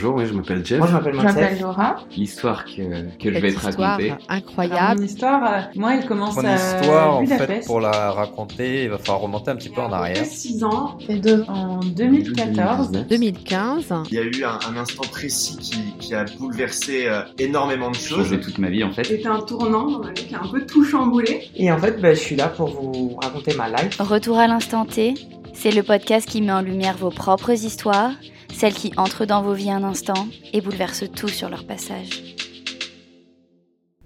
bonjour, 0.00 0.16
oui, 0.16 0.26
je 0.26 0.32
m'appelle 0.34 0.64
Jeff. 0.64 0.78
Moi, 0.78 0.88
je 0.88 0.92
m'appelle 0.92 1.14
Je 1.14 1.20
m'appelle 1.20 1.42
Mathilde. 1.42 1.62
Laura. 1.62 1.96
L'histoire 2.16 2.64
que, 2.64 3.16
que 3.18 3.32
je 3.32 3.38
vais 3.38 3.52
te 3.52 3.58
raconter. 3.58 4.14
Incroyable. 4.28 5.00
mon 5.00 5.06
histoire, 5.06 5.52
euh, 5.52 5.60
moi, 5.74 5.94
elle 5.96 6.06
commence 6.06 6.36
Mon 6.36 6.44
à 6.44 6.54
histoire, 6.54 7.16
en 7.16 7.26
fait, 7.26 7.66
pour 7.66 7.80
la 7.80 8.10
raconter, 8.10 8.84
il 8.84 8.90
va 8.90 8.98
falloir 8.98 9.20
remonter 9.20 9.50
un 9.50 9.56
petit 9.56 9.68
peu 9.68 9.80
en 9.80 9.92
arrière. 9.92 10.24
6 10.24 10.64
ans, 10.64 10.98
fait 11.06 11.16
deux 11.16 11.44
en 11.48 11.80
2014. 11.80 12.90
2015. 13.08 13.94
Il 14.10 14.14
y 14.14 14.18
a 14.18 14.22
eu 14.22 14.44
un, 14.44 14.58
un 14.70 14.76
instant 14.78 15.02
précis 15.10 15.56
qui, 15.58 15.94
qui 15.98 16.14
a 16.14 16.24
bouleversé 16.38 17.06
euh, 17.06 17.22
énormément 17.38 17.90
de 17.90 17.96
choses. 17.96 18.24
Changé 18.24 18.40
toute 18.40 18.58
ma 18.58 18.70
vie 18.70 18.84
en 18.84 18.92
fait. 18.92 19.04
C'était 19.04 19.26
un 19.26 19.40
tournant 19.40 19.90
dans 19.90 19.98
ma 20.00 20.12
vie 20.12 20.26
qui 20.26 20.34
a 20.34 20.42
un 20.42 20.48
peu 20.48 20.64
tout 20.64 20.84
chamboulé. 20.84 21.50
Et 21.56 21.70
en 21.70 21.78
fait, 21.78 22.00
bah, 22.00 22.14
je 22.14 22.20
suis 22.20 22.36
là 22.36 22.48
pour 22.48 22.68
vous 22.68 23.16
raconter 23.22 23.54
ma 23.54 23.68
life. 23.68 24.00
Retour 24.00 24.38
à 24.38 24.46
l'instant 24.46 24.84
T, 24.84 25.14
c'est 25.52 25.70
le 25.70 25.82
podcast 25.82 26.28
qui 26.28 26.40
met 26.40 26.52
en 26.52 26.62
lumière 26.62 26.96
vos 26.96 27.10
propres 27.10 27.50
histoires, 27.50 28.12
celles 28.52 28.74
qui 28.74 28.92
entrent 28.96 29.26
dans 29.26 29.42
vos 29.42 29.54
vies 29.54 29.70
un 29.70 29.84
instant 29.84 30.26
et 30.52 30.60
bouleversent 30.60 31.10
tout 31.14 31.28
sur 31.28 31.48
leur 31.48 31.64
passage. 31.64 32.36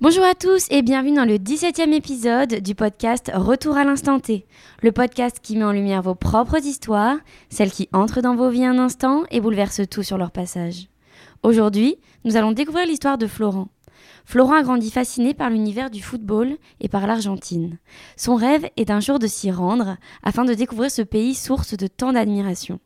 Bonjour 0.01 0.25
à 0.25 0.35
tous 0.35 0.67
et 0.71 0.83
bienvenue 0.83 1.17
dans 1.17 1.25
le 1.25 1.37
17e 1.37 1.93
épisode 1.93 2.57
du 2.57 2.75
podcast 2.75 3.31
Retour 3.35 3.77
à 3.77 3.85
l'instant 3.85 4.21
T, 4.21 4.47
le 4.83 4.93
podcast 4.93 5.39
qui 5.43 5.57
met 5.57 5.65
en 5.65 5.73
lumière 5.73 6.03
vos 6.03 6.15
propres 6.15 6.65
histoires, 6.65 7.17
celles 7.49 7.71
qui 7.71 7.89
entrent 7.93 8.21
dans 8.21 8.37
vos 8.37 8.51
vies 8.51 8.67
un 8.67 8.79
instant 8.79 9.23
et 9.31 9.41
bouleversent 9.41 9.89
tout 9.89 10.03
sur 10.03 10.19
leur 10.19 10.31
passage. 10.31 10.89
Aujourd'hui, 11.43 11.97
nous 12.25 12.37
allons 12.37 12.53
découvrir 12.53 12.87
l'histoire 12.87 13.19
de 13.19 13.27
Florent. 13.27 13.69
Florent 14.27 14.55
a 14.55 14.63
grandi 14.63 14.91
fasciné 14.91 15.35
par 15.35 15.51
l'univers 15.51 15.91
du 15.91 16.03
football 16.03 16.57
et 16.81 16.89
par 16.89 17.07
l'Argentine. 17.07 17.79
Son 18.17 18.35
rêve 18.35 18.69
est 18.77 18.91
un 18.91 19.01
jour 19.01 19.19
de 19.19 19.27
s'y 19.27 19.51
rendre 19.51 19.97
afin 20.23 20.45
de 20.45 20.55
découvrir 20.55 20.91
ce 20.91 21.03
pays 21.03 21.35
source 21.35 21.77
de 21.77 21.87
tant 21.87 22.13
d'admiration. 22.13 22.81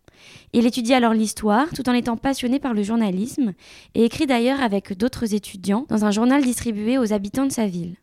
Il 0.52 0.66
étudie 0.66 0.94
alors 0.94 1.12
l'histoire 1.12 1.68
tout 1.74 1.88
en 1.88 1.92
étant 1.92 2.16
passionné 2.16 2.58
par 2.58 2.74
le 2.74 2.82
journalisme 2.82 3.52
et 3.94 4.04
écrit 4.04 4.26
d'ailleurs 4.26 4.62
avec 4.62 4.96
d'autres 4.96 5.34
étudiants 5.34 5.86
dans 5.88 6.04
un 6.04 6.10
journal 6.10 6.42
distribué 6.42 6.98
aux 6.98 7.12
habitants 7.12 7.46
de 7.46 7.52
sa 7.52 7.66
ville. 7.66 7.96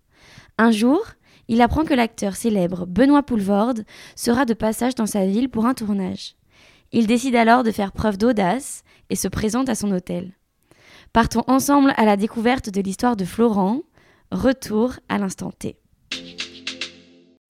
Un 0.57 0.71
jour, 0.71 1.03
il 1.47 1.61
apprend 1.61 1.83
que 1.83 1.93
l'acteur 1.93 2.35
célèbre 2.35 2.85
Benoît 2.85 3.23
Poulvorde 3.23 3.85
sera 4.15 4.45
de 4.45 4.53
passage 4.53 4.95
dans 4.95 5.05
sa 5.05 5.25
ville 5.25 5.49
pour 5.49 5.65
un 5.65 5.73
tournage. 5.73 6.35
Il 6.91 7.07
décide 7.07 7.35
alors 7.35 7.63
de 7.63 7.71
faire 7.71 7.91
preuve 7.91 8.17
d'audace 8.17 8.83
et 9.09 9.15
se 9.15 9.27
présente 9.27 9.69
à 9.69 9.75
son 9.75 9.91
hôtel. 9.91 10.33
Partons 11.13 11.43
ensemble 11.47 11.93
à 11.97 12.05
la 12.05 12.17
découverte 12.17 12.69
de 12.69 12.81
l'histoire 12.81 13.15
de 13.15 13.25
Florent. 13.25 13.81
Retour 14.31 14.93
à 15.07 15.17
l'instant 15.17 15.51
T. 15.51 15.77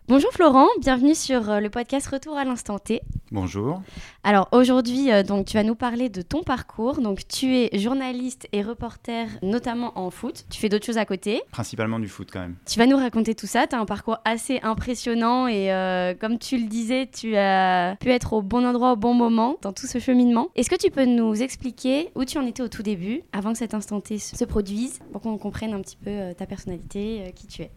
Bonjour 0.08 0.30
Florent, 0.32 0.68
bienvenue 0.82 1.16
sur 1.16 1.50
euh, 1.50 1.60
le 1.60 1.72
podcast 1.72 2.06
Retour 2.06 2.38
à 2.38 2.46
l'instant 2.46 2.78
T. 2.78 3.02
Bonjour. 3.32 3.82
Alors 4.24 4.48
aujourd'hui, 4.52 5.12
euh, 5.12 5.24
donc 5.24 5.48
tu 5.48 5.58
vas 5.58 5.64
nous 5.64 5.74
parler 5.74 6.10
de 6.10 6.22
ton 6.22 6.44
parcours. 6.44 7.02
Donc 7.02 7.28
tu 7.28 7.58
es 7.58 7.80
journaliste 7.80 8.48
et 8.52 8.62
reporter, 8.62 9.28
notamment 9.42 9.98
en 9.98 10.12
foot. 10.12 10.46
Tu 10.52 10.60
fais 10.60 10.70
d'autres 10.70 10.86
choses 10.86 11.00
à 11.00 11.06
côté. 11.06 11.42
Principalement 11.50 11.98
du 11.98 12.08
foot 12.08 12.30
quand 12.32 12.42
même. 12.42 12.56
Tu 12.68 12.78
vas 12.78 12.86
nous 12.86 12.98
raconter 12.98 13.34
tout 13.34 13.48
ça. 13.48 13.66
Tu 13.66 13.76
as 13.76 13.80
un 13.80 13.86
parcours 13.86 14.20
assez 14.26 14.60
impressionnant 14.62 15.48
et 15.48 15.74
euh, 15.74 16.14
comme 16.14 16.38
tu 16.38 16.60
le 16.60 16.68
disais, 16.68 17.10
tu 17.12 17.36
as 17.36 17.96
pu 18.00 18.12
être 18.12 18.34
au 18.34 18.44
bon 18.44 18.64
endroit 18.64 18.92
au 18.92 18.98
bon 18.98 19.16
moment 19.16 19.58
dans 19.64 19.74
tout 19.74 19.88
ce 19.88 19.98
cheminement. 19.98 20.50
Est-ce 20.56 20.70
que 20.70 20.78
tu 20.78 20.92
peux 20.92 21.06
nous 21.06 21.42
expliquer 21.42 22.12
où 22.14 22.26
tu 22.26 22.38
en 22.38 22.46
étais 22.46 22.62
au 22.62 22.68
tout 22.68 22.84
début, 22.84 23.24
avant 23.34 23.54
que 23.54 23.58
cet 23.58 23.74
instant 23.74 24.02
T 24.02 24.20
se 24.20 24.46
produise, 24.46 25.00
pour 25.12 25.22
qu'on 25.22 25.40
comprenne 25.40 25.74
un 25.74 25.82
petit 25.82 25.98
peu 25.98 26.36
ta 26.38 26.46
personnalité, 26.46 27.34
qui 27.36 27.48
tu 27.48 27.64
es? 27.64 27.72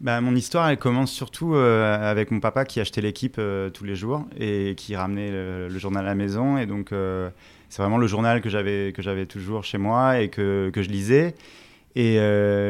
Bah, 0.00 0.20
mon 0.20 0.34
histoire, 0.34 0.68
elle 0.68 0.78
commence 0.78 1.10
surtout 1.10 1.54
euh, 1.54 2.10
avec 2.10 2.30
mon 2.30 2.40
papa 2.40 2.64
qui 2.64 2.80
achetait 2.80 3.00
l'équipe 3.00 3.36
euh, 3.38 3.70
tous 3.70 3.84
les 3.84 3.96
jours 3.96 4.26
et 4.38 4.74
qui 4.76 4.96
ramenait 4.96 5.30
le, 5.30 5.78
journal 5.78 6.04
à 6.04 6.08
la 6.08 6.14
maison. 6.14 6.58
Et 6.58 6.66
donc, 6.66 6.92
euh, 6.92 7.30
c'est 7.68 7.80
vraiment 7.80 7.98
le 7.98 8.06
journal 8.06 8.40
que 8.40 8.50
j'avais 8.50 9.26
toujours 9.26 9.64
chez 9.64 9.78
moi 9.78 10.20
et 10.20 10.28
que, 10.28 10.70
que 10.72 10.82
je 10.82 10.90
lisais. 10.90 11.34
Et 11.96 12.18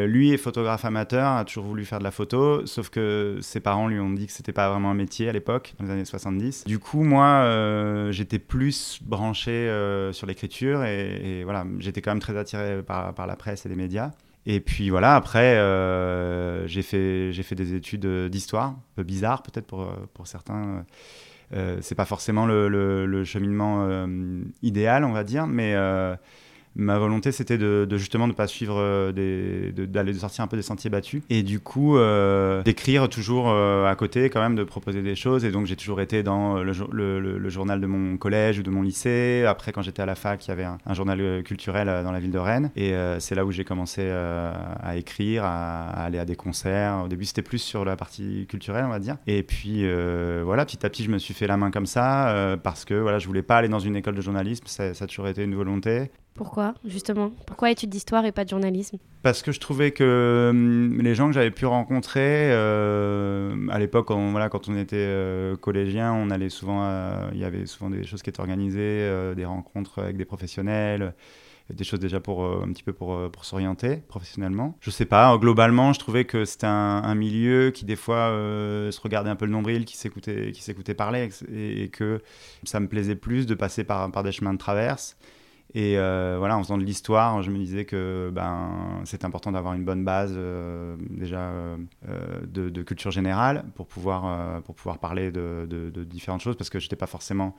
lui 0.07 0.33
est 0.33 0.37
photographe 0.37 0.85
amateur, 0.85 1.33
a 1.33 1.47
toujours 1.47 1.65
voulu 1.65 1.87
faire 1.87 1.99
de 1.99 2.05
la 2.05 2.11
photo, 2.11 2.67
sauf 2.67 2.91
que 2.91 3.39
ses 3.41 3.59
parents 3.59 3.89
lui 3.89 3.99
ont 3.99 4.11
dit 4.11 4.27
que 4.27 4.33
c'était 4.33 4.53
pas 4.53 4.69
vraiment 4.69 4.91
un 4.91 4.95
métier 4.95 5.31
à 5.31 5.33
l'époque, 5.33 5.73
dans 5.79 5.87
les 5.87 5.93
années 5.93 6.05
70. 6.05 6.65
Du 6.65 6.79
coup, 6.79 7.03
moi, 7.03 8.11
j'étais 8.11 8.39
plus 8.39 9.01
branché 9.03 9.67
sur 10.13 10.27
l'écriture 10.27 10.85
et, 10.85 11.43
voilà, 11.43 11.65
j'étais 11.79 12.03
quand 12.03 12.11
même 12.11 12.21
très 12.21 12.37
attiré 12.37 12.83
par 12.83 13.27
la 13.27 13.37
presse 13.37 13.65
et 13.65 13.71
les 13.71 13.77
médias. 13.77 14.11
Et 14.47 14.61
puis 14.61 14.91
voilà, 14.91 15.17
après, 15.17 15.57
euh, 15.57 16.67
j'ai 16.67 16.83
fait, 16.83 17.33
fait 17.33 17.55
des 17.55 17.75
études 17.75 18.07
d'histoire, 18.29 18.71
un 18.71 18.83
peu 18.97 19.03
bizarre 19.03 19.43
peut-être 19.43 19.67
pour, 19.67 19.91
pour 20.13 20.27
certains. 20.27 20.85
Euh, 21.53 21.79
c'est 21.83 21.95
pas 21.95 22.05
forcément 22.05 22.47
le 22.47 23.25
cheminement 23.25 23.87
euh, 23.89 24.43
idéal, 24.63 25.05
on 25.05 25.13
va 25.13 25.25
dire, 25.25 25.47
mais 25.47 25.75
euh, 25.75 26.17
ma 26.77 26.99
volonté 26.99 27.33
c'était 27.33 27.59
de, 27.59 27.87
de 27.89 27.97
justement 27.97 28.27
ne 28.27 28.33
pas 28.33 28.47
suivre 28.47 28.77
euh, 28.79 29.13
de- 29.13 29.85
d'aller 29.87 30.13
de 30.13 30.19
sortir 30.19 30.45
un 30.45 30.47
peu 30.47 30.57
des 30.57 30.63
sentiers 30.63 30.91
battus. 30.91 31.23
Et 31.31 31.43
du 31.43 31.61
coup 31.61 31.97
euh, 31.97 32.63
d'écrire 32.63 33.09
toujours 33.09 33.49
euh, 33.51 33.87
à 33.87 33.95
côté 33.95 34.31
quand 34.31 34.41
même 34.41 34.57
de 34.57 34.65
proposer 34.65 35.03
des 35.03 35.15
choses. 35.15 35.45
Et 35.45 35.51
donc 35.51 35.67
j'ai 35.67 35.77
toujours 35.77 36.01
été 36.01 36.23
dans 36.23 36.63
le, 36.63 36.73
jour- 36.73 36.89
le- 36.93 37.21
le- 37.21 37.39
le 37.39 37.49
journal 37.49 37.81
de 37.81 37.87
mon 37.87 38.17
collège 38.17 38.59
ou 38.59 38.63
de 38.63 38.71
mon 38.71 38.83
lycée. 38.83 39.45
Après 39.47 39.73
quand 39.73 39.83
j'étais 39.83 40.03
à 40.03 40.07
la 40.07 40.15
fac 40.15 40.45
il 40.45 40.49
y 40.49 40.53
avait 40.53 40.65
un, 40.65 40.79
journal 40.95 41.43
culturel 41.45 41.87
dans 42.05 42.13
la 42.13 42.21
ville 42.21 42.31
de 42.33 42.39
Rennes. 42.39 42.71
Et 42.77 42.93
c'est 43.19 43.35
là 43.35 43.45
où 43.45 43.53
j'ai 43.53 43.65
commencé 43.65 44.09
à 44.11 44.97
écrire 44.97 45.45
à, 45.45 45.89
aller 46.05 46.19
à 46.19 46.25
des 46.25 46.37
concerts. 46.37 47.03
Au 47.05 47.09
début 47.09 47.25
c'était 47.25 47.43
plus 47.43 47.59
sur 47.59 47.85
la 47.85 47.97
partie 47.97 48.47
culturelle 48.49 48.85
on 48.87 48.91
va 48.91 48.99
dire. 48.99 49.17
Et 49.27 49.43
puis 49.43 49.85
voilà 50.43 50.65
petit 50.65 50.85
à 50.85 50.91
petit 50.91 51.05
je 51.05 51.11
me 51.11 51.19
suis 51.19 51.35
fait 51.35 51.47
la 51.47 51.57
main 51.57 51.71
comme 51.71 51.87
ça 51.87 52.57
parce 52.63 52.85
que 52.85 52.95
voilà 52.95 53.19
je 53.19 53.27
voulais 53.27 53.43
pas 53.43 53.57
aller 53.59 53.69
dans 53.69 53.79
une 53.79 53.97
école 53.97 54.15
de 54.15 54.21
journalisme. 54.23 54.65
Ça 54.67 54.85
a 54.99 55.07
toujours 55.07 55.29
été 55.29 55.43
une 55.45 55.55
volonté 55.55 56.11
Pourquoi, 56.35 56.75
justement? 56.85 57.31
Pourquoi 57.47 57.71
études 57.71 57.91
d'histoire 57.91 58.25
et 58.25 58.33
pas 58.33 58.45
de 58.45 58.51
journalisme? 58.51 58.99
Parce 59.23 59.43
que 59.43 59.53
je 59.53 59.61
trouvais 59.61 59.93
que 59.93 60.49
hum, 60.51 61.01
les 61.01 61.15
gens 61.15 61.29
que 61.29 61.33
j'avais 61.33 61.51
pu 61.51 61.67
rencontrer 61.67 62.51
euh, 62.51 63.69
à 63.71 63.79
l'époque, 63.79 64.09
quand, 64.09 64.31
voilà, 64.31 64.49
quand 64.49 64.69
on 64.69 64.77
était 64.77 64.97
euh, 64.97 65.57
collégien, 65.57 66.13
on 66.13 66.31
allait 66.31 66.49
souvent, 66.51 66.85
il 67.33 67.39
y 67.39 67.45
avait 67.45 67.67
souvent 67.67 67.91
des 67.91 68.05
choses 68.05 68.23
qui 68.23 68.31
étaient 68.31 68.41
organisées, 68.41 68.79
euh, 68.81 69.35
des 69.35 69.45
rencontres 69.45 70.03
avec 70.03 70.17
des 70.17 70.25
professionnels, 70.25 71.15
des 71.73 71.85
choses 71.85 72.01
déjà 72.01 72.21
pour 72.21 72.45
euh, 72.45 72.63
un 72.65 72.73
petit 72.73 72.83
peu 72.83 72.93
pour, 72.93 73.15
euh, 73.15 73.31
s'orienter 73.43 73.97
professionnellement. 73.97 74.77
Je 74.81 74.91
sais 74.91 75.07
pas, 75.07 75.37
globalement, 75.39 75.93
je 75.93 75.99
trouvais 75.99 76.25
que 76.25 76.45
c'était 76.45 76.67
un, 76.67 77.15
milieu 77.15 77.71
qui 77.71 77.85
des 77.85 77.97
fois 77.97 78.17
euh, 78.17 78.91
se 78.91 79.01
regardait 79.01 79.31
un 79.31 79.37
peu 79.37 79.47
le 79.47 79.53
nombril, 79.53 79.85
qui 79.85 79.97
s'écoutait, 79.97 80.53
qui 80.53 80.63
s'écoutait 80.63 80.95
parler, 80.95 81.31
et, 81.55 81.89
que 81.89 82.21
ça 82.65 82.81
me 82.81 82.89
plaisait 82.89 83.17
plus 83.17 83.47
de 83.47 83.55
passer 83.55 83.85
par 83.85 84.23
des 84.23 84.33
chemins 84.33 84.53
de 84.53 84.59
traverse. 84.59 85.17
Et 85.77 85.99
euh, 85.99 86.37
voilà, 86.39 86.57
en 86.57 86.63
faisant 86.63 86.79
de 86.79 86.85
l'histoire, 86.85 87.43
je 87.43 87.51
me 87.51 87.59
disais 87.59 87.85
que 87.85 88.31
ben, 88.33 89.03
c'est 89.05 89.25
important 89.25 89.51
d'avoir 89.51 89.75
une 89.75 89.85
bonne 89.85 90.05
base 90.05 90.33
euh, 90.37 90.97
déjà 91.11 91.51
euh, 91.51 91.77
de, 92.47 92.83
culture 92.83 93.11
générale 93.11 93.65
pour 93.75 93.89
pouvoir, 93.89 94.63
pour 94.63 94.77
pouvoir 94.77 94.99
parler 94.99 95.33
de, 95.33 95.67
différentes 96.05 96.43
choses 96.43 96.57
parce 96.57 96.71
que 96.71 96.79
je 96.79 96.85
n'étais 96.85 96.97
pas 96.97 97.07
forcément 97.07 97.57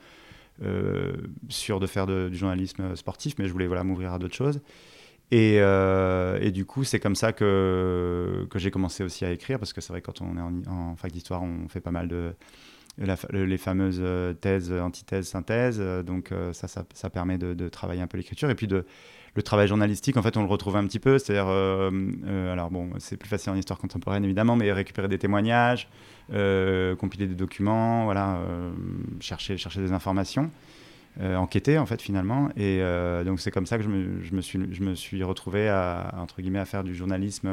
sûr 1.50 1.78
de 1.78 1.86
faire 1.86 2.06
du 2.06 2.34
journalisme 2.34 2.96
sportif, 2.96 3.34
mais 3.38 3.46
je 3.46 3.52
voulais 3.52 3.66
voilà, 3.66 3.84
m'ouvrir 3.84 4.14
à 4.14 4.18
d'autres 4.18 4.34
choses. 4.34 4.62
Et, 5.30 5.60
du 6.52 6.64
coup, 6.64 6.84
c'est 6.84 7.00
comme 7.00 7.16
ça 7.16 7.34
que, 7.34 8.48
j'ai 8.54 8.70
commencé 8.70 9.04
aussi 9.04 9.26
à 9.26 9.30
écrire 9.30 9.58
parce 9.58 9.74
que 9.74 9.82
c'est 9.82 9.92
vrai 9.92 10.00
quand 10.00 10.22
on 10.22 10.38
est 10.38 10.68
en 10.68 10.96
fac 10.96 11.12
d'histoire, 11.12 11.42
on 11.42 11.68
fait 11.68 11.80
pas 11.80 11.90
mal 11.90 12.08
de, 12.08 12.32
les 12.98 13.58
fameuses 13.58 14.00
euh, 14.00 14.32
thèses, 14.32 14.72
antithèses, 14.72 15.28
synthèses. 15.28 15.78
euh, 15.80 16.02
Donc 16.02 16.32
euh, 16.32 16.52
ça, 16.52 16.66
ça, 16.68 17.10
permet 17.10 17.38
de, 17.38 17.68
travailler 17.68 18.00
un 18.02 18.06
peu 18.06 18.16
l'écriture. 18.16 18.50
Et 18.50 18.54
puis 18.54 18.66
de, 18.66 18.84
le 19.34 19.42
travail 19.42 19.68
journalistique, 19.68 20.16
en 20.16 20.22
fait, 20.22 20.36
on 20.36 20.42
le 20.42 20.48
retrouve 20.48 20.76
un 20.76 20.86
petit 20.86 20.98
peu. 20.98 21.18
C'est-à-dire, 21.18 21.48
euh, 21.48 21.90
euh, 22.26 22.52
alors 22.52 22.70
bon, 22.70 22.90
c'est 22.98 23.16
plus 23.16 23.28
facile 23.28 23.52
en 23.52 23.56
histoire 23.56 23.78
contemporaine 23.78 24.24
évidemment, 24.24 24.56
mais 24.56 24.72
récupérer 24.72 25.08
des 25.08 25.18
témoignages, 25.18 25.88
euh, 26.32 26.96
compiler 26.96 27.26
des 27.26 27.34
documents, 27.34 28.04
voilà, 28.04 28.36
euh, 28.38 28.72
chercher, 29.20 29.56
chercher 29.56 29.80
des 29.80 29.92
informations. 29.92 30.50
euh, 31.20 31.36
enquêter 31.36 31.78
en 31.78 31.86
fait 31.86 32.02
finalement 32.02 32.50
et 32.56 32.80
euh, 32.82 33.24
donc 33.24 33.40
c'est 33.40 33.50
comme 33.50 33.64
ça 33.64 33.78
que 33.78 33.82
je 33.84 33.88
me, 33.88 34.22
je 34.22 34.34
me 34.34 34.42
suis 34.42 34.60
je 34.70 34.82
me 34.82 34.94
suis 34.94 35.22
retrouvé 35.22 35.66
à 35.66 36.14
entre 36.18 36.42
guillemets 36.42 36.58
à 36.58 36.66
faire 36.66 36.84
du 36.84 36.94
journalisme 36.94 37.48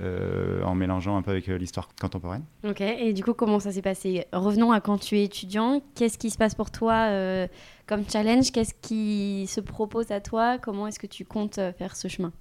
euh, 0.00 0.60
euh, 0.60 0.62
en 0.64 0.74
mélangeant 0.74 1.16
un 1.16 1.22
peu 1.22 1.30
avec 1.30 1.48
euh, 1.48 1.56
l'histoire 1.58 1.88
contemporaine 2.00 2.44
Ok, 2.68 2.80
et 2.80 3.12
du 3.12 3.24
coup, 3.24 3.32
comment 3.34 3.60
ça 3.60 3.72
s'est 3.72 3.82
passé? 3.82 4.26
Revenons 4.32 4.72
à 4.72 4.80
quand 4.80 4.98
tu 4.98 5.16
es 5.18 5.24
étudiant. 5.24 5.80
Qu'est-ce 5.94 6.18
qui 6.18 6.30
se 6.30 6.38
passe 6.38 6.54
pour 6.54 6.70
toi 6.70 6.92
euh, 7.08 7.46
comme 7.86 8.02
challenge? 8.08 8.52
Qu'est-ce 8.52 8.74
qui 8.80 9.46
se 9.48 9.60
propose 9.60 10.10
à 10.10 10.20
toi? 10.20 10.58
Comment 10.58 10.86
est-ce 10.86 10.98
que 10.98 11.06
tu 11.06 11.24
comptes 11.24 11.58
euh, 11.58 11.72
faire 11.72 11.96
ce 11.96 12.08
chemin? 12.08 12.32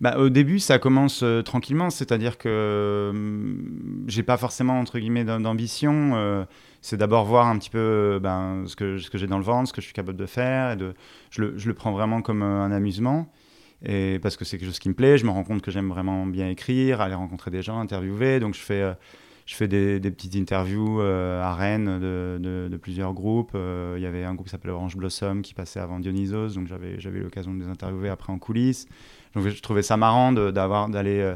Bah, 0.00 0.16
au 0.18 0.28
début, 0.30 0.58
ça 0.58 0.78
commence 0.78 1.22
euh, 1.22 1.42
tranquillement, 1.42 1.90
c'est-à-dire 1.90 2.38
que 2.38 3.10
hum, 3.10 4.04
j'ai 4.06 4.22
pas 4.22 4.36
forcément 4.36 4.78
entre 4.80 4.98
guillemets 4.98 5.24
d'am- 5.24 5.42
d'ambition. 5.42 6.12
euh, 6.14 6.44
c'est 6.82 6.96
d'abord 6.96 7.24
voir 7.24 7.46
un 7.46 7.58
petit 7.58 7.70
peu 7.70 7.78
euh, 7.78 8.18
ben, 8.20 8.64
ce 8.66 8.74
que, 8.76 8.98
ce 8.98 9.10
que 9.10 9.18
j'ai 9.18 9.26
dans 9.26 9.38
le 9.38 9.44
ventre, 9.44 9.68
ce 9.68 9.72
que 9.72 9.80
je 9.80 9.86
suis 9.86 9.94
capable 9.94 10.18
de 10.18 10.26
faire. 10.26 10.72
Et 10.72 10.76
de, 10.76 10.94
je, 11.30 11.42
le, 11.42 11.58
je 11.58 11.68
le 11.68 11.74
prends 11.74 11.92
vraiment 11.92 12.20
comme 12.22 12.42
euh, 12.42 12.62
un 12.62 12.72
amusement. 12.72 13.26
Et 13.84 14.18
parce 14.20 14.36
que 14.36 14.44
c'est 14.44 14.58
quelque 14.58 14.68
chose 14.68 14.78
qui 14.78 14.88
me 14.88 14.94
plaît, 14.94 15.16
je 15.16 15.24
me 15.24 15.30
rends 15.30 15.44
compte 15.44 15.62
que 15.62 15.70
j'aime 15.70 15.88
vraiment 15.88 16.26
bien 16.26 16.48
écrire, 16.48 17.00
aller 17.00 17.14
rencontrer 17.14 17.50
des 17.50 17.62
gens, 17.62 17.80
interviewer. 17.80 18.38
Donc 18.40 18.54
je 18.54 18.60
fais, 18.60 18.82
euh, 18.82 18.92
je 19.46 19.54
fais 19.54 19.68
des, 19.68 19.98
petites 20.00 20.36
interviews 20.36 21.00
euh, 21.00 21.42
à 21.42 21.54
Rennes 21.54 21.98
de, 21.98 22.38
de- 22.68 22.76
plusieurs 22.76 23.14
groupes. 23.14 23.52
Euh, 23.54 23.94
Il 23.96 24.02
y 24.02 24.06
avait 24.06 24.24
un 24.24 24.34
groupe 24.34 24.46
qui 24.46 24.50
s'appelait 24.50 24.72
Orange 24.72 24.96
Blossom 24.96 25.40
qui 25.42 25.54
passait 25.54 25.80
avant 25.80 25.98
Dionysos, 25.98 26.54
donc 26.54 26.66
j'avais 26.66 27.18
eu 27.18 27.22
l'occasion 27.22 27.54
de 27.54 27.62
les 27.62 27.68
interviewer 27.70 28.10
après 28.10 28.32
en 28.32 28.38
coulisses. 28.38 28.86
Donc 29.34 29.48
je 29.48 29.62
trouvais 29.62 29.82
ça 29.82 29.96
marrant 29.96 30.32
d'aller 30.32 31.34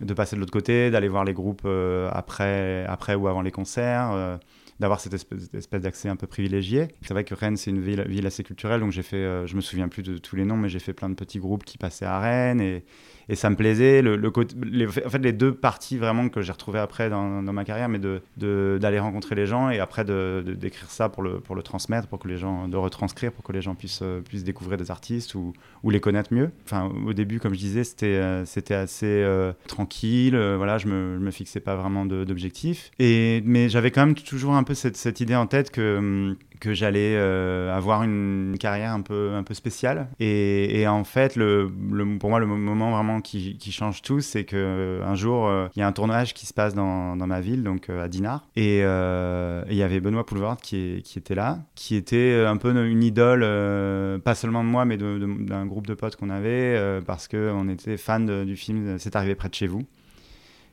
de 0.00 0.14
passer 0.14 0.34
de 0.36 0.40
l'autre 0.40 0.52
côté, 0.52 0.90
d'aller 0.90 1.08
voir 1.08 1.24
les 1.24 1.34
groupes 1.34 1.66
après, 2.10 2.84
après 2.86 3.14
ou 3.14 3.28
avant 3.28 3.42
les 3.42 3.50
concerts, 3.50 4.38
d'avoir 4.80 4.98
cette 4.98 5.14
espèce, 5.14 5.50
d'accès 5.80 6.08
un 6.08 6.16
peu 6.16 6.26
privilégié. 6.26 6.88
C'est 7.02 7.12
vrai 7.12 7.24
que 7.24 7.34
Rennes, 7.34 7.56
c'est 7.56 7.70
une 7.70 7.80
ville, 7.80 8.26
assez 8.26 8.42
culturelle, 8.42 8.80
donc 8.80 8.92
j'ai 8.92 9.02
fait, 9.02 9.16
euh, 9.16 9.46
je 9.46 9.54
me 9.54 9.60
souviens 9.60 9.88
plus 9.88 10.02
de 10.02 10.18
tous 10.18 10.36
les 10.36 10.44
noms, 10.44 10.56
mais 10.56 10.68
j'ai 10.68 10.78
fait 10.78 10.92
plein 10.94 11.08
de 11.10 11.14
petits 11.14 11.38
groupes 11.38 11.64
qui 11.64 11.78
passaient 11.78 12.06
à 12.06 12.18
Rennes 12.18 12.60
et, 12.60 12.82
et 13.28 13.34
ça 13.34 13.50
me 13.50 13.56
plaisait. 13.56 14.02
En 14.02 15.10
fait, 15.10 15.18
les 15.18 15.32
deux 15.32 15.54
parties 15.54 15.98
vraiment 15.98 16.28
que 16.28 16.40
j'ai 16.40 16.52
retrouvées 16.52 16.78
après 16.78 17.10
dans, 17.10 17.42
ma 17.42 17.64
carrière, 17.64 17.88
mais 17.88 17.98
de, 17.98 18.22
de- 18.38 18.78
d'aller 18.80 18.98
rencontrer 18.98 19.34
les 19.34 19.46
gens 19.46 19.68
et 19.70 19.78
après 19.80 20.04
d'écrire 20.04 20.90
ça 20.90 21.08
pour 21.10 21.22
le, 21.22 21.40
pour 21.40 21.54
le 21.54 21.62
transmettre, 21.62 22.08
pour 22.08 22.18
que 22.18 22.28
les 22.28 22.38
gens, 22.38 22.66
de 22.66 22.76
retranscrire, 22.76 23.32
pour 23.32 23.44
que 23.44 23.52
les 23.52 23.62
gens 23.62 23.74
puissent, 23.74 24.00
euh, 24.02 24.20
puissent 24.22 24.44
découvrir 24.44 24.78
des 24.78 24.90
artistes 24.90 25.34
ou, 25.34 25.52
ou 25.82 25.90
les 25.90 26.00
connaître 26.00 26.32
mieux. 26.32 26.50
Enfin, 26.64 26.90
au 27.06 27.12
début, 27.12 27.38
comme 27.38 27.52
je 27.54 27.58
disais, 27.60 27.84
c'était, 27.84 28.06
euh, 28.06 28.44
assez 28.70 29.24
tranquille. 29.66 30.36
voilà, 30.56 30.78
je 30.78 30.86
me, 30.86 31.16
je 31.18 31.24
me 31.24 31.30
fixais 31.30 31.60
pas 31.60 31.76
vraiment 31.76 32.06
d'objectifs. 32.06 32.90
Mais 32.98 33.68
j'avais 33.68 33.90
quand 33.90 34.06
même 34.06 34.14
toujours 34.14 34.54
un 34.54 34.62
peu 34.62 34.69
cette, 34.74 35.20
idée 35.20 35.36
en 35.36 35.46
tête 35.46 35.70
que, 35.70 35.98
hum, 35.98 36.36
que 36.60 36.74
j'allais 36.74 37.14
euh, 37.16 37.74
avoir 37.74 38.02
une 38.02 38.56
carrière 38.60 38.92
un 38.92 39.00
peu, 39.00 39.32
un 39.34 39.42
peu 39.42 39.54
spéciale. 39.54 40.08
Et, 40.20 40.86
en 40.86 41.04
fait, 41.04 41.36
le, 41.36 41.70
pour 42.18 42.30
moi, 42.30 42.38
le 42.38 42.46
mo- 42.46 42.56
moment 42.56 42.90
vraiment 42.90 43.20
qui, 43.20 43.58
change 43.72 44.02
tout, 44.02 44.20
c'est 44.20 44.44
qu'un 44.44 45.14
jour, 45.14 45.46
euh, 45.46 45.68
il 45.76 45.80
y 45.80 45.82
a 45.82 45.86
un 45.86 45.92
tournage 45.92 46.34
qui 46.34 46.46
se 46.46 46.52
passe 46.52 46.74
dans, 46.74 47.16
dans 47.16 47.26
ma 47.26 47.40
ville, 47.40 47.62
donc 47.62 47.88
euh, 47.88 48.04
à 48.04 48.08
Dinard. 48.08 48.46
Et 48.56 48.80
euh, 48.82 49.62
il 49.70 49.76
y 49.76 49.82
avait 49.82 50.00
Benoît 50.00 50.26
Poulvord 50.26 50.58
qui, 50.58 51.02
était 51.16 51.34
là, 51.34 51.58
qui 51.74 51.96
était 51.96 52.44
un 52.46 52.56
peu 52.56 52.70
une 52.86 53.02
idole, 53.02 53.42
euh, 53.42 54.18
pas 54.18 54.34
seulement 54.34 54.62
de 54.64 54.68
moi, 54.68 54.84
mais 54.84 54.96
d'un 54.96 55.66
groupe 55.66 55.86
de 55.86 55.94
potes 55.94 56.16
qu'on 56.16 56.30
avait, 56.30 56.76
euh, 56.76 57.00
parce 57.00 57.28
qu'on 57.28 57.68
était 57.68 57.96
fan 57.96 58.44
du 58.44 58.56
film 58.56 58.98
C'est 58.98 59.16
arrivé 59.16 59.34
près 59.34 59.48
de 59.48 59.54
chez 59.54 59.66
vous, 59.66 59.84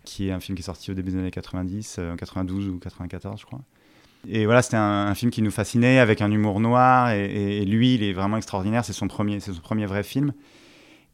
qui 0.03 0.27
est 0.29 0.31
un 0.31 0.39
film 0.39 0.55
qui 0.55 0.61
est 0.61 0.65
sorti 0.65 0.91
au 0.91 0.93
début 0.93 1.11
des 1.11 1.17
années 1.17 1.31
90, 1.31 1.97
euh, 1.99 2.13
en 2.13 2.15
92 2.15 2.67
ou 2.69 2.79
94, 2.79 3.39
je 3.39 3.45
crois. 3.45 3.61
Et 4.27 4.45
voilà, 4.45 4.61
c'était 4.61 4.77
un, 4.77 5.13
film 5.15 5.31
qui 5.31 5.41
nous 5.41 5.51
fascinait, 5.51 5.99
avec 5.99 6.21
un 6.21 6.31
humour 6.31 6.59
noir, 6.59 7.11
et, 7.11 7.63
lui, 7.65 7.95
il 7.95 8.03
est 8.03 8.13
vraiment 8.13 8.37
extraordinaire, 8.37 8.83
c'est 8.83 8.93
son 8.93 9.07
premier, 9.07 9.39
c'est 9.39 9.53
son 9.53 9.61
premier 9.61 9.85
vrai 9.85 10.03
film. 10.03 10.33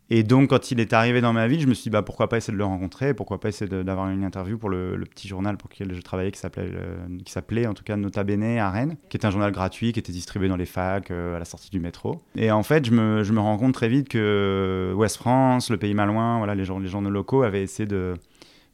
Et 0.10 0.24
donc, 0.24 0.50
quand 0.50 0.70
il 0.70 0.80
est 0.80 0.94
arrivé 0.94 1.22
dans 1.22 1.34
ma 1.34 1.48
ville, 1.48 1.62
je 1.62 1.68
me 1.68 1.74
suis 1.74 1.84
dit, 1.84 1.90
bah, 1.90 2.02
pourquoi 2.02 2.28
pas 2.28 2.38
essayer 2.38 2.54
de 2.54 2.58
le 2.58 2.66
rencontrer, 2.66 3.14
pourquoi 3.14 3.40
pas 3.40 3.50
essayer 3.50 3.70
d'avoir 3.84 4.10
une 4.10 4.24
interview 4.24 4.58
pour 4.58 4.70
le, 4.70 5.02
petit 5.10 5.28
journal 5.28 5.58
pour 5.58 5.70
lequel 5.72 5.94
je 5.94 6.02
travaillais, 6.02 6.32
qui 6.32 6.40
s'appelait, 6.40 6.70
euh, 6.74 6.98
qui 7.24 7.32
s'appelait 7.32 7.68
en 7.68 7.74
tout 7.74 7.84
cas 7.84 7.96
Nota 7.96 8.24
Bene 8.24 8.58
à 8.58 8.70
Rennes, 8.70 8.98
qui 9.10 9.18
était 9.18 9.26
un 9.26 9.32
journal 9.32 9.52
gratuit, 9.52 9.94
qui 9.94 10.00
était 10.00 10.12
distribué 10.12 10.50
dans 10.50 10.58
les 10.58 10.66
facs, 10.66 11.10
euh, 11.10 11.36
à 11.36 11.40
la 11.40 11.46
sortie 11.46 11.70
du 11.70 11.80
métro. 11.80 12.22
Et 12.36 12.52
en 12.52 12.64
fait, 12.64 12.86
je 12.86 12.92
me, 12.92 13.40
rends 13.40 13.58
compte 13.58 13.74
très 13.74 13.88
vite 13.88 14.10
que 14.10 14.94
Ouest 14.96 15.18
France, 15.18 15.70
le 15.70 15.78
pays 15.78 15.94
malouin, 15.94 16.38
voilà, 16.38 16.54
les, 16.54 16.66
les 16.66 16.88
journaux 16.88 17.10
locaux 17.10 17.44
avaient 17.44 17.64
essayé 17.64 17.88
de, 17.88 18.16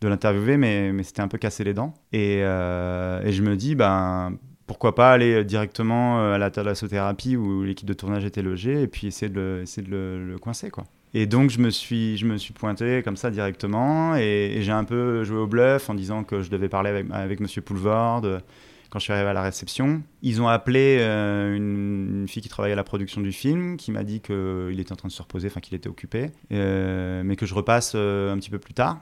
de 0.01 0.07
l'interviewer, 0.07 0.57
mais, 0.57 0.91
mais 0.93 1.03
c'était 1.03 1.21
un 1.21 1.27
peu 1.27 1.37
cassé 1.37 1.63
les 1.63 1.73
dents. 1.73 1.93
Et, 2.13 2.39
euh, 2.41 3.21
et 3.23 3.31
je 3.31 3.41
me 3.41 3.55
dis, 3.55 3.75
ben, 3.75 4.37
pourquoi 4.65 4.95
pas 4.95 5.11
aller 5.11 5.43
directement 5.43 6.19
euh, 6.19 6.35
à 6.35 6.37
la 6.37 6.51
thalassothérapie 6.51 7.35
où 7.35 7.63
l'équipe 7.63 7.87
de 7.87 7.93
tournage 7.93 8.25
était 8.25 8.41
logée 8.41 8.81
et 8.81 8.87
puis 8.87 9.07
essayer 9.07 9.29
de 9.29 9.39
le, 9.39 9.61
essayer 9.63 9.85
de 9.85 9.91
le, 9.91 10.37
coincer, 10.39 10.69
quoi. 10.69 10.85
Et 11.15 11.25
donc, 11.25 11.49
je 11.49 11.59
me 11.59 11.71
suis, 11.71 12.17
je 12.17 12.25
me 12.27 12.37
suis 12.37 12.53
pointé 12.53 13.01
comme 13.03 13.17
ça 13.17 13.31
directement 13.31 14.15
et, 14.15 14.59
j'ai 14.61 14.71
un 14.71 14.83
peu 14.83 15.23
joué 15.23 15.39
au 15.39 15.47
bluff 15.47 15.89
en 15.89 15.95
disant 15.95 16.23
que 16.23 16.43
je 16.43 16.51
devais 16.51 16.69
parler 16.69 16.91
avec, 16.91 17.07
avec 17.11 17.39
Monsieur 17.39 17.63
Poulvord 17.63 18.21
euh, 18.25 18.39
quand 18.91 18.99
je 18.99 19.05
suis 19.05 19.13
arrivé 19.13 19.27
à 19.27 19.33
la 19.33 19.41
réception. 19.41 20.03
Ils 20.21 20.41
ont 20.41 20.47
appelé 20.47 20.99
une, 20.99 22.25
fille 22.27 22.41
qui 22.41 22.49
travaillait 22.49 22.73
à 22.73 22.75
la 22.75 22.83
production 22.83 23.21
du 23.21 23.31
film 23.31 23.77
qui 23.77 23.91
m'a 23.91 24.03
dit 24.03 24.19
qu'il 24.19 24.79
était 24.79 24.91
en 24.91 24.95
train 24.95 25.07
de 25.09 25.13
se 25.13 25.21
reposer, 25.21 25.47
enfin 25.47 25.59
qu'il 25.59 25.75
était 25.75 25.89
occupé, 25.89 26.31
mais 26.49 27.35
que 27.35 27.45
je 27.45 27.53
repasse 27.53 27.93
un 27.93 28.35
petit 28.39 28.49
peu 28.49 28.57
plus 28.57 28.73
tard. 28.73 28.99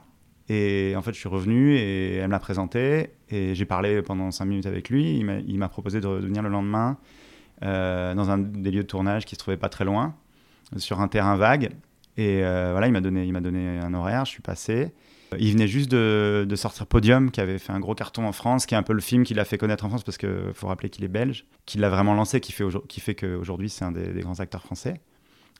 Et 0.48 0.94
en 0.96 1.02
fait, 1.02 1.12
je 1.12 1.18
suis 1.18 1.28
revenu 1.28 1.76
et 1.76 2.16
elle 2.16 2.26
me 2.26 2.32
l'a 2.32 2.38
présenté 2.38 3.10
et 3.28 3.54
j'ai 3.54 3.64
parlé 3.66 4.00
pendant 4.02 4.30
cinq 4.30 4.46
minutes 4.46 4.66
avec 4.66 4.88
lui. 4.88 5.18
Il 5.18 5.58
m'a- 5.58 5.68
proposé 5.68 6.00
de, 6.00 6.08
de 6.08 6.26
venir 6.26 6.42
le 6.42 6.48
lendemain 6.48 6.96
euh, 7.62 8.14
dans 8.14 8.30
un 8.30 8.38
des 8.38 8.70
lieux 8.70 8.82
de 8.82 8.88
tournage 8.88 9.24
qui 9.26 9.34
se 9.34 9.40
trouvait 9.40 9.56
pas 9.56 9.68
très 9.68 9.84
loin, 9.84 10.14
sur 10.76 11.00
un 11.00 11.08
terrain 11.08 11.36
vague. 11.36 11.70
Et 12.16 12.42
euh, 12.42 12.70
voilà, 12.72 12.86
il 12.86 12.92
m'a 12.92 13.00
donné, 13.00 13.30
donné 13.40 13.78
un 13.78 13.92
horaire, 13.94 14.24
je 14.24 14.30
suis 14.30 14.42
passé. 14.42 14.92
Il 15.38 15.52
venait 15.52 15.68
juste 15.68 15.90
de, 15.90 16.46
sortir 16.54 16.86
Podium, 16.86 17.30
qui 17.30 17.42
avait 17.42 17.58
fait 17.58 17.72
un 17.72 17.80
gros 17.80 17.94
carton 17.94 18.26
en 18.26 18.32
France, 18.32 18.64
qui 18.64 18.74
est 18.74 18.78
un 18.78 18.82
peu 18.82 18.94
le 18.94 19.02
film 19.02 19.24
qui 19.24 19.34
l'a 19.34 19.44
fait 19.44 19.58
connaître 19.58 19.84
en 19.84 19.90
France, 19.90 20.02
parce 20.02 20.16
qu'il 20.16 20.52
faut 20.54 20.68
rappeler 20.68 20.88
qu'il 20.88 21.04
est 21.04 21.08
belge, 21.08 21.44
qui 21.66 21.76
l'a 21.76 21.90
vraiment 21.90 22.14
lancé, 22.14 22.40
qui 22.40 22.52
fait, 22.52 23.14
qu'aujourd'hui 23.14 23.68
c'est 23.68 23.84
un 23.84 23.92
des 23.92 24.20
grands 24.22 24.40
acteurs 24.40 24.62
français, 24.62 25.02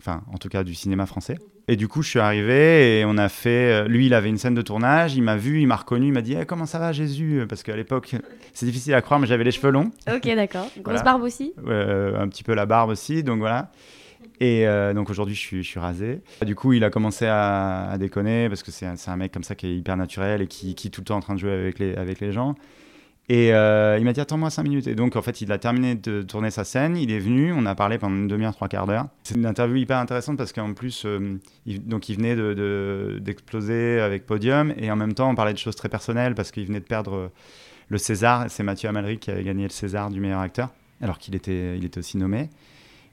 enfin 0.01 0.23
en 0.33 0.39
tout 0.39 0.49
cas 0.49 0.65
du 0.65 0.75
cinéma 0.75 1.07
français. 1.07 1.39
Et 1.71 1.77
du 1.77 1.87
coup, 1.87 2.01
je 2.03 2.09
suis 2.09 2.19
arrivé 2.19 2.99
et 3.01 3.05
on 3.05 3.19
a 3.19 3.29
fait. 3.29 3.87
Lui, 3.89 4.07
il 4.07 4.15
avait 4.15 4.31
une 4.31 4.39
scène 4.39 4.55
de 4.55 4.63
tournage, 4.63 5.15
il 5.17 5.23
m'a 5.23 5.37
vu, 5.37 5.61
il 5.61 5.67
m'a 5.67 5.77
reconnu, 5.77 6.07
il 6.07 6.13
m'a 6.15 6.23
dit 6.23 6.35
Eh, 6.41 6.47
Comment 6.47 6.65
ça 6.65 6.79
va, 6.79 6.93
Jésus? 6.93 7.45
Parce 7.47 7.63
qu'à 7.63 7.77
l'époque, 7.77 8.15
c'est 8.55 8.65
difficile 8.65 8.95
à 8.95 9.03
croire, 9.03 9.21
mais 9.21 9.27
j'avais 9.27 9.45
les 9.45 9.51
cheveux 9.51 9.71
longs. 9.71 9.91
Ok, 10.11 10.23
d'accord. 10.35 10.63
Grosse 10.77 10.83
Voilà. 10.85 11.03
barbe 11.03 11.23
aussi? 11.25 11.53
Euh, 11.67 12.19
un 12.19 12.27
petit 12.29 12.43
peu 12.43 12.55
la 12.55 12.65
barbe 12.65 12.89
aussi, 12.89 13.23
donc 13.23 13.41
voilà. 13.41 13.71
Et 14.41 14.67
euh, 14.67 14.95
donc 14.95 15.11
aujourd'hui, 15.11 15.35
je 15.35 15.41
suis, 15.41 15.63
je 15.63 15.69
suis 15.69 15.81
rasé. 15.81 16.21
Du 16.47 16.55
coup, 16.55 16.73
il 16.73 16.85
a 16.85 16.91
commencé 16.91 17.27
à, 17.27 17.91
à 17.91 17.99
déconner 17.99 18.49
parce 18.49 18.63
que 18.63 18.71
c'est 18.71 18.87
un, 18.87 19.17
mec 19.17 19.33
comme 19.33 19.43
ça 19.43 19.55
qui 19.55 19.67
est 19.67 19.77
hyper 19.77 19.97
naturel 19.99 20.41
et 20.41 20.47
qui, 20.47 20.75
qui 20.75 20.87
est 20.89 20.91
tout 20.91 21.01
le 21.03 21.07
temps 21.07 21.17
en 21.17 21.21
train 21.21 21.35
de 21.35 21.41
jouer 21.41 21.53
avec 21.53 21.79
les, 21.79 21.95
avec 21.97 22.21
les 22.21 22.33
gens. 22.33 22.55
Et 23.31 23.53
euh, 23.53 23.99
il 23.99 24.05
m'a 24.05 24.15
dit 24.15 24.21
Attends-moi 24.21 24.49
5 24.49 24.63
minutes. 24.63 24.87
Et 24.87 24.95
donc, 24.95 25.15
en 25.17 25.21
fait, 25.23 25.43
il 25.43 25.53
a 25.53 25.59
terminé 25.59 25.95
de 25.95 26.23
tourner 26.23 26.51
sa 26.51 26.65
scène, 26.65 26.97
il 26.97 27.11
est 27.13 27.19
venu, 27.19 27.53
on 27.53 27.67
a 27.67 27.75
parlé 27.75 27.99
pendant 27.99 28.17
une 28.17 28.27
demi-heure, 28.29 28.55
trois 28.55 28.69
quarts 28.69 28.87
d'heure. 28.87 29.07
C'est 29.23 29.35
une 29.35 29.45
interview 29.45 29.77
hyper 29.77 29.99
intéressante 29.99 30.39
parce 30.39 30.53
qu'en 30.55 30.73
plus, 30.73 31.03
euh, 31.05 31.39
il, 31.67 31.87
donc, 31.87 32.09
il 32.09 32.17
venait 32.17 32.35
de- 32.37 32.55
de- 32.55 33.19
d'exploser 33.21 34.01
avec 34.01 34.25
Podium 34.25 34.73
et 34.79 34.91
en 34.91 34.97
même 34.97 35.13
temps, 35.13 35.31
on 35.31 35.35
parlait 35.35 35.53
de 35.53 35.59
choses 35.59 35.77
très 35.77 35.91
personnelles 35.91 36.35
parce 36.35 36.51
qu'il 36.51 36.65
venait 36.67 36.81
de 36.81 36.87
perdre 36.87 37.15
euh, 37.15 37.29
le 37.91 37.99
César. 37.99 38.47
C'est 38.49 38.63
Mathieu 38.63 38.89
Amalric 38.89 39.21
qui 39.21 39.31
avait 39.31 39.45
gagné 39.45 39.65
le 39.65 39.69
César 39.71 40.09
du 40.11 40.21
meilleur 40.21 40.41
acteur 40.41 40.71
alors 41.03 41.19
qu'il 41.19 41.35
était, 41.35 41.77
il 41.77 41.85
était 41.85 41.99
aussi 41.99 42.17
nommé. 42.17 42.49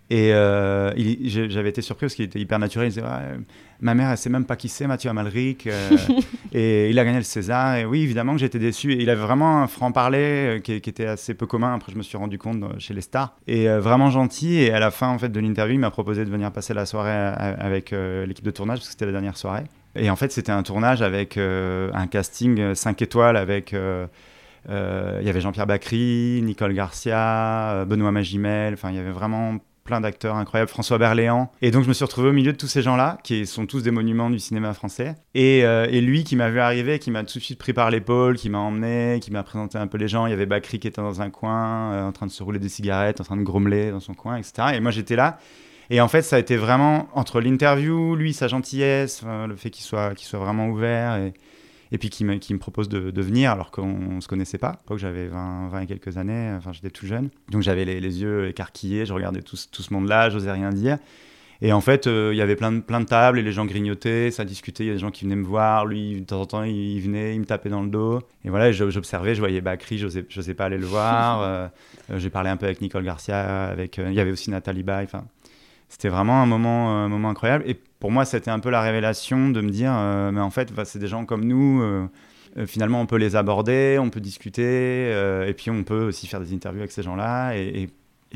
Et 0.10 0.30
j'avais 0.30 1.70
été 1.70 1.82
surpris 1.82 2.06
parce 2.06 2.16
qu'il 2.16 2.26
était 2.26 2.40
hyper 2.40 2.60
naturel. 2.60 2.88
Il 2.88 2.90
disait 2.92 3.02
Ouais, 3.02 3.38
Ma 3.82 3.94
mère, 3.94 4.10
elle 4.10 4.18
sait 4.18 4.30
même 4.30 4.46
pas 4.46 4.56
qui 4.56 4.70
c'est, 4.70 4.88
Mathieu 4.88 5.10
Amalric. 5.10 5.68
euh, 5.68 5.90
et 6.54 6.90
il 6.90 7.00
a 7.00 7.06
gagné 7.06 7.18
le 7.18 7.24
César. 7.24 7.76
Et 7.76 7.86
oui, 7.86 8.02
évidemment 8.02 8.34
que 8.34 8.40
j'étais 8.40 8.60
déçu. 8.60 8.94
Et 8.94 9.02
il 9.02 9.10
avait 9.10 9.22
vraiment 9.22 9.62
un 9.62 9.68
franc-parler 9.68 10.18
euh, 10.58 10.60
qui, 10.60 10.80
qui 10.82 10.90
était 10.90 11.06
assez 11.06 11.34
peu 11.34 11.46
commun. 11.46 11.74
Après, 11.76 11.92
je 11.92 11.98
me 11.98 12.04
suis 12.04 12.18
rendu 12.18 12.38
compte 12.38 12.64
euh, 12.64 12.70
chez 12.78 12.94
les 12.94 13.02
stars. 13.02 13.36
Et 13.48 13.68
vraiment 13.68 14.10
gentil. 14.10 14.56
Et 14.56 14.72
à 14.72 14.80
la 14.80 14.92
fin 14.92 15.10
en 15.10 15.18
fait, 15.18 15.30
de 15.30 15.40
l'interview, 15.40 15.76
il 15.76 15.80
m'a 15.80 15.92
proposé 15.92 16.24
de 16.26 16.30
venir 16.30 16.52
passer 16.52 16.74
la 16.74 16.86
soirée 16.86 17.12
avec 17.12 17.92
l'équipe 17.92 18.46
de 18.46 18.52
tournage 18.52 18.80
parce 18.80 18.88
que 18.88 18.92
c'était 18.92 19.06
la 19.06 19.12
dernière 19.12 19.38
soirée. 19.38 19.64
Et 19.96 20.10
en 20.10 20.16
fait, 20.16 20.32
c'était 20.32 20.52
un 20.52 20.64
tournage 20.64 21.02
avec 21.02 21.38
un 21.38 22.08
casting 22.08 22.74
5 22.74 23.02
étoiles 23.02 23.38
avec. 23.38 23.74
il 23.74 25.26
y 25.26 25.30
avait 25.30 25.42
Jean-Pierre 25.42 25.68
Bacry, 25.68 26.42
Nicole 26.44 26.74
Garcia, 26.74 27.86
Benoît 27.88 28.12
Magimel, 28.12 28.74
enfin 28.74 28.90
il 28.92 28.96
y 28.96 29.00
avait 29.00 29.12
vraiment 29.12 29.58
plein 29.86 30.02
d'acteurs 30.02 30.36
incroyables, 30.36 30.70
François 30.70 30.98
Berléand. 30.98 31.52
Et 31.62 31.70
donc 31.70 31.84
je 31.84 31.88
me 31.88 31.94
suis 31.94 32.04
retrouvé 32.04 32.30
au 32.30 32.34
milieu 32.34 32.52
de 32.52 32.58
tous 32.58 32.68
ces 32.68 32.82
gens-là, 32.82 33.20
qui 33.24 33.46
sont 33.46 33.68
tous 33.68 33.84
des 33.84 33.92
monuments 33.92 34.32
du 34.32 34.40
cinéma 34.40 34.74
français. 34.74 35.16
Et, 35.36 35.64
euh, 35.64 35.88
et 35.90 36.02
lui 36.02 36.24
qui 36.24 36.36
m'a 36.36 36.50
vu 36.50 36.60
arriver, 36.60 36.98
qui 36.98 37.12
m'a 37.12 37.24
tout 37.24 37.38
de 37.38 37.44
suite 37.44 37.60
pris 37.60 37.72
par 37.72 37.92
l'épaule, 37.92 38.36
qui 38.36 38.50
m'a 38.50 38.58
emmené, 38.58 39.20
qui 39.22 39.32
m'a 39.32 39.44
présenté 39.44 39.78
un 39.78 39.86
peu 39.86 40.00
les 40.00 40.08
gens. 40.08 40.26
Il 40.26 40.32
y 40.32 40.34
avait 40.34 40.48
Bacry 40.48 40.80
qui 40.80 40.88
était 40.88 41.02
dans 41.02 41.22
un 41.22 41.30
coin, 41.30 41.94
euh, 41.94 42.08
en 42.08 42.12
train 42.12 42.26
de 42.26 42.32
se 42.32 42.42
rouler 42.42 42.58
des 42.58 42.68
cigarettes, 42.68 43.22
en 43.22 43.24
train 43.24 43.38
de 43.38 43.44
grommeler 43.44 43.92
dans 43.92 44.00
son 44.00 44.16
coin, 44.16 44.38
etc. 44.38 44.70
Et 44.74 44.80
moi 44.80 44.90
j'étais 44.90 45.16
là. 45.16 45.38
Et 45.92 46.02
en 46.02 46.08
fait, 46.08 46.24
ça 46.24 46.38
a 46.38 46.40
été 46.40 46.58
vraiment 46.58 47.08
entre 47.14 47.40
l'interview, 47.40 48.16
lui, 48.16 48.34
sa 48.34 48.48
gentillesse, 48.48 49.22
le 49.24 49.56
fait 49.56 49.70
qu'il 49.70 49.84
soit, 49.84 50.16
qu'il 50.16 50.28
soit 50.28 50.40
vraiment 50.40 50.68
ouvert 50.68 51.18
et, 51.18 51.34
et 51.92 51.98
puis 51.98 52.10
qui 52.10 52.24
me, 52.26 52.36
qui 52.36 52.54
me 52.54 52.60
propose 52.60 52.90
de, 52.90 53.12
de 53.12 53.22
venir 53.22 53.52
alors 53.52 53.72
qu'on 53.72 54.16
ne 54.16 54.22
se 54.22 54.28
connaissait 54.28 54.58
pas. 54.58 54.68
À 54.70 54.80
l'époque, 54.84 54.98
j'avais 55.00 55.28
20, 55.28 55.70
20 55.70 55.82
et 55.82 55.86
quelques 55.88 56.18
années, 56.18 56.54
enfin 56.58 56.72
j'étais 56.74 56.90
tout 56.90 57.06
jeune. 57.08 57.30
Donc 57.50 57.62
j'avais 57.62 57.86
les, 57.86 58.00
les 58.00 58.22
yeux 58.22 58.48
écarquillés, 58.48 59.06
je 59.06 59.14
regardais 59.14 59.42
tout, 59.42 59.56
ce- 59.56 59.68
tout 59.68 59.82
ce 59.84 59.94
monde-là, 59.94 60.30
j'osais 60.30 60.52
rien 60.52 60.72
dire. 60.72 60.98
Et 61.62 61.72
en 61.72 61.80
fait, 61.80 62.06
euh, 62.06 62.32
il 62.34 62.38
y 62.38 62.42
avait 62.42 62.58
plein 62.58 62.72
de, 62.74 62.82
plein 62.82 63.00
de 63.00 63.06
tables 63.06 63.40
et 63.40 63.42
les 63.42 63.54
gens 63.54 63.66
grignotaient, 63.66 64.30
ça 64.30 64.44
discutait, 64.44 64.84
il 64.84 64.88
y 64.88 64.90
a 64.90 64.94
des 64.94 65.00
gens 65.00 65.10
qui 65.10 65.24
venaient 65.24 65.38
me 65.38 65.46
voir, 65.46 65.86
lui, 65.86 66.20
de 66.20 66.26
temps 66.26 66.42
en 66.42 66.46
temps, 66.46 66.64
il, 66.64 66.76
il 66.76 67.00
venait, 67.00 67.34
il 67.34 67.40
me 67.40 67.46
tapait 67.46 67.70
dans 67.70 67.82
le 67.82 67.88
dos. 67.90 68.20
Et 68.44 68.50
voilà, 68.50 68.74
j'observais, 68.74 69.36
je 69.36 69.40
voyais 69.40 69.62
Bakri, 69.62 69.98
je 69.98 70.08
n'osais 70.08 70.54
pas 70.54 70.66
aller 70.66 70.78
le 70.78 70.86
voir. 70.86 71.42
Euh, 71.44 71.68
euh, 72.12 72.20
J'ai 72.20 72.30
parlé 72.30 72.50
un 72.50 72.58
peu 72.58 72.66
avec 72.66 72.82
Nicole 72.82 73.04
Garcia, 73.06 73.68
avec, 73.68 74.00
euh, 74.00 74.08
il 74.10 74.16
y 74.16 74.20
avait 74.20 74.32
aussi 74.32 74.52
Nathalie 74.52 74.84
Baye, 74.84 75.06
enfin... 75.06 75.24
C'était 75.90 76.10
vraiment 76.10 76.42
un 76.42 76.46
moment, 76.46 77.04
un 77.06 77.08
moment 77.08 77.30
incroyable. 77.30 77.64
Et 77.68 77.76
pour 78.00 78.12
moi, 78.12 78.26
c'était 78.26 78.52
un 78.52 78.60
peu 78.60 78.70
la 78.70 78.82
révélation 78.82 79.50
de 79.50 79.62
me 79.62 79.70
dire, 79.70 79.92
euh, 79.96 80.32
mais 80.32 80.42
en 80.42 80.50
fait, 80.50 80.72
c'est 80.86 81.00
des 81.00 81.08
gens 81.08 81.26
comme 81.26 81.46
nous. 81.46 81.82
euh, 81.82 82.08
euh, 82.58 82.66
finalement, 82.66 83.02
on 83.02 83.06
peut 83.06 83.18
les 83.18 83.36
aborder, 83.36 83.98
on 84.00 84.10
peut 84.10 84.22
discuter, 84.22 84.64
euh, 84.66 85.46
et 85.48 85.54
puis 85.54 85.70
on 85.72 85.84
peut 85.84 86.06
aussi 86.06 86.28
faire 86.28 86.40
des 86.40 86.54
interviews 86.54 86.80
avec 86.82 86.92
ces 86.92 87.04
gens-là. 87.04 87.54
Et, 87.58 87.84
et- 87.84 87.90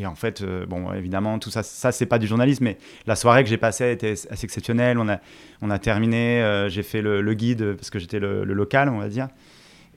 en 0.05 0.15
fait, 0.15 0.41
euh, 0.41 0.65
bon, 0.65 0.93
évidemment, 0.93 1.39
tout 1.39 1.49
ça, 1.49 1.61
ça 1.61 1.91
c'est 1.91 2.05
pas 2.05 2.19
du 2.19 2.27
journalisme, 2.27 2.63
mais 2.63 2.77
la 3.05 3.17
soirée 3.17 3.43
que 3.43 3.49
j'ai 3.49 3.57
passée 3.57 3.91
était 3.91 4.11
assez 4.11 4.45
exceptionnelle. 4.45 4.97
On 4.97 5.09
a, 5.09 5.19
on 5.61 5.69
a 5.69 5.77
terminé, 5.77 6.41
euh, 6.41 6.69
j'ai 6.69 6.83
fait 6.83 7.01
le, 7.01 7.33
guide 7.33 7.73
parce 7.75 7.89
que 7.89 7.99
j'étais 7.99 8.19
le 8.19 8.45
local, 8.45 8.87
on 8.87 8.99
va 8.99 9.09
dire. 9.09 9.27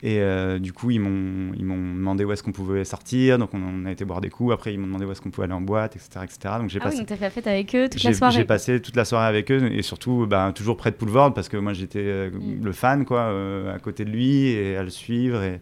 Et 0.04 0.18
euh, 0.20 0.58
du 0.58 0.72
coup, 0.72 0.90
ils 0.90 0.98
m'ont, 0.98 1.52
ils 1.56 1.64
m'ont 1.64 1.94
demandé 1.94 2.24
où 2.24 2.32
est-ce 2.32 2.42
qu'on 2.42 2.50
pouvait 2.50 2.84
sortir. 2.84 3.38
Donc, 3.38 3.50
on, 3.54 3.86
a 3.86 3.92
été 3.92 4.04
boire 4.04 4.20
des 4.20 4.30
coups. 4.30 4.52
Après, 4.52 4.74
ils 4.74 4.78
m'ont 4.78 4.88
demandé 4.88 5.04
où 5.04 5.12
est-ce 5.12 5.20
qu'on 5.20 5.30
pouvait 5.30 5.44
aller 5.44 5.54
en 5.54 5.60
boîte, 5.60 5.94
etc. 5.94 6.24
etc. 6.24 6.54
Donc, 6.58 6.70
j'ai 6.70 6.80
ah 6.80 6.84
passé. 6.84 6.96
oui, 6.96 7.00
donc 7.02 7.08
t'as 7.08 7.16
fait 7.16 7.24
la 7.24 7.30
fête 7.30 7.46
avec 7.46 7.74
eux 7.76 7.88
toute 7.88 8.02
la 8.02 8.12
soirée. 8.12 8.34
j'ai 8.34 8.44
passé 8.44 8.80
toute 8.80 8.96
la 8.96 9.04
soirée 9.04 9.28
avec 9.28 9.50
eux 9.52 9.70
et 9.72 9.82
surtout 9.82 10.26
bah, 10.28 10.50
toujours 10.52 10.76
près 10.76 10.90
de 10.90 10.96
Poulvord 10.96 11.34
parce 11.34 11.48
que 11.48 11.56
moi 11.56 11.72
j'étais 11.72 12.00
euh, 12.00 12.30
Mm. 12.30 12.64
le 12.64 12.72
fan 12.72 13.04
quoi, 13.04 13.20
euh, 13.20 13.74
à 13.74 13.78
côté 13.78 14.04
de 14.04 14.10
lui 14.10 14.46
et 14.48 14.76
à 14.76 14.82
le 14.82 14.90
suivre. 14.90 15.40
Et, 15.42 15.60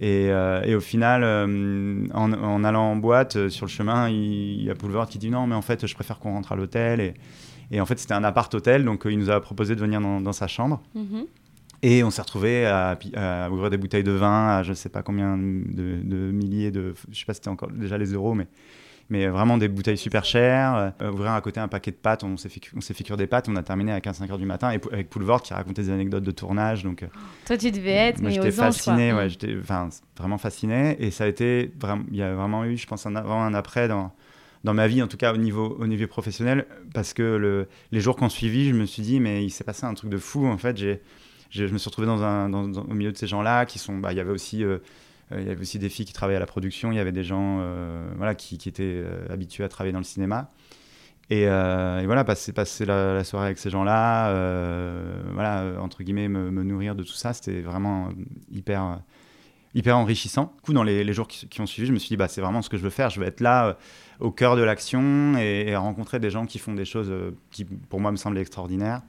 et, 0.00 0.26
et 0.26 0.74
au 0.74 0.80
final, 0.80 1.22
en, 2.12 2.32
en 2.32 2.64
allant 2.64 2.90
en 2.92 2.96
boîte, 2.96 3.48
sur 3.48 3.66
le 3.66 3.70
chemin, 3.70 4.08
il, 4.08 4.64
y 4.64 4.70
a 4.70 4.74
Poulvord 4.74 5.06
qui 5.08 5.18
dit 5.18 5.30
non, 5.30 5.46
mais 5.46 5.54
en 5.54 5.62
fait, 5.62 5.86
je 5.86 5.94
préfère 5.94 6.18
qu'on 6.18 6.32
rentre 6.32 6.52
à 6.52 6.56
l'hôtel. 6.56 7.00
Et, 7.00 7.14
et 7.72 7.80
en 7.80 7.86
fait, 7.86 7.98
c'était 7.98 8.14
un 8.14 8.22
appart-hôtel, 8.22 8.84
donc 8.84 9.06
euh, 9.06 9.12
il 9.12 9.18
nous 9.18 9.30
a 9.30 9.40
proposé 9.40 9.74
de 9.74 9.80
venir 9.80 10.00
dans, 10.00 10.20
dans 10.20 10.32
sa 10.34 10.46
chambre. 10.46 10.82
Mhm. 10.94 11.24
Et 11.82 12.04
on 12.04 12.10
s'est 12.10 12.22
retrouvé 12.22 12.64
à, 12.66 12.96
ouvrir 13.50 13.68
des 13.70 13.76
bouteilles 13.76 14.04
de 14.04 14.12
vin 14.12 14.56
à 14.58 14.62
je 14.62 14.72
sais 14.72 14.88
pas 14.88 15.02
combien 15.02 15.36
de, 15.36 16.00
de 16.02 16.30
milliers 16.30 16.70
de. 16.70 16.94
Je 17.10 17.18
sais 17.18 17.24
pas 17.24 17.34
si 17.34 17.38
c'était 17.38 17.48
encore 17.48 17.70
déjà 17.72 17.98
les 17.98 18.12
euros, 18.12 18.34
mais, 18.34 18.46
mais 19.10 19.26
vraiment 19.26 19.58
des 19.58 19.66
bouteilles 19.66 19.98
super 19.98 20.24
chères. 20.24 20.92
Euh, 21.02 21.10
ouvrir 21.10 21.32
à 21.32 21.40
côté 21.40 21.58
un 21.58 21.66
paquet 21.66 21.90
de 21.90 21.96
pâtes, 21.96 22.22
on 22.22 22.36
s'est 22.36 22.48
fait, 22.48 22.60
cu- 22.60 22.72
on 22.76 22.80
s'est 22.80 22.94
fait 22.94 23.02
cuire 23.02 23.16
des 23.16 23.26
pâtes, 23.26 23.48
on 23.48 23.56
a 23.56 23.64
terminé 23.64 23.90
à 23.90 23.98
15-5 23.98 24.30
heures 24.30 24.38
du 24.38 24.46
matin 24.46 24.70
et, 24.70 24.80
avec 24.92 25.10
Poulvord 25.10 25.42
qui 25.42 25.54
racontait 25.54 25.82
des 25.82 25.90
anecdotes 25.90 26.22
de 26.22 26.30
tournage. 26.30 26.84
Donc, 26.84 27.02
euh, 27.02 27.06
Toi, 27.46 27.56
tu 27.58 27.72
devais 27.72 27.90
être, 27.90 28.20
moi 28.20 28.28
mais 28.28 28.34
j'étais 28.36 28.52
fasciné, 28.52 29.12
ouais, 29.12 29.26
Mm. 29.26 29.30
j'étais 29.30 29.54
vraiment 30.16 30.38
fasciné. 30.38 30.96
Et 31.04 31.10
ça 31.10 31.24
a 31.24 31.26
été. 31.26 31.72
Il 32.12 32.16
y 32.16 32.22
a 32.22 32.32
vraiment 32.34 32.64
eu, 32.64 32.76
je 32.76 32.86
pense, 32.86 33.06
un 33.06 33.16
avant, 33.16 33.42
un 33.42 33.54
après 33.54 33.88
dans 33.88 34.12
dans 34.62 34.74
ma 34.74 34.86
vie, 34.86 35.02
en 35.02 35.08
tout 35.08 35.16
cas 35.16 35.34
au 35.34 35.36
niveau, 35.36 35.76
au 35.80 35.88
niveau 35.88 36.06
professionnel, 36.06 36.66
parce 36.94 37.12
que 37.14 37.24
le, 37.24 37.66
les 37.90 37.98
jours 38.00 38.14
qu'on 38.14 38.28
suivi, 38.28 38.68
je 38.68 38.74
me 38.76 38.86
suis 38.86 39.02
dit, 39.02 39.18
mais 39.18 39.44
il 39.44 39.50
s'est 39.50 39.64
passé 39.64 39.84
un 39.86 39.94
truc 39.94 40.08
de 40.08 40.18
fou. 40.18 40.46
En 40.46 40.56
fait, 40.56 40.76
j'ai, 40.76 41.00
je 41.52 41.66
me 41.66 41.78
suis 41.78 41.88
retrouvé 41.88 42.06
dans 42.06 42.22
un, 42.22 42.52
au 42.52 42.94
milieu 42.94 43.12
de 43.12 43.16
ces 43.16 43.26
gens-là 43.26 43.66
qui 43.66 43.78
sont. 43.78 43.98
bah, 43.98 44.12
Il 44.12 44.16
y 44.16 44.20
avait 44.20 44.30
aussi. 44.30 44.64
euh, 44.64 44.78
euh, 45.32 45.40
il 45.40 45.46
y 45.46 45.50
avait 45.50 45.60
aussi 45.60 45.78
des 45.78 45.88
filles 45.88 46.06
qui 46.06 46.12
travaillaient 46.12 46.36
à 46.38 46.40
la 46.40 46.46
production, 46.46 46.92
il 46.92 46.96
y 46.96 46.98
avait 46.98 47.12
des 47.12 47.24
gens 47.24 47.58
euh, 47.60 48.10
voilà, 48.16 48.34
qui, 48.34 48.58
qui 48.58 48.68
étaient 48.68 49.02
habitués 49.30 49.64
à 49.64 49.68
travailler 49.68 49.92
dans 49.92 49.98
le 49.98 50.04
cinéma. 50.04 50.50
Et, 51.30 51.42
et 51.44 52.06
voilà, 52.06 52.24
passer, 52.24 52.52
passer 52.52 52.84
la, 52.84 53.24
soirée 53.24 53.46
avec 53.46 53.58
ces 53.58 53.70
gens-là, 53.70 54.32
voilà, 55.32 55.80
entre 55.80 56.02
guillemets, 56.02 56.28
me, 56.28 56.50
nourrir 56.62 56.94
de 56.94 57.02
tout 57.02 57.14
ça, 57.14 57.32
c'était 57.32 57.62
vraiment 57.62 58.10
hyper, 58.50 59.00
hyper 59.74 59.96
enrichissant. 59.96 60.52
Du 60.56 60.60
coup, 60.60 60.72
dans 60.74 60.82
les, 60.82 61.10
jours 61.14 61.28
qui, 61.28 61.48
qui 61.48 61.62
ont 61.62 61.66
suivi, 61.66 61.86
je 61.88 61.92
me 61.94 61.98
suis 61.98 62.08
dit, 62.08 62.16
bah, 62.18 62.28
c'est 62.28 62.42
vraiment 62.42 62.60
ce 62.60 62.68
que 62.68 62.76
je 62.76 62.82
veux 62.82 62.90
faire. 62.90 63.08
Je 63.08 63.18
veux 63.18 63.26
être 63.26 63.40
là, 63.40 63.78
au 64.20 64.30
cœur 64.30 64.56
de 64.56 64.62
l'action, 64.62 65.38
et, 65.38 65.68
et 65.68 65.76
rencontrer 65.76 66.20
des 66.20 66.28
gens 66.28 66.44
qui 66.44 66.58
font 66.58 66.74
des 66.74 66.84
choses 66.84 67.10
qui, 67.50 67.64
pour 67.64 68.00
moi, 68.00 68.10
me 68.10 68.16
semblaient 68.16 68.42
extraordinaires, 68.42 69.00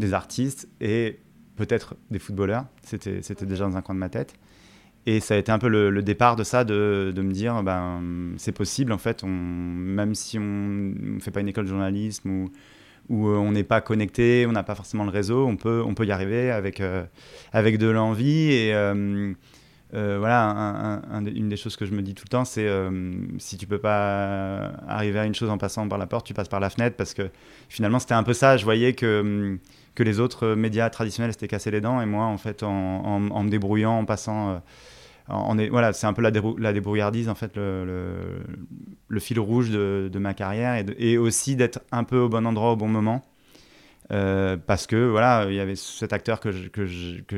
des 0.00 0.14
artistes 0.14 0.68
et 0.80 1.20
peut-être 1.66 1.94
des 2.10 2.18
footballeurs. 2.18 2.64
C'était, 2.82 3.20
déjà 3.46 3.64
dans 3.64 3.76
un 3.76 3.82
coin 3.82 3.94
de 3.94 4.00
ma 4.00 4.08
tête. 4.08 4.34
Et 5.06 5.20
ça 5.20 5.34
a 5.34 5.36
été 5.36 5.50
un 5.50 5.58
peu 5.58 5.68
le, 5.68 6.02
départ 6.02 6.36
de 6.36 6.44
ça, 6.44 6.64
de, 6.64 7.12
me 7.16 7.32
dire, 7.32 7.62
ben, 7.62 8.02
c'est 8.36 8.52
possible, 8.52 8.92
en 8.92 8.98
fait, 8.98 9.24
même 9.24 10.14
si 10.14 10.38
on 10.38 10.42
ne 10.42 11.20
fait 11.20 11.30
pas 11.30 11.40
une 11.40 11.48
école 11.48 11.64
de 11.64 11.70
journalisme 11.70 12.30
ou, 13.10 13.28
euh, 13.28 13.36
on 13.36 13.52
n'est 13.52 13.64
pas 13.64 13.80
connecté, 13.80 14.46
on 14.48 14.52
n'a 14.52 14.62
pas 14.62 14.74
forcément 14.74 15.04
le 15.04 15.10
réseau, 15.10 15.46
on 15.46 15.56
peut, 15.56 15.82
on 15.84 15.94
peut 15.94 16.06
y 16.06 16.12
arriver 16.12 16.50
avec, 16.50 16.80
euh, 16.80 17.04
avec 17.52 17.78
de 17.78 17.88
l'envie. 17.88 18.52
Et 18.52 18.72
euh, 18.74 19.34
voilà, 19.92 21.02
une 21.34 21.48
des 21.48 21.56
choses 21.56 21.76
que 21.76 21.84
je 21.84 21.92
me 21.92 22.02
dis 22.02 22.14
tout 22.14 22.24
le 22.24 22.30
temps, 22.30 22.44
c'est 22.44 22.68
si 23.38 23.56
tu 23.58 23.66
peux 23.66 23.80
pas 23.80 24.72
arriver 24.86 25.18
à 25.18 25.26
une 25.26 25.34
chose 25.34 25.50
en 25.50 25.58
passant 25.58 25.86
par 25.88 25.98
la 25.98 26.06
porte, 26.06 26.26
tu 26.26 26.32
passes 26.32 26.48
par 26.48 26.60
la 26.60 26.70
fenêtre, 26.70 26.96
parce 26.96 27.12
que 27.12 27.28
finalement 27.68 27.98
c'était 27.98 28.14
un 28.14 28.22
peu 28.22 28.32
ça. 28.34 28.56
Je 28.56 28.64
voyais 28.64 28.94
que, 28.94 29.20
hum, 29.20 29.58
que 29.94 30.02
les 30.02 30.20
autres 30.20 30.54
médias 30.54 30.88
traditionnels 30.90 31.32
s'étaient 31.32 31.48
cassés 31.48 31.70
les 31.70 31.80
dents, 31.80 32.00
et 32.00 32.06
moi, 32.06 32.24
en 32.24 32.38
fait, 32.38 32.62
en, 32.62 32.68
en- 32.70 33.30
en 33.30 33.42
me 33.42 33.50
débrouillant, 33.50 33.98
en 33.98 34.04
passant... 34.04 34.50
euh, 34.50 34.58
en- 35.28 35.56
voilà, 35.70 35.92
c'est 35.92 36.06
un 36.06 36.12
peu 36.12 36.22
la, 36.22 36.30
débrou- 36.30 36.58
la 36.58 36.72
débrouillardise, 36.72 37.28
en 37.28 37.34
fait, 37.34 37.56
le, 37.56 37.84
le- 37.84 38.42
le 39.08 39.20
fil 39.20 39.38
rouge 39.38 39.70
de, 39.70 40.08
de 40.12 40.18
ma 40.18 40.34
carrière, 40.34 40.76
et, 40.76 40.84
de- 40.84 40.94
et 40.98 41.18
aussi 41.18 41.56
d'être 41.56 41.80
un 41.92 42.04
peu 42.04 42.18
au 42.18 42.28
bon 42.28 42.46
endroit 42.46 42.72
au 42.72 42.76
bon 42.76 42.88
moment. 42.88 43.22
Euh, 44.10 44.56
parce 44.56 44.86
que 44.86 45.08
voilà, 45.08 45.46
il 45.48 45.54
y 45.54 45.60
avait 45.60 45.76
cet 45.76 46.12
acteur 46.12 46.40
que 46.40 46.50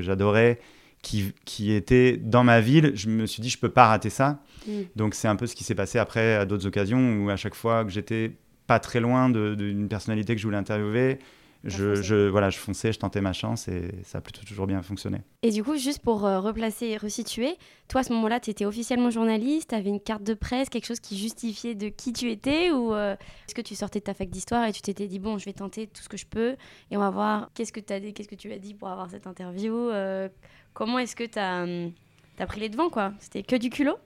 j'adorais 0.00 0.58
qui, 1.02 1.32
qui 1.44 1.70
était 1.72 2.16
dans 2.16 2.42
ma 2.42 2.60
ville. 2.60 2.92
Je 2.94 3.08
me 3.08 3.26
suis 3.26 3.42
dit, 3.42 3.50
je 3.50 3.58
peux 3.58 3.68
pas 3.68 3.86
rater 3.86 4.10
ça. 4.10 4.40
Mm. 4.66 4.72
Donc 4.96 5.14
c'est 5.14 5.28
un 5.28 5.36
peu 5.36 5.46
ce 5.46 5.54
qui 5.54 5.62
s'est 5.62 5.74
passé 5.74 5.98
après 5.98 6.34
à 6.34 6.46
d'autres 6.46 6.66
occasions 6.66 7.18
où 7.22 7.30
à 7.30 7.36
chaque 7.36 7.54
fois 7.54 7.84
que 7.84 7.90
j'étais 7.90 8.32
pas 8.66 8.80
très 8.80 8.98
loin 8.98 9.28
d'une 9.28 9.88
personnalité 9.88 10.34
que 10.34 10.40
je 10.40 10.46
voulais 10.46 10.56
interviewer, 10.56 11.18
je, 11.64 12.28
voilà, 12.28 12.50
je 12.50 12.58
fonçais, 12.58 12.92
je 12.92 12.98
tentais 12.98 13.20
ma 13.20 13.32
chance 13.32 13.68
et 13.68 13.90
ça 14.04 14.18
a 14.18 14.20
plutôt 14.20 14.42
toujours 14.44 14.66
bien 14.66 14.82
fonctionné. 14.82 15.18
Et 15.42 15.50
du 15.50 15.64
coup, 15.64 15.76
juste 15.76 16.00
pour 16.00 16.26
euh, 16.26 16.40
replacer 16.40 16.86
et 16.86 16.96
resituer, 16.96 17.56
toi 17.88 18.02
à 18.02 18.04
ce 18.04 18.12
moment-là, 18.12 18.40
tu 18.40 18.50
étais 18.50 18.64
officiellement 18.64 19.10
journaliste, 19.10 19.70
tu 19.70 19.74
avais 19.74 19.88
une 19.88 20.00
carte 20.00 20.22
de 20.22 20.34
presse, 20.34 20.68
quelque 20.68 20.86
chose 20.86 21.00
qui 21.00 21.16
justifiait 21.16 21.74
de 21.74 21.88
qui 21.88 22.12
tu 22.12 22.30
étais 22.30 22.70
ou 22.70 22.92
euh, 22.92 23.14
est-ce 23.46 23.54
que 23.54 23.62
tu 23.62 23.74
sortais 23.74 24.00
de 24.00 24.04
ta 24.04 24.14
fac 24.14 24.28
d'histoire 24.28 24.66
et 24.66 24.72
tu 24.72 24.82
t'étais 24.82 25.06
dit 25.06 25.18
bon, 25.18 25.38
je 25.38 25.44
vais 25.46 25.52
tenter 25.52 25.86
tout 25.86 26.02
ce 26.02 26.08
que 26.08 26.16
je 26.16 26.26
peux 26.26 26.56
et 26.90 26.96
on 26.96 27.00
va 27.00 27.10
voir 27.10 27.50
qu'est-ce 27.54 27.72
que, 27.72 27.80
t'as 27.80 28.00
dit, 28.00 28.12
qu'est-ce 28.12 28.28
que 28.28 28.34
tu 28.34 28.52
as 28.52 28.58
dit 28.58 28.74
pour 28.74 28.88
avoir 28.88 29.10
cette 29.10 29.26
interview 29.26 29.74
euh, 29.74 30.28
Comment 30.74 30.98
est-ce 30.98 31.14
que 31.14 31.24
tu 31.24 31.38
as, 31.38 32.46
pris 32.46 32.60
les 32.60 32.68
devants 32.68 32.90
quoi? 32.90 33.12
C'était 33.20 33.42
que 33.42 33.56
du 33.56 33.70
culot? 33.70 33.96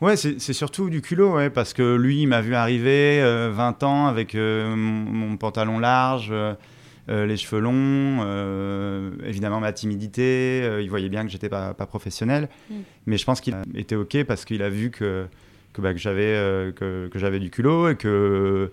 Ouais, 0.00 0.16
c'est 0.16 0.38
c'est 0.38 0.52
surtout 0.52 0.90
du 0.90 1.02
culot, 1.02 1.34
ouais, 1.34 1.50
parce 1.50 1.72
que 1.72 1.96
lui, 1.96 2.22
il 2.22 2.28
m'a 2.28 2.40
vu 2.40 2.54
arriver, 2.54 3.20
euh, 3.20 3.50
20 3.52 3.82
ans, 3.82 4.06
avec 4.06 4.36
euh, 4.36 4.76
mon, 4.76 5.10
mon 5.10 5.36
pantalon 5.36 5.80
large, 5.80 6.28
euh, 6.30 6.54
euh, 7.08 7.26
les 7.26 7.36
cheveux 7.36 7.60
longs, 7.60 8.18
euh, 8.22 9.10
évidemment 9.24 9.60
ma 9.60 9.72
timidité, 9.72 10.60
euh, 10.62 10.82
il 10.82 10.90
voyait 10.90 11.08
bien 11.08 11.24
que 11.24 11.30
j'étais 11.30 11.48
pas, 11.48 11.74
pas 11.74 11.86
professionnel, 11.86 12.48
Mm. 12.70 12.74
mais 13.06 13.16
je 13.18 13.24
pense 13.24 13.40
qu'il 13.40 13.56
été 13.74 13.96
OK 13.96 14.22
parce 14.24 14.44
qu'il 14.44 14.62
a 14.62 14.68
vu 14.70 14.90
que, 14.90 15.26
que, 15.72 15.80
bah, 15.80 15.92
que 15.92 15.98
j'avais 16.00 16.72
que, 16.76 17.08
que 17.08 17.18
j'avais 17.18 17.38
du 17.38 17.50
culot 17.50 17.88
et 17.90 17.96
que 17.96 18.70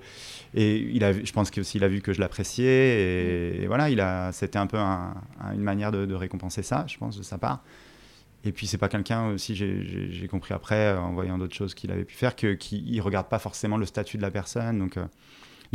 et 0.54 0.78
il 0.78 1.04
a 1.04 1.12
je 1.12 1.32
pense 1.34 1.52
qu'il 1.52 1.84
a 1.84 1.88
vu 1.88 2.02
que 2.02 2.14
je 2.14 2.20
l'appréciais 2.22 2.66
et, 2.66 3.64
et 3.64 3.68
voilà 3.68 3.90
il 3.90 4.00
a 4.00 4.32
c'était 4.32 4.58
un 4.58 4.68
peu 4.68 4.78
un- 4.78 5.14
un- 5.42 5.54
une 5.54 5.62
manière 5.62 5.92
de, 5.92 6.06
de 6.06 6.16
récompenser 6.16 6.64
ça 6.64 6.86
je 6.88 6.98
pense 6.98 7.18
de 7.18 7.24
sa 7.24 7.38
part 7.38 7.62
et 8.46 8.52
puis 8.54 8.66
c'est 8.68 8.78
pas 8.78 8.88
quelqu'un 8.88 9.28
aussi 9.32 9.56
j'ai- 9.56 10.28
compris 10.30 10.54
après 10.54 10.94
en 10.98 11.12
voyant 11.14 11.38
d'autres 11.38 11.56
choses 11.56 11.74
qu'il 11.76 11.92
avait 11.92 12.06
pu 12.06 12.16
faire 12.16 12.36
que 12.36 12.54
qu'il 12.54 12.88
il 12.90 13.02
regarde 13.02 13.28
pas 13.28 13.40
forcément 13.40 13.78
le 13.78 13.86
statut 13.86 14.16
de 14.18 14.22
la 14.22 14.32
personne 14.32 14.80
donc 14.80 14.98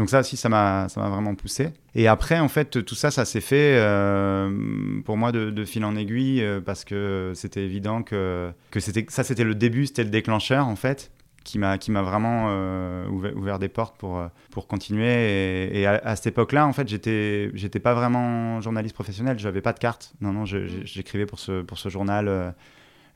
donc 0.00 0.08
ça 0.08 0.20
aussi 0.20 0.38
ça 0.38 0.48
m'a 0.48 0.86
vraiment 0.96 1.34
poussé. 1.34 1.68
Et 1.94 2.08
après 2.08 2.38
en 2.38 2.48
fait 2.48 2.82
tout 2.86 2.94
ça 2.94 3.10
ça 3.10 3.26
s'est 3.26 3.42
fait 3.42 3.74
euh, 3.76 5.02
pour 5.04 5.18
moi 5.18 5.30
de, 5.30 5.64
fil 5.66 5.84
en 5.84 5.94
aiguille 5.94 6.42
euh, 6.42 6.58
parce 6.58 6.86
que 6.86 7.32
c'était 7.34 7.64
évident 7.64 8.02
que 8.02 8.50
que 8.70 8.80
ça 8.80 9.24
c'était 9.24 9.44
le 9.44 9.54
début 9.54 9.84
c'était 9.84 10.04
le 10.04 10.08
déclencheur 10.08 10.66
en 10.66 10.76
fait 10.76 11.12
qui 11.44 11.58
m'a 11.58 11.76
vraiment 12.02 12.46
euh, 12.48 13.06
ouvert, 13.08 13.36
ouvert 13.36 13.58
des 13.58 13.68
portes 13.68 13.98
pour 13.98 14.18
euh, 14.18 14.28
pour 14.50 14.66
continuer. 14.68 15.78
Et, 15.78 15.86
à, 15.86 16.16
cette 16.16 16.28
époque-là 16.28 16.66
en 16.66 16.72
fait 16.72 16.88
j'étais 16.88 17.80
pas 17.80 17.92
vraiment 17.92 18.62
journaliste 18.62 18.94
professionnel 18.94 19.38
j'avais 19.38 19.60
pas 19.60 19.74
de 19.74 19.80
carte. 19.80 20.14
Non 20.22 20.32
non 20.32 20.46
j'écrivais 20.46 21.26
pour 21.26 21.40
ce 21.40 21.60
pour 21.60 21.78
ce 21.78 21.90
journal 21.90 22.54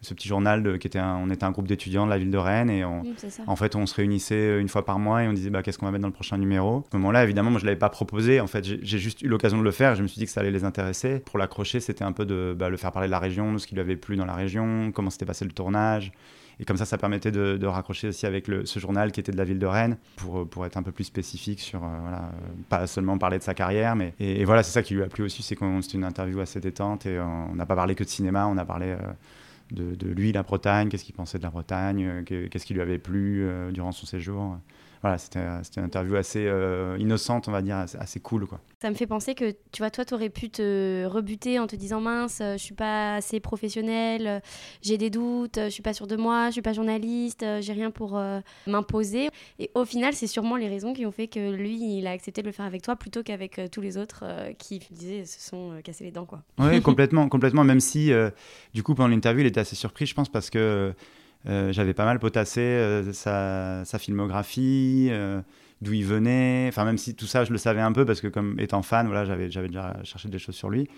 ce 0.05 0.15
petit 0.15 0.29
journal 0.29 0.63
de- 0.63 0.77
qui 0.77 0.87
était 0.87 0.99
un- 0.99 1.17
on 1.17 1.31
était 1.31 1.45
un 1.45 1.51
groupe 1.51 1.67
d'étudiants 1.67 2.05
de 2.07 2.11
la 2.11 2.19
ville 2.19 2.31
de 2.31 2.39
Rennes 2.39 2.71
et 2.71 2.85
on, 2.85 3.03
en 3.47 3.57
fait, 3.57 3.75
on 3.77 3.87
se 3.87 3.95
réunissait 3.95 4.61
une 4.61 4.69
fois 4.69 4.85
par 4.85 4.99
mois 4.99 5.23
et 5.25 5.29
on 5.29 5.33
disait 5.33 5.51
bah, 5.51 5.63
qu'est-ce 5.63 5.79
qu'on 5.79 5.87
va 5.87 5.93
mettre 5.93 6.03
dans 6.03 6.09
le 6.09 6.15
prochain 6.15 6.39
numéro. 6.39 6.79
À 6.79 6.85
ce 6.93 6.97
moment-là, 6.99 7.25
évidemment, 7.25 7.51
moi 7.51 7.61
je 7.61 7.67
l'avais 7.67 7.79
pas 7.79 7.89
proposé. 7.91 8.41
En 8.41 8.47
fait, 8.47 8.65
j'ai 8.65 8.99
juste 8.99 9.23
eu 9.23 9.29
l'occasion 9.29 9.59
de 9.59 9.63
le 9.65 9.71
faire. 9.71 9.93
et 9.93 9.97
Je 9.97 10.03
me 10.03 10.09
suis 10.09 10.19
dit 10.19 10.27
que 10.27 10.31
ça 10.31 10.41
allait 10.41 10.51
les 10.51 10.65
intéresser. 10.65 11.21
Pour 11.21 11.39
l'accrocher, 11.39 11.81
c'était 11.81 12.05
un 12.05 12.13
peu 12.13 12.25
de 12.27 12.55
bah, 12.59 12.69
le 12.69 12.77
faire 12.77 12.93
parler 12.93 13.09
de 13.09 13.13
la 13.13 13.19
région, 13.19 13.53
de 13.53 13.59
ce 13.59 13.67
qui 13.67 13.75
lui 13.75 13.81
avait 13.81 13.97
plu 13.97 14.17
dans 14.17 14.27
la 14.27 14.35
région, 14.35 14.93
comment 14.93 15.11
s'était 15.11 15.27
passé 15.27 15.45
le 15.45 15.53
tournage. 15.53 16.13
Et 16.61 16.65
comme 16.65 16.77
ça, 16.77 16.85
ça 16.85 16.99
permettait 16.99 17.33
de, 17.33 17.57
de 17.57 17.67
raccrocher 17.67 18.07
aussi 18.07 18.27
avec 18.27 18.47
le- 18.47 18.65
ce 18.65 18.79
journal 18.79 19.11
qui 19.11 19.19
était 19.19 19.33
de 19.33 19.37
la 19.37 19.43
ville 19.43 19.59
de 19.59 19.67
Rennes 19.67 19.97
pour, 20.15 20.39
euh, 20.39 20.45
pour 20.45 20.65
être 20.65 20.77
un 20.77 20.85
peu 20.85 20.93
plus 20.93 21.03
spécifique 21.03 21.59
sur, 21.59 21.83
euh, 21.83 21.89
voilà, 22.03 22.19
euh, 22.19 22.49
pas 22.69 22.87
seulement 22.87 23.19
parler 23.19 23.39
de 23.39 23.43
sa 23.43 23.55
carrière. 23.55 23.97
Mais, 23.97 24.15
et, 24.21 24.41
et 24.41 24.45
voilà, 24.45 24.63
c'est 24.63 24.71
ça 24.71 24.85
qui 24.85 24.95
lui 24.95 25.03
a 25.03 25.09
plu 25.09 25.25
aussi, 25.25 25.43
c'est 25.43 25.57
qu'on 25.57 25.83
c'était 25.83 25.97
une 25.99 26.05
interview 26.05 26.39
assez 26.39 26.61
détente 26.61 27.07
et 27.07 27.19
on 27.19 27.57
n'a 27.57 27.67
pas 27.67 27.75
parlé 27.75 27.97
que 27.97 28.05
de 28.05 28.09
cinéma, 28.09 28.47
on 28.47 28.57
a 28.57 28.65
parlé 28.65 28.87
euh, 28.91 28.99
de, 29.71 30.07
lui, 30.09 30.33
la 30.33 30.43
Bretagne, 30.43 30.89
qu'est-ce 30.89 31.05
qu'il 31.05 31.15
pensait 31.15 31.39
de 31.39 31.43
la 31.43 31.51
Bretagne, 31.51 32.05
euh, 32.05 32.23
que- 32.23 32.47
qu'est-ce 32.49 32.67
qui 32.67 32.75
lui 32.75 32.81
avait 32.81 32.99
plu 32.99 33.45
euh, 33.45 33.71
durant 33.71 33.93
son 33.93 34.07
séjour. 34.07 34.59
Voilà, 35.05 35.19
c'était 35.19 35.41
une 35.77 35.85
interview 35.85 36.17
assez 36.17 36.47
euh, 36.47 36.97
innocente, 36.99 37.47
on 37.47 37.53
va 37.53 37.61
dire, 37.61 37.77
assez, 37.77 37.99
assez 37.99 38.21
cool. 38.21 38.47
Quoi. 38.47 38.59
Ça 38.81 38.89
me 38.89 38.95
fait 38.95 39.07
penser 39.07 39.35
que, 39.35 39.51
tu 39.71 39.81
vois, 39.81 39.91
toi, 39.91 40.07
tu 40.07 40.15
aurais 40.15 40.31
pu 40.31 40.49
te 40.49 41.05
rebuter 41.05 41.59
en 41.59 41.67
te 41.67 41.77
disant 41.77 42.01
mince, 42.01 42.39
euh, 42.41 42.55
je 42.55 42.63
suis 42.63 42.75
pas 42.75 43.17
assez 43.17 43.39
professionnel, 43.39 44.27
euh, 44.27 44.41
j'ai 44.81 44.97
des 44.97 45.11
doutes, 45.11 45.59
je 45.63 45.69
suis 45.69 45.83
pas 45.83 45.93
sûre 45.93 46.07
de 46.07 46.17
moi, 46.17 46.47
je 46.47 46.53
suis 46.53 46.63
pas 46.63 46.73
journaliste, 46.73 47.45
j'ai 47.61 47.73
rien 47.75 47.91
pour 47.91 48.17
euh, 48.17 48.41
m'imposer. 48.67 49.29
Et 49.59 49.71
au 49.75 49.85
final, 49.85 50.15
c'est 50.15 50.27
sûrement 50.27 50.57
les 50.57 50.69
raisons 50.69 50.95
qui 50.95 51.05
ont 51.05 51.13
fait 51.13 51.29
que 51.29 51.51
lui, 51.51 51.99
il 51.99 52.07
a 52.07 52.13
accepté 52.13 52.41
de 52.41 52.47
le 52.47 52.53
faire 52.55 52.65
avec 52.65 52.81
toi 52.81 52.97
plutôt 52.97 53.23
qu'avec 53.23 53.61
tous 53.71 53.83
les 53.83 53.99
autres 53.99 54.21
euh, 54.23 54.55
qui 54.55 54.81
disaient 54.91 55.27
se 55.27 55.39
sont 55.39 55.83
cassés 55.85 56.05
les 56.05 56.13
dents, 56.13 56.25
quoi. 56.25 56.43
Oui, 56.59 56.81
complètement, 56.83 57.29
complètement. 57.29 57.65
Même 57.65 57.81
si, 57.81 58.11
du 58.73 58.83
coup, 58.83 58.95
pendant 58.95 59.09
l'interview, 59.09 59.43
il 59.43 59.49
était 59.49 59.61
assez 59.61 59.77
surpris, 59.77 60.07
je 60.07 60.15
pense, 60.15 60.31
parce 60.31 60.49
que 60.49 60.95
j'avais 61.47 61.95
pas 61.95 62.05
mal 62.05 62.19
potassé 62.19 62.61
euh, 62.61 63.13
sa, 63.13 63.85
sa 63.85 63.99
filmographie, 63.99 65.09
euh, 65.11 65.41
d'où 65.83 65.93
il 65.93 66.05
venait. 66.05 66.67
Enfin, 66.69 66.85
même 66.85 66.99
si 66.99 67.15
tout 67.15 67.27
ça, 67.27 67.45
je 67.45 67.53
le 67.53 67.59
savais 67.59 67.81
un 67.81 67.93
peu, 67.93 68.05
parce 68.05 68.21
que 68.21 68.29
comme 68.29 68.59
étant 68.59 68.83
fan, 68.83 69.07
voilà, 69.07 69.25
j'avais 69.25 69.47
déjà 69.47 69.97
cherché 70.05 70.29
des 70.29 70.39
choses 70.39 70.55
sur 70.55 70.71
lui. 70.71 70.89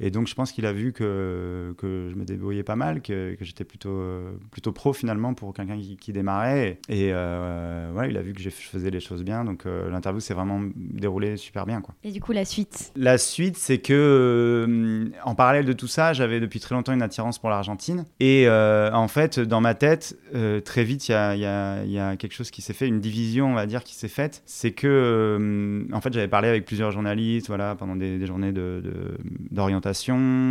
Et 0.00 0.10
donc, 0.10 0.26
je 0.26 0.34
pense 0.34 0.50
qu'il 0.52 0.66
a 0.66 0.72
vu 0.72 0.92
que, 0.92 1.74
que 1.78 2.08
je 2.10 2.14
me 2.16 2.24
débrouillais 2.24 2.62
pas 2.64 2.76
mal, 2.76 3.00
que, 3.00 3.34
que 3.34 3.44
j'étais 3.44 3.64
plutôt, 3.64 4.02
plutôt 4.50 4.72
pro 4.72 4.92
finalement 4.92 5.34
pour 5.34 5.54
quelqu'un 5.54 5.78
qui, 5.78 5.96
qui 5.96 6.12
démarrait. 6.12 6.78
Et 6.88 7.10
euh, 7.12 7.92
ouais, 7.92 8.10
il 8.10 8.16
a 8.16 8.22
vu 8.22 8.32
que 8.32 8.40
je 8.40 8.50
faisais 8.50 8.90
les 8.90 9.00
choses 9.00 9.22
bien. 9.22 9.44
Donc, 9.44 9.66
euh, 9.66 9.90
l'interview 9.90 10.20
s'est 10.20 10.34
vraiment 10.34 10.60
déroulée 10.76 11.36
super 11.36 11.64
bien. 11.66 11.80
Quoi. 11.80 11.94
Et 12.02 12.10
du 12.10 12.20
coup, 12.20 12.32
la 12.32 12.44
suite? 12.44 12.92
La 12.96 13.18
suite, 13.18 13.56
c'est 13.56 13.78
que 13.78 13.92
euh, 13.94 15.08
en 15.24 15.34
parallèle 15.34 15.64
de 15.64 15.72
tout 15.72 15.86
ça, 15.86 16.12
j'avais 16.12 16.40
depuis 16.40 16.60
très 16.60 16.74
longtemps 16.74 16.92
une 16.92 17.02
attirance 17.02 17.38
pour 17.38 17.50
l'Argentine. 17.50 18.04
Et 18.20 18.44
euh, 18.48 18.90
en 18.92 19.08
fait, 19.08 19.38
dans 19.40 19.60
ma 19.60 19.74
tête, 19.74 20.18
très 20.64 20.84
vite, 20.84 21.08
il 21.08 21.12
y 21.12 21.14
a, 21.14 21.36
y 21.36 21.44
a- 21.46 21.84
y 21.84 21.98
a 21.98 22.16
quelque 22.16 22.32
chose 22.34 22.50
qui 22.50 22.62
s'est 22.62 22.72
fait, 22.72 22.88
une 22.88 23.00
division, 23.00 23.46
on 23.50 23.54
va 23.54 23.66
dire, 23.66 23.84
qui 23.84 23.94
s'est 23.94 24.08
faite. 24.08 24.42
C'est 24.46 24.72
que, 24.72 25.86
en 25.92 26.00
fait, 26.00 26.12
j'avais 26.12 26.28
parlé 26.28 26.48
avec 26.48 26.64
plusieurs 26.64 26.90
journalistes 26.90 27.46
voilà, 27.46 27.74
pendant 27.74 27.96
des, 27.96 28.18
des 28.18 28.26
journées 28.26 28.52
de- 28.52 28.80
de- 28.82 29.16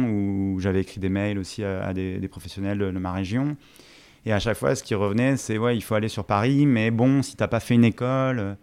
où 0.09 0.59
j'avais 0.59 0.81
écrit 0.81 0.99
des 0.99 1.09
mails 1.09 1.37
aussi 1.39 1.63
à, 1.63 1.85
à 1.85 1.93
des, 1.93 2.17
des 2.19 2.27
professionnels 2.27 2.77
de, 2.77 2.91
de 2.91 2.99
ma 2.99 3.11
région. 3.11 3.55
Et 4.25 4.31
à 4.33 4.39
chaque 4.39 4.57
fois, 4.57 4.73
ce 4.75 4.83
qui 4.83 4.95
revenait, 4.95 5.35
c'est 5.37 5.57
ouais, 5.57 5.75
il 5.75 5.81
faut 5.81 5.95
aller 5.95 6.07
sur 6.09 6.25
Paris, 6.25 6.65
mais 6.65 6.91
bon, 6.91 7.21
si 7.21 7.35
t'as 7.35 7.47
pas 7.47 7.59
fait 7.59 7.73
une 7.75 7.83
école, 7.83 8.55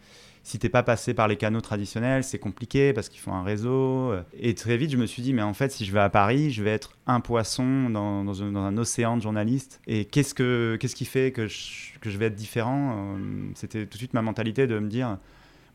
si 0.43 0.59
t'es 0.59 0.71
pas 0.71 0.83
passé 0.83 1.13
par 1.13 1.29
les 1.29 1.37
canaux 1.37 1.61
traditionnels, 1.61 2.25
c'est 2.25 2.39
compliqué 2.39 2.95
parce 2.95 3.11
qu'il 3.11 3.21
faut 3.21 3.31
un 3.31 3.43
réseau. 3.43 4.15
Et 4.39 4.55
très 4.55 4.79
vite, 4.79 4.91
je 4.91 4.97
me 4.97 5.05
suis 5.05 5.21
dit, 5.23 5.35
mais 5.35 5.43
en 5.43 5.53
fait, 5.53 5.71
si 5.71 5.85
je 5.85 5.93
vais 5.93 6.01
à 6.01 6.09
Paris, 6.09 6.51
je 6.51 6.63
vais 6.63 6.71
être 6.71 6.97
un 7.07 7.21
poisson 7.21 7.91
dans, 7.91 8.25
dans 8.25 8.43
un, 8.43 8.53
dans 8.53 8.61
un 8.63 8.77
océan 8.79 9.19
de 9.19 9.23
journalistes. 9.23 9.81
Et 9.87 10.07
qu'est-ce 10.07 10.33
que 10.33 10.79
qu'est-ce 10.81 10.97
qui 10.97 11.05
fait 11.05 11.31
que 11.31 11.47
je, 11.47 11.99
que 12.01 12.09
je 12.09 12.17
vais 12.17 12.27
être 12.27 12.35
différent? 12.37 13.17
Euh, 13.19 13.51
C'était 13.55 13.85
tout 13.85 13.93
de 13.93 13.99
suite 13.99 14.15
ma 14.15 14.23
mentalité 14.23 14.67
de 14.67 14.79
me 14.79 14.89
dire. 14.89 15.19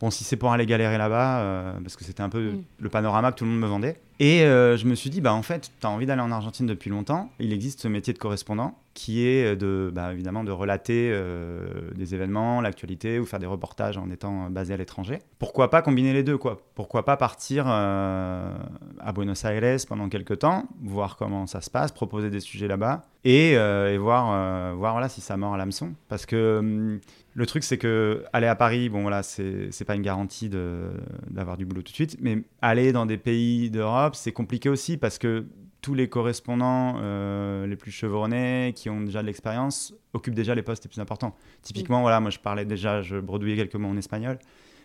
Bon, 0.02 0.10
si 0.10 0.24
c'est 0.26 0.36
pour 0.36 0.52
aller 0.52 0.66
galérer 0.66 0.98
là-bas, 0.98 1.40
euh, 1.42 1.74
parce 1.82 1.96
que 1.96 2.04
c'était 2.04 2.22
un 2.24 2.30
peu 2.30 2.52
Mm. 2.54 2.64
le 2.80 2.90
panorama 2.90 3.32
que 3.32 3.38
tout 3.38 3.46
le 3.46 3.52
monde 3.52 3.62
me 3.62 3.68
vendait. 3.68 4.02
Et 4.20 4.44
euh, 4.44 4.78
je 4.78 4.86
me 4.86 4.96
suis 4.96 5.10
dit, 5.10 5.22
bah 5.22 5.34
en 5.34 5.42
fait, 5.42 5.72
tu 5.80 5.88
as 5.88 5.90
envie 5.90 6.06
d'aller 6.06 6.22
en 6.22 6.32
Argentine 6.32 6.66
depuis 6.66 6.90
longtemps. 6.90 7.30
Il 7.40 7.52
existe 7.54 7.82
ce 7.82 7.88
métier 7.88 8.14
de 8.14 8.18
correspondant 8.18 8.78
qui 8.96 9.28
est 9.28 9.58
de, 9.58 9.92
bah, 9.94 10.14
évidemment, 10.14 10.46
de 10.46 10.52
relater 10.52 11.12
euh, 11.14 11.92
des 11.96 12.16
événements, 12.16 12.62
l'actualité 12.62 13.20
ou 13.20 13.26
faire 13.26 13.40
des 13.40 13.46
reportages 13.46 13.98
en 13.98 14.10
étant 14.10 14.50
basé 14.50 14.74
à 14.74 14.78
l'étranger. 14.78 15.20
Pourquoi 15.38 15.70
pas 15.70 15.82
combiner 15.82 16.14
les 16.14 16.24
deux, 16.24 16.38
quoi? 16.38 16.62
Pourquoi 16.76 17.04
pas 17.04 17.18
partir 17.18 17.66
euh, 17.68 18.58
à 19.00 19.12
Buenos 19.12 19.44
Aires 19.44 19.80
pendant 19.88 20.08
quelques 20.08 20.40
temps, 20.40 20.64
voir 20.82 21.18
comment 21.18 21.46
ça 21.46 21.60
se 21.60 21.70
passe, 21.70 21.92
proposer 21.92 22.30
des 22.30 22.40
sujets 22.40 22.70
là-bas 22.70 23.04
et, 23.26 23.58
euh, 23.58 23.94
et 23.94 23.98
voir, 23.98 24.32
euh, 24.32 24.74
voir 24.76 24.94
voilà, 24.94 25.10
si 25.10 25.20
ça 25.20 25.36
mord 25.36 25.54
à 25.54 25.58
l'hameçon. 25.58 25.94
Parce 26.08 26.26
que 26.26 26.60
hum, 26.60 27.00
le 27.34 27.46
truc, 27.46 27.66
c'est 27.66 27.78
que 27.78 28.24
aller 28.32 28.48
à 28.48 28.56
Paris, 28.56 28.88
bon 28.88 29.02
voilà, 29.02 29.24
c'est 29.24 29.86
pas 29.86 29.96
une 29.96 30.04
garantie 30.04 30.50
d'avoir 30.50 31.58
du 31.58 31.66
boulot 31.66 31.82
tout 31.82 31.92
de 31.92 31.96
suite, 31.96 32.18
mais 32.22 32.44
aller 32.62 32.94
dans 32.94 33.06
des 33.06 33.18
pays 33.18 33.70
d'Europe, 33.70 34.05
c'est 34.14 34.32
compliqué 34.32 34.70
aussi 34.70 34.98
parce 34.98 35.18
que 35.18 35.46
tous 35.82 35.94
les 35.94 36.10
correspondants 36.10 36.96
euh, 37.00 37.68
les 37.68 37.76
plus 37.76 37.92
chevronnés, 37.92 38.74
qui 38.76 38.90
ont 38.90 39.02
déjà 39.02 39.22
de 39.22 39.28
l'expérience, 39.28 39.94
occupent 40.14 40.34
déjà 40.36 40.56
les 40.56 40.64
postes 40.64 40.84
les 40.84 40.90
plus 40.90 41.00
importants. 41.02 41.36
Typiquement, 41.62 42.02
voilà, 42.02 42.20
moi 42.20 42.30
je 42.32 42.40
parlais 42.40 42.66
déjà, 42.66 43.02
je 43.02 43.18
bredouillais 43.18 43.56
quelques 43.56 43.76
mots 43.76 43.90
en 43.90 43.98
espagnol. 43.98 44.38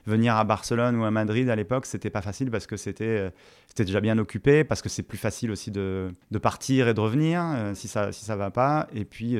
Venir 0.06 0.34
à 0.36 0.44
Barcelone 0.44 0.96
ou 0.96 1.04
à 1.04 1.10
Madrid 1.10 1.48
à 1.50 1.56
l'époque, 1.56 1.84
c'était 1.84 2.08
pas 2.08 2.22
facile 2.22 2.50
parce 2.50 2.66
que 2.66 2.78
c'était 2.78 3.04
euh, 3.04 3.30
c'était 3.66 3.84
déjà 3.84 4.00
bien 4.00 4.16
occupé, 4.18 4.64
parce 4.64 4.80
que 4.80 4.88
c'est 4.88 5.02
plus 5.02 5.18
facile 5.18 5.50
aussi 5.50 5.70
de, 5.70 6.08
de 6.30 6.38
partir 6.38 6.88
et 6.88 6.94
de 6.94 7.00
revenir 7.00 7.42
euh, 7.44 7.74
si 7.74 7.86
ça 7.86 8.10
si 8.10 8.24
ça 8.24 8.34
va 8.34 8.50
pas. 8.50 8.86
Et 8.94 9.04
puis 9.04 9.36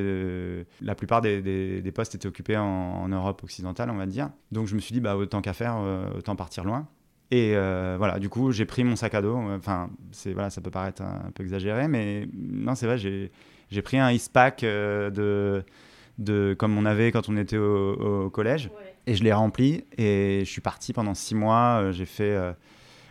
la 0.83 0.95
plupart 0.95 1.23
des, 1.23 1.41
des- 1.41 1.81
des 1.81 1.93
postes 1.93 2.15
étaient 2.15 2.29
occupés 2.29 2.59
en, 2.59 2.63
en 2.65 3.09
Europe 3.09 3.43
occidentale, 3.43 3.89
on 3.91 3.97
va 3.97 4.05
dire. 4.07 4.29
Donc 4.53 4.67
je 4.67 4.75
me 4.75 4.81
suis 4.81 4.93
dit 4.93 5.01
bah 5.01 5.17
autant 5.17 5.41
qu'à 5.41 5.55
faire, 5.55 5.77
autant 6.17 6.37
partir 6.37 6.65
loin. 6.65 6.87
Et 7.31 7.53
euh, 7.55 7.95
voilà, 7.97 8.19
du 8.19 8.29
coup, 8.29 8.51
j'ai 8.51 8.65
pris 8.65 8.83
mon 8.83 8.97
sac 8.97 9.15
à 9.15 9.23
dos. 9.23 9.37
Enfin, 9.37 9.91
c'est 10.11 10.33
voilà, 10.33 10.51
ça 10.51 10.61
peut 10.61 10.71
paraître 10.71 11.03
un, 11.03 11.31
peu 11.33 11.43
exagéré, 11.45 11.87
mais 11.89 12.29
non, 12.35 12.75
c'est 12.75 12.87
vrai, 12.87 12.99
j'ai 12.99 13.31
j'ai 13.71 13.83
pris 13.83 13.99
un 13.99 14.11
Eastpak 14.11 14.65
euh, 14.65 15.11
de 15.11 15.65
de 16.19 16.55
comme 16.59 16.77
on 16.77 16.85
avait 16.85 17.13
quand 17.13 17.29
on 17.29 17.37
était 17.37 17.57
au, 17.57 18.25
au 18.27 18.31
collège, 18.31 18.71
et 19.07 19.15
je 19.15 19.25
l'ai 19.25 19.33
rempli. 19.33 19.85
Et 19.97 20.43
je 20.45 20.51
suis 20.51 20.61
parti 20.61 20.93
pendant 20.93 21.15
six 21.15 21.35
mois. 21.35 21.81
euh, 21.83 21.93
J'ai 21.93 22.07
fait, 22.07 22.31
euh, 22.31 22.53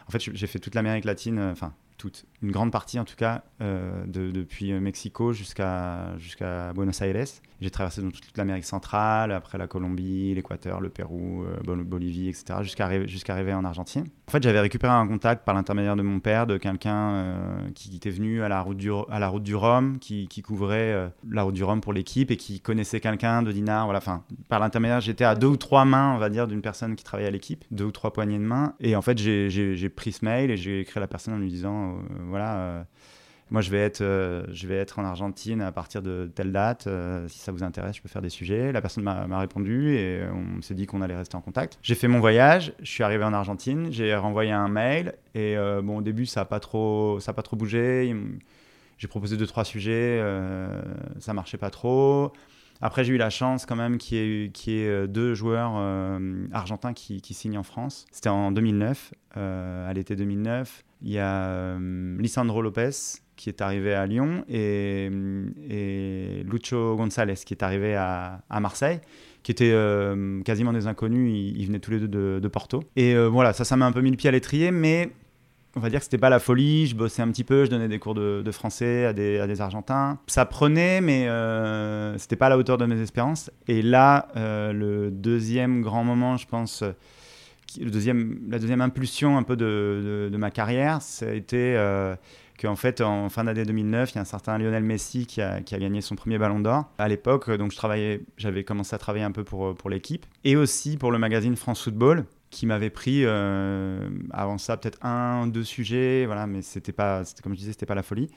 en 0.07 0.11
fait, 0.11 0.19
j'ai 0.19 0.47
fait 0.47 0.59
toute 0.59 0.75
l'Amérique 0.75 1.05
latine, 1.05 1.39
euh, 1.39 1.51
enfin 1.51 1.73
toute, 1.97 2.25
une 2.41 2.51
grande 2.51 2.71
partie 2.71 2.99
en 2.99 3.05
tout 3.05 3.15
cas, 3.15 3.43
euh, 3.61 4.05
de- 4.05 4.31
depuis 4.31 4.71
euh, 4.71 4.79
Mexico 4.79 5.33
jusqu'à 5.33 6.17
jusqu'à 6.17 6.73
Buenos 6.73 7.01
Aires. 7.01 7.25
J'ai 7.61 7.69
traversé 7.69 8.01
donc 8.01 8.13
toute 8.13 8.37
l'Amérique 8.37 8.63
centrale, 8.63 9.33
après 9.33 9.57
la 9.57 9.67
Colombie, 9.67 10.33
l'Équateur, 10.33 10.79
le 10.79 10.87
Pérou, 10.89 11.43
euh, 11.43 11.57
Bol- 11.65 11.83
Bolivie, 11.83 12.29
etc., 12.29 12.59
jusqu'à 12.61 13.05
jusqu'à 13.05 13.33
arriver 13.33 13.53
en 13.53 13.65
Argentine. 13.65 14.05
En 14.29 14.31
fait, 14.31 14.41
j'avais 14.41 14.61
récupéré 14.61 14.93
un 14.93 15.05
contact 15.07 15.43
par 15.43 15.55
l'intermédiaire 15.55 15.97
de 15.97 16.01
mon 16.01 16.19
père, 16.21 16.47
de 16.47 16.57
quelqu'un 16.57 17.25
qui 17.75 17.95
était 17.95 18.11
venu 18.11 18.43
à 18.43 18.47
la 18.49 18.61
route 18.61 18.77
du, 18.77 18.91
à 19.09 19.19
la 19.19 19.27
route 19.27 19.43
du 19.43 19.55
Rhum, 19.55 19.97
qui, 19.99 20.27
couvrait 20.41 21.11
la 21.29 21.43
route 21.43 21.55
du 21.55 21.63
Rhum 21.63 21.81
pour 21.81 21.91
l'équipe 21.91 22.31
et 22.31 22.37
qui 22.37 22.61
connaissait 22.61 22.99
quelqu'un 23.01 23.41
de 23.41 23.51
Dinard. 23.51 23.85
Voilà, 23.85 23.97
enfin, 23.97 24.23
par 24.47 24.59
l'intermédiaire, 24.59 25.01
j'étais 25.01 25.25
à 25.25 25.35
deux 25.35 25.47
ou 25.47 25.57
trois 25.57 25.83
mains, 25.83 26.13
on 26.15 26.17
va 26.17 26.29
dire, 26.29 26.47
d'une 26.47 26.61
personne 26.61 26.95
qui 26.95 27.03
travaillait 27.03 27.27
à 27.27 27.31
l'équipe, 27.31 27.65
deux 27.71 27.85
ou 27.85 27.91
trois 27.91 28.13
poignées 28.13 28.37
de 28.37 28.43
main. 28.43 28.73
Et 28.79 28.95
en 28.95 29.01
fait, 29.01 29.17
j'ai- 29.17 29.89
pris 29.89 30.11
ce 30.13 30.23
mail 30.23 30.51
et 30.51 30.55
j'ai 30.57 30.81
écrit 30.81 30.97
à 30.99 31.01
la 31.01 31.07
personne 31.07 31.33
en 31.33 31.37
lui 31.39 31.49
disant, 31.49 31.97
voilà. 32.29 32.57
euh, 32.57 32.83
moi, 33.51 33.61
je 33.61 33.71
vais, 33.71 33.79
être, 33.79 34.01
euh, 34.01 34.43
je 34.51 34.67
vais 34.67 34.75
être 34.75 34.99
en 34.99 35.05
Argentine 35.05 35.61
à 35.61 35.71
partir 35.71 36.03
de 36.03 36.31
telle 36.35 36.51
date. 36.51 36.85
euh, 36.85 37.27
si 37.27 37.39
ça 37.39 37.51
vous 37.51 37.63
intéresse, 37.63 37.95
je 37.95 38.01
peux 38.01 38.09
faire 38.09 38.21
des 38.21 38.29
sujets. 38.29 38.71
La 38.71 38.79
personne 38.81 39.03
m'a 39.03 39.39
répondu 39.39 39.95
et 39.95 40.21
on 40.31 40.61
s'est 40.61 40.75
dit 40.75 40.85
qu'on 40.85 41.01
allait 41.01 41.15
rester 41.15 41.35
en 41.35 41.41
contact. 41.41 41.79
J'ai 41.81 41.95
fait 41.95 42.07
mon 42.07 42.19
voyage, 42.19 42.73
je 42.79 42.89
suis 42.89 43.03
arrivé 43.03 43.23
en 43.23 43.33
Argentine, 43.33 43.87
j'ai 43.91 44.13
renvoyé 44.15 44.51
un 44.51 44.67
mail 44.67 45.15
et 45.33 45.55
bon, 45.83 45.97
au 45.97 46.01
début, 46.03 46.27
ça 46.27 46.41
n'a 46.41 46.45
pas, 46.45 46.59
trop- 46.59 47.19
pas 47.19 47.41
trop 47.41 47.55
bougé. 47.55 48.15
J'ai 48.99 49.07
proposé 49.07 49.35
deux, 49.35 49.47
trois 49.47 49.65
sujets, 49.65 50.21
ça 51.19 51.33
marchait 51.33 51.57
pas 51.57 51.71
trop. 51.71 52.31
Après, 52.81 53.03
j'ai 53.03 53.13
eu 53.13 53.17
la 53.17 53.29
chance 53.29 53.65
quand 53.65 53.75
même 53.75 53.97
qu'il 53.97 54.17
y 54.17 54.71
ait, 54.71 55.07
deux 55.07 55.33
joueurs 55.33 55.71
argentins 56.53 56.93
qui, 56.93 57.33
signent 57.33 57.57
en 57.57 57.63
France. 57.63 58.05
C'était 58.11 58.29
en 58.29 58.51
2009, 58.51 59.13
euh, 59.37 59.89
à 59.89 59.93
l'été 59.93 60.15
2009. 60.15 60.83
Il 61.01 61.11
y 61.11 61.19
a 61.19 61.47
euh, 61.47 62.17
Lisandro 62.19 62.61
Lopez 62.61 62.89
qui 63.35 63.47
est 63.47 63.61
arrivé 63.61 63.93
à 63.93 64.05
Lyon 64.05 64.43
et, 64.49 65.09
et 65.69 66.43
Lucho 66.43 66.97
González 66.97 67.35
qui 67.45 67.53
est 67.53 67.63
arrivé 67.63 67.95
à, 67.95 68.41
Marseille, 68.59 68.99
qui 69.43 69.53
étaient 69.53 69.71
euh, 69.71 70.41
quasiment 70.41 70.73
des 70.73 70.87
inconnus. 70.87 71.53
Ils, 71.55 71.65
venaient 71.65 71.79
tous 71.79 71.91
les 71.91 71.99
deux 71.99 72.41
de, 72.41 72.47
Porto. 72.49 72.83
Et 72.97 73.15
euh, 73.15 73.27
voilà, 73.29 73.53
ça, 73.53 73.63
ça 73.63 73.77
m'a 73.77 73.85
un 73.85 73.93
peu 73.93 74.01
mis 74.01 74.11
le 74.11 74.17
pied 74.17 74.27
à 74.27 74.33
l'étrier, 74.33 74.71
mais 74.71 75.11
on 75.77 75.79
va 75.79 75.89
dire 75.89 75.99
que 75.99 76.03
c'était 76.03 76.17
pas 76.17 76.29
la 76.29 76.39
folie. 76.39 76.87
Je 76.87 76.97
bossais 76.97 77.21
un 77.21 77.29
petit 77.29 77.45
peu, 77.45 77.63
je 77.63 77.69
donnais 77.69 77.87
des 77.87 77.97
cours 77.97 78.13
de, 78.13 78.51
français 78.51 79.05
à 79.05 79.13
des, 79.13 79.39
à 79.39 79.47
des 79.47 79.61
Argentins. 79.61 80.19
Ça 80.27 80.45
prenait, 80.45 80.99
mais 80.99 81.29
c'était 82.17 82.35
pas 82.35 82.47
à 82.47 82.49
la 82.49 82.57
hauteur 82.57 82.77
de 82.77 82.85
mes 82.85 82.99
espérances. 82.99 83.49
Et 83.69 83.81
là, 83.81 84.27
le 84.35 85.11
deuxième 85.11 85.81
grand 85.81 86.03
moment, 86.03 86.35
je 86.35 86.45
pense, 86.45 86.83
la 87.77 87.89
deuxième 88.59 88.81
impulsion 88.81 89.37
un 89.37 89.43
peu 89.43 89.55
de, 89.55 90.29
ma 90.37 90.51
carrière, 90.51 90.99
été 91.21 91.75
euh, 91.77 92.15
qu'en 92.59 92.75
fait, 92.75 93.01
en 93.01 93.29
fin 93.29 93.43
d'année 93.43 93.65
2009, 93.65 94.11
il 94.11 94.15
y 94.15 94.17
a 94.17 94.21
un 94.21 94.25
certain 94.25 94.57
Lionel 94.57 94.83
Messi 94.83 95.25
qui 95.25 95.41
a, 95.41 95.61
gagné 95.61 96.01
son 96.01 96.15
premier 96.15 96.37
ballon 96.37 96.59
d'or. 96.59 96.85
À 96.97 97.07
l'époque, 97.07 97.49
euh, 97.49 97.57
donc 97.57 97.71
je 97.71 97.77
travaillais, 97.77 98.21
j'avais 98.37 98.63
commencé 98.63 98.95
à 98.95 98.97
travailler 98.97 99.25
un 99.25 99.31
peu 99.31 99.43
pour, 99.43 99.75
pour 99.75 99.89
l'équipe 99.89 100.25
et 100.43 100.55
aussi 100.55 100.97
pour 100.97 101.11
le 101.11 101.19
magazine 101.19 101.55
France 101.55 101.83
Football 101.83 102.25
qui 102.49 102.65
m'avait 102.65 102.89
pris 102.89 103.21
euh, 103.25 104.09
avant 104.31 104.57
ça 104.57 104.75
peut-être 104.75 104.97
un 105.05 105.45
deux 105.47 105.63
sujets 105.63 106.25
voilà 106.25 106.47
mais 106.47 106.63
c'était 106.63 106.91
pas 106.91 107.23
c'était 107.23 107.43
comme 107.43 107.53
je 107.53 107.59
disais 107.59 107.71
c'était 107.73 107.85
pas 107.85 107.93
la 107.95 108.01
folie 108.01 108.29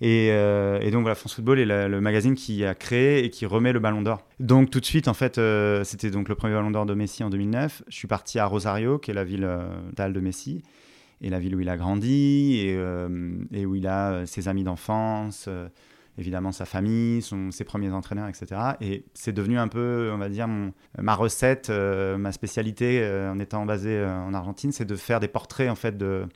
et, 0.00 0.28
euh, 0.30 0.78
et 0.80 0.90
donc 0.90 1.02
voilà 1.02 1.14
France 1.14 1.34
Football 1.34 1.58
est 1.58 1.88
le 1.88 2.00
magazine 2.00 2.34
qui 2.34 2.64
a 2.64 2.74
créé 2.74 3.24
et 3.24 3.30
qui 3.30 3.46
remet 3.46 3.72
le 3.72 3.80
Ballon 3.80 4.02
d'Or 4.02 4.22
donc 4.40 4.70
tout 4.70 4.80
de 4.80 4.84
suite 4.84 5.08
en 5.08 5.14
fait 5.14 5.38
euh, 5.38 5.84
c'était 5.84 6.10
donc 6.10 6.28
le 6.28 6.34
premier 6.34 6.54
Ballon 6.54 6.70
d'Or 6.70 6.86
de 6.86 6.94
Messi 6.94 7.24
en 7.24 7.30
2009 7.30 7.82
je 7.88 7.94
suis 7.94 8.08
parti 8.08 8.38
à 8.38 8.46
Rosario 8.46 8.98
qui 8.98 9.10
est 9.10 9.14
la 9.14 9.24
ville 9.24 9.44
euh, 9.44 9.66
natale 9.86 10.12
de 10.12 10.20
Messi 10.20 10.62
et 11.22 11.30
la 11.30 11.38
ville 11.38 11.54
où 11.56 11.60
il 11.60 11.68
a 11.68 11.76
grandi 11.76 12.58
et, 12.58 12.74
euh, 12.76 13.08
où 13.52 13.74
il 13.74 13.86
a 13.86 14.12
euh, 14.12 14.26
ses 14.26 14.48
amis 14.48 14.64
d'enfance 14.64 15.46
euh, 15.48 15.68
évidemment 16.18 16.52
sa 16.52 16.64
famille, 16.64 17.22
ses 17.50 17.64
premiers 17.64 17.90
entraîneurs, 17.90 18.28
etc. 18.28 18.60
Et 18.80 19.04
c'est 19.14 19.32
devenu 19.32 19.58
un 19.58 19.68
peu, 19.68 20.10
on 20.12 20.18
va 20.18 20.28
dire, 20.28 20.48
ma 20.98 21.14
recette, 21.14 21.70
euh, 21.70 22.16
ma 22.16 22.32
spécialité 22.32 23.00
euh, 23.02 23.32
en 23.32 23.38
étant 23.38 23.66
basé 23.66 23.90
euh, 23.90 24.10
en 24.10 24.32
Argentine, 24.34 24.72
c'est 24.72 24.84
de 24.84 24.96
faire 24.96 25.20
des 25.20 25.28
portraits 25.28 25.70
en 25.70 25.74
fait 25.74 25.96
de, 25.96 26.26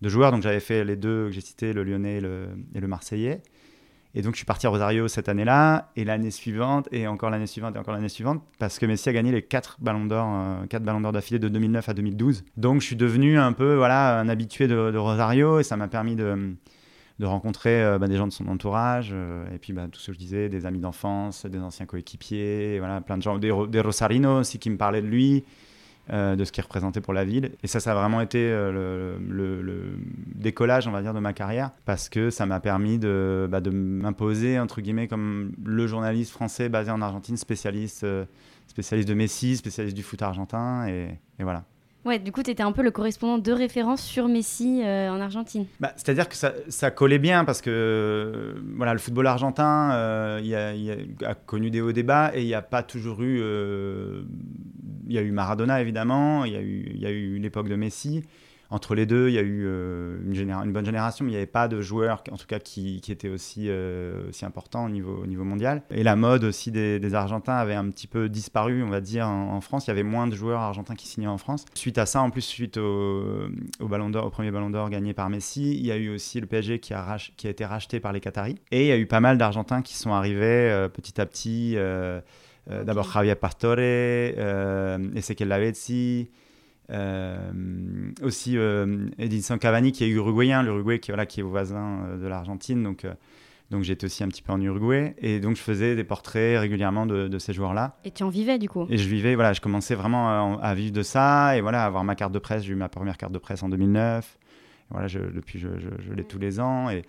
de 0.00 0.08
joueurs. 0.08 0.32
Donc 0.32 0.42
j'avais 0.42 0.60
fait 0.60 0.84
les 0.84 0.96
deux 0.96 1.26
que 1.26 1.32
j'ai 1.32 1.40
cités, 1.40 1.72
le 1.72 1.84
Lyonnais 1.84 2.18
et 2.18 2.20
le, 2.20 2.86
Marseillais. 2.86 3.42
Et 4.14 4.22
donc 4.22 4.32
je 4.32 4.38
suis 4.38 4.46
parti 4.46 4.66
à 4.66 4.70
Rosario 4.70 5.06
cette 5.06 5.28
année-là, 5.28 5.92
et 5.94 6.04
l'année 6.04 6.32
suivante, 6.32 6.88
et 6.90 7.06
encore 7.06 7.30
l'année 7.30 7.46
suivante, 7.46 7.76
et 7.76 7.78
encore 7.78 7.94
l'année 7.94 8.08
suivante, 8.08 8.42
parce 8.58 8.80
que 8.80 8.86
Messi 8.86 9.08
a 9.08 9.12
gagné 9.12 9.30
les 9.30 9.42
quatre 9.42 9.76
ballons 9.80 10.06
d'or, 10.06 10.26
euh, 10.28 10.66
quatre 10.66 10.82
ballons 10.82 11.00
d'or 11.00 11.12
d'affilée 11.12 11.38
de 11.38 11.48
2009 11.48 11.88
à 11.88 11.94
2012. 11.94 12.44
Donc 12.56 12.80
je 12.80 12.86
suis 12.86 12.96
devenu 12.96 13.38
un 13.38 13.52
peu, 13.52 13.76
voilà, 13.76 14.18
un 14.18 14.28
habitué 14.28 14.66
de, 14.66 14.96
Rosario, 14.96 15.60
et 15.60 15.62
ça 15.62 15.76
m'a 15.76 15.86
permis 15.86 16.16
de 16.16 16.54
de 17.20 17.26
rencontrer 17.26 17.82
euh, 17.82 17.98
bah, 17.98 18.08
des 18.08 18.16
gens 18.16 18.26
de 18.26 18.32
son 18.32 18.48
entourage, 18.48 19.10
euh, 19.12 19.44
et 19.54 19.58
puis 19.58 19.74
bah, 19.74 19.86
tout 19.92 20.00
ce 20.00 20.06
que 20.06 20.14
je 20.14 20.18
disais, 20.18 20.48
des 20.48 20.64
amis 20.64 20.80
d'enfance, 20.80 21.44
des 21.44 21.58
anciens 21.58 21.84
coéquipiers, 21.84 22.78
voilà, 22.78 23.02
plein 23.02 23.18
de 23.18 23.22
gens, 23.22 23.38
des, 23.38 23.50
Ro- 23.50 23.66
des 23.66 23.80
Rosarinos 23.80 24.40
aussi 24.40 24.58
qui 24.58 24.70
me 24.70 24.78
parlaient 24.78 25.02
de 25.02 25.06
lui, 25.06 25.44
euh, 26.12 26.34
de 26.34 26.44
ce 26.44 26.50
qui 26.50 26.60
représentait 26.60 27.00
pour 27.00 27.12
la 27.12 27.24
ville. 27.24 27.52
Et 27.62 27.68
ça, 27.68 27.78
ça 27.78 27.92
a 27.92 27.94
vraiment 27.94 28.20
été 28.20 28.38
euh, 28.40 29.16
le, 29.20 29.96
décollage, 30.34 30.88
on 30.88 30.90
va 30.90 31.02
dire, 31.02 31.14
de 31.14 31.20
ma 31.20 31.32
carrière, 31.32 31.70
parce 31.84 32.08
que 32.08 32.30
ça 32.30 32.46
m'a 32.46 32.58
permis 32.58 32.98
de, 32.98 33.46
bah, 33.48 33.60
m'imposer, 33.70 34.58
entre 34.58 34.80
guillemets, 34.80 35.06
comme 35.06 35.52
le 35.64 35.86
journaliste 35.86 36.32
français 36.32 36.68
basé 36.68 36.90
en 36.90 37.00
Argentine, 37.00 37.36
spécialiste, 37.36 38.04
euh, 38.04 38.24
spécialiste 38.66 39.08
de 39.08 39.14
Messi, 39.14 39.56
spécialiste 39.56 39.96
du 39.96 40.02
foot 40.02 40.20
argentin, 40.22 40.86
et 40.88 41.18
voilà. 41.38 41.64
Ouais, 42.04 42.18
du 42.18 42.32
coup, 42.32 42.42
tu 42.42 42.50
étais 42.50 42.62
un 42.62 42.72
peu 42.72 42.82
le 42.82 42.90
correspondant 42.90 43.36
de 43.36 43.52
référence 43.52 44.02
sur 44.02 44.26
Messi 44.26 44.82
euh, 44.82 45.10
en 45.10 45.20
Argentine. 45.20 45.66
Bah, 45.80 45.92
C'est-à-dire 45.96 46.28
que 46.28 46.34
ça, 46.34 46.54
ça, 46.68 46.90
collait 46.90 47.18
bien 47.18 47.44
parce 47.44 47.60
que 47.60 47.70
euh, 47.70 48.54
voilà, 48.76 48.94
le 48.94 48.98
football 48.98 49.26
argentin 49.26 49.90
euh, 49.92 50.38
a, 50.38 50.40
y 50.40 50.90
a, 50.90 50.96
a, 51.28 51.34
connu 51.34 51.70
des 51.70 51.82
hauts 51.82 51.92
débats 51.92 52.30
et 52.34 52.40
il 52.40 52.46
n'y 52.46 52.54
a 52.54 52.62
pas 52.62 52.82
toujours 52.82 53.22
eu. 53.22 53.40
Il 55.06 55.14
y 55.14 55.18
a 55.18 55.22
eu 55.22 55.30
Maradona 55.30 55.80
évidemment, 55.80 56.44
il 56.44 56.52
y 56.52 56.56
a 56.56 56.60
eu, 56.60 56.92
y 56.94 57.06
a 57.06 57.10
eu 57.10 57.38
l'époque 57.38 57.68
de 57.68 57.76
Messi 57.76 58.22
entre 58.70 58.94
les 58.94 59.04
deux, 59.04 59.28
il 59.28 59.34
y 59.34 59.38
a 59.38 59.42
eu 59.42 59.64
euh, 59.66 60.18
une, 60.24 60.72
bonne 60.72 60.84
génération, 60.84 61.24
mais 61.24 61.32
il 61.32 61.34
n'y 61.34 61.38
avait 61.38 61.46
pas 61.46 61.66
de 61.66 61.80
joueurs, 61.80 62.22
en 62.30 62.36
tout 62.36 62.46
cas, 62.46 62.60
qui, 62.60 63.02
étaient 63.08 63.28
aussi, 63.28 63.66
euh, 63.68 64.30
importants 64.42 64.84
au 64.84 64.88
niveau, 64.88 65.20
au 65.22 65.26
niveau 65.26 65.42
mondial. 65.42 65.82
Et 65.90 66.04
la 66.04 66.14
mode 66.14 66.44
aussi 66.44 66.70
des, 66.70 67.14
Argentins 67.14 67.56
avait 67.56 67.74
un 67.74 67.90
petit 67.90 68.06
peu 68.06 68.28
disparu, 68.28 68.84
on 68.84 68.88
va 68.88 69.00
dire, 69.00 69.26
en, 69.28 69.60
France. 69.60 69.86
Il 69.86 69.88
y 69.88 69.90
avait 69.90 70.04
moins 70.04 70.28
de 70.28 70.36
joueurs 70.36 70.60
argentins 70.60 70.94
qui 70.94 71.08
signaient 71.08 71.26
en 71.26 71.38
France. 71.38 71.64
Suite 71.74 71.98
à 71.98 72.06
ça, 72.06 72.22
en 72.22 72.30
plus, 72.30 72.42
suite 72.42 72.76
au, 72.76 73.48
premier 74.30 74.52
Ballon 74.52 74.70
d'Or 74.70 74.88
gagné 74.88 75.14
par 75.14 75.28
Messi, 75.30 75.74
il 75.74 75.84
y 75.84 75.90
a 75.90 75.96
eu 75.96 76.08
aussi 76.10 76.40
le 76.40 76.46
PSG 76.46 76.78
qui 76.78 76.94
a, 76.94 77.16
été 77.42 77.64
racheté 77.64 77.98
par 77.98 78.12
les 78.12 78.20
Qataris. 78.20 78.56
Et 78.70 78.82
il 78.82 78.86
y 78.86 78.92
a 78.92 78.98
eu 78.98 79.06
pas 79.06 79.20
mal 79.20 79.36
d'Argentins 79.36 79.82
qui 79.82 79.96
sont 79.96 80.12
arrivés 80.12 80.70
euh, 80.70 80.88
petit 80.88 81.20
à 81.20 81.26
petit. 81.26 81.76
D'abord 82.68 83.10
Javier 83.10 83.34
Pastore, 83.34 83.80
Ezequiel 83.80 85.48
Lavezzi, 85.48 86.30
aussi 88.22 88.56
euh, 88.56 89.08
Edinson 89.18 89.58
Cavani 89.58 89.92
qui 89.92 90.04
est 90.04 90.08
uruguayen, 90.08 90.62
l'Uruguay 90.62 90.98
qui, 90.98 91.10
voilà, 91.10 91.26
qui 91.26 91.40
est 91.40 91.42
voisin 91.42 92.04
euh, 92.04 92.16
de 92.16 92.26
l'Argentine. 92.26 92.82
Donc, 92.82 93.04
euh, 93.04 93.14
donc 93.70 93.84
j'étais 93.84 94.06
aussi 94.06 94.24
un 94.24 94.28
petit 94.28 94.42
peu 94.42 94.52
en 94.52 94.60
Uruguay. 94.60 95.14
Et 95.18 95.40
donc 95.40 95.56
je 95.56 95.62
faisais 95.62 95.94
des 95.94 96.04
portraits 96.04 96.58
régulièrement 96.58 97.06
de, 97.06 97.28
de 97.28 97.38
ces 97.38 97.52
joueurs-là. 97.52 97.96
Et 98.04 98.10
tu 98.10 98.22
en 98.22 98.28
vivais 98.28 98.58
du 98.58 98.68
coup? 98.68 98.86
Et 98.90 98.98
je 98.98 99.08
vivais, 99.08 99.34
voilà, 99.34 99.52
je 99.52 99.60
commençais 99.60 99.94
vraiment 99.94 100.58
à, 100.58 100.58
à, 100.62 100.74
vivre 100.74 100.92
de 100.92 101.02
ça. 101.02 101.56
Et 101.56 101.60
voilà, 101.60 101.84
avoir 101.84 102.04
ma 102.04 102.14
carte 102.14 102.32
de 102.32 102.38
presse. 102.38 102.64
J'ai 102.64 102.72
eu 102.72 102.76
ma 102.76 102.88
première 102.88 103.16
carte 103.16 103.32
de 103.32 103.38
presse 103.38 103.62
en 103.62 103.68
2009. 103.68 104.38
Et 104.40 104.92
voilà, 104.92 105.06
je, 105.06 105.20
depuis, 105.20 105.58
je, 105.58 105.68
je, 105.78 105.88
je 106.04 106.12
l'ai 106.12 106.24
tous 106.24 106.38
les 106.38 106.58
ans. 106.58 106.90
Et, 106.90 107.04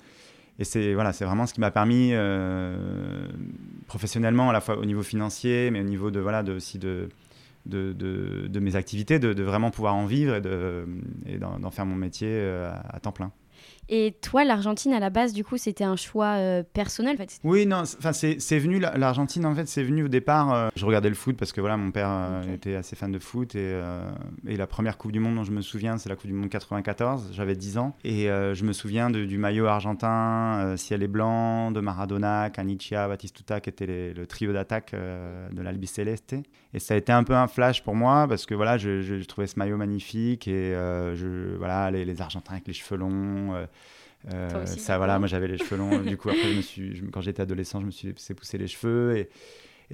et 0.59 0.63
c'est 0.63 0.93
voilà, 0.93 1.09
vraiment 1.11 1.47
ce 1.47 1.55
qui 1.55 1.59
m'a 1.59 1.71
permis 1.71 2.11
euh, 2.13 3.27
professionnellement, 3.87 4.51
à 4.51 4.53
la 4.53 4.61
fois 4.61 4.77
au 4.77 4.85
niveau 4.85 5.01
financier, 5.01 5.71
mais 5.71 5.79
au 5.79 5.83
niveau 5.83 6.11
de, 6.11 6.19
voilà, 6.19 6.43
de, 6.43 6.53
aussi 6.53 6.77
de 6.77 7.09
de, 7.65 8.59
mes 8.59 8.75
activités, 8.75 9.19
de, 9.19 9.43
vraiment 9.43 9.71
pouvoir 9.71 9.95
en 9.95 10.05
vivre 10.05 10.35
et 11.25 11.37
d'en 11.37 11.71
faire 11.71 11.85
mon 11.85 11.95
métier 11.95 12.29
euh, 12.29 12.71
à 12.89 12.99
temps 12.99 13.11
plein. 13.11 13.31
Et 13.93 14.15
toi, 14.21 14.45
l'Argentine, 14.45 14.93
à 14.93 15.01
la 15.01 15.09
base, 15.09 15.33
du 15.33 15.43
coup, 15.43 15.57
c'était 15.57 15.83
un 15.83 15.97
choix 15.97 16.37
euh, 16.37 16.63
personnel 16.63 17.15
en 17.15 17.17
fait. 17.17 17.39
Oui, 17.43 17.65
non, 17.65 17.83
c'est 17.85 18.57
venu, 18.57 18.79
l'Argentine, 18.79 19.45
en 19.45 19.53
fait, 19.53 19.67
c'est 19.67 19.83
venu 19.83 20.05
au 20.05 20.07
départ. 20.07 20.53
Euh, 20.53 20.69
je 20.77 20.85
regardais 20.85 21.09
le 21.09 21.15
foot 21.15 21.35
parce 21.35 21.51
que 21.51 21.59
voilà, 21.59 21.75
mon 21.75 21.91
père 21.91 22.07
euh, 22.09 22.41
okay. 22.41 22.53
était 22.53 22.75
assez 22.75 22.95
fan 22.95 23.11
de 23.11 23.19
foot. 23.19 23.53
Et, 23.55 23.81
et, 24.47 24.55
la 24.55 24.65
première 24.65 24.97
Coupe 24.97 25.11
du 25.11 25.19
Monde 25.19 25.35
dont 25.35 25.43
je 25.43 25.51
me 25.51 25.59
souviens, 25.59 25.97
c'est 25.97 26.07
la 26.07 26.15
Coupe 26.15 26.27
du 26.27 26.33
Monde 26.33 26.47
94. 26.47 27.31
J'avais 27.33 27.55
10 27.55 27.77
ans. 27.79 27.93
Et 28.05 28.27
je 28.27 28.63
me 28.63 28.71
souviens 28.71 29.09
de, 29.09 29.25
du 29.25 29.37
maillot 29.37 29.65
argentin, 29.65 30.75
ciel 30.77 31.03
et 31.03 31.09
blanc, 31.09 31.71
de 31.71 31.81
Maradona, 31.81 32.49
Canicia, 32.49 33.09
Batistuta, 33.09 33.59
qui 33.59 33.69
était 33.69 33.87
les, 33.87 34.13
le 34.13 34.25
trio 34.25 34.53
d'attaque 34.53 34.93
de 34.93 35.61
l'Albi 35.61 35.87
Celeste. 35.87 36.35
Et 36.73 36.79
ça 36.79 36.93
a 36.93 36.97
été 36.97 37.11
un 37.11 37.25
peu 37.25 37.35
un 37.35 37.47
flash 37.47 37.83
pour 37.83 37.95
moi 37.95 38.25
parce 38.29 38.45
que 38.45 38.55
voilà, 38.55 38.77
je, 38.77 39.01
je, 39.01 39.19
je 39.19 39.25
trouvais 39.25 39.47
ce 39.47 39.59
maillot 39.59 39.75
magnifique. 39.75 40.47
Et 40.47 40.71
je, 40.71 41.57
voilà, 41.57 41.91
les, 41.91 42.05
les, 42.05 42.21
Argentins 42.21 42.53
avec 42.53 42.67
les 42.67 42.73
cheveux 42.73 42.97
longs. 42.97 43.50
Euh, 44.31 44.63
aussi, 44.63 44.79
ça, 44.79 44.97
voilà, 44.97 45.17
moi 45.19 45.27
j'avais 45.27 45.47
les 45.47 45.57
cheveux 45.57 45.77
longs. 45.77 45.99
du 45.99 46.17
coup, 46.17 46.29
après, 46.29 46.51
je 46.51 46.57
me 46.57 46.61
suis, 46.61 46.95
je, 46.95 47.05
quand 47.05 47.21
j'étais 47.21 47.41
adolescent, 47.41 47.81
je 47.81 47.85
me 47.85 47.91
suis 47.91 48.09
laissé 48.09 48.33
pousser 48.33 48.57
les 48.57 48.67
cheveux. 48.67 49.17
Et 49.17 49.29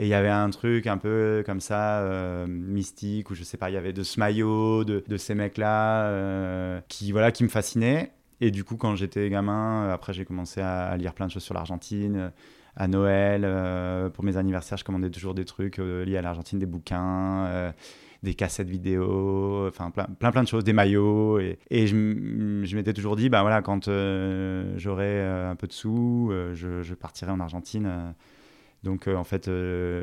il 0.05 0.07
y 0.07 0.13
avait 0.13 0.29
un 0.29 0.49
truc 0.51 0.85
un 0.85 0.97
peu 0.97 1.43
comme 1.45 1.59
ça, 1.59 2.01
euh, 2.01 2.45
mystique, 2.47 3.31
où 3.31 3.35
je 3.35 3.43
sais 3.43 3.57
pas, 3.57 3.71
il 3.71 3.73
y 3.73 3.77
avait 3.77 3.93
de 3.93 4.03
ce 4.03 4.19
maillot, 4.19 4.83
de, 4.83 5.03
de 5.07 5.17
ces 5.17 5.33
mecs-là, 5.33 6.09
euh, 6.09 6.79
qui, 6.87 7.11
voilà, 7.11 7.31
qui 7.31 7.43
me 7.43 7.49
fascinaient. 7.49 8.11
Et 8.39 8.51
du 8.51 8.63
coup, 8.63 8.77
quand 8.77 8.95
j'étais 8.95 9.27
gamin, 9.29 9.89
après, 9.89 10.13
j'ai 10.13 10.23
commencé 10.23 10.61
à, 10.61 10.85
à, 10.85 10.97
lire 10.97 11.13
plein 11.13 11.25
de 11.25 11.31
choses 11.31 11.43
sur 11.43 11.55
l'Argentine. 11.55 12.31
À 12.75 12.87
Noël, 12.87 13.41
euh, 13.43 14.09
pour 14.09 14.23
mes 14.23 14.37
anniversaires, 14.37 14.77
je 14.77 14.83
commandais 14.83 15.09
toujours 15.09 15.33
des 15.33 15.45
trucs 15.45 15.77
liés 15.77 16.17
à 16.17 16.21
l'Argentine, 16.21 16.59
des 16.59 16.67
bouquins 16.67 17.73
des 18.27 18.33
cassettes 18.33 18.67
vidéo, 18.67 19.67
enfin 19.67 19.89
plein, 19.89 20.05
plein, 20.19 20.31
plein 20.31 20.43
de 20.43 20.47
choses, 20.47 20.65
des 20.65 20.73
maillots. 20.73 21.39
Et, 21.39 21.87
je, 21.87 22.75
m'étais 22.75 22.93
toujours 22.93 23.15
dit, 23.15 23.29
bah 23.29 23.41
voilà, 23.41 23.61
quand 23.61 23.87
euh, 23.87 24.73
j'aurai 24.77 25.05
euh, 25.05 25.49
un 25.49 25.55
peu 25.55 25.67
de 25.67 25.73
sous, 25.73 26.29
euh, 26.31 26.53
je, 26.53 26.83
je, 26.83 26.93
partirai 26.93 27.31
en 27.31 27.39
Argentine. 27.39 28.13
donc 28.83 29.07
en 29.07 29.23
fait, 29.23 29.49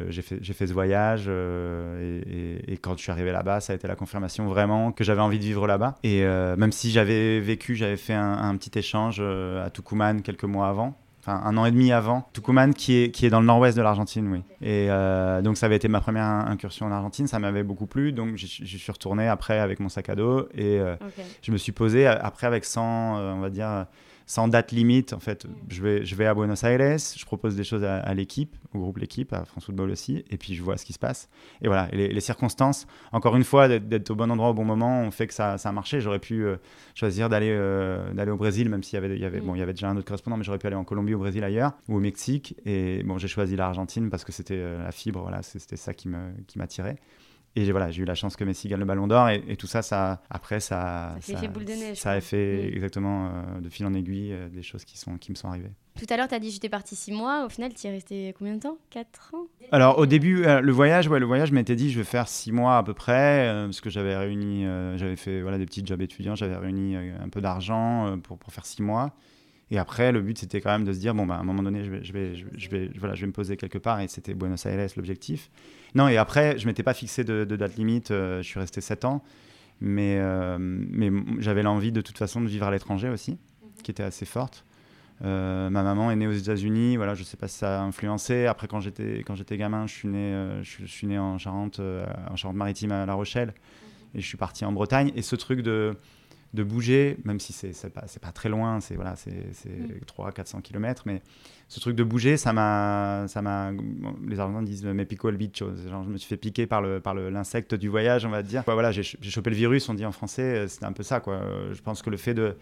j'ai 0.09 0.23
fait, 0.23 0.67
ce 0.67 0.73
voyage 0.73 1.29
et, 1.29 2.79
quand 2.79 2.97
je 2.97 3.03
suis 3.03 3.13
arrivé 3.13 3.31
là-bas, 3.31 3.61
ça 3.61 3.75
a 3.75 3.77
été 3.77 3.87
la 3.87 3.97
confirmation 3.97 4.47
vraiment 4.47 4.91
que 4.93 5.05
j'avais 5.05 5.21
envie 5.21 5.39
de 5.39 5.45
vivre 5.45 5.67
là-bas. 5.67 5.97
Et 6.03 6.23
même 6.25 6.73
si 6.73 6.91
j'avais 6.91 7.41
vécu, 7.41 7.75
j'avais 7.75 7.99
fait 7.99 8.15
un, 8.15 8.33
un, 8.33 8.57
petit 8.57 8.79
échange 8.79 9.21
à 9.21 9.69
Tucumán 9.71 10.23
quelques 10.23 10.45
mois 10.45 10.69
avant 10.69 10.97
enfin 11.25 11.41
un 11.45 11.57
an 11.57 11.65
et 11.65 11.71
demi 11.71 11.91
avant, 11.91 12.29
Tucumán 12.33 12.75
qui 12.75 12.97
est, 12.97 13.11
qui 13.11 13.25
est 13.25 13.31
dans 13.31 13.41
le 13.41 13.47
nord-ouest 13.47 13.77
de 13.77 13.83
l'Argentine, 13.83 14.29
oui. 14.31 14.43
Et 14.61 14.89
euh, 14.91 15.41
donc 15.41 15.57
ça 15.57 15.67
avait 15.67 15.77
été 15.77 15.89
ma 15.89 16.01
première 16.01 16.25
incursion 16.25 16.87
en 16.87 16.93
Argentine, 16.93 17.27
ça 17.27 17.39
m'avait 17.39 17.63
beaucoup 17.63 17.87
plu, 17.87 18.13
donc 18.13 18.37
je 18.37 18.47
suis 18.47 18.93
retourné 18.93 19.27
après 19.27 19.59
avec 19.59 19.81
mon 19.81 19.89
sac 19.89 20.11
à 20.11 20.17
dos 20.17 20.49
et 20.55 20.79
euh, 20.79 20.95
okay. 20.97 21.23
je 21.43 21.51
me 21.51 21.57
suis 21.57 21.73
posé 21.73 22.07
après 22.07 22.47
avec 22.47 22.65
100, 22.65 23.17
euh, 23.17 23.33
on 23.33 23.41
va 23.41 23.51
dire, 23.51 23.87
sans 24.27 24.49
date 24.49 24.73
limite. 24.73 25.13
En 25.13 25.21
fait, 25.21 25.47
je 25.69 25.83
vais, 25.83 26.05
je 26.05 26.15
vais 26.15 26.27
à 26.27 26.35
Buenos 26.35 26.63
Aires, 26.65 26.99
je 26.99 27.25
propose 27.25 27.57
des 27.57 27.65
choses 27.65 27.85
à, 27.85 27.99
à 27.99 28.15
l'équipe, 28.15 28.57
au 28.73 28.79
groupe 28.79 28.99
L'équipe, 28.99 29.33
à 29.33 29.45
France 29.45 29.67
Football 29.67 29.91
aussi, 29.91 30.25
et 30.31 30.37
puis 30.37 30.55
je 30.55 30.63
vois 30.63 30.77
ce 30.77 30.85
qui 30.85 30.93
se 30.93 30.99
passe. 30.99 31.29
Et 31.63 31.67
voilà, 31.67 31.89
et 31.93 31.97
les, 31.97 32.09
les, 32.09 32.21
circonstances, 32.21 32.87
encore 33.13 33.37
une 33.37 33.45
fois, 33.45 33.69
d'être 33.69 34.11
au 34.11 34.15
bon 34.15 34.31
endroit 34.31 34.51
au 34.51 34.55
bon 34.55 34.65
moment, 34.65 35.03
ont 35.03 35.11
fait 35.11 35.27
que 35.27 35.35
ça, 35.35 35.59
ça 35.59 35.69
a 35.69 35.73
marché. 35.73 36.01
J'aurais 36.01 36.19
pu 36.19 36.45
euh, 36.45 36.57
choisir 36.95 37.29
d'aller 37.29 37.51
euh, 37.51 38.13
d'aller 38.13 38.31
au 38.31 38.37
Brésil, 38.37 38.69
même 38.69 38.83
s'il 38.83 38.95
y 38.95 39.05
avait, 39.05 39.15
il 39.15 39.21
y 39.21 39.25
avait, 39.25 39.41
bon, 39.41 39.55
il 39.55 39.59
y 39.59 39.63
avait 39.63 39.73
déjà 39.73 39.89
un 39.89 39.97
autre 39.97 40.07
correspondant, 40.07 40.37
mais 40.37 40.45
j'aurais 40.45 40.59
pu 40.59 40.67
aller 40.67 40.77
en 40.77 40.85
Colombie, 40.85 41.15
au 41.15 41.19
Brésil, 41.19 41.45
ailleurs, 41.45 41.73
ou 41.89 41.97
au 41.97 42.01
Mexique. 42.01 42.57
Et 42.65 43.03
bon, 43.03 43.19
j'ai 43.19 43.29
choisi 43.29 43.57
l'Argentine 43.57 44.11
parce 44.11 44.25
que 44.25 44.33
c'était 44.33 44.55
euh, 44.57 44.83
la 44.83 44.93
fibre, 44.93 45.21
voilà, 45.23 45.43
c'était 45.43 45.77
ça 45.77 45.93
qui 45.93 46.09
m'attirait. 46.09 46.97
Et 47.57 47.71
voilà, 47.71 47.91
j'ai 47.91 48.03
eu 48.03 48.05
la 48.05 48.15
chance 48.15 48.37
que 48.37 48.45
Messi 48.45 48.69
gagne 48.69 48.81
le 48.81 48.85
Ballon 48.85 49.07
d'Or 49.07 49.29
et, 49.29 49.43
et, 49.47 49.57
tout 49.57 49.67
ça, 49.67 49.83
ça 49.83 50.23
après 50.29 50.59
ça, 50.61 51.17
ça, 51.21 51.39
ça, 51.39 51.47
boule 51.47 51.65
de 51.65 51.73
neige, 51.73 51.99
ça 51.99 52.11
a 52.11 52.21
fait 52.21 52.65
mmh. 52.65 52.77
exactement 52.77 53.27
euh, 53.27 53.61
de 53.61 53.69
fil 53.69 53.87
en 53.87 53.95
aiguille 53.95 54.33
euh, 54.33 54.49
des 54.49 54.63
choses 54.63 54.85
qui 54.85 54.99
sont 54.99 55.19
qui 55.19 55.31
me 55.31 55.37
sont 55.37 55.49
arrivées. 55.49 55.71
Tout 55.99 56.07
à 56.11 56.17
l'heure, 56.17 56.27
tu 56.27 56.35
as 56.35 56.41
dit 56.41 56.51
j'étais 56.51 56.69
parti 56.69 56.97
six 56.97 57.13
mois. 57.13 57.45
Au 57.47 57.49
final, 57.49 57.73
tu 57.73 57.87
y 57.87 57.91
es 57.91 57.93
resté 57.93 58.35
combien 58.37 58.55
de 58.55 58.61
temps? 58.61 58.79
4 58.91 59.35
ans? 59.35 59.47
Alors 59.71 59.99
au 59.99 60.07
début, 60.07 60.45
euh, 60.45 60.61
le 60.61 60.73
voyage, 60.73 61.07
ouais, 61.07 61.21
le 61.21 61.27
voyage, 61.27 61.51
je 61.51 61.55
m'étais 61.55 61.77
dit 61.77 61.91
je 61.91 61.99
vais 61.99 62.05
faire 62.05 62.27
six 62.27 62.51
mois 62.51 62.79
à 62.79 62.83
peu 62.83 62.95
près 62.95 63.49
euh, 63.49 63.67
parce 63.67 63.81
que 63.81 63.91
j'avais 63.91 64.17
réuni, 64.17 64.67
euh, 64.67 64.99
j'avais 64.99 65.17
fait 65.17 65.41
voilà 65.41 65.57
des 65.57 65.67
petits 65.67 65.87
jobs 65.87 66.03
étudiants, 66.03 66.35
j'avais 66.35 66.57
réuni 66.57 66.97
un 66.97 67.29
peu 67.29 67.41
d'argent 67.41 68.19
pour 68.23 68.39
pour 68.39 68.53
faire 68.53 68.67
six 68.67 68.83
mois. 68.83 69.13
Et 69.75 69.79
après, 69.79 70.13
le 70.13 70.21
but, 70.21 70.39
c'était 70.39 70.61
quand 70.61 70.71
même 70.71 70.85
de 70.85 70.93
se 70.93 71.01
dire, 71.01 71.17
bon, 71.17 71.27
bah, 71.27 71.35
à 71.35 71.41
un 71.41 71.43
moment 71.43 71.65
donné, 71.65 71.83
je 71.83 71.91
vais, 71.91 72.05
je 72.05 72.13
vais, 72.13 72.35
je 72.57 72.69
vais, 72.71 72.91
voilà, 72.97 73.17
je 73.17 73.23
vais 73.23 73.27
me 73.27 73.33
poser 73.33 73.57
quelque 73.57 73.77
part, 73.77 73.99
et 74.01 74.07
c'était 74.07 74.33
Buenos 74.33 74.65
Aires 74.67 74.89
l'objectif. 74.97 75.51
Non, 75.97 76.07
et 76.07 76.17
après, 76.17 76.57
je 76.59 76.63
ne 76.65 76.71
m'étais 76.71 76.85
pas 76.85 76.95
fixé 76.95 77.25
de, 77.25 77.45
de, 77.45 77.57
date 77.57 77.75
limite, 77.75 78.13
euh, 78.13 78.41
je 78.41 78.47
suis 78.47 78.61
resté 78.61 78.81
7 78.81 79.05
ans, 79.05 79.25
mais, 79.81 80.19
euh, 80.21 80.59
mais 80.61 81.11
j'avais 81.41 81.65
l'envie 81.65 81.91
de 81.91 82.03
toute 82.03 82.17
façon 82.17 82.41
de 82.41 82.47
vivre 82.47 82.67
à 82.67 82.71
l'étranger 82.71 83.09
aussi, 83.09 83.33
mm 83.33 83.35
-hmm. 83.35 83.83
qui 83.83 83.91
était 83.91 84.05
assez 84.05 84.27
forte. 84.27 84.65
Euh, 85.25 85.71
ma 85.71 85.83
maman 85.83 86.13
est 86.13 86.17
née 86.17 86.29
aux 86.29 86.39
États-Unis, 86.45 86.97
voilà, 86.97 87.15
je 87.17 87.23
ne 87.23 87.27
sais 87.27 87.37
pas 87.37 87.49
si 87.49 87.59
ça 87.59 87.81
a 87.81 87.83
influencé. 87.83 88.47
Après, 88.47 88.69
quand 88.69 88.81
j'étais 88.81 89.57
gamin, 89.57 89.89
je 89.89 89.95
suis 89.99 90.09
né, 90.09 90.27
je, 90.63 90.87
je, 90.87 90.93
suis 90.97 91.09
né 91.09 91.19
en 91.19 91.37
Charente, 91.39 91.81
en 92.33 92.37
Charente-Maritime 92.37 92.93
à 92.93 93.07
La 93.07 93.15
Rochelle, 93.15 93.49
mm 93.49 93.53
-hmm. 93.53 94.17
et 94.19 94.21
je 94.23 94.27
suis 94.31 94.39
parti 94.39 94.65
en 94.65 94.73
Bretagne. 94.73 95.11
Et 95.17 95.23
ce 95.23 95.37
truc 95.37 95.61
de 95.63 95.97
de 96.55 96.63
bouger, 96.63 97.19
même 97.25 97.41
si 97.41 97.53
c'est 97.53 97.91
pas, 97.93 98.05
pas 98.21 98.33
très 98.33 98.49
loin, 98.49 98.81
c'est 98.81 98.95
voilà, 98.95 99.15
c'est 99.17 99.31
mmh. 99.31 100.05
300-400 100.07 100.63
km, 100.63 101.03
mais 101.07 101.21
ce 101.69 101.81
truc 101.81 101.97
de 101.97 102.05
bouger, 102.05 102.37
ça 102.37 102.53
m'a, 102.53 103.27
ça 103.29 103.43
m'a, 103.43 103.73
les 104.27 104.39
Argentins 104.39 104.63
disent 104.63 104.85
me 104.85 105.05
pico 105.05 105.29
el 105.29 105.37
bicho, 105.37 105.71
genre 105.89 106.05
je 106.05 106.11
me 106.11 106.17
suis 106.17 106.29
fait 106.29 106.37
piquer 106.37 106.67
par 106.67 106.83
le, 106.83 107.01
par 107.01 107.15
l'insecte 107.15 107.75
du 107.75 107.89
voyage, 107.89 108.25
on 108.25 108.31
va 108.31 108.43
dire. 108.43 108.63
Voilà, 108.67 108.93
j'ai 108.93 109.03
chopé 109.03 109.51
le 109.51 109.57
virus, 109.57 109.89
on 109.89 109.95
dit 109.95 110.07
en 110.07 110.13
français, 110.13 110.69
c'était 110.69 110.87
un 110.87 110.93
peu 110.93 111.03
ça, 111.03 111.21
quoi. 111.21 111.41
Je 111.73 111.81
pense 111.83 112.03
que 112.03 112.11
le 112.11 112.17
fait 112.17 112.35
de 112.35 112.57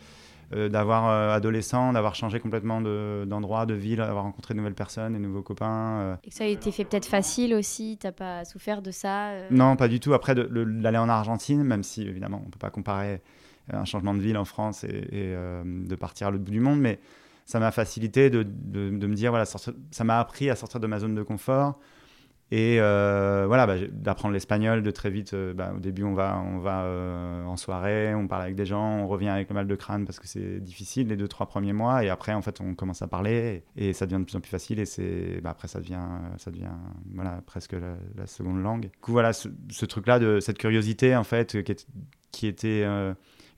euh, 0.55 0.69
d'avoir 0.69 1.09
euh, 1.09 1.35
adolescent, 1.35 1.95
d'avoir 1.95 2.15
changé 2.15 2.39
complètement 2.39 2.83
d'endroit, 2.83 3.65
de, 3.65 3.73
de, 3.73 3.79
ville, 3.79 3.97
d'avoir 3.99 4.25
rencontré 4.25 4.53
de 4.53 4.59
nouvelles 4.59 4.75
personnes, 4.75 5.15
de 5.15 5.19
nouveaux 5.19 5.43
copains. 5.43 6.01
Euh. 6.01 6.17
Et 6.25 6.29
que 6.29 6.35
ça 6.35 6.45
a 6.45 6.47
été 6.47 6.71
fait 6.71 6.85
peut-être 6.85 7.07
facile 7.07 7.55
aussi, 7.55 7.97
t'as 7.99 8.13
pas 8.13 8.45
souffert 8.45 8.83
de 8.83 8.91
ça 8.91 9.31
euh... 9.31 9.49
Non, 9.51 9.77
pas 9.77 9.89
du 9.89 9.99
tout. 9.99 10.13
Après, 10.13 10.35
d'aller 10.35 10.99
en 10.99 11.09
Argentine, 11.09 11.63
même 11.63 11.83
si 11.83 12.03
évidemment 12.03 12.43
on 12.47 12.51
peut 12.51 12.59
pas 12.59 12.71
comparer 12.71 13.23
un 13.71 13.85
changement 13.85 14.15
de 14.15 14.21
ville 14.21 14.37
en 14.37 14.45
France 14.45 14.85
et, 14.85 15.09
euh, 15.13 15.63
de 15.65 15.95
partir 15.95 16.29
à 16.29 16.31
l'autre 16.31 16.45
bout 16.45 16.51
du 16.51 16.61
monde, 16.61 16.81
mais 16.81 16.99
ça 17.45 17.61
m'a 17.61 17.71
facilité 17.71 18.31
de, 18.31 18.45
de, 18.45 19.07
me 19.07 19.15
dire, 19.15 19.31
voilà, 19.31 19.45
ça 19.45 20.05
m'a 20.05 20.19
appris 20.19 20.49
à 20.49 20.57
sortir 20.57 20.81
de 20.81 20.87
ma 20.87 21.01
zone 21.01 21.15
de 21.15 21.23
confort 21.23 21.79
Et 22.53 22.77
euh, 22.81 23.45
voilà, 23.49 23.67
bah, 23.67 23.75
d'apprendre 23.91 24.33
l'espagnol 24.33 24.83
de 24.83 24.91
très 24.93 25.11
vite. 25.11 25.35
euh, 25.35 25.53
bah, 25.53 25.73
au 25.77 25.81
début, 25.81 26.05
on 26.05 26.15
va, 26.15 26.39
on 26.39 26.61
va 26.61 26.87
en 27.45 27.57
soirée, 27.57 28.15
on 28.15 28.29
parle 28.29 28.43
avec 28.43 28.55
des 28.55 28.65
gens, 28.65 28.99
on 28.99 29.09
revient 29.09 29.29
avec 29.29 29.49
le 29.49 29.55
mal 29.55 29.67
de 29.67 29.75
crâne 29.75 30.07
parce 30.07 30.21
que 30.21 30.29
c'est 30.29 30.61
difficile 30.61 31.09
les 31.09 31.17
deux, 31.17 31.29
trois 31.29 31.47
premiers 31.47 31.73
mois. 31.73 32.05
Et 32.05 32.11
après, 32.11 32.33
en 32.33 32.43
fait, 32.43 32.61
on 32.61 32.75
commence 32.75 33.03
à 33.03 33.09
parler 33.09 33.65
et, 33.77 33.93
ça 33.93 34.07
devient 34.07 34.21
de 34.21 34.25
plus 34.25 34.37
en 34.37 34.41
plus 34.41 34.51
facile. 34.51 34.79
Et 34.79 34.87
c'est, 34.87 35.41
bah, 35.43 35.51
après, 35.51 35.67
ça 35.67 35.81
devient, 35.81 36.07
ça 36.39 36.53
devient 36.53 36.71
voilà, 37.13 37.43
presque 37.45 37.75
la, 38.17 38.27
seconde 38.27 38.63
langue. 38.63 38.83
Du 38.83 38.99
coup, 39.01 39.13
voilà, 39.13 39.33
ce, 39.33 39.49
truc-là, 39.85 40.21
de 40.21 40.39
cette 40.39 40.59
curiosité, 40.59 41.17
en 41.17 41.25
fait, 41.25 41.63
qui, 41.65 41.75
qui 42.31 42.47
était 42.47 42.87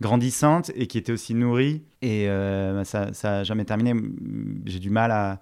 grandissante 0.05 0.71
et 0.75 0.87
qui 0.87 0.99
était 0.99 1.12
aussi 1.12 1.35
nourrie. 1.35 1.83
Et 2.03 2.27
euh, 2.29 2.75
bah, 2.75 2.85
ça 2.85 3.11
n'a 3.23 3.45
jamais 3.45 3.64
terminé. 3.64 3.95
J'ai 4.67 4.79
du 4.79 4.90
mal 4.90 5.11
à 5.11 5.40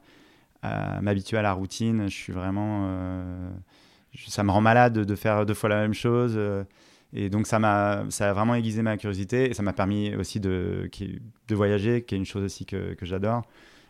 m'habituer 1.03 1.37
à 1.39 1.43
la 1.43 1.53
routine. 1.53 2.05
Je 2.09 2.15
suis 2.15 2.33
vraiment. 2.33 2.85
euh, 2.87 3.51
ça 4.29 4.43
me 4.45 4.51
rend 4.51 4.61
malade 4.61 4.93
de 4.95 5.15
faire 5.17 5.45
deux 5.47 5.55
fois 5.55 5.69
la 5.69 5.81
même 5.83 5.95
chose. 5.95 6.35
euh, 6.37 6.65
et 7.15 7.29
donc, 7.29 7.47
ça, 7.47 7.59
m'a, 7.59 8.05
ça 8.09 8.31
a 8.31 8.33
vraiment 8.33 8.55
aiguisé 8.55 8.81
ma 8.83 8.97
curiosité. 8.97 9.51
Et 9.51 9.55
ça 9.55 9.63
m'a 9.63 9.73
permis 9.75 10.15
aussi 10.17 10.41
de, 10.41 10.89
de 11.49 11.55
voyager, 11.55 12.03
qui 12.05 12.15
est 12.15 12.19
une 12.19 12.25
chose 12.25 12.45
aussi 12.45 12.65
que, 12.65 12.95
que 12.95 13.05
j'adore. 13.05 13.43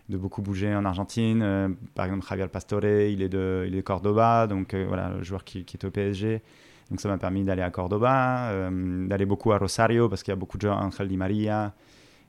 De 0.09 0.17
beaucoup 0.17 0.43
bouger 0.43 0.75
en 0.75 0.85
Argentine. 0.85 1.43
Euh, 1.43 1.69
par 1.95 2.07
exemple, 2.07 2.27
Javier 2.29 2.49
Pastore, 2.49 2.85
il 2.85 3.23
est 3.23 3.29
de, 3.29 3.65
il 3.69 3.75
est 3.75 3.79
de 3.79 3.83
Cordoba. 3.83 4.47
Donc, 4.49 4.75
voilà, 4.75 5.11
le 5.11 5.23
joueur 5.23 5.45
qui, 5.45 5.65
qui 5.65 5.77
est 5.77 5.85
au 5.85 5.91
PSG. 5.91 6.43
Donc, 6.92 7.00
ça 7.00 7.09
m'a 7.09 7.16
permis 7.16 7.42
d'aller 7.42 7.62
à 7.62 7.70
Cordoba, 7.70 8.50
euh, 8.50 9.07
d'aller 9.09 9.24
beaucoup 9.24 9.50
à 9.52 9.57
Rosario, 9.57 10.11
parce 10.11 10.22
qu'il 10.22 10.31
y 10.31 10.37
a 10.37 10.37
beaucoup 10.37 10.59
de 10.59 10.62
joueurs, 10.66 10.76
Angel 10.76 11.09
Di 11.09 11.16
Maria. 11.16 11.72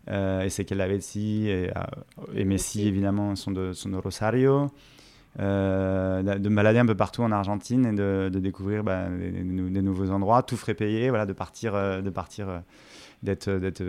Euh, 0.10 0.40
Ezequiel 0.44 0.78
Lavezzi 0.78 1.50
et, 1.50 1.70
euh, 1.70 1.82
et 2.34 2.46
Messi, 2.46 2.88
évidemment, 2.88 3.36
sont 3.36 3.52
de, 3.52 3.74
sont 3.74 3.90
de 3.90 3.98
Rosario. 3.98 4.72
Euh, 5.42 6.22
de 6.40 6.48
me 6.48 6.56
balader 6.56 6.80
un 6.80 6.86
peu 6.86 6.96
partout 6.96 7.24
en 7.24 7.32
Argentine 7.34 7.88
et 7.88 7.92
de, 7.92 8.30
de 8.32 8.40
découvrir 8.40 8.86
bah, 8.86 9.10
des, 9.10 9.32
des 9.32 9.44
nou- 9.44 9.70
des 9.70 9.82
nouveaux 9.82 10.12
endroits, 10.12 10.44
tout 10.44 10.56
frais 10.56 10.76
payé, 10.76 11.10
voilà, 11.10 11.26
de 11.26 11.34
partir, 11.34 11.74
de 11.74 12.10
partir 12.10 12.62
d'être, 13.22 13.50
d'être 13.52 13.84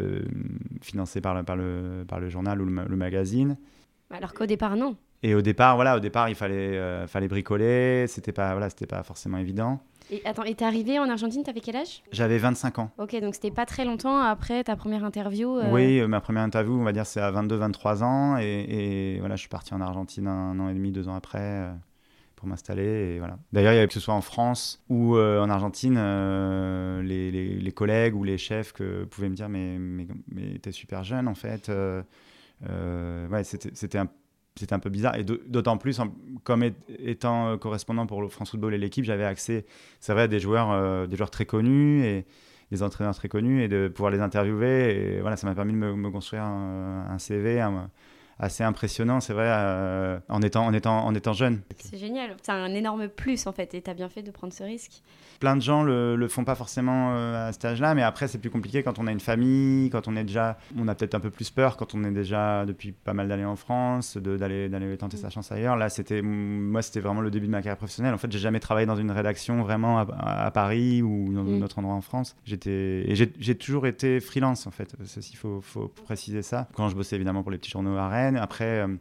financé 0.83 1.21
par 1.21 1.35
le, 1.37 1.45
par, 1.45 1.55
le, 1.55 2.05
par 2.09 2.19
le 2.19 2.29
journal 2.31 2.61
ou 2.61 2.65
le, 2.65 2.73
ma- 2.73 2.85
le 2.85 2.97
magazine. 2.97 3.57
Alors 4.11 4.35
qu'au 4.35 4.47
départ, 4.47 4.75
non. 4.77 4.97
Et 5.23 5.37
au 5.37 5.41
départ, 5.41 5.77
voilà, 5.77 5.97
au 5.97 6.01
départ, 6.01 6.29
il 6.29 6.35
fallait, 6.35 6.77
euh, 6.79 7.07
fallait 7.07 7.29
bricoler, 7.29 8.07
c'était 8.09 8.33
pas, 8.33 8.51
voilà, 8.53 8.69
c'était 8.71 8.87
pas 8.87 9.03
forcément 9.05 9.39
évident. 9.39 9.81
Et 10.11 10.21
attends, 10.27 10.43
et 10.45 10.55
t'es 10.55 10.65
arrivé 10.67 10.99
en 10.99 11.09
Argentine, 11.09 11.43
t'avais 11.43 11.61
quel 11.61 11.77
âge? 11.77 12.03
J'avais 12.13 12.37
25 12.39 12.79
ans. 12.79 12.91
Ok, 12.99 13.19
donc 13.21 13.35
c'était 13.35 13.51
pas 13.51 13.65
très 13.67 13.85
longtemps 13.87 14.19
après 14.21 14.63
ta 14.63 14.77
première 14.77 15.03
interview. 15.05 15.57
euh, 15.59 15.73
Oui, 15.73 15.99
euh, 16.01 16.07
ma 16.07 16.21
première 16.21 16.43
interview, 16.43 16.75
on 16.75 16.85
va 16.85 16.93
dire, 16.93 17.07
c'est 17.07 17.21
à 17.21 17.31
22-23 17.33 18.03
ans. 18.03 18.37
Et, 18.39 19.15
et 19.17 19.19
voilà, 19.21 19.37
je 19.37 19.41
suis 19.41 19.49
parti 19.49 19.73
en 19.73 19.81
Argentine 19.81 20.27
un 20.29 20.59
an 20.61 20.69
et 20.69 20.75
demi, 20.75 20.93
deux 20.93 21.09
ans 21.09 21.15
après 21.17 21.39
euh, 21.41 21.73
pour 22.37 22.47
m'installer. 22.47 23.15
Et 23.15 23.19
voilà. 23.19 23.39
D'ailleurs, 23.53 23.73
il 23.73 23.77
y 23.77 23.79
avait 23.79 23.89
que 23.89 23.95
ce 23.95 24.01
soit 24.01 24.15
en 24.15 24.21
France 24.21 24.85
ou 24.91 25.17
en 25.17 25.49
Argentine, 25.49 25.95
les, 27.03 27.31
les- 27.31 27.55
les 27.59 27.73
collègues 27.73 28.15
ou 28.15 28.25
les 28.25 28.37
chefs 28.39 28.73
que 28.73 29.05
pouvaient 29.05 29.31
me 29.31 29.35
dire 29.37 29.49
Mais, 29.49 29.79
mais, 29.79 30.07
mais 30.29 30.59
t'es 30.59 30.73
super 30.73 31.03
jeune 31.03 31.29
en 31.29 31.35
fait. 31.35 31.71
Ouais, 32.63 33.45
c'était 33.45 33.71
c'était 33.75 33.99
un 33.99 34.09
c'était 34.57 34.75
un 34.75 34.79
peu 34.79 34.91
bizarre. 34.91 35.17
Et 35.17 35.25
d'au- 35.25 35.39
d'autant 35.47 35.77
plus 35.77 36.01
comme 36.45 36.65
étant 36.99 37.49
euh, 37.49 37.57
correspondant 37.57 38.07
pour 38.07 38.23
le 38.23 38.29
France 38.29 38.51
Football 38.51 38.75
et 38.75 38.79
l'équipe 38.79 39.05
j'avais 39.05 39.25
accès 39.25 39.65
c'est 40.01 40.13
vrai 40.13 40.23
à 40.23 40.29
des 40.29 40.41
joueurs 40.41 40.71
euh, 40.73 41.07
des 41.07 41.17
joueurs 41.17 41.31
très 41.31 41.47
connus 41.47 42.05
et 42.05 42.25
des 42.71 42.83
entraîneurs 42.83 43.15
très 43.15 43.29
connus 43.29 43.63
et 43.63 43.69
de 43.69 43.89
pouvoir 43.89 44.11
les 44.11 44.21
interviewer. 44.21 45.17
Et 45.17 45.21
voilà 45.21 45.37
ça 45.37 45.47
m'a 45.47 45.55
permis 45.55 45.73
de 45.73 45.79
me, 45.79 46.11
construire 46.11 46.45
un, 46.45 47.19
CV 47.19 47.61
assez 48.39 48.65
impressionnant 48.65 49.21
c'est 49.21 49.33
vrai 49.33 49.47
euh, 49.49 50.19
en 50.29 50.43
étant 50.43 50.67
en 50.67 50.73
étant 50.73 51.05
en 51.07 51.15
étant 51.15 51.33
jeune 51.33 51.61
C'est 51.79 51.99
génial. 51.99 52.37
C'est 52.43 52.53
un 52.53 52.75
énorme 52.75 53.09
plus 53.09 53.47
en 53.47 53.53
fait, 53.53 53.75
et 53.75 53.83
t'as 53.83 53.95
bien 53.95 54.09
fait 54.09 54.23
de 54.23 54.31
prendre 54.31 54.53
ce 54.53 54.63
risque. 54.65 55.03
plein 55.41 55.57
de 55.57 55.63
gens 55.63 55.83
le, 55.83 56.17
le 56.17 56.29
font 56.29 56.45
pas 56.45 56.55
forcément 56.55 57.13
euh, 57.15 57.49
à 57.49 57.53
cet 57.53 57.65
âge-là, 57.65 57.95
mais 57.95 58.03
après 58.03 58.29
c'est 58.29 58.39
plus 58.39 58.51
compliqué 58.51 58.83
quand 58.83 58.99
on 58.99 59.07
a 59.07 59.13
une 59.13 59.21
famille, 59.21 59.91
quand 59.91 60.09
on 60.09 60.17
est 60.17 60.25
déjà, 60.25 60.59
on 60.79 60.89
a 60.89 60.95
peut-être 60.95 61.15
un 61.15 61.21
peu 61.21 61.31
plus 61.31 61.51
peur 61.51 61.77
quand 61.77 61.95
on 61.95 62.03
est 62.05 62.11
déjà 62.11 62.65
depuis 62.67 62.93
pas 62.93 63.13
mal 63.15 63.29
d'années 63.29 63.45
en 63.45 63.57
France, 63.57 64.17
d'aller 64.17 64.69
d'aller 64.69 64.97
tenter 64.97 65.17
sa 65.17 65.31
chance 65.31 65.53
ailleurs. 65.53 65.77
Là, 65.77 65.89
c'était 65.89 66.23
moi, 66.23 66.83
c'était 66.83 67.01
vraiment 67.01 67.21
le 67.21 67.31
début 67.31 67.47
de 67.47 67.53
ma 67.53 67.59
carrière 67.59 67.77
professionnelle. 67.77 68.15
En 68.15 68.19
fait, 68.19 68.31
j'ai 68.33 68.39
jamais 68.39 68.61
travaillé 68.61 68.87
dans 68.87 68.97
une 68.97 69.11
rédaction 69.11 69.63
vraiment 69.63 69.99
à, 70.01 70.47
à 70.47 70.51
Paris 70.51 71.03
ou 71.03 71.33
dans 71.33 71.45
Mm. 71.45 71.59
un 71.59 71.63
autre 71.63 71.79
endroit 71.79 71.95
en 71.95 72.01
France. 72.01 72.37
J'étais 72.45 73.05
et 73.07 73.15
j'ai 73.15 73.55
toujours 73.55 73.87
été 73.87 74.19
freelance 74.21 74.67
en 74.67 74.71
fait. 74.71 74.95
Il 75.31 75.37
faut, 75.37 75.61
faut 75.61 75.89
préciser 76.07 76.43
ça. 76.43 76.69
Quand 76.75 76.89
je 76.89 76.97
bossais 76.97 77.17
évidemment 77.17 77.43
pour 77.43 77.51
les 77.53 77.59
petits 77.59 77.71
journaux 77.71 77.97
à 77.97 78.09
Rennes, 78.09 78.24
après. 78.37 78.81
euh, 78.81 78.97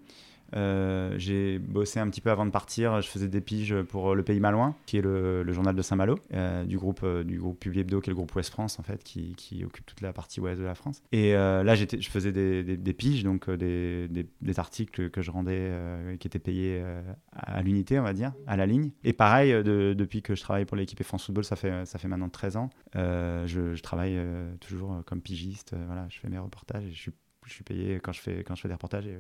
euh, 0.55 1.15
j'ai 1.17 1.59
bossé 1.59 1.99
un 1.99 2.09
petit 2.09 2.21
peu 2.21 2.31
avant 2.31 2.45
de 2.45 2.51
partir. 2.51 3.01
Je 3.01 3.07
faisais 3.07 3.27
des 3.27 3.41
piges 3.41 3.75
pour 3.83 4.15
Le 4.15 4.23
Pays 4.23 4.39
Malouin, 4.39 4.75
qui 4.85 4.97
est 4.97 5.01
le, 5.01 5.51
journal 5.51 5.75
de 5.75 5.81
Saint-Malo, 5.81 6.19
euh, 6.33 6.63
du 6.65 6.77
groupe 6.77 7.01
euh, 7.03 7.23
du 7.23 7.39
groupe 7.39 7.59
qui 7.59 7.69
est 7.69 8.07
le 8.07 8.13
groupe 8.13 8.33
Ouest 8.35 8.51
France 8.51 8.79
en 8.79 8.83
fait, 8.83 9.03
qui, 9.03 9.35
occupe 9.65 9.85
toute 9.85 10.01
la 10.01 10.13
partie 10.13 10.39
ouest 10.41 10.59
de 10.59 10.65
la 10.65 10.75
France. 10.75 11.01
Et 11.11 11.35
euh, 11.35 11.63
là, 11.63 11.75
je 11.75 11.85
faisais 12.09 12.31
des, 12.31 12.93
piges, 12.93 13.23
donc 13.23 13.49
euh, 13.49 13.57
des, 13.57 14.07
des, 14.41 14.59
articles 14.59 15.09
que 15.09 15.21
je 15.21 15.31
rendais, 15.31 15.57
euh, 15.59 16.17
qui 16.17 16.27
étaient 16.27 16.39
payés 16.39 16.81
euh, 16.83 17.01
à 17.31 17.61
l'unité, 17.61 17.99
on 17.99 18.03
va 18.03 18.13
dire, 18.13 18.33
à 18.47 18.57
la 18.57 18.65
ligne. 18.65 18.91
Et 19.03 19.13
pareil, 19.13 19.51
euh, 19.53 19.63
de- 19.63 19.93
depuis 19.93 20.21
que 20.21 20.35
je 20.35 20.41
travaille 20.41 20.65
pour 20.65 20.77
l'équipe 20.77 21.01
France 21.03 21.25
Football, 21.25 21.43
ça 21.43 21.55
fait 21.55 21.85
ça 21.85 21.99
fait 21.99 22.07
maintenant 22.07 22.29
13 22.29 22.57
ans. 22.57 22.69
euh, 22.95 23.45
je, 23.47 23.79
travaille 23.81 24.15
euh, 24.17 24.53
toujours 24.59 24.93
euh, 24.93 25.01
comme 25.05 25.21
pigiste. 25.21 25.73
euh, 25.73 25.83
voilà, 25.87 26.05
je 26.09 26.19
fais 26.19 26.29
mes 26.29 26.37
reportages 26.37 26.85
et 26.85 26.91
je 26.91 26.99
suis 26.99 27.11
je 27.49 27.53
suis 27.53 27.63
payé 27.63 27.99
quand 28.01 28.11
je 28.13 28.21
fais 28.21 28.43
quand 28.43 28.55
je 28.55 28.61
fais 28.61 28.67
des 28.67 28.73
reportages 28.73 29.05
et, 29.07 29.17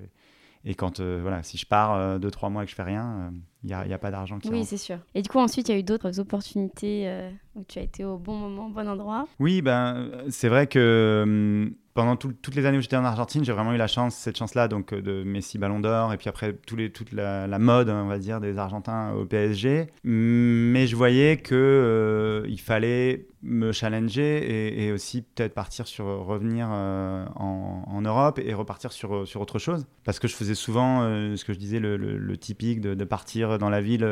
et 0.65 0.75
quand 0.75 0.99
euh, 0.99 1.19
voilà 1.21 1.43
si 1.43 1.57
je 1.57 1.65
pars 1.65 1.93
euh, 1.95 2.19
deux 2.19 2.31
trois 2.31 2.49
mois 2.49 2.63
et 2.63 2.65
que 2.65 2.71
je 2.71 2.75
fais 2.75 2.83
rien 2.83 3.33
il 3.63 3.67
n'y 3.67 3.73
a, 3.73 3.79
a 3.81 3.97
pas 3.97 4.11
d'argent 4.11 4.39
qui 4.39 4.49
Oui, 4.49 4.65
c'est 4.65 4.77
sûr. 4.77 4.97
Et 5.15 5.21
du 5.21 5.29
coup, 5.29 5.39
ensuite, 5.39 5.69
il 5.69 5.71
y 5.71 5.75
a 5.75 5.79
eu 5.79 5.83
d'autres 5.83 6.19
opportunités 6.19 7.07
euh, 7.07 7.31
où 7.55 7.63
tu 7.63 7.79
as 7.79 7.81
été 7.81 8.03
au 8.03 8.17
bon 8.17 8.35
moment, 8.37 8.67
au 8.67 8.71
bon 8.71 8.87
endroit? 8.89 9.25
Oui, 9.39 9.61
ben, 9.61 9.95
euh, 9.95 10.25
c'est 10.29 10.49
vrai 10.49 10.67
que 10.67 11.21
hum, 11.25 11.73
pendant 11.93 12.15
tout- 12.15 12.33
toutes 12.33 12.55
les 12.55 12.65
années 12.65 12.77
où 12.77 12.81
j'étais 12.81 12.95
en 12.95 13.05
Argentine, 13.05 13.43
j'ai 13.43 13.51
vraiment 13.51 13.73
eu 13.73 13.77
la 13.77 13.87
chance, 13.87 14.15
cette 14.15 14.37
chance-là, 14.37 14.67
donc 14.67 14.93
euh, 14.93 15.01
de 15.01 15.23
Messi 15.23 15.57
Ballon 15.57 15.79
d'Or, 15.79 16.11
et 16.11 16.17
puis 16.17 16.27
après 16.27 16.53
toute 16.53 17.11
la, 17.11 17.59
mode, 17.59 17.89
on 17.89 18.07
va 18.07 18.17
dire, 18.17 18.39
des 18.39 18.57
Argentins 18.57 19.11
au 19.13 19.25
PSG. 19.25 19.87
Mais 20.03 20.87
je 20.87 20.95
voyais 20.95 21.37
que 21.37 21.53
euh, 21.53 22.55
fallait 22.57 23.27
me 23.41 23.73
challenger 23.73 24.85
et, 24.85 24.93
aussi 24.93 25.21
peut-être 25.21 25.53
partir 25.53 25.85
sur 25.85 26.05
revenir 26.05 26.69
euh, 26.71 27.25
en, 27.35 28.01
Europe 28.01 28.39
et 28.43 28.53
repartir 28.53 28.93
sur, 28.93 29.11
autre 29.35 29.59
chose. 29.59 29.85
Parce 30.05 30.19
que 30.19 30.29
je 30.29 30.35
faisais 30.35 30.55
souvent 30.55 31.01
ce 31.35 31.43
que 31.43 31.53
je 31.53 31.59
disais, 31.59 31.79
le, 31.79 32.37
typique 32.37 32.79
de, 32.79 33.03
partir 33.03 33.59
dans 33.59 33.69
la 33.69 33.81
ville 33.81 34.07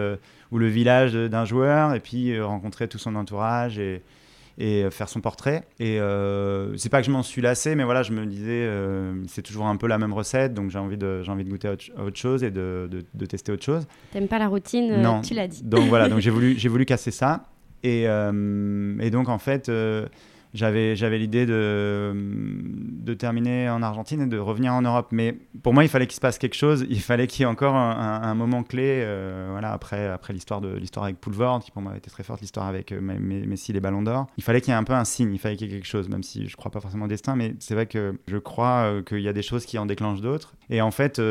ou 0.51 0.57
le 0.57 0.67
village 0.67 1.13
d'un 1.13 1.45
joueur 1.45 1.93
et 1.93 2.01
puis 2.01 2.39
rencontrer 2.41 2.89
tout 2.89 2.97
son 2.97 3.15
entourage 3.15 3.79
et 4.57 4.83
euh, 4.83 4.91
faire 4.91 5.09
son 5.09 5.21
portrait. 5.21 5.63
Et 5.79 5.99
euh, 5.99 6.75
c'est 6.77 6.89
pas 6.89 6.99
que 7.01 7.05
je 7.07 7.11
m'en 7.11 7.23
suis 7.23 7.41
lassé, 7.41 7.75
mais 7.75 7.83
voilà, 7.83 8.03
je 8.03 8.11
me 8.11 8.25
disais, 8.25 8.65
euh, 8.65 9.13
c'est 9.27 9.41
toujours 9.41 9.65
un 9.67 9.75
peu 9.77 9.87
la 9.87 9.97
même 9.97 10.13
recette, 10.13 10.53
donc 10.53 10.69
j'ai 10.71 10.79
envie 10.79 10.97
de, 10.97 11.21
j'ai 11.23 11.31
envie 11.31 11.43
de 11.43 11.49
goûter 11.49 11.67
à 11.67 11.73
autre, 11.73 11.85
à 11.97 12.03
autre 12.03 12.17
chose 12.17 12.43
et 12.43 12.51
de, 12.51 12.87
de- 12.91 13.03
de 13.13 13.25
tester 13.25 13.51
autre 13.51 13.63
chose. 13.63 13.87
T'aimes 14.11 14.27
pas 14.27 14.39
la 14.39 14.47
routine, 14.47 15.01
Non. 15.01 15.21
tu 15.21 15.33
l'as 15.33 15.47
dit. 15.47 15.63
Donc 15.63 15.87
voilà, 15.89 16.09
donc 16.09 16.19
j'ai 16.19 16.29
voulu, 16.31 16.55
j'ai 16.57 16.69
voulu 16.69 16.85
casser 16.85 17.11
ça. 17.11 17.45
Et, 17.83 18.03
et 18.03 19.09
donc 19.09 19.27
en 19.29 19.39
fait, 19.39 19.71
j'avais, 20.53 20.95
j'avais 20.95 21.17
l'idée 21.17 21.45
de, 21.45 22.13
de 22.15 23.13
terminer 23.13 23.69
en 23.69 23.81
Argentine 23.81 24.21
et 24.21 24.27
de 24.27 24.37
revenir 24.37 24.73
en 24.73 24.81
Europe. 24.81 25.07
Mais 25.11 25.37
pour 25.63 25.73
moi, 25.73 25.83
il 25.83 25.89
fallait 25.89 26.07
qu'il 26.07 26.15
se 26.15 26.21
passe 26.21 26.37
quelque 26.37 26.55
chose. 26.55 26.85
Il 26.89 27.01
fallait 27.01 27.27
qu'il 27.27 27.41
y 27.41 27.43
ait 27.43 27.47
encore 27.51 27.75
un, 27.75 28.33
moment 28.35 28.63
clé. 28.63 29.01
euh, 29.03 29.47
voilà, 29.51 29.71
après, 29.71 30.07
après 30.07 30.33
l'histoire, 30.33 30.61
de, 30.61 30.75
l'histoire 30.75 31.05
avec 31.05 31.19
Poulvord, 31.19 31.63
qui 31.63 31.71
pour 31.71 31.81
moi 31.81 31.95
était 31.95 32.09
très 32.09 32.23
forte, 32.23 32.41
l'histoire 32.41 32.67
avec 32.67 32.91
euh, 32.91 33.01
Me- 33.01 33.19
Me- 33.19 33.45
Messi, 33.45 33.73
les 33.73 33.79
Ballons 33.79 34.01
d'Or. 34.01 34.27
Il 34.37 34.43
fallait 34.43 34.61
qu'il 34.61 34.71
y 34.71 34.73
ait 34.73 34.79
un 34.79 34.83
peu 34.83 34.93
un 34.93 35.05
signe, 35.05 35.33
il 35.33 35.39
fallait 35.39 35.55
qu'il 35.55 35.67
y 35.67 35.71
ait 35.71 35.75
quelque 35.75 35.87
chose, 35.87 36.09
même 36.09 36.23
si 36.23 36.47
je 36.47 36.55
crois 36.55 36.71
pas 36.71 36.79
forcément 36.81 37.05
au 37.05 37.09
destin. 37.09 37.35
Mais 37.35 37.55
c'est 37.59 37.73
vrai 37.73 37.85
que 37.85 38.17
je 38.27 38.37
crois 38.37 38.83
euh, 38.85 39.01
qu'il 39.03 39.21
y 39.21 39.27
a 39.27 39.33
des 39.33 39.41
choses 39.43 39.65
qui 39.65 39.77
en 39.77 39.85
déclenchent 39.85 40.21
d'autres. 40.21 40.53
Et 40.69 40.81
en 40.81 40.91
fait. 40.91 41.21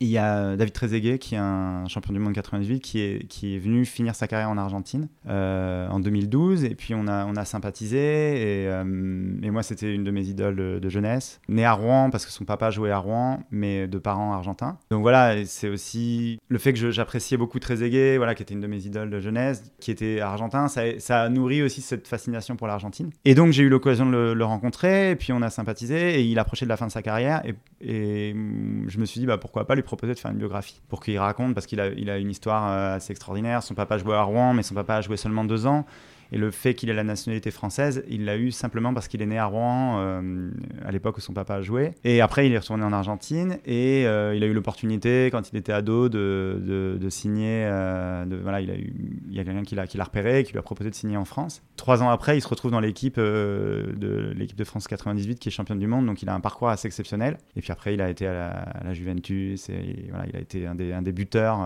Euh, 0.00 0.04
il 0.04 0.08
y 0.08 0.18
a 0.18 0.56
David 0.56 0.72
Trezeguet, 0.72 1.18
qui 1.18 1.34
est 1.34 1.38
un 1.38 1.86
champion 1.88 2.12
du 2.12 2.18
monde 2.18 2.32
98, 2.32 2.80
qui 2.80 3.00
est, 3.00 3.26
qui 3.28 3.56
est 3.56 3.58
venu 3.58 3.84
finir 3.84 4.14
sa 4.14 4.26
carrière 4.26 4.50
en 4.50 4.58
Argentine 4.58 5.08
euh, 5.28 5.88
en 5.88 6.00
2012. 6.00 6.64
Et 6.64 6.74
puis 6.74 6.94
on 6.94 7.06
a, 7.06 7.26
on 7.26 7.36
a 7.36 7.44
sympathisé. 7.44 7.98
Et, 7.98 8.68
euh, 8.68 8.84
moi, 8.84 9.62
c'était 9.62 9.92
une 9.92 10.04
de 10.04 10.10
mes 10.10 10.26
idoles 10.26 10.80
de, 10.80 10.88
jeunesse. 10.90 11.40
Né 11.48 11.64
à 11.64 11.72
Rouen, 11.72 12.10
parce 12.10 12.26
que 12.26 12.32
son 12.32 12.44
papa 12.44 12.70
jouait 12.70 12.90
à 12.90 12.98
Rouen, 12.98 13.44
mais 13.50 13.86
de 13.86 13.98
parents 13.98 14.32
argentins. 14.32 14.78
Donc 14.90 15.02
voilà, 15.02 15.44
c'est 15.44 15.68
aussi 15.68 16.40
le 16.48 16.58
fait 16.58 16.72
que 16.72 16.90
j'appréciais 16.90 17.36
beaucoup 17.36 17.60
Trezeguet, 17.60 18.16
voilà, 18.16 18.34
qui 18.34 18.42
était 18.42 18.54
une 18.54 18.60
de 18.60 18.66
mes 18.66 18.84
idoles 18.86 19.10
de 19.10 19.20
jeunesse, 19.20 19.72
qui 19.78 19.92
était 19.92 20.20
argentin. 20.20 20.66
Ça, 20.66 20.82
ça 20.98 21.22
a 21.22 21.28
nourri 21.28 21.62
aussi 21.62 21.80
cette 21.80 22.08
fascination 22.08 22.56
pour 22.56 22.66
l'Argentine. 22.66 23.10
Et 23.24 23.34
donc 23.34 23.52
j'ai 23.52 23.62
eu 23.62 23.68
l'occasion 23.68 24.06
de 24.06 24.32
le, 24.32 24.44
rencontrer. 24.44 25.10
Et 25.12 25.16
puis 25.16 25.32
on 25.32 25.42
a 25.42 25.50
sympathisé. 25.50 26.20
Et 26.20 26.24
il 26.24 26.38
approchait 26.38 26.66
de 26.66 26.70
la 26.70 26.76
fin 26.76 26.86
de 26.86 26.92
sa 26.92 27.02
carrière. 27.02 27.42
Et, 27.80 28.32
hum, 28.34 28.86
je 28.88 28.98
me 28.98 29.04
suis 29.04 29.20
dit, 29.20 29.26
bah, 29.26 29.38
pourquoi 29.38 29.66
pas 29.66 29.74
lui 29.74 29.82
proposer 29.90 30.14
de 30.14 30.18
faire 30.18 30.30
une 30.30 30.38
biographie 30.38 30.80
pour 30.88 31.02
qu'il 31.02 31.18
raconte, 31.18 31.54
parce 31.54 31.66
qu'il 31.66 31.80
a, 31.80 31.84
a 31.84 32.16
une 32.18 32.30
histoire 32.30 32.70
euh, 32.70 32.96
assez 32.96 33.10
extraordinaire. 33.12 33.62
Son 33.62 33.74
papa 33.74 33.98
jouait 33.98 34.14
à 34.14 34.22
Rouen, 34.22 34.54
mais 34.54 34.62
son 34.62 34.74
papa 34.74 34.94
a 34.96 35.00
joué 35.00 35.16
seulement 35.16 35.44
deux 35.44 35.66
ans. 35.66 35.84
Et 36.32 36.38
le 36.38 36.50
fait 36.50 36.74
qu'il 36.74 36.90
ait 36.90 36.94
la 36.94 37.04
nationalité 37.04 37.50
française, 37.50 38.04
il 38.08 38.24
l'a 38.24 38.36
eu 38.36 38.50
simplement 38.50 38.94
parce 38.94 39.08
qu'il 39.08 39.22
est 39.22 39.26
né 39.26 39.38
à 39.38 39.46
Rouen 39.46 39.98
euh, 39.98 40.50
à 40.84 40.92
l'époque 40.92 41.18
où 41.18 41.20
son 41.20 41.32
papa 41.32 41.60
jouait. 41.62 41.92
Et 42.04 42.20
après, 42.20 42.46
il 42.46 42.52
est 42.52 42.58
retourné 42.58 42.84
en 42.84 42.92
Argentine 42.92 43.58
et 43.66 44.06
euh, 44.06 44.34
il 44.34 44.42
a 44.44 44.46
eu 44.46 44.52
l'opportunité, 44.52 45.28
quand 45.32 45.50
il 45.52 45.56
était 45.56 45.72
ado, 45.72 46.08
de, 46.08 46.98
de, 47.00 47.10
signer. 47.10 47.64
euh, 47.64 48.24
voilà, 48.42 48.60
il, 48.60 48.70
a 48.70 48.76
eu, 48.76 48.92
il 49.28 49.34
y 49.34 49.40
a 49.40 49.44
quelqu'un 49.44 49.62
qui 49.62 49.74
l'a, 49.74 49.86
qui 49.86 49.96
l'a 49.96 50.04
repéré, 50.04 50.44
qui 50.44 50.52
lui 50.52 50.58
a 50.58 50.62
proposé 50.62 50.90
de 50.90 50.94
signer 50.94 51.16
en 51.16 51.24
France. 51.24 51.62
Trois 51.76 52.02
ans 52.02 52.10
après, 52.10 52.38
il 52.38 52.40
se 52.40 52.48
retrouve 52.48 52.70
dans 52.70 52.80
l'équipe 52.80 53.16
de 53.16 54.32
l'équipe 54.36 54.58
de 54.58 54.64
France 54.64 54.86
98 54.86 55.38
qui 55.38 55.48
est 55.48 55.52
championne 55.52 55.78
du 55.78 55.86
monde. 55.86 56.06
Donc, 56.06 56.22
il 56.22 56.28
a 56.28 56.34
un 56.34 56.40
parcours 56.40 56.68
assez 56.68 56.86
exceptionnel. 56.86 57.38
Et 57.56 57.60
puis 57.60 57.72
après, 57.72 57.94
il 57.94 58.00
a 58.00 58.08
été 58.08 58.26
à 58.26 58.32
la, 58.32 58.48
à 58.50 58.84
la 58.84 58.94
Juventus 58.94 59.68
et 59.68 60.06
voilà, 60.10 60.26
il 60.28 60.36
a 60.36 60.40
été 60.40 60.66
un 60.66 60.74
des, 60.74 60.92
un 60.92 61.02
des 61.02 61.12
buteurs 61.12 61.58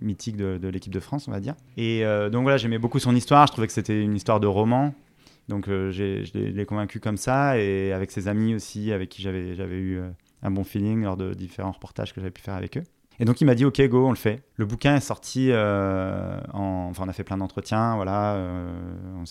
mythiques 0.00 0.36
de, 0.36 0.68
l'équipe 0.68 0.92
de 0.92 1.00
France, 1.00 1.28
on 1.28 1.30
va 1.30 1.40
dire. 1.40 1.54
Et 1.76 2.02
donc 2.30 2.42
voilà, 2.42 2.56
j'aimais 2.56 2.78
beaucoup 2.78 2.98
son 2.98 3.14
histoire. 3.14 3.41
Je 3.46 3.52
trouvais 3.52 3.66
que 3.66 3.72
c'était 3.72 4.02
une 4.02 4.14
histoire 4.14 4.40
de 4.40 4.46
roman. 4.46 4.94
Donc 5.48 5.68
euh, 5.68 5.90
je 5.90 6.38
l'ai 6.38 6.64
convaincu 6.64 7.00
comme 7.00 7.16
ça 7.16 7.58
et 7.58 7.92
avec 7.92 8.10
ses 8.10 8.28
amis 8.28 8.54
aussi, 8.54 8.92
avec 8.92 9.08
qui 9.08 9.22
j'avais 9.22 9.76
eu 9.76 9.98
euh, 9.98 10.08
un 10.42 10.50
bon 10.50 10.64
feeling 10.64 11.02
lors 11.02 11.16
de 11.16 11.34
différents 11.34 11.72
reportages 11.72 12.12
que 12.14 12.20
j'avais 12.20 12.30
pu 12.30 12.42
faire 12.42 12.54
avec 12.54 12.76
eux. 12.76 12.84
Et 13.20 13.24
donc 13.24 13.40
il 13.40 13.44
m'a 13.44 13.54
dit 13.54 13.64
ok 13.64 13.80
go 13.88 14.06
on 14.06 14.10
le 14.10 14.16
fait. 14.16 14.42
Le 14.56 14.64
bouquin 14.64 14.96
est 14.96 15.00
sorti, 15.00 15.48
euh, 15.50 16.40
en... 16.54 16.88
enfin 16.90 17.04
on 17.04 17.08
a 17.08 17.12
fait 17.12 17.24
plein 17.24 17.36
d'entretiens, 17.36 17.96
voilà, 17.96 18.42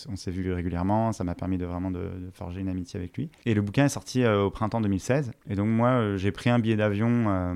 on, 0.08 0.16
s'est 0.16 0.30
vu 0.30 0.52
régulièrement, 0.52 1.12
ça 1.12 1.24
m'a 1.24 1.34
permis 1.34 1.58
de 1.58 1.66
vraiment 1.66 1.90
de, 1.90 2.08
forger 2.32 2.60
une 2.60 2.68
amitié 2.68 3.00
avec 3.00 3.16
lui. 3.16 3.28
Et 3.44 3.54
le 3.54 3.60
bouquin 3.60 3.86
est 3.86 3.90
sorti 3.90 4.24
au 4.24 4.50
printemps 4.50 4.80
2016. 4.80 5.32
Et 5.50 5.56
donc 5.56 5.66
moi 5.66 6.16
j'ai 6.16 6.30
pris 6.30 6.48
un 6.48 6.60
billet 6.60 6.76
d'avion 6.76 7.54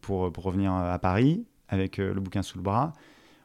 pour, 0.00 0.32
revenir 0.36 0.72
à 0.72 0.98
Paris 0.98 1.44
avec 1.68 1.98
le 1.98 2.14
bouquin 2.14 2.42
sous 2.42 2.56
le 2.56 2.64
bras. 2.64 2.94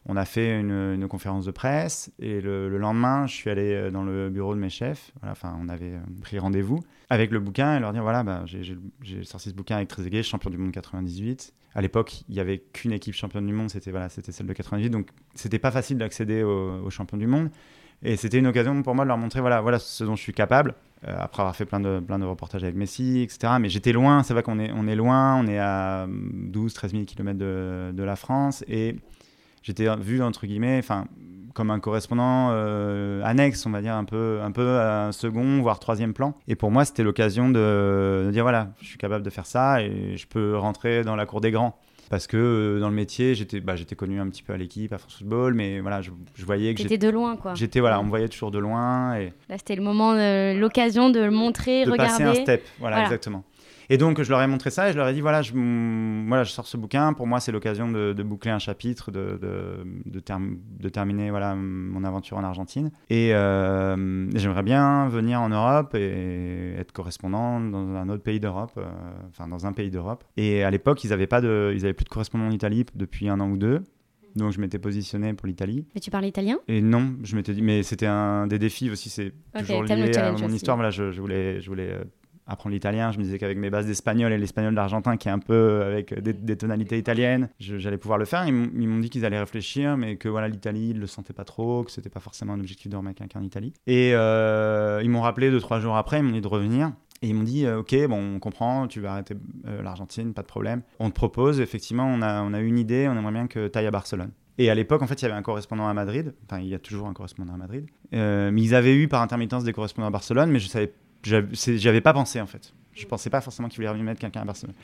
On 0.07 0.17
a 0.17 0.25
fait 0.25 0.59
une, 0.59 1.07
conférence 1.07 1.45
de 1.45 1.51
presse 1.51 2.11
et 2.19 2.41
le, 2.41 2.69
le 2.69 2.77
lendemain, 2.79 3.27
je 3.27 3.33
suis 3.35 3.49
allé 3.51 3.73
euh, 3.73 3.91
dans 3.91 4.03
le 4.03 4.29
bureau 4.29 4.55
de 4.55 4.59
mes 4.59 4.69
chefs. 4.69 5.11
Enfin, 5.23 5.55
on 5.61 5.69
avait 5.69 5.93
euh, 5.93 5.99
pris 6.21 6.39
rendez-vous 6.39 6.79
avec 7.09 7.29
le 7.31 7.39
bouquin 7.39 7.77
et 7.77 7.79
leur 7.79 7.93
dire 7.93 8.01
voilà, 8.01 8.23
bah, 8.23 8.43
j'ai- 8.45 8.77
sorti 9.23 9.49
ce 9.49 9.53
bouquin 9.55 9.75
avec 9.75 9.89
Trezeguet, 9.89 10.23
champion 10.23 10.49
du 10.49 10.57
monde 10.57 10.71
98. 10.71 11.53
À 11.75 11.81
l'époque, 11.81 12.23
il 12.29 12.35
y 12.35 12.39
avait 12.39 12.59
qu'une 12.73 12.93
équipe 12.93 13.13
championne 13.13 13.45
du 13.45 13.53
monde, 13.53 13.69
c'était 13.69 13.91
voilà, 13.91 14.09
c'était 14.09 14.31
celle 14.31 14.47
de 14.47 14.53
98, 14.53 14.89
donc 14.89 15.07
c'était 15.35 15.59
pas 15.59 15.71
facile 15.71 15.97
d'accéder 15.99 16.41
aux, 16.43 16.81
aux 16.83 16.89
champions 16.89 17.17
du 17.17 17.27
monde. 17.27 17.49
Et 18.03 18.17
c'était 18.17 18.39
une 18.39 18.47
occasion 18.47 18.81
pour 18.81 18.95
moi 18.95 19.05
de 19.05 19.09
leur 19.09 19.17
montrer 19.19 19.41
voilà, 19.41 19.61
voilà 19.61 19.77
ce 19.77 20.03
dont 20.03 20.15
je 20.15 20.21
suis 20.23 20.33
capable. 20.33 20.73
euh, 21.07 21.15
après 21.19 21.43
avoir 21.43 21.55
fait 21.55 21.65
plein 21.65 21.79
de, 21.79 21.99
plein 21.99 22.17
de 22.17 22.25
reportages 22.25 22.63
avec 22.63 22.75
Messi, 22.75 23.21
etc. 23.21 23.53
Mais 23.59 23.69
j'étais 23.69 23.91
loin, 23.91 24.23
c'est 24.23 24.33
vrai 24.33 24.41
qu'on 24.41 24.57
est, 24.59 24.71
on 24.73 24.87
est 24.87 24.95
loin, 24.95 25.35
on 25.37 25.45
est 25.47 25.59
à 25.59 26.07
12-13 26.09 26.89
000 26.91 27.03
km 27.05 27.37
de, 27.37 27.91
de 27.93 28.03
la 28.03 28.15
France. 28.15 28.63
Et 28.67 28.95
j'étais 29.62 29.88
vu 29.97 30.21
entre 30.24 30.45
guillemets 30.45 30.78
enfin 30.80 31.06
comme 31.54 31.69
un 31.69 31.80
correspondant 31.80 32.50
euh, 32.52 33.21
annexe 33.26 33.65
on 33.65 33.71
va 33.71 33.82
dire 33.82 33.95
un 33.95 34.06
peu 34.06 34.39
un 34.41 34.52
peu 34.52 34.78
à 34.80 35.08
un 35.08 35.12
second 35.12 35.62
voire 35.62 35.80
troisième 35.80 36.13
plan 36.13 36.34
et 36.47 36.56
pour 36.56 36.71
moi 36.71 36.86
c'était 36.86 37.04
l'occasion 37.04 37.50
de, 37.50 38.24
de 38.28 38.32
dire 38.32 38.43
voilà 38.43 38.69
je 38.82 38.88
suis 38.88 38.97
capable 38.97 39.24
de 39.26 39.30
faire 39.30 39.45
ça 39.45 39.82
et 39.82 40.15
je 40.17 40.28
peux 40.28 40.58
rentrer 40.58 41.04
dans 41.04 41.15
la 41.17 41.26
cour 41.26 41.41
des 41.41 41.52
grands 41.52 41.78
parce 42.10 42.28
que 42.28 42.36
euh, 42.38 42.80
dans 42.80 42.89
le 42.89 42.95
métier 42.95 43.36
j'étais 43.36 43.60
bah, 43.60 43.76
connu 43.97 44.19
un 44.19 44.28
petit 44.30 44.43
peu 44.43 44.54
à 44.54 44.58
l'équipe 44.58 44.91
à 44.93 44.97
France 44.97 45.15
Football 45.17 45.54
mais 45.54 45.82
voilà 45.82 46.02
je, 46.02 46.12
je 46.36 46.45
voyais 46.45 46.74
que 46.74 46.82
j'étais 46.82 46.97
de 46.97 47.10
loin, 47.10 47.36
quoi. 47.36 47.54
j'étais 47.54 47.80
voilà 47.82 48.00
on 48.00 48.04
me 48.04 48.10
voyait 48.10 48.30
toujours 48.30 48.52
de 48.52 48.60
loin 48.60 49.15
et 49.15 49.34
Là, 49.50 49.58
c'était 49.58 49.76
le 49.76 49.82
moment, 49.84 50.13
de- 50.13 50.58
l'occasion 50.58 51.10
de 51.10 51.19
le 51.19 51.32
montrer, 51.32 51.84
de 51.86 51.91
regarder. 51.91 52.24
passer 52.24 52.24
un 52.39 52.43
step. 52.43 52.63
Voilà, 52.80 52.95
Voilà. 52.95 53.04
exactement. 53.08 53.43
Et 53.93 53.97
donc, 53.97 54.21
je 54.21 54.30
leur 54.30 54.41
ai 54.41 54.47
montré 54.47 54.69
ça 54.69 54.89
et 54.89 54.93
je 54.93 54.97
leur 54.97 55.08
ai 55.10 55.13
dit 55.13 55.19
voilà, 55.19 55.41
je, 55.41 55.51
mm, 55.54 56.25
voilà, 56.30 56.43
je 56.45 56.51
sors 56.51 56.65
ce 56.65 56.77
bouquin. 56.77 57.12
Pour 57.12 57.27
moi, 57.27 57.41
c'est 57.41 57.51
l'occasion 57.51 57.91
de, 57.91 58.13
de 58.13 58.23
boucler 58.23 58.49
un 58.49 58.58
chapitre, 58.58 59.12
de, 59.12 59.38
de, 59.41 59.84
de, 60.06 60.19
term- 60.21 60.58
de 60.80 60.88
terminer 60.88 61.30
voilà, 61.30 61.56
mon 61.56 62.04
aventure 62.06 62.38
en 62.38 62.43
Argentine. 62.45 62.89
Et 63.10 63.36
euh, 63.36 64.30
j'aimerais 64.34 64.63
bien 64.63 65.10
venir 65.10 65.41
en 65.41 65.49
Europe 65.49 65.93
et 65.95 66.73
être 66.80 66.93
correspondant 66.93 67.60
dans 67.60 67.93
un 67.95 68.08
autre 68.08 68.23
pays 68.23 68.39
d'Europe, 68.39 68.71
euh, 68.77 68.86
enfin, 69.30 69.49
dans 69.49 69.65
un 69.65 69.73
pays 69.73 69.91
d'Europe. 69.91 70.23
Et 70.38 70.63
à 70.63 70.71
l'époque, 70.71 71.04
ils 71.04 71.10
n'avaient 71.10 71.27
plus 71.27 72.06
de 72.06 72.10
correspondant 72.10 72.45
en 72.47 72.51
Italie 72.51 72.86
depuis 72.95 73.27
un 73.27 73.39
an 73.41 73.49
ou 73.49 73.58
deux. 73.58 73.82
Donc, 74.38 74.54
je 74.54 74.62
m'étais 74.62 74.80
positionné 74.80 75.34
pour 75.34 75.47
l'Italie. 75.47 75.86
Mais 75.93 75.99
tu 75.99 76.10
parles 76.10 76.23
italien? 76.25 76.60
Et 76.69 76.82
non, 76.82 77.15
je 77.23 77.36
m'étais 77.36 77.54
dit, 77.54 77.62
mais 77.62 77.84
c'était 77.84 78.06
un 78.08 78.47
des 78.47 78.58
défis 78.58 78.89
aussi, 78.89 79.10
c'est 79.10 79.34
Ok, 79.54 79.60
toujours 79.63 79.84
lié 79.84 80.15
à 80.15 80.32
mon 80.32 80.45
aussi. 80.45 80.56
histoire. 80.56 80.77
Voilà, 80.77 80.89
je, 80.91 81.12
je 81.12 81.19
voulais, 81.19 81.60
je 81.60 81.67
voulais 81.67 81.91
euh, 81.91 82.04
apprendre 82.51 82.73
l'italien. 82.73 83.11
Je 83.11 83.17
me 83.17 83.23
disais 83.23 83.37
qu'avec 83.37 83.57
mes 83.57 83.69
bases 83.69 83.85
d'espagnol 83.85 84.31
et 84.31 84.37
l'espagnol 84.37 84.75
d'argentin, 84.75 85.17
qui 85.17 85.27
est 85.27 85.31
un 85.31 85.39
peu 85.39 85.81
avec 85.83 86.13
des, 86.19 86.33
des 86.33 86.57
tonalités 86.57 86.97
italiennes, 86.97 87.49
j'allais 87.59 87.97
pouvoir 87.97 88.17
le 88.17 88.25
faire. 88.25 88.45
Ils 88.45 88.53
m'ont 88.53 88.99
dit 88.99 89.09
qu'ils 89.09 89.25
allaient 89.25 89.39
réfléchir, 89.39 89.97
mais 89.97 90.17
que 90.17 90.29
voilà, 90.29 90.47
l'Italie, 90.47 90.89
ils 90.91 90.99
le 90.99 91.07
sentaient 91.07 91.33
pas 91.33 91.45
trop, 91.45 91.83
que 91.83 91.91
c'était 91.91 92.09
pas 92.09 92.19
forcément 92.19 92.53
un 92.53 92.59
objectif 92.59 92.89
de 92.89 92.97
remettre 92.97 93.19
quelqu'un 93.19 93.39
en 93.39 93.43
Italie. 93.43 93.73
Et 93.87 94.11
euh, 94.13 95.01
ils 95.03 95.09
m'ont 95.09 95.21
rappelé 95.21 95.49
deux, 95.51 95.59
trois 95.59 95.79
jours 95.79 95.95
après, 95.95 96.19
ils 96.19 96.23
m'ont 96.23 96.31
dit 96.31 96.41
de 96.41 96.47
revenir. 96.47 96.91
Et 97.23 97.27
ils 97.27 97.35
m'ont 97.35 97.43
dit, 97.43 97.67
euh, 97.67 97.79
ok, 97.79 97.95
bon, 98.07 98.35
on 98.35 98.39
comprend, 98.39 98.87
tu 98.87 98.99
vas 98.99 99.11
arrêter 99.11 99.35
euh, 99.67 99.83
l'Argentine, 99.83 100.33
pas 100.33 100.41
de 100.41 100.47
problème. 100.47 100.81
On 100.99 101.09
te 101.09 101.15
propose, 101.15 101.59
effectivement, 101.59 102.07
on 102.07 102.21
a, 102.23 102.41
on 102.41 102.51
une 102.55 102.79
idée, 102.79 103.07
on 103.07 103.15
aimerait 103.15 103.31
bien 103.31 103.47
que 103.47 103.67
tu 103.67 103.77
ailles 103.77 103.85
à 103.85 103.91
Barcelone. 103.91 104.31
Et 104.57 104.69
à 104.69 104.75
l'époque, 104.75 105.01
en 105.01 105.07
fait, 105.07 105.21
il 105.21 105.23
y 105.23 105.25
avait 105.25 105.35
un 105.35 105.43
correspondant 105.43 105.87
à 105.87 105.93
Madrid. 105.93 106.33
Enfin, 106.45 106.61
il 106.61 106.67
y 106.67 106.73
a 106.73 106.79
toujours 106.79 107.07
un 107.07 107.13
correspondant 107.13 107.53
à 107.53 107.57
Madrid. 107.57 107.85
Euh, 108.13 108.49
mais 108.51 108.61
ils 108.61 108.75
avaient 108.75 108.95
eu 108.95 109.07
par 109.07 109.21
intermittence 109.21 109.63
des 109.63 109.71
correspondants 109.71 110.07
à 110.07 110.11
Barcelone, 110.11 110.49
mais 110.51 110.59
je 110.59 110.67
savais, 110.67 110.93
j'avais 111.23 112.01
pas 112.01 112.13
pensé 112.13 112.41
en 112.41 112.47
fait. 112.47 112.73
Je 112.93 113.05
pensais 113.05 113.29
pas 113.29 113.41
forcément 113.41 113.69
qu'ils 113.69 113.77
voulaient 113.77 113.89
remettre 113.89 114.19
quelqu'un 114.19 114.41
à 114.41 114.45
Barcelone. 114.45 114.75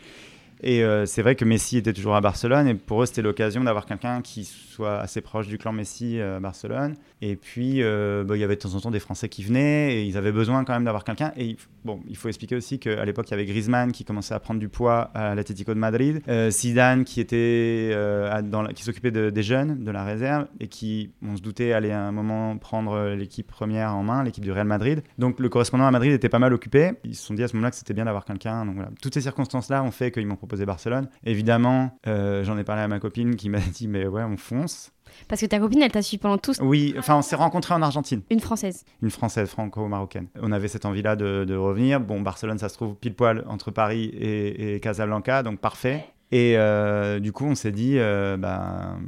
Et 0.63 0.83
euh, 0.83 1.05
c'est 1.05 1.21
vrai 1.21 1.35
que 1.35 1.45
Messi 1.45 1.77
était 1.77 1.93
toujours 1.93 2.15
à 2.15 2.21
Barcelone, 2.21 2.67
et 2.67 2.73
pour 2.73 3.03
eux, 3.03 3.05
c'était 3.05 3.21
l'occasion 3.21 3.63
d'avoir 3.63 3.85
quelqu'un 3.85 4.21
qui 4.21 4.43
soit 4.45 4.99
assez 4.99 5.21
proche 5.21 5.47
du 5.47 5.57
clan 5.57 5.71
Messi 5.71 6.19
euh, 6.19 6.37
à 6.37 6.39
Barcelone. 6.39 6.95
Et 7.21 7.35
puis, 7.35 7.81
euh, 7.81 8.23
bah, 8.23 8.35
il 8.35 8.39
y 8.39 8.43
avait 8.43 8.55
de 8.55 8.61
temps 8.61 8.73
en 8.75 8.79
temps 8.79 8.91
des 8.91 8.99
Français 8.99 9.29
qui 9.29 9.43
venaient, 9.43 9.95
et 9.95 10.03
ils 10.03 10.17
avaient 10.17 10.31
besoin 10.31 10.63
quand 10.63 10.73
même 10.73 10.83
d'avoir 10.85 11.03
quelqu'un. 11.03 11.31
Et 11.37 11.57
bon, 11.85 11.99
il 12.07 12.17
faut 12.17 12.27
expliquer 12.27 12.55
aussi 12.55 12.79
qu'à 12.79 13.05
l'époque, 13.05 13.27
il 13.29 13.31
y 13.31 13.33
avait 13.35 13.45
Griezmann 13.45 13.91
qui 13.91 14.03
commençait 14.03 14.33
à 14.33 14.39
prendre 14.39 14.59
du 14.59 14.69
poids 14.69 15.11
à 15.13 15.35
l'Atlético 15.35 15.73
de 15.73 15.79
Madrid, 15.79 16.21
euh, 16.27 16.49
Zidane 16.49 17.05
qui 17.05 17.21
s'occupait 17.21 19.11
de- 19.11 19.29
des 19.29 19.43
jeunes, 19.43 19.83
de 19.83 19.91
la 19.91 20.03
réserve, 20.03 20.47
et 20.59 20.67
qui, 20.67 21.11
on 21.23 21.35
se 21.37 21.41
doutait, 21.41 21.73
allait 21.73 21.91
à 21.91 22.01
un 22.01 22.11
moment 22.11 22.57
prendre 22.57 23.13
l'équipe 23.15 23.47
première 23.47 23.95
en 23.95 24.03
main, 24.03 24.23
l'équipe 24.23 24.43
du 24.43 24.51
Real 24.51 24.67
Madrid. 24.67 25.01
Donc 25.17 25.39
le 25.39 25.49
correspondant 25.49 25.85
à 25.85 25.91
Madrid 25.91 26.11
était 26.11 26.29
pas 26.29 26.39
mal 26.39 26.53
occupé. 26.53 26.93
Ils 27.03 27.15
se 27.15 27.25
sont 27.25 27.33
dit 27.33 27.43
à 27.43 27.47
ce 27.47 27.55
moment-là 27.55 27.71
que 27.71 27.77
c'était 27.77 27.93
bien 27.93 28.05
d'avoir 28.05 28.25
quelqu'un. 28.25 28.65
Donc 28.65 28.75
voilà, 28.75 28.89
toutes 29.01 29.13
ces 29.13 29.21
circonstances-là 29.21 29.83
ont 29.83 29.91
fait 29.91 30.11
qu'ils 30.11 30.25
m'ont 30.27 30.35
proposé 30.47 30.65
Barcelone. 30.65 31.09
Évidemment, 31.25 31.97
euh, 32.07 32.43
j'en 32.43 32.57
ai 32.57 32.63
parlé 32.63 32.81
à 32.81 32.87
ma 32.87 32.99
copine 32.99 33.35
qui 33.35 33.49
m'a 33.49 33.59
dit 33.73 33.87
mais 33.87 34.07
ouais, 34.07 34.23
on 34.23 34.37
fonce. 34.37 34.91
Parce 35.27 35.41
que 35.41 35.45
ta 35.45 35.59
copine, 35.59 35.81
elle 35.81 35.91
t'a 35.91 36.01
suivi 36.01 36.19
pendant 36.21 36.37
tout. 36.37 36.53
Oui, 36.61 36.93
enfin 36.97 37.15
on 37.15 37.21
s'est 37.21 37.35
rencontrés 37.35 37.73
en 37.73 37.81
Argentine 37.81 38.21
Une 38.29 38.39
française. 38.39 38.85
une 39.01 39.09
française 39.09 39.49
franco-marocaine. 39.49 40.27
On 40.41 40.51
avait 40.51 40.67
cette 40.67 40.85
envie-là 40.85 41.15
de, 41.15 41.43
de 41.45 41.55
revenir. 41.55 41.99
Bon, 41.99 42.21
Barcelone, 42.21 42.57
ça 42.57 42.69
se 42.69 42.75
trouve 42.75 42.95
pile 42.95 43.15
poil 43.15 43.43
entre 43.47 43.71
Paris 43.71 44.05
et, 44.05 44.75
et 44.75 44.79
Casablanca, 44.79 45.43
donc 45.43 45.59
parfait. 45.59 46.05
Et 46.31 46.57
euh, 46.57 47.19
du 47.19 47.31
coup, 47.31 47.45
on 47.45 47.55
s'est 47.55 47.71
dit, 47.71 47.97
euh, 47.97 48.35
ben 48.37 48.99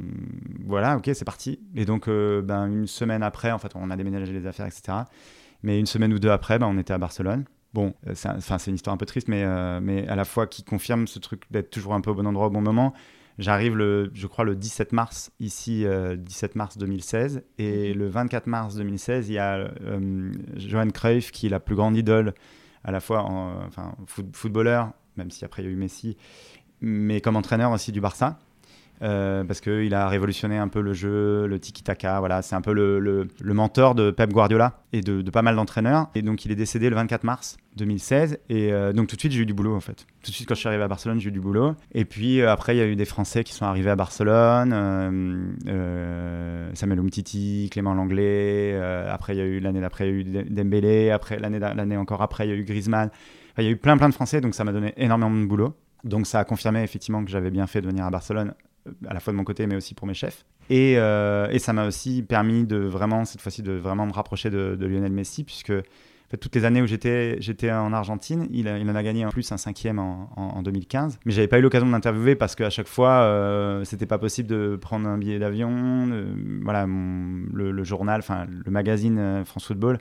voilà, 0.64 0.96
ok, 0.96 1.10
c'est 1.12 1.24
parti. 1.26 1.60
Et 1.74 1.84
donc, 1.84 2.08
euh, 2.08 2.40
ben, 2.40 2.66
une 2.66 2.86
semaine 2.86 3.22
après, 3.22 3.50
en 3.52 3.58
fait, 3.58 3.72
on 3.74 3.90
a 3.90 3.96
déménagé 3.96 4.32
les 4.32 4.46
affaires, 4.46 4.66
etc. 4.66 4.98
Mais 5.62 5.78
une 5.78 5.86
semaine 5.86 6.12
ou 6.14 6.18
deux 6.18 6.30
après, 6.30 6.58
ben, 6.58 6.66
on 6.66 6.78
était 6.78 6.94
à 6.94 6.98
Barcelone. 6.98 7.44
Bon, 7.72 7.94
euh, 8.06 8.12
c'est 8.14 8.28
un- 8.28 8.36
enfin, 8.36 8.58
c'est 8.58 8.70
une 8.70 8.74
histoire 8.74 8.94
un 8.94 8.96
peu 8.96 9.06
triste, 9.06 9.28
mais, 9.28 9.44
euh, 9.44 9.80
mais 9.80 10.06
à 10.08 10.16
la 10.16 10.24
fois 10.24 10.46
qui 10.46 10.64
confirme 10.64 11.06
ce 11.06 11.18
truc 11.18 11.44
d'être 11.50 11.70
toujours 11.70 11.94
un 11.94 12.00
peu 12.00 12.10
au 12.10 12.14
bon 12.14 12.26
endroit 12.26 12.46
au 12.48 12.50
bon 12.50 12.60
moment. 12.60 12.92
J'arrive, 13.38 13.76
le, 13.76 14.10
je 14.12 14.26
crois, 14.26 14.44
le 14.44 14.54
17 14.56 14.92
mars, 14.92 15.30
ici, 15.40 15.86
euh, 15.86 16.16
17 16.16 16.56
mars 16.56 16.76
2016. 16.78 17.42
Et 17.58 17.94
le 17.94 18.08
24 18.08 18.46
mars 18.48 18.74
2016, 18.74 19.28
il 19.28 19.34
y 19.34 19.38
a 19.38 19.56
euh, 19.82 20.32
Johan 20.56 20.88
Cruyff, 20.90 21.30
qui 21.30 21.46
est 21.46 21.50
la 21.50 21.60
plus 21.60 21.76
grande 21.76 21.96
idole, 21.96 22.34
à 22.84 22.90
la 22.90 23.00
fois 23.00 23.22
en, 23.22 23.64
enfin, 23.66 23.94
foot- 24.06 24.34
footballeur, 24.36 24.92
même 25.16 25.30
si 25.30 25.44
après 25.44 25.62
il 25.62 25.66
y 25.66 25.68
a 25.68 25.72
eu 25.72 25.76
Messi, 25.76 26.16
mais 26.80 27.20
comme 27.20 27.36
entraîneur 27.36 27.72
aussi 27.72 27.92
du 27.92 28.00
Barça. 28.00 28.38
Euh, 29.02 29.44
parce 29.44 29.60
qu'il 29.60 29.94
a 29.94 30.08
révolutionné 30.08 30.58
un 30.58 30.68
peu 30.68 30.80
le 30.80 30.92
jeu, 30.92 31.46
le 31.46 31.58
tiki-taka, 31.58 32.18
voilà, 32.20 32.42
c'est 32.42 32.54
un 32.54 32.60
peu 32.60 32.72
le, 32.72 33.28
mentor 33.42 33.94
de 33.94 34.10
Pep 34.10 34.30
Guardiola 34.30 34.80
et 34.92 35.00
de, 35.00 35.28
pas 35.30 35.42
mal 35.42 35.56
d'entraîneurs. 35.56 36.08
Et 36.14 36.22
donc 36.22 36.44
il 36.44 36.52
est 36.52 36.56
décédé 36.56 36.90
le 36.90 36.96
24 36.96 37.24
mars 37.24 37.56
2016, 37.76 38.38
et 38.48 38.72
euh, 38.72 38.92
donc 38.92 39.06
tout 39.06 39.16
de 39.16 39.20
suite 39.20 39.32
j'ai 39.32 39.40
eu 39.40 39.46
du 39.46 39.54
boulot 39.54 39.74
en 39.74 39.80
fait. 39.80 40.06
Tout 40.22 40.30
de 40.30 40.34
suite 40.36 40.48
quand 40.48 40.54
je 40.54 40.60
suis 40.60 40.68
arrivé 40.68 40.82
à 40.82 40.88
Barcelone, 40.88 41.20
j'ai 41.20 41.28
eu 41.28 41.32
du 41.32 41.40
boulot. 41.40 41.74
Et 41.92 42.04
puis 42.04 42.40
euh, 42.40 42.52
après 42.52 42.74
il 42.74 42.78
y 42.78 42.82
a 42.82 42.86
eu 42.86 42.96
des 42.96 43.04
Français 43.04 43.44
qui 43.44 43.54
sont 43.54 43.64
arrivés 43.64 43.90
à 43.90 43.96
Barcelone, 43.96 44.70
Samuel 46.74 46.98
Umtiti, 46.98 47.68
Clément 47.70 47.94
Langlais, 47.94 48.78
après 49.08 49.34
il 49.34 49.38
y 49.38 49.42
a 49.42 49.46
eu 49.46 49.60
l'année 49.60 49.80
d'après 49.80 50.08
il 50.08 50.12
y 50.12 50.16
a 50.16 50.20
eu 50.20 50.24
Dem- 50.24 50.48
Dembélé, 50.48 51.10
après 51.10 51.38
l'année 51.38 51.96
encore 51.96 52.22
après 52.22 52.46
il 52.46 52.50
y 52.50 52.52
a 52.52 52.56
eu 52.56 52.64
Griezmann. 52.64 53.10
Il 53.58 53.64
y 53.64 53.68
a 53.68 53.70
eu 53.70 53.76
plein 53.76 53.96
plein 53.98 54.08
de 54.08 54.14
Français, 54.14 54.40
donc 54.40 54.54
ça 54.54 54.64
m'a 54.64 54.72
donné 54.72 54.94
énormément 54.96 55.30
de 55.30 55.44
boulot. 55.46 55.74
Donc 56.04 56.26
ça 56.26 56.40
a 56.40 56.44
confirmé 56.44 56.82
effectivement 56.82 57.22
que 57.24 57.30
j'avais 57.30 57.50
bien 57.50 57.66
fait 57.66 57.82
de 57.82 57.86
venir 57.86 58.04
à 58.06 58.10
Barcelone, 58.10 58.54
à 59.06 59.14
la 59.14 59.20
fois 59.20 59.32
de 59.32 59.36
mon 59.36 59.44
côté, 59.44 59.66
mais 59.66 59.76
aussi 59.76 59.94
pour 59.94 60.06
mes 60.06 60.14
chefs. 60.14 60.44
Et, 60.70 60.94
euh, 60.98 61.48
et 61.50 61.58
ça 61.58 61.72
m'a 61.72 61.86
aussi 61.86 62.22
permis 62.22 62.64
de 62.64 62.76
vraiment, 62.76 63.24
cette 63.24 63.40
fois-ci, 63.40 63.62
de 63.62 63.72
vraiment 63.72 64.06
me 64.06 64.12
rapprocher 64.12 64.50
de, 64.50 64.76
Lionel 64.80 65.12
Messi, 65.12 65.42
puisque 65.44 65.72
toutes 66.40 66.54
les 66.54 66.64
années 66.64 66.80
où 66.80 66.86
j'étais, 66.86 67.72
en 67.72 67.92
Argentine, 67.92 68.46
il, 68.52 68.68
a- 68.68 68.78
il 68.78 68.88
en 68.88 68.94
a 68.94 69.02
gagné 69.02 69.26
en 69.26 69.30
plus 69.30 69.50
un 69.50 69.56
cinquième 69.56 69.98
en, 69.98 70.30
en, 70.36 70.42
en 70.58 70.62
2015. 70.62 71.18
Mais 71.24 71.32
j'avais 71.32 71.48
pas 71.48 71.58
eu 71.58 71.62
l'occasion 71.62 71.88
de 71.88 71.92
l'interviewer 71.92 72.36
parce 72.36 72.54
qu'à 72.54 72.70
chaque 72.70 72.86
fois, 72.86 73.22
euh, 73.22 73.82
c'était 73.82 74.06
pas 74.06 74.18
possible 74.18 74.48
de 74.48 74.78
prendre 74.80 75.08
un 75.08 75.18
billet 75.18 75.40
d'avion. 75.40 76.08
voilà, 76.62 76.86
le, 76.86 77.72
le 77.72 77.84
journal, 77.84 78.20
enfin 78.20 78.46
le 78.48 78.70
magazine 78.70 79.18
euh, 79.18 79.44
France 79.44 79.66
Football 79.66 79.98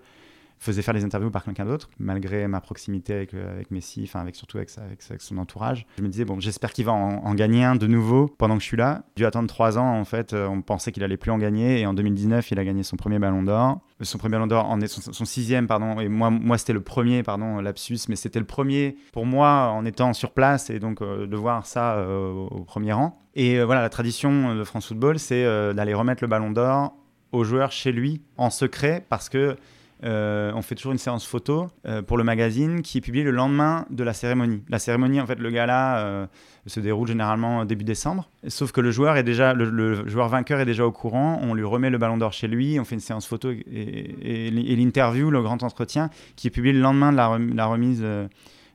faisait 0.59 0.81
faire 0.81 0.93
les 0.93 1.05
interviews 1.05 1.31
par 1.31 1.43
quelqu'un 1.43 1.65
d'autre, 1.65 1.89
malgré 1.99 2.47
ma 2.47 2.59
proximité 2.59 3.13
avec, 3.13 3.33
euh, 3.33 3.53
avec 3.53 3.71
Messi, 3.71 4.01
enfin 4.03 4.19
avec, 4.19 4.35
surtout 4.35 4.57
avec, 4.57 4.69
avec, 4.77 5.21
son 5.21 5.37
entourage. 5.37 5.85
Je 5.97 6.03
me 6.03 6.09
disais, 6.09 6.25
bon, 6.25 6.39
j'espère 6.39 6.73
qu'il 6.73 6.85
va 6.85 6.91
en, 6.91 7.33
gagner 7.33 7.63
un 7.63 7.75
de 7.75 7.87
nouveau 7.87 8.27
pendant 8.37 8.57
que 8.57 8.61
je 8.61 8.67
suis 8.67 8.77
là. 8.77 9.03
Dû 9.15 9.25
attendre 9.25 9.47
trois 9.47 9.77
ans, 9.77 9.97
en 9.97 10.03
fait, 10.03 10.33
euh, 10.33 10.47
on 10.47 10.61
pensait 10.61 10.91
qu'il 10.91 11.03
allait 11.03 11.17
plus 11.17 11.31
en 11.31 11.37
gagner, 11.37 11.79
et 11.79 11.85
en 11.85 11.93
2019, 11.93 12.51
il 12.51 12.59
a 12.59 12.65
gagné 12.65 12.83
son 12.83 12.97
premier 12.97 13.19
ballon 13.19 13.43
d'or. 13.43 13.79
Euh, 14.01 14.03
Son 14.03 14.17
premier 14.17 14.33
ballon 14.33 14.47
d'or, 14.47 14.65
en 14.65 14.81
est 14.81 14.87
son, 14.87 15.25
sixième, 15.25 15.67
pardon, 15.67 15.99
et 15.99 16.09
moi, 16.09 16.29
moi 16.29 16.57
c'était 16.57 16.73
le 16.73 16.81
premier, 16.81 17.23
pardon, 17.23 17.61
lapsus, 17.61 17.99
mais 18.09 18.17
c'était 18.17 18.39
le 18.39 18.45
premier 18.45 18.97
pour 19.13 19.25
moi 19.25 19.71
en 19.73 19.85
étant 19.85 20.13
sur 20.13 20.31
place, 20.31 20.69
et 20.69 20.79
donc 20.79 21.01
de 21.01 21.35
voir 21.35 21.65
ça 21.65 22.05
au 22.07 22.63
premier 22.63 22.93
rang. 22.93 23.21
Et 23.35 23.61
voilà, 23.63 23.81
la 23.81 23.89
tradition 23.89 24.55
de 24.55 24.63
France 24.63 24.87
Football, 24.87 25.19
c'est 25.19 25.43
d'aller 25.73 25.93
remettre 25.93 26.23
le 26.23 26.27
ballon 26.27 26.51
d'or 26.51 26.93
au 27.31 27.43
joueur 27.43 27.71
chez 27.71 27.91
lui 27.91 28.21
en 28.37 28.49
secret, 28.49 29.05
parce 29.09 29.29
que 29.29 29.55
euh, 30.03 30.51
on 30.55 30.61
fait 30.61 30.75
toujours 30.75 30.93
une 30.93 30.97
séance 30.97 31.25
photo 31.25 31.67
euh, 31.85 32.01
pour 32.01 32.17
le 32.17 32.23
magazine 32.23 32.81
qui 32.81 32.99
est 32.99 33.01
publiée 33.01 33.23
le 33.23 33.31
lendemain 33.31 33.85
de 33.89 34.03
la 34.03 34.13
cérémonie. 34.13 34.63
La 34.69 34.79
cérémonie, 34.79 35.19
en 35.19 35.25
fait, 35.25 35.39
le 35.39 35.49
gala 35.51 35.99
euh, 35.99 36.27
se 36.67 36.79
déroule 36.79 37.07
généralement 37.07 37.65
début 37.65 37.83
décembre. 37.83 38.29
Sauf 38.47 38.71
que 38.71 38.79
le 38.81 38.91
joueur 38.91 39.17
est 39.17 39.23
déjà, 39.23 39.53
le, 39.53 40.07
joueur 40.07 40.29
vainqueur 40.29 40.59
est 40.59 40.65
déjà 40.65 40.85
au 40.85 40.91
courant. 40.91 41.39
On 41.41 41.53
lui 41.53 41.65
remet 41.65 41.89
le 41.89 41.97
ballon 41.97 42.17
d'or 42.17 42.31
chez 42.31 42.47
lui. 42.47 42.79
On 42.79 42.85
fait 42.85 42.95
une 42.95 43.01
séance 43.01 43.27
photo 43.27 43.51
et, 43.51 44.51
l'interview, 44.51 45.29
le 45.29 45.41
grand 45.41 45.63
entretien, 45.63 46.09
qui 46.35 46.47
est 46.47 46.51
publié 46.51 46.73
le 46.73 46.79
lendemain 46.81 47.11
de 47.11 47.17
la, 47.17 47.27
rem- 47.27 47.55
la 47.55 47.65
remise 47.65 48.05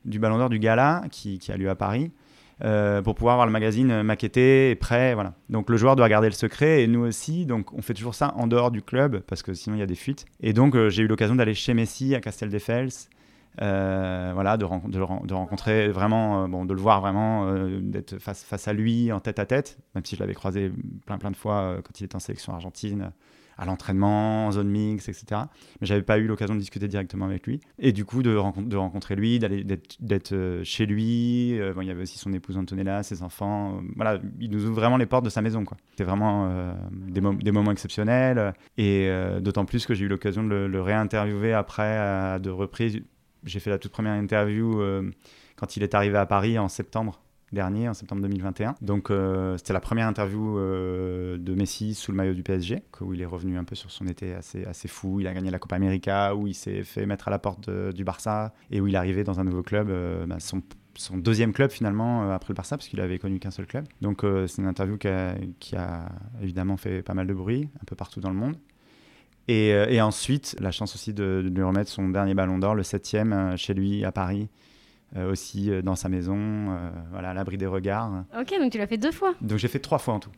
du 0.04 0.18
ballon 0.18 0.36
d'or 0.38 0.50
du 0.50 0.58
gala 0.58 1.02
qui 1.10 1.40
a 1.48 1.56
lieu 1.56 1.70
à 1.70 1.74
Paris. 1.74 2.10
Euh, 2.62 3.02
pour 3.02 3.14
pouvoir 3.14 3.34
avoir 3.34 3.46
le 3.46 3.52
magazine 3.52 3.90
euh, 3.90 4.02
maquetté 4.02 4.70
et 4.70 4.74
prêt, 4.74 5.14
voilà. 5.14 5.34
Donc 5.50 5.68
le 5.70 5.76
joueur 5.76 5.96
doit 5.96 6.08
garder 6.08 6.28
le 6.28 6.34
secret 6.34 6.82
et 6.82 6.86
nous 6.86 7.00
aussi, 7.00 7.46
donc 7.46 7.72
on 7.72 7.82
fait 7.82 7.94
toujours 7.94 8.14
ça 8.14 8.32
en 8.36 8.46
dehors 8.46 8.70
du 8.70 8.80
club 8.80 9.20
parce 9.26 9.42
que 9.42 9.54
sinon 9.54 9.76
il 9.76 9.80
y 9.80 9.82
a 9.82 9.86
des 9.86 9.94
fuites. 9.96 10.24
Et 10.40 10.52
donc 10.52 10.76
euh, 10.76 10.88
j'ai 10.88 11.02
eu 11.02 11.06
l'occasion 11.06 11.34
d'aller 11.34 11.54
chez 11.54 11.74
Messi 11.74 12.14
à 12.14 12.20
Casteldefels, 12.20 12.90
euh, 13.60 14.30
voilà, 14.34 14.56
de, 14.56 14.64
de 14.64 15.34
rencontrer 15.34 15.88
vraiment, 15.88 16.48
bon, 16.48 16.64
de 16.64 16.74
le 16.74 16.80
voir 16.80 17.00
vraiment, 17.00 17.52
d'être 17.80 18.18
face, 18.18 18.44
face 18.44 18.68
à 18.68 18.72
lui 18.72 19.10
en 19.10 19.20
tête 19.20 19.38
à 19.38 19.46
tête, 19.46 19.78
même 19.94 20.04
si 20.04 20.14
je 20.14 20.20
l'avais 20.20 20.34
croisé 20.34 20.70
plein 21.06 21.18
plein 21.18 21.30
de 21.30 21.36
fois 21.36 21.76
quand 21.84 22.00
il 22.00 22.04
était 22.04 22.16
en 22.16 22.20
sélection 22.20 22.52
argentine, 22.52 23.10
à 23.56 23.64
l'entraînement, 23.64 24.46
en 24.46 24.52
zone 24.52 24.68
mix, 24.68 25.08
etc. 25.08 25.42
Mais 25.80 25.86
j'avais 25.86 26.02
pas 26.02 26.18
eu 26.18 26.26
l'occasion 26.26 26.54
de 26.54 26.60
discuter 26.60 26.88
directement 26.88 27.24
avec 27.26 27.46
lui. 27.46 27.60
Et 27.78 27.92
du 27.92 28.04
coup, 28.04 28.22
de, 28.22 28.36
rencon- 28.36 28.66
de 28.66 28.76
rencontrer 28.76 29.14
lui, 29.16 29.38
d'être 29.38 30.32
euh, 30.32 30.62
chez 30.64 30.86
lui. 30.86 31.58
Euh, 31.60 31.72
bon, 31.74 31.80
il 31.82 31.88
y 31.88 31.90
avait 31.90 32.02
aussi 32.02 32.18
son 32.18 32.32
épouse 32.32 32.56
Antonella, 32.56 33.02
ses 33.02 33.22
enfants. 33.22 33.76
Euh, 33.76 33.80
voilà, 33.96 34.18
il 34.40 34.50
nous 34.50 34.64
ouvre 34.64 34.74
vraiment 34.74 34.96
les 34.96 35.06
portes 35.06 35.24
de 35.24 35.30
sa 35.30 35.42
maison. 35.42 35.64
C'était 35.90 36.04
vraiment 36.04 36.74
des, 36.92 37.20
mo- 37.20 37.34
des 37.34 37.52
moments 37.52 37.72
exceptionnels. 37.72 38.54
Et 38.76 39.08
d'autant 39.40 39.64
plus 39.64 39.86
que 39.86 39.94
j'ai 39.94 40.04
eu 40.04 40.08
l'occasion 40.08 40.42
de 40.42 40.48
le, 40.48 40.68
le 40.68 40.82
réinterviewer 40.82 41.52
après 41.52 41.96
à 41.96 42.38
deux 42.38 42.52
reprises. 42.52 43.00
J'ai 43.44 43.60
fait 43.60 43.70
la 43.70 43.78
toute 43.78 43.92
première 43.92 44.14
interview 44.14 44.82
quand 45.56 45.76
il 45.76 45.82
est 45.82 45.94
arrivé 45.94 46.16
à 46.18 46.26
Paris 46.26 46.58
en 46.58 46.68
septembre 46.68 47.20
dernier, 47.54 47.88
en 47.88 47.94
septembre 47.94 48.22
2021. 48.22 48.74
Donc 48.82 49.10
euh, 49.10 49.56
c'était 49.56 49.72
la 49.72 49.80
première 49.80 50.06
interview 50.06 50.58
euh, 50.58 51.38
de 51.38 51.54
Messi 51.54 51.94
sous 51.94 52.12
le 52.12 52.16
maillot 52.16 52.34
du 52.34 52.42
PSG, 52.42 52.82
où 53.00 53.14
il 53.14 53.22
est 53.22 53.26
revenu 53.26 53.56
un 53.56 53.64
peu 53.64 53.74
sur 53.74 53.90
son 53.90 54.06
été 54.06 54.34
assez, 54.34 54.64
assez 54.64 54.88
fou. 54.88 55.20
Il 55.20 55.26
a 55.26 55.32
gagné 55.34 55.50
la 55.50 55.58
Copa 55.58 55.76
América, 55.76 56.34
où 56.34 56.46
il 56.46 56.54
s'est 56.54 56.82
fait 56.82 57.06
mettre 57.06 57.28
à 57.28 57.30
la 57.30 57.38
porte 57.38 57.70
de- 57.70 57.92
du 57.92 58.04
Barça 58.04 58.52
et 58.70 58.80
où 58.80 58.86
il 58.86 58.94
est 58.94 58.98
arrivé 58.98 59.24
dans 59.24 59.40
un 59.40 59.44
nouveau 59.44 59.62
club, 59.62 59.88
euh, 59.90 60.26
bah, 60.26 60.36
son, 60.40 60.62
deuxième 61.16 61.52
club 61.52 61.70
finalement 61.70 62.24
euh, 62.24 62.34
après 62.34 62.52
le 62.52 62.56
Barça, 62.56 62.76
parce 62.76 62.88
qu'il 62.88 63.00
avait 63.00 63.18
connu 63.18 63.38
qu'un 63.38 63.50
seul 63.50 63.66
club. 63.66 63.84
Donc 64.00 64.24
euh, 64.24 64.46
c'est 64.46 64.60
une 64.62 64.68
interview 64.68 64.98
qui 64.98 65.76
a, 65.76 66.08
évidemment 66.42 66.76
fait 66.76 67.02
pas 67.02 67.14
mal 67.14 67.26
de 67.26 67.34
bruit 67.34 67.68
un 67.80 67.84
peu 67.86 67.96
partout 67.96 68.20
dans 68.20 68.30
le 68.30 68.36
monde. 68.36 68.56
Et, 69.48 69.72
euh, 69.74 70.04
ensuite, 70.04 70.56
la 70.60 70.70
chance 70.70 70.94
aussi 70.94 71.12
de, 71.12 71.42
de 71.44 71.54
lui 71.54 71.62
remettre 71.62 71.90
son 71.90 72.08
dernier 72.08 72.34
ballon 72.34 72.58
d'or, 72.58 72.74
le 72.74 72.82
septième, 72.82 73.32
euh, 73.32 73.56
chez 73.56 73.74
lui 73.74 74.04
à 74.04 74.12
Paris, 74.12 74.48
euh, 74.48 74.73
aussi 75.22 75.70
euh, 75.70 75.82
dans 75.82 75.94
sa 75.96 76.08
maison, 76.08 76.36
euh, 76.38 76.90
voilà, 77.10 77.30
à 77.30 77.34
l'abri 77.34 77.56
des 77.56 77.66
regards. 77.66 78.24
Ok, 78.38 78.54
donc 78.58 78.72
tu 78.72 78.78
l'as 78.78 78.86
fait 78.86 78.96
deux 78.98 79.12
fois. 79.12 79.34
Donc 79.40 79.58
j'ai 79.58 79.68
fait 79.68 79.78
trois 79.78 79.98
fois 79.98 80.14
en 80.14 80.20
tout. 80.20 80.30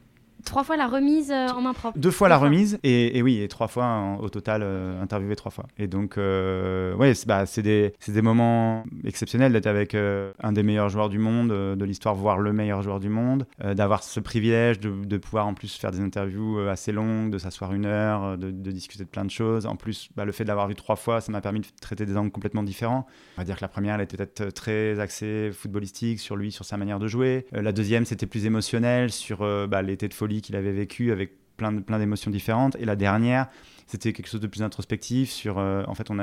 Trois 0.44 0.64
fois 0.64 0.76
la 0.76 0.86
remise 0.86 1.30
euh, 1.32 1.48
en 1.48 1.60
main 1.62 1.72
propre. 1.72 1.98
Deux 1.98 2.10
fois 2.10 2.28
la 2.28 2.36
fois. 2.38 2.46
remise 2.46 2.78
et, 2.84 3.18
et 3.18 3.22
oui, 3.22 3.40
et 3.40 3.48
trois 3.48 3.68
fois 3.68 3.84
en- 3.86 4.18
au 4.18 4.28
total 4.28 4.62
euh, 4.62 5.02
interviewé 5.02 5.34
trois 5.34 5.50
fois. 5.50 5.66
Et 5.78 5.86
donc, 5.88 6.18
euh, 6.18 6.94
ouais, 6.94 7.14
c'est 7.14 7.26
bah, 7.26 7.44
des, 7.56 7.92
des 8.06 8.22
moments 8.22 8.84
exceptionnels 9.04 9.52
d'être 9.52 9.66
avec 9.66 9.94
euh, 9.94 10.32
un 10.42 10.52
des 10.52 10.62
meilleurs 10.62 10.88
joueurs 10.88 11.08
du 11.08 11.18
monde, 11.18 11.48
de 11.48 11.84
l'histoire, 11.84 12.14
voire 12.14 12.38
le 12.38 12.52
meilleur 12.52 12.82
joueur 12.82 13.00
du 13.00 13.08
monde, 13.08 13.46
d'avoir 13.74 14.02
ce 14.02 14.20
privilège 14.20 14.78
de, 14.78 14.90
de 15.04 15.16
pouvoir 15.16 15.46
en 15.46 15.54
plus 15.54 15.74
faire 15.76 15.90
des 15.90 16.00
interviews 16.00 16.58
assez 16.68 16.92
longues, 16.92 17.30
de 17.30 17.38
s'asseoir 17.38 17.72
une 17.72 17.86
heure, 17.86 18.36
de, 18.38 18.50
de 18.50 18.70
discuter 18.70 19.04
de 19.04 19.08
plein 19.08 19.24
de 19.24 19.30
choses. 19.30 19.66
En 19.66 19.76
plus, 19.76 20.10
bah, 20.16 20.24
le 20.24 20.32
fait 20.32 20.44
de 20.44 20.48
l'avoir 20.48 20.68
vu 20.68 20.74
trois 20.74 20.96
fois, 20.96 21.20
ça 21.20 21.32
m'a 21.32 21.40
permis 21.40 21.60
de 21.60 21.66
traiter 21.80 22.06
des 22.06 22.16
angles 22.16 22.30
complètement 22.30 22.62
différents. 22.62 23.06
On 23.36 23.40
va 23.40 23.44
dire 23.44 23.56
que 23.56 23.62
la 23.62 23.68
première, 23.68 23.94
elle 23.96 24.02
était 24.02 24.16
peut-être 24.16 24.52
très 24.52 25.00
axée 25.00 25.50
footballistique 25.52 26.20
sur 26.20 26.36
lui, 26.36 26.52
sur 26.52 26.64
sa 26.64 26.76
manière 26.76 26.98
de 26.98 27.08
jouer. 27.08 27.46
La 27.52 27.72
deuxième, 27.72 28.04
c'était 28.04 28.26
plus 28.26 28.46
émotionnel 28.46 29.10
sur 29.10 29.38
bah, 29.68 29.82
l'été 29.82 30.08
de 30.08 30.14
folie 30.14 30.25
qu'il 30.40 30.56
avait 30.56 30.72
vécu 30.72 31.12
avec 31.12 31.32
plein 31.56 31.72
de- 31.72 31.80
plein 31.80 31.98
d'émotions 31.98 32.30
différentes. 32.30 32.76
Et 32.76 32.84
la 32.84 32.96
dernière, 32.96 33.48
c'était 33.86 34.12
quelque 34.12 34.28
chose 34.28 34.40
de 34.40 34.46
plus 34.46 34.62
introspectif 34.62 35.30
sur. 35.30 35.58
euh, 35.58 35.82
en 35.86 35.94
fait, 35.94 36.10
on, 36.10 36.18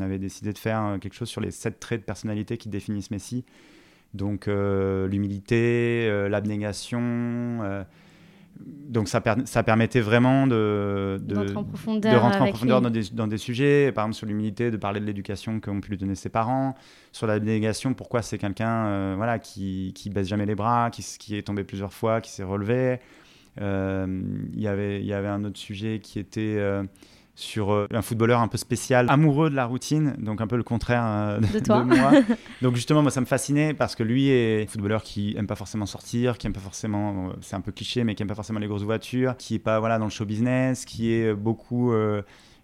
avait 0.00 0.18
décidé 0.18 0.52
de 0.52 0.58
faire 0.58 0.82
euh, 0.84 0.98
quelque 0.98 1.14
chose 1.14 1.28
sur 1.28 1.40
les 1.40 1.50
sept 1.50 1.80
traits 1.80 2.00
de 2.00 2.06
personnalité 2.06 2.56
qui 2.56 2.68
définissent 2.68 3.10
Messi. 3.10 3.44
Donc 4.14 4.48
euh, 4.48 5.08
l'humilité, 5.08 6.08
l'abnégation. 6.28 7.84
Donc 8.60 9.08
ça, 9.08 9.20
per- 9.20 9.46
ça 9.46 9.62
permettait 9.62 10.00
vraiment 10.00 10.46
de, 10.46 11.18
de, 11.22 11.34
D'entrer 11.34 11.56
en 11.56 11.64
profondeur 11.64 12.12
de 12.12 12.18
rentrer 12.18 12.40
en 12.40 12.46
profondeur 12.48 12.80
dans 12.82 12.90
des, 12.90 13.02
dans 13.12 13.26
des 13.26 13.38
sujets, 13.38 13.90
par 13.92 14.04
exemple 14.04 14.16
sur 14.16 14.26
l'humilité, 14.26 14.70
de 14.70 14.76
parler 14.76 15.00
de 15.00 15.06
l'éducation 15.06 15.60
qu'ont 15.60 15.80
pu 15.80 15.90
lui 15.90 15.96
donner 15.96 16.14
ses 16.14 16.28
parents, 16.28 16.74
sur 17.10 17.26
la 17.26 17.40
négation, 17.40 17.94
pourquoi 17.94 18.20
c'est 18.22 18.38
quelqu'un 18.38 18.86
euh, 18.86 19.14
voilà, 19.16 19.38
qui, 19.38 19.92
qui 19.94 20.10
baisse 20.10 20.28
jamais 20.28 20.46
les 20.46 20.54
bras, 20.54 20.90
qui, 20.90 21.36
est 21.36 21.42
tombé 21.42 21.64
plusieurs 21.64 21.92
fois, 21.92 22.20
qui 22.20 22.30
s'est 22.30 22.42
relevé. 22.44 22.98
Euh, 23.60 24.06
Il 24.54 24.60
y 24.60 24.68
avait- 24.68 25.00
il 25.00 25.06
y 25.06 25.12
avait 25.12 25.28
un 25.28 25.44
autre 25.44 25.58
sujet 25.58 25.98
qui 26.02 26.18
était 26.18 26.56
euh, 26.58 26.82
sur 27.34 27.72
euh, 27.72 27.86
un 27.92 28.02
footballeur 28.02 28.40
un 28.40 28.48
peu 28.48 28.58
spécial, 28.58 29.06
amoureux 29.08 29.48
de 29.48 29.54
la 29.54 29.64
routine, 29.64 30.14
donc 30.18 30.40
un 30.42 30.46
peu 30.46 30.56
le 30.56 30.62
contraire 30.62 31.02
euh, 31.06 31.40
De 31.40 31.58
toi. 31.60 31.82
moi. 31.82 32.12
donc 32.62 32.76
justement, 32.76 33.00
moi, 33.02 33.10
ça 33.10 33.20
me 33.22 33.26
fascinait 33.26 33.72
parce 33.72 33.94
que 33.96 34.02
lui 34.02 34.28
est 34.28 34.64
un 34.64 34.66
footballeur 34.66 35.02
qui 35.02 35.34
aime 35.38 35.46
pas 35.46 35.54
forcément 35.54 35.86
sortir, 35.86 36.36
qui 36.36 36.46
aime 36.46 36.52
pas 36.52 36.60
forcément, 36.60 37.28
euh, 37.28 37.32
c'est 37.40 37.56
un 37.56 37.60
peu 37.62 37.72
cliché, 37.72 38.04
mais 38.04 38.14
qui 38.14 38.22
aime 38.22 38.28
pas 38.28 38.34
forcément 38.34 38.58
les 38.60 38.66
grosses 38.66 38.82
voitures, 38.82 39.36
qui 39.38 39.54
est 39.54 39.58
pas 39.58 39.80
voilà 39.80 39.98
dans 39.98 40.04
le 40.04 40.10
show 40.10 40.26
business, 40.26 40.84
qui 40.84 41.12
est 41.12 41.32
beaucoup 41.32 41.92
euh, 41.92 42.20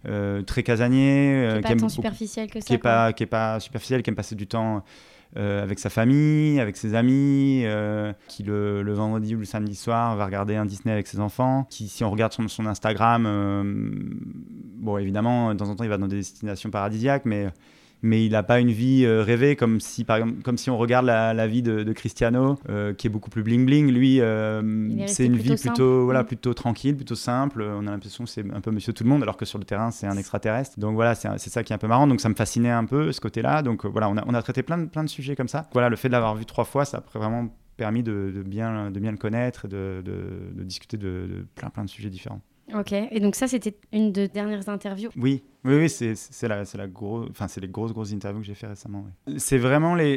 euh, 0.06 0.42
très 0.42 0.62
casanier, 0.62 1.48
Qui 1.50 1.54
est 1.54 1.56
qui 1.56 1.62
pas 1.62 1.68
aime 1.70 1.78
tant 1.78 1.86
beaucoup- 1.86 1.94
superficiel 1.94 2.50
que 2.50 2.60
ça. 2.60 2.66
qui 2.66 2.74
est 2.74 2.78
quoi. 2.78 2.90
pas 2.90 3.12
qui 3.14 3.22
est 3.22 3.26
pas 3.26 3.60
superficiel, 3.60 4.02
qui 4.02 4.10
aime 4.10 4.16
passer 4.16 4.34
du 4.34 4.46
temps 4.46 4.84
euh, 5.36 5.62
avec 5.62 5.78
sa 5.78 5.90
famille, 5.90 6.58
avec 6.58 6.78
ses 6.78 6.94
amis, 6.94 7.62
euh, 7.64 8.14
qui 8.28 8.42
le, 8.42 8.92
vendredi 8.94 9.34
ou 9.36 9.38
le 9.38 9.44
samedi 9.44 9.74
soir 9.74 10.16
va 10.16 10.24
regarder 10.24 10.56
un 10.56 10.64
Disney 10.64 10.92
avec 10.92 11.06
ses 11.06 11.20
enfants, 11.20 11.66
qui 11.68 11.88
si 11.88 12.02
on 12.02 12.10
regarde 12.10 12.32
son, 12.32 12.48
son 12.48 12.64
Instagram, 12.64 13.24
euh, 13.26 13.62
bon 13.64 14.96
évidemment 14.96 15.52
de 15.52 15.58
temps 15.58 15.68
en 15.68 15.76
temps 15.76 15.84
il 15.84 15.90
va 15.90 15.98
dans 15.98 16.08
des 16.08 16.16
destinations 16.16 16.70
paradisiaques, 16.70 17.26
mais 17.26 17.48
mais 18.02 18.24
il 18.24 18.32
n'a 18.32 18.42
pas 18.42 18.60
une 18.60 18.70
vie 18.70 19.04
euh, 19.04 19.22
rêvée 19.22 19.56
comme 19.56 19.80
si 19.80 20.04
par 20.04 20.18
exemple 20.18 20.42
comme 20.42 20.56
si 20.56 20.70
on 20.70 20.78
regarde 20.78 21.06
la, 21.06 21.34
la 21.34 21.46
vie 21.46 21.62
de, 21.62 21.82
de 21.82 21.92
Cristiano 21.92 22.58
euh, 22.68 22.94
qui 22.94 23.06
est 23.06 23.10
beaucoup 23.10 23.30
plus 23.30 23.42
bling 23.42 23.66
bling 23.66 23.90
lui 23.90 24.20
euh, 24.20 24.62
c'est 25.06 25.26
une 25.26 25.32
plutôt 25.32 25.52
vie 25.52 25.58
simple. 25.58 25.74
plutôt 25.76 26.04
voilà 26.04 26.22
Mm. 26.22 26.26
plutôt 26.26 26.54
tranquille 26.54 26.96
plutôt 26.96 27.14
simple. 27.14 27.62
On 27.62 27.86
a 27.86 27.90
l'impression 27.90 28.24
que 28.24 28.30
c'est 28.30 28.44
un 28.52 28.60
peu 28.60 28.70
monsieur 28.70 28.92
tout 28.92 29.04
le 29.04 29.10
monde 29.10 29.22
alors 29.22 29.36
que 29.36 29.44
sur 29.44 29.58
le 29.58 29.64
terrain 29.64 29.90
c'est 29.90 30.06
un 30.06 30.16
extraterrestre. 30.16 30.78
Donc 30.78 30.94
voilà 30.94 31.14
c'est 31.14 31.38
ça 31.50 31.62
qui 31.64 31.72
est 31.72 31.76
un 31.76 31.78
peu 31.78 31.88
marrant. 31.88 32.06
Donc 32.06 32.20
ça 32.20 32.28
me 32.28 32.34
fascinait 32.34 32.70
un 32.70 32.84
peu 32.84 33.12
ce 33.12 33.20
côté 33.20 33.42
là 33.42 33.62
donc 33.62 33.84
voilà 33.86 34.08
on 34.08 34.16
a, 34.16 34.24
on 34.26 34.34
a 34.34 34.42
traité 34.42 34.62
plein 34.62 34.78
de, 34.78 34.86
plein 34.86 35.04
de 35.04 35.08
sujets 35.08 35.34
comme 35.36 35.48
ça. 35.48 35.68
Voilà 35.72 35.88
le 35.88 35.96
fait 35.96 36.08
de 36.08 36.12
l'avoir 36.12 36.34
vu 36.36 36.44
trois 36.46 36.64
fois 36.64 36.84
ça 36.84 36.98
a 36.98 37.18
vraiment 37.18 37.48
permis 37.76 38.02
de, 38.02 38.32
de 38.34 38.42
bien 38.42 38.90
de 38.90 38.98
bien 39.00 39.12
le 39.12 39.16
connaître 39.18 39.64
et 39.66 39.68
de, 39.68 40.02
de, 40.04 40.62
discuter 40.64 40.96
de, 40.96 41.06
de 41.30 41.46
plein 41.54 41.70
plein 41.70 41.84
de 41.84 41.90
sujets 41.90 42.10
différents 42.10 42.40
Ok, 42.74 42.92
et 42.92 43.20
donc 43.20 43.34
ça, 43.34 43.48
c'était 43.48 43.74
une 43.92 44.12
de 44.12 44.26
dernières 44.26 44.68
interviews. 44.68 45.10
oui, 45.16 45.42
oui, 45.64 45.88
c'est 45.88 46.48
la, 46.48 46.62
la 46.62 46.86
gros, 46.86 47.24
les 47.60 47.68
grosses 47.68 47.92
grosses 47.92 48.12
interviews 48.12 48.40
que 48.40 48.46
j'ai 48.46 48.54
fait 48.54 48.66
récemment. 48.66 49.06
C'est 49.38 49.58
vraiment 49.58 49.94
les, 49.94 50.16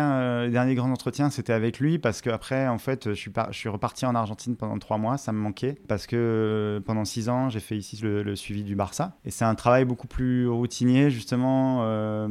euh, 0.00 0.46
les 0.46 0.52
derniers 0.52 0.74
grands 0.74 0.90
entretiens, 0.90 1.30
c'était 1.30 1.52
avec 1.52 1.80
lui 1.80 1.98
parce 1.98 2.20
qu'après, 2.22 2.66
en 2.68 2.78
fait, 2.78 3.08
je 3.10 3.14
suis, 3.14 3.30
par- 3.30 3.50
reparti 3.66 4.06
en 4.06 4.14
Argentine 4.14 4.56
pendant 4.56 4.78
trois 4.78 4.98
mois, 4.98 5.16
ça 5.18 5.32
me 5.32 5.38
manquait 5.38 5.76
parce 5.88 6.06
que 6.06 6.16
euh, 6.16 6.80
pendant 6.80 7.04
six 7.04 7.28
ans, 7.28 7.48
j'ai 7.50 7.60
fait 7.60 7.76
ici 7.76 7.98
le, 8.02 8.22
le 8.22 8.36
suivi 8.36 8.62
du 8.62 8.74
Barça 8.76 9.16
et 9.24 9.30
c'est 9.30 9.44
un 9.44 9.54
travail 9.54 9.84
beaucoup 9.84 10.06
plus 10.08 10.48
routinier 10.48 11.10
justement. 11.10 11.80
euh, 11.82 12.28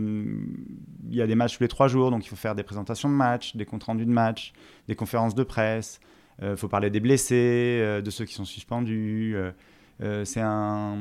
Il 1.09 1.15
y 1.15 1.21
a 1.21 1.27
des 1.27 1.35
matchs 1.35 1.57
tous 1.57 1.63
les 1.63 1.69
trois 1.69 1.87
jours, 1.87 2.11
donc 2.11 2.25
il 2.25 2.29
faut 2.29 2.35
faire 2.35 2.55
des 2.55 2.63
présentations 2.63 3.09
de 3.09 3.15
matchs, 3.15 3.55
des 3.55 3.65
comptes 3.65 3.83
rendus 3.83 4.05
de 4.05 4.11
matchs, 4.11 4.53
des 4.87 4.95
conférences 4.95 5.35
de 5.35 5.43
presse. 5.43 5.99
Il 6.41 6.57
faut 6.57 6.67
parler 6.67 6.89
des 6.89 6.99
blessés, 6.99 7.79
euh, 7.81 8.01
de 8.01 8.09
ceux 8.09 8.25
qui 8.25 8.33
sont 8.33 8.45
suspendus. 8.45 9.33
euh, 9.35 9.51
Euh, 10.01 10.25
c'est 10.25 10.41
un, 10.41 10.97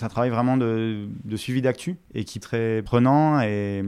un 0.00 0.08
travail 0.08 0.30
vraiment 0.30 0.56
de, 0.56 1.08
suivi 1.36 1.62
d'actu 1.62 1.96
et 2.14 2.24
qui 2.24 2.38
est 2.38 2.40
très 2.40 2.82
prenant 2.82 3.40
et, 3.40 3.82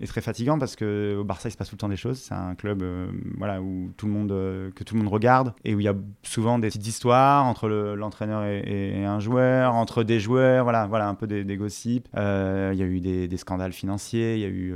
et, 0.00 0.06
très 0.06 0.20
fatigant 0.20 0.58
parce 0.58 0.76
que 0.76 1.16
au 1.18 1.24
Barça 1.24 1.48
il 1.48 1.52
se 1.52 1.56
passe 1.56 1.68
tout 1.68 1.74
le 1.74 1.80
temps 1.80 1.88
des 1.88 1.96
choses. 1.96 2.18
C'est 2.18 2.34
un 2.34 2.54
club 2.54 2.82
euh, 2.82 3.08
voilà 3.36 3.60
où 3.60 3.90
tout 3.96 4.06
le 4.06 4.12
monde 4.12 4.32
euh, 4.32 4.70
que 4.74 4.84
tout 4.84 4.94
le 4.94 5.02
monde 5.02 5.12
regarde 5.12 5.54
et 5.64 5.74
où 5.74 5.80
il 5.80 5.84
y 5.84 5.88
a 5.88 5.94
souvent 6.22 6.58
des 6.58 6.68
petites 6.68 6.86
histoires 6.86 7.44
entre 7.46 7.68
le, 7.68 7.94
l'entraîneur 7.96 8.44
et, 8.44 9.04
un 9.04 9.20
joueur, 9.20 9.74
entre 9.74 10.02
des 10.02 10.20
joueurs, 10.20 10.64
voilà 10.64 10.86
voilà 10.86 11.08
un 11.08 11.14
peu 11.14 11.26
des, 11.26 11.44
des 11.44 11.56
gossips. 11.56 12.08
Il 12.14 12.20
y 12.20 12.82
a 12.82 12.86
eu 12.86 13.00
des, 13.00 13.36
scandales 13.36 13.72
financiers, 13.72 14.34
il 14.34 14.40
y 14.40 14.44
a 14.44 14.48
eu 14.48 14.74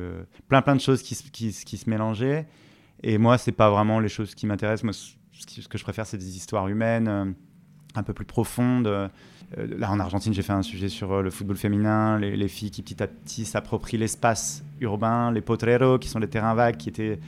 plein 0.48 0.62
plein 0.62 0.74
de 0.74 0.80
choses 0.80 1.02
qui 1.02 1.14
se 1.14 1.90
mélangeaient. 1.90 2.46
Et 3.02 3.18
moi 3.18 3.38
c'est 3.38 3.52
pas 3.52 3.70
vraiment 3.70 4.00
les 4.00 4.08
choses 4.08 4.34
qui 4.34 4.46
m'intéressent. 4.46 4.84
Moi 4.84 4.92
ce 4.92 5.68
que 5.68 5.78
je 5.78 5.82
préfère 5.82 6.06
c'est 6.06 6.18
des 6.18 6.36
histoires 6.36 6.68
humaines 6.68 7.34
un 7.94 8.02
peu 8.02 8.12
plus 8.12 8.24
profonde. 8.24 8.86
Euh, 8.86 9.08
là, 9.78 9.90
en 9.90 10.00
Argentine, 10.00 10.32
j'ai 10.32 10.42
fait 10.42 10.52
un 10.52 10.62
sujet 10.62 10.88
sur 10.88 11.12
euh, 11.12 11.22
le 11.22 11.30
football 11.30 11.56
féminin, 11.56 12.18
les, 12.18 12.36
les 12.36 12.48
filles 12.48 12.70
qui 12.70 12.82
petit 12.82 13.02
à 13.02 13.06
petit 13.06 13.44
s'approprient 13.44 13.98
l'espace 13.98 14.64
urbain, 14.80 15.30
les 15.30 15.40
potreros, 15.40 15.98
qui 15.98 16.08
sont 16.08 16.18
les 16.18 16.28
terrains 16.28 16.54
vagues, 16.54 16.76
qui 16.76 16.88
étaient 16.88 17.18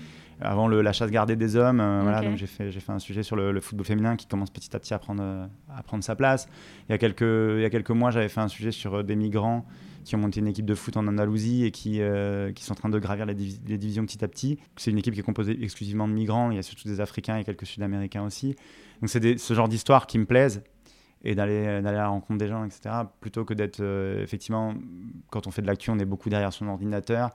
avant 0.40 0.66
le, 0.66 0.82
la 0.82 0.92
chasse 0.92 1.10
gardée 1.10 1.36
des 1.36 1.56
hommes. 1.56 1.80
Euh, 1.80 1.98
okay. 1.98 2.02
Voilà, 2.04 2.22
donc 2.22 2.36
j'ai 2.36 2.46
fait, 2.46 2.70
j'ai 2.70 2.80
fait 2.80 2.92
un 2.92 2.98
sujet 2.98 3.22
sur 3.22 3.36
le, 3.36 3.52
le, 3.52 3.60
football 3.60 3.86
féminin 3.86 4.16
qui 4.16 4.26
commence 4.26 4.50
petit 4.50 4.74
à 4.74 4.78
petit 4.78 4.94
à 4.94 4.98
prendre, 4.98 5.22
à 5.22 5.82
prendre 5.82 6.02
sa 6.02 6.16
place. 6.16 6.48
Il 6.88 6.92
y 6.92 6.94
a 6.94 6.98
quelques, 6.98 7.22
il 7.22 7.60
y 7.60 7.64
a 7.64 7.70
quelques 7.70 7.90
mois, 7.90 8.10
j'avais 8.10 8.28
fait 8.28 8.40
un 8.40 8.48
sujet 8.48 8.72
sur 8.72 9.04
des 9.04 9.16
migrants 9.16 9.66
qui 10.05 10.14
ont 10.14 10.18
monté 10.18 10.40
une 10.40 10.46
équipe 10.46 10.66
de 10.66 10.74
foot 10.74 10.96
en 10.96 11.07
Andalousie 11.07 11.64
et 11.64 11.70
qui, 11.70 12.00
euh, 12.00 12.52
qui 12.52 12.64
sont 12.64 12.72
en 12.72 12.76
train 12.76 12.88
de 12.88 12.98
gravir 12.98 13.26
les, 13.26 13.34
div 13.34 13.59
les, 13.66 13.78
divisions 13.78 14.05
petit 14.05 14.24
à 14.24 14.28
petit. 14.28 14.59
C'est 14.76 14.90
une 14.90 14.98
équipe 14.98 15.14
qui 15.14 15.20
est 15.20 15.24
composée 15.24 15.59
exclusivement 15.62 16.07
de 16.07 16.12
migrants, 16.12 16.50
il 16.50 16.57
y 16.57 16.59
a 16.59 16.62
surtout 16.62 16.88
des 16.88 17.00
Africains 17.00 17.38
et 17.38 17.44
quelques 17.44 17.66
Sud-Américains 17.66 18.22
aussi. 18.22 18.55
Donc 19.00 19.11
c'est 19.11 19.38
ce 19.38 19.55
genre 19.55 19.68
d'histoire 19.68 20.07
qui 20.07 20.18
me 20.18 20.26
plaisent 20.26 20.62
et 21.24 21.34
d'aller 21.34 21.66
à 21.66 21.80
la 21.80 22.09
rencontre 22.09 22.38
des 22.38 22.48
gens, 22.48 22.64
etc. 22.64 22.94
Plutôt 23.20 23.44
que 23.44 23.55
d'être, 23.55 23.80
euh, 23.80 24.22
effectivement, 24.22 24.74
quand 25.30 25.46
on 25.46 25.50
fait 25.50 25.62
de 25.62 25.66
l'actu, 25.66 25.90
on 25.90 25.98
est 25.98 26.05
beaucoup 26.05 26.28
derrière 26.28 26.52
son 26.52 26.68
ordinateur. 26.68 27.30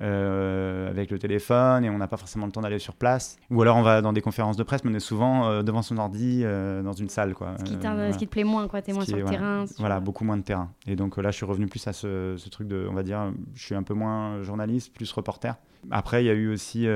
Euh, 0.00 0.88
avec 0.88 1.10
le 1.10 1.18
téléphone 1.18 1.84
et 1.84 1.90
on 1.90 1.98
n'a 1.98 2.06
pas 2.06 2.16
forcément 2.16 2.46
le 2.46 2.52
temps 2.52 2.60
d'aller 2.60 2.78
sur 2.78 2.94
place. 2.94 3.36
Ou 3.50 3.62
alors 3.62 3.76
on 3.76 3.82
va 3.82 4.00
dans 4.00 4.12
des 4.12 4.20
conférences 4.20 4.56
de 4.56 4.62
presse, 4.62 4.84
mais 4.84 4.92
on 4.92 4.94
est 4.94 5.00
souvent 5.00 5.48
euh, 5.48 5.62
devant 5.62 5.82
son 5.82 5.98
ordi 5.98 6.42
euh, 6.44 6.82
dans 6.82 6.92
une 6.92 7.08
salle. 7.08 7.34
Quoi. 7.34 7.56
Ce, 7.58 7.64
qui 7.64 7.76
voilà. 7.76 8.12
ce 8.12 8.18
qui 8.18 8.26
te 8.26 8.30
plaît 8.30 8.44
moins, 8.44 8.68
quoi. 8.68 8.80
Tu 8.80 8.92
es 8.92 8.94
moins 8.94 9.04
sur 9.04 9.16
le 9.16 9.24
terrain. 9.24 9.64
Voilà, 9.78 9.98
beaucoup 9.98 10.24
moins 10.24 10.36
de 10.36 10.42
terrain. 10.42 10.70
Et 10.86 10.94
donc 10.94 11.16
là, 11.16 11.32
je 11.32 11.36
suis 11.36 11.46
revenu 11.46 11.66
plus 11.66 11.84
à 11.88 11.92
ce, 11.92 12.36
ce, 12.36 12.48
truc 12.48 12.68
de, 12.68 12.86
on 12.88 12.94
va 12.94 13.02
dire, 13.02 13.32
je 13.54 13.64
suis 13.64 13.74
un 13.74 13.82
peu 13.82 13.94
moins 13.94 14.40
journaliste, 14.42 14.94
plus 14.94 15.10
reporter. 15.10 15.56
Après, 15.90 16.22
il 16.22 16.26
y 16.26 16.30
a 16.30 16.34
eu 16.34 16.48
aussi, 16.48 16.86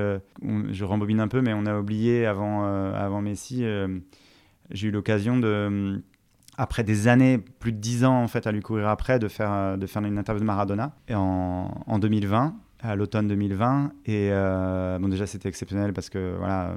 on, 0.41 0.71
je 0.71 0.85
rembobine 0.85 1.19
un 1.19 1.27
peu, 1.27 1.41
mais 1.41 1.53
on 1.53 1.65
a 1.65 1.77
oublié 1.77 2.25
avant, 2.25 2.63
avant 2.93 3.21
Messi, 3.21 3.65
j'ai 4.71 4.87
eu 4.87 4.91
l'occasion 4.91 5.37
de 5.37 6.01
après 6.55 6.83
des 6.83 7.07
années, 7.07 7.39
plus 7.39 7.71
de 7.71 7.79
dix 7.79 8.05
ans 8.05 8.21
en 8.21 8.27
fait 8.27 8.45
à 8.45 8.51
lui 8.51 8.61
courir 8.61 8.87
après, 8.87 9.17
de 9.17 9.27
faire, 9.27 9.75
de 9.75 9.87
faire 9.87 10.03
une 10.03 10.19
interview 10.19 10.39
de 10.39 10.45
Maradona 10.45 10.93
et 11.07 11.15
en, 11.15 11.83
en 11.87 11.99
2020 11.99 12.55
à 12.83 12.95
l'automne 12.95 13.27
2020 13.27 13.91
et 14.05 14.29
euh, 14.31 14.99
bon 14.99 15.07
déjà 15.07 15.25
c'était 15.25 15.47
exceptionnel 15.47 15.93
parce 15.93 16.09
que 16.09 16.35
voilà 16.37 16.75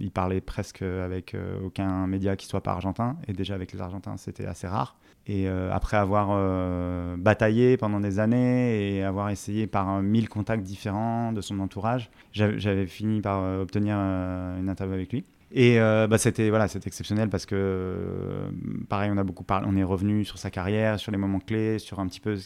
il 0.00 0.10
parlait 0.10 0.40
presque 0.40 0.82
avec 0.82 1.34
euh, 1.34 1.60
aucun 1.64 2.06
média 2.06 2.36
qui 2.36 2.46
soit 2.46 2.62
pas 2.62 2.72
argentin 2.72 3.16
et 3.26 3.32
déjà 3.32 3.54
avec 3.54 3.72
les 3.72 3.80
argentins 3.80 4.16
c'était 4.16 4.46
assez 4.46 4.68
rare 4.68 4.96
et 5.26 5.48
euh, 5.48 5.70
après 5.72 5.96
avoir 5.96 6.28
euh, 6.30 7.16
bataillé 7.18 7.76
pendant 7.76 7.98
des 7.98 8.20
années 8.20 8.96
et 8.96 9.02
avoir 9.02 9.30
essayé 9.30 9.66
par 9.66 10.00
mille 10.00 10.28
contacts 10.28 10.62
différents 10.62 11.32
de 11.32 11.40
son 11.40 11.58
entourage 11.58 12.10
j'avais 12.32 12.86
fini 12.86 13.20
par 13.20 13.60
obtenir 13.60 13.96
une 13.96 14.68
interview 14.68 14.94
avec 14.94 15.12
lui 15.12 15.24
et 15.50 15.80
euh, 15.80 16.06
bah, 16.06 16.18
c'était 16.18 16.50
voilà, 16.50 16.68
c'était 16.68 16.88
exceptionnel 16.88 17.28
parce 17.30 17.46
que 17.46 17.54
euh, 17.56 18.50
pareil, 18.88 19.10
on 19.12 19.16
a 19.16 19.24
beaucoup 19.24 19.44
parlé, 19.44 19.66
on 19.68 19.76
est 19.76 19.84
revenu 19.84 20.24
sur 20.24 20.38
sa 20.38 20.50
carrière, 20.50 20.98
sur 21.00 21.10
les 21.10 21.18
moments 21.18 21.40
clés, 21.40 21.78
sur 21.78 22.00
un 22.00 22.06
petit 22.06 22.20
peu 22.20 22.36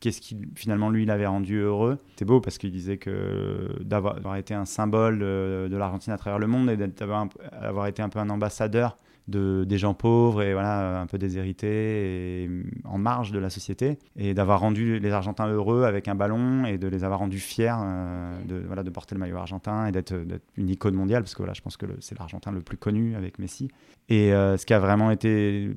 qu'est-ce 0.00 0.20
qui 0.20 0.36
finalement 0.54 0.90
lui 0.90 1.04
l'avait 1.04 1.26
rendu 1.26 1.58
heureux. 1.58 1.98
C'était 2.10 2.24
beau 2.24 2.40
parce 2.40 2.58
qu'il 2.58 2.70
disait 2.70 2.98
que 2.98 3.82
d'avoir 3.82 4.36
été 4.36 4.54
un 4.54 4.64
symbole 4.64 5.18
de, 5.18 5.68
de 5.70 5.76
l'Argentine 5.76 6.12
à 6.12 6.18
travers 6.18 6.38
le 6.38 6.46
monde 6.46 6.70
et 6.70 6.76
d'avoir 6.76 7.86
été 7.86 8.02
un 8.02 8.08
peu 8.08 8.18
un 8.18 8.30
ambassadeur 8.30 8.96
de, 9.28 9.64
des 9.64 9.78
gens 9.78 9.94
pauvres 9.94 10.42
et 10.42 10.52
voilà 10.52 11.00
un 11.00 11.06
peu 11.06 11.18
déshérités 11.18 12.44
et 12.44 12.50
en 12.84 12.98
marge 12.98 13.30
de 13.30 13.38
la 13.38 13.50
société 13.50 13.98
et 14.16 14.34
d'avoir 14.34 14.60
rendu 14.60 14.98
les 14.98 15.10
Argentins 15.10 15.46
heureux 15.46 15.84
avec 15.84 16.08
un 16.08 16.14
ballon 16.14 16.64
et 16.64 16.78
de 16.78 16.88
les 16.88 17.04
avoir 17.04 17.20
rendus 17.20 17.38
fiers 17.38 17.74
euh, 17.78 18.44
de, 18.44 18.62
voilà, 18.66 18.82
de 18.82 18.90
porter 18.90 19.14
le 19.14 19.20
maillot 19.20 19.36
argentin 19.36 19.86
et 19.86 19.92
d'être 19.92 20.14
une 20.56 20.70
icône 20.70 20.94
mondiale 20.94 21.22
parce 21.22 21.34
que 21.34 21.38
voilà, 21.38 21.52
je 21.52 21.60
pense 21.60 21.76
que 21.76 21.86
c'est 22.00 22.18
l'Argentin 22.18 22.52
le 22.52 22.60
plus 22.60 22.78
connu 22.78 23.14
avec 23.14 23.38
Messi. 23.38 23.68
Et 24.08 24.32
euh, 24.32 24.56
ce 24.56 24.64
qui 24.64 24.72
a 24.72 24.78
vraiment 24.78 25.10
été 25.10 25.70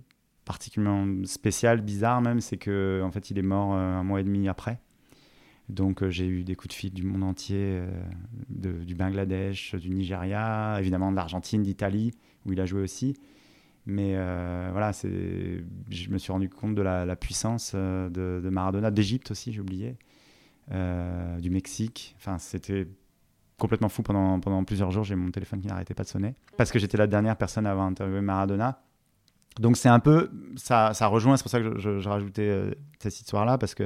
particulièrement 0.46 1.26
spécial, 1.26 1.82
bizarre 1.82 2.22
même, 2.22 2.42
c'est 2.42 2.58
que 2.58 3.02
en 3.04 3.12
fait 3.12 3.30
il 3.32 3.38
est 3.38 3.44
mort 3.44 3.74
euh, 3.74 3.78
un 3.78 4.04
mois 4.04 4.22
et 4.22 4.24
demi 4.24 4.48
après. 4.48 4.80
Donc 5.70 6.04
euh, 6.04 6.10
j'ai 6.10 6.28
eu 6.28 6.44
des 6.44 6.56
coups 6.56 6.70
de 6.70 6.74
fil 6.74 6.94
du 6.94 7.04
monde 7.04 7.24
entier, 7.24 7.58
euh, 7.60 8.84
du 8.84 8.96
Bangladesh, 8.96 9.76
du 9.76 9.90
Nigeria, 9.90 10.78
évidemment 10.80 11.12
de 11.12 11.16
l'Argentine, 11.16 11.64
d'Italie, 11.64 12.12
où 12.46 12.54
il 12.54 12.60
a 12.60 12.66
joué 12.66 12.82
aussi. 12.82 13.16
Mais 13.88 14.14
voilà, 14.14 14.92
je 14.92 16.10
me 16.10 16.20
suis 16.20 16.32
rendu 16.32 16.50
compte 16.50 16.76
de 16.76 16.84
la, 16.84 17.16
puissance 17.16 17.74
de, 17.74 18.50
Maradona, 18.52 18.92
d'Égypte 18.92 19.32
aussi, 19.32 19.52
j'ai 19.52 19.60
oublié, 19.60 19.98
du 20.70 21.50
Mexique. 21.50 22.16
Enfin, 22.20 22.38
c'était 22.38 22.88
complètement 23.58 23.90
fou 23.90 24.04
pendant, 24.04 24.40
pendant 24.40 24.64
plusieurs 24.66 24.92
jours. 24.92 25.04
J'ai 25.04 25.16
mon 25.16 25.32
téléphone 25.32 25.62
qui 25.62 25.68
n'arrêtait 25.68 25.96
pas 25.96 26.04
de 26.04 26.10
sonner 26.10 26.36
parce 26.58 26.72
que 26.72 26.78
j'étais 26.78 26.98
la 26.98 27.08
dernière 27.08 27.38
personne 27.38 27.66
à 27.66 27.72
avoir 27.72 27.88
interviewé 27.88 28.22
Maradona. 28.22 28.84
Donc 29.60 29.78
c'est 29.78 29.90
un 29.90 30.00
peu, 30.00 30.30
ça, 30.56 30.94
ça 30.94 31.08
rejoint, 31.08 31.38
c'est 31.38 31.44
pour 31.44 31.52
ça 31.52 31.60
que 31.60 31.78
je, 31.78 32.08
rajoutais 32.08 32.48
euh, 32.48 32.72
cette 33.00 33.20
histoire-là, 33.20 33.58
parce 33.58 33.76
que 33.76 33.84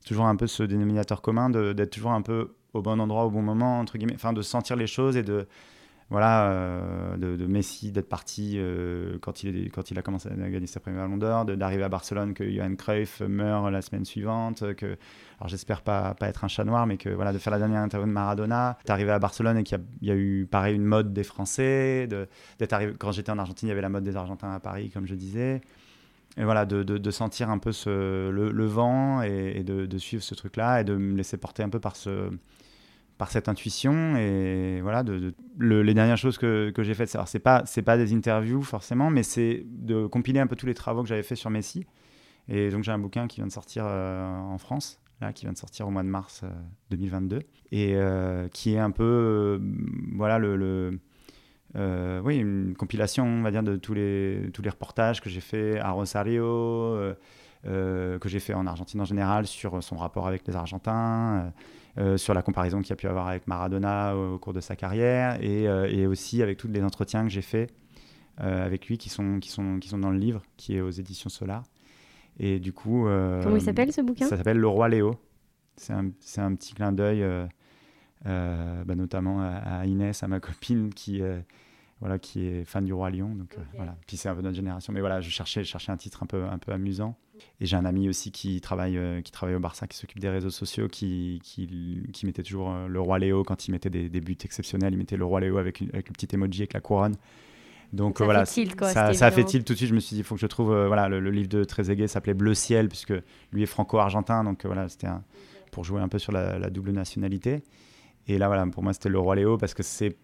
c'est 0.00 0.08
toujours 0.08 0.26
un 0.26 0.36
peu 0.36 0.46
ce 0.46 0.62
dénominateur 0.62 1.22
commun 1.22 1.50
d'être 1.50 1.90
toujours 1.90 2.12
un 2.12 2.22
peu 2.22 2.54
au 2.74 2.82
bon 2.82 3.00
endroit 3.00 3.24
au 3.24 3.30
bon 3.30 3.42
moment, 3.42 3.80
entre 3.80 3.96
guillemets, 3.96 4.14
enfin 4.14 4.32
de 4.32 4.42
sentir 4.42 4.76
les 4.76 4.86
choses 4.86 5.16
et 5.16 5.22
de, 5.22 5.46
voilà, 6.10 6.50
euh, 6.50 7.16
de, 7.18 7.36
de, 7.36 7.46
Messi 7.46 7.92
d'être 7.92 8.08
parti 8.08 8.54
euh, 8.56 9.18
quand, 9.20 9.42
il 9.42 9.98
a 9.98 10.02
commencé 10.02 10.28
à 10.30 10.48
gagner 10.48 10.66
sa 10.66 10.80
première 10.80 11.06
Ballon 11.06 11.44
d'arriver 11.44 11.82
à 11.82 11.90
Barcelone, 11.90 12.32
que 12.32 12.48
Johan 12.50 12.74
Cruyff 12.76 13.20
meurt 13.20 13.70
la 13.70 13.82
semaine 13.82 14.06
suivante, 14.06 14.74
que, 14.74 14.96
alors 15.38 15.48
j'espère 15.48 15.82
pas, 15.82 16.16
être 16.22 16.44
un 16.44 16.48
chat 16.48 16.64
noir, 16.64 16.86
mais 16.86 16.96
que 16.96 17.10
voilà, 17.10 17.32
de 17.34 17.38
faire 17.38 17.50
la 17.50 17.58
dernière 17.58 17.82
interview 17.82 18.08
de 18.08 18.12
Maradona, 18.12 18.78
d'arriver 18.86 19.10
à 19.10 19.18
Barcelone 19.18 19.58
et 19.58 19.64
qu'il 19.64 19.78
y, 20.00 20.10
a 20.10 20.14
eu 20.14 20.46
pareil 20.50 20.76
une 20.76 20.86
mode 20.86 21.12
des 21.12 21.24
Français, 21.24 22.06
d'être 22.06 22.72
arrivé, 22.72 22.94
quand 22.98 23.12
j'étais 23.12 23.30
en 23.30 23.38
Argentine, 23.38 23.68
il 23.68 23.70
y 23.70 23.72
avait 23.72 23.82
la 23.82 23.90
mode 23.90 24.04
des 24.04 24.16
Argentins 24.16 24.50
à 24.50 24.60
Paris, 24.60 24.90
comme 24.90 25.06
je 25.06 25.14
disais. 25.14 25.60
Et 26.38 26.44
voilà, 26.44 26.64
de, 26.64 26.84
de, 26.84 26.96
de 26.96 27.10
sentir 27.10 27.50
un 27.50 27.58
peu 27.58 27.72
le, 27.86 28.66
vent 28.66 29.22
et, 29.22 29.62
de, 29.62 29.84
de, 29.84 29.98
suivre 29.98 30.22
ce 30.22 30.34
truc-là 30.34 30.80
et 30.80 30.84
de 30.84 30.96
me 30.96 31.16
laisser 31.16 31.36
porter 31.36 31.64
un 31.64 31.68
peu 31.68 31.80
par 31.80 31.96
ce, 31.96 32.30
par 33.18 33.30
cette 33.30 33.48
intuition 33.48 34.16
et 34.16 34.80
voilà 34.80 35.04
les 35.60 35.94
dernières 35.94 36.16
choses 36.16 36.38
que, 36.38 36.70
que 36.70 36.82
j'ai 36.82 36.94
faites. 36.94 37.14
Alors 37.14 37.28
c'est 37.28 37.40
pas 37.40 37.64
c'est 37.66 37.82
pas 37.82 37.96
des 37.96 38.14
interviews 38.14 38.62
forcément 38.62 39.10
mais 39.10 39.22
c'est 39.22 39.66
de 39.66 40.06
compiler 40.06 40.40
un 40.40 40.46
peu 40.46 40.56
tous 40.56 40.66
les 40.66 40.74
travaux 40.74 41.02
que 41.02 41.08
j'avais 41.08 41.22
fait 41.22 41.36
sur 41.36 41.50
Messi. 41.50 41.84
Et 42.48 42.70
donc 42.70 42.84
j'ai 42.84 42.92
un 42.92 42.98
bouquin 42.98 43.26
qui 43.26 43.36
vient 43.36 43.46
de 43.46 43.52
sortir 43.52 43.84
euh, 43.86 44.26
en 44.38 44.58
France 44.58 45.00
là 45.20 45.32
qui 45.32 45.44
vient 45.44 45.52
de 45.52 45.58
sortir 45.58 45.88
au 45.88 45.90
mois 45.90 46.02
de 46.02 46.08
mars 46.08 46.42
euh, 46.44 46.50
2022 46.90 47.40
et 47.72 47.94
euh, 47.94 48.48
qui 48.48 48.74
est 48.74 48.78
un 48.78 48.90
peu 48.90 49.04
euh, 49.04 49.58
voilà 50.14 50.38
le, 50.38 50.98
oui 52.24 52.36
une 52.36 52.74
compilation 52.76 53.24
on 53.24 53.42
va 53.42 53.50
dire 53.50 53.62
de 53.62 53.76
tous 53.76 53.94
les 53.94 54.50
tous 54.52 54.62
les 54.62 54.70
reportages 54.70 55.20
que 55.20 55.28
j'ai 55.28 55.40
fait 55.40 55.78
à 55.78 55.90
Rosario 55.90 56.96
que 57.64 58.18
j'ai 58.26 58.40
fait 58.40 58.54
en 58.54 58.66
Argentine 58.66 59.00
en 59.00 59.04
général 59.04 59.46
sur 59.46 59.82
son 59.82 59.96
rapport 59.96 60.26
avec 60.26 60.46
les 60.46 60.56
Argentins 60.56 61.44
euh, 61.46 61.50
sur 62.16 62.34
la 62.34 62.42
comparaison 62.42 62.80
qu'il 62.80 62.90
y 62.90 62.92
a 62.92 62.96
pu 62.96 63.08
avoir 63.08 63.28
avec 63.28 63.46
Maradona 63.46 64.16
au, 64.16 64.34
au 64.34 64.38
cours 64.38 64.52
de 64.52 64.60
sa 64.60 64.76
carrière 64.76 65.42
et, 65.42 65.68
euh, 65.68 65.88
et, 65.90 66.06
aussi 66.06 66.42
avec 66.42 66.56
tous 66.58 66.68
les 66.68 66.82
entretiens 66.82 67.24
que 67.24 67.30
j'ai 67.30 67.42
faits 67.42 67.72
euh, 68.40 68.64
avec 68.64 68.86
lui 68.86 68.98
qui 68.98 69.08
sont, 69.08 69.40
qui, 69.40 69.50
sont, 69.50 69.78
qui 69.80 69.88
sont 69.88 69.98
dans 69.98 70.10
le 70.10 70.18
livre 70.18 70.42
qui 70.56 70.76
est 70.76 70.80
aux 70.80 70.90
éditions 70.90 71.28
Solar. 71.28 71.64
Et 72.38 72.60
du 72.60 72.72
coup. 72.72 73.06
Comment 73.42 73.56
il 73.56 73.62
s'appelle 73.62 73.92
ce 73.92 74.00
bouquin? 74.00 74.28
Ça 74.28 74.36
s'appelle 74.36 74.58
Le 74.58 74.68
Roi 74.68 74.88
Léo. 74.88 75.16
C'est 75.76 75.92
un, 75.92 76.06
un, 76.06 76.54
petit 76.54 76.74
clin 76.74 76.92
d'œil, 76.92 77.24
bah, 78.24 78.94
notamment 78.94 79.40
à, 79.40 79.80
à, 79.80 79.86
Inès, 79.86 80.22
à 80.22 80.28
ma 80.28 80.40
copine 80.40 80.92
qui 80.94 81.20
voilà, 82.00 82.18
qui 82.18 82.46
est 82.46 82.64
fan 82.64 82.84
du 82.84 82.92
Roi 82.92 83.10
Lion. 83.10 83.34
Donc, 83.34 83.52
okay. 83.52 83.60
euh, 83.60 83.76
voilà. 83.76 83.96
Puis 84.06 84.16
c'est 84.16 84.28
un 84.28 84.34
peu 84.34 84.42
notre 84.42 84.56
génération. 84.56 84.92
Mais 84.92 85.00
voilà, 85.00 85.20
je 85.20 85.30
cherchais, 85.30 85.64
je 85.64 85.68
cherchais 85.68 85.92
un 85.92 85.96
titre 85.96 86.22
un 86.22 86.26
peu, 86.26 86.44
un 86.44 86.58
peu 86.58 86.72
amusant. 86.72 87.16
Et 87.60 87.66
j'ai 87.66 87.76
un 87.76 87.84
ami 87.84 88.08
aussi 88.08 88.30
qui 88.30 88.60
travaille, 88.60 88.96
euh, 88.96 89.20
qui 89.20 89.32
travaille 89.32 89.54
au 89.54 89.60
Barça, 89.60 89.86
qui 89.86 89.96
s'occupe 89.96 90.20
des 90.20 90.28
réseaux 90.28 90.50
sociaux, 90.50 90.88
qui, 90.88 91.40
qui, 91.42 92.02
qui 92.12 92.26
mettait 92.26 92.42
toujours 92.42 92.70
euh, 92.70 92.88
le 92.88 93.00
Roi 93.00 93.18
Léo 93.18 93.44
quand 93.44 93.66
il 93.66 93.72
mettait 93.72 93.90
des, 93.90 94.08
des, 94.08 94.20
buts 94.20 94.36
exceptionnels. 94.44 94.92
Il 94.92 94.98
mettait 94.98 95.16
le 95.16 95.24
Roi 95.24 95.40
Léo 95.40 95.58
avec, 95.58 95.80
une, 95.80 95.88
avec 95.92 96.08
le 96.08 96.12
petit 96.12 96.28
emoji, 96.34 96.62
avec 96.62 96.72
la 96.72 96.80
couronne. 96.80 97.16
Donc 97.92 98.18
ça 98.18 98.24
voilà, 98.24 98.44
fait 98.44 98.52
tilt, 98.52 98.76
quoi, 98.76 98.90
ça, 98.90 99.14
ça 99.14 99.30
fait 99.30 99.44
tilt 99.44 99.66
tout 99.66 99.72
de 99.72 99.78
suite. 99.78 99.88
Je 99.88 99.94
me 99.94 100.00
suis 100.00 100.14
dit, 100.14 100.20
il 100.20 100.24
faut 100.24 100.34
que 100.34 100.40
je 100.40 100.46
trouve. 100.46 100.68
voilà, 100.86 101.08
le, 101.08 101.20
le, 101.20 101.30
livre 101.30 101.48
de 101.48 101.64
Trezeguet 101.64 102.06
s'appelait 102.06 102.34
Bleu 102.34 102.54
Ciel, 102.54 102.88
puisque 102.88 103.14
lui 103.52 103.62
est 103.62 103.66
franco-argentin. 103.66 104.44
Donc 104.44 104.66
voilà, 104.66 104.88
c'était 104.88 105.08
pour 105.72 105.84
jouer 105.84 106.00
un 106.00 106.08
peu 106.08 106.18
sur 106.18 106.32
la, 106.32 106.58
la 106.58 106.70
double 106.70 106.92
nationalité. 106.92 107.62
Et 108.26 108.36
là, 108.36 108.48
voilà, 108.48 108.66
pour 108.66 108.82
moi, 108.82 108.92
c'était 108.92 109.08
le 109.08 109.18
Roi 109.18 109.36
Léo 109.36 109.56
parce 109.56 109.72
que 109.72 109.82
c'est 109.82 110.16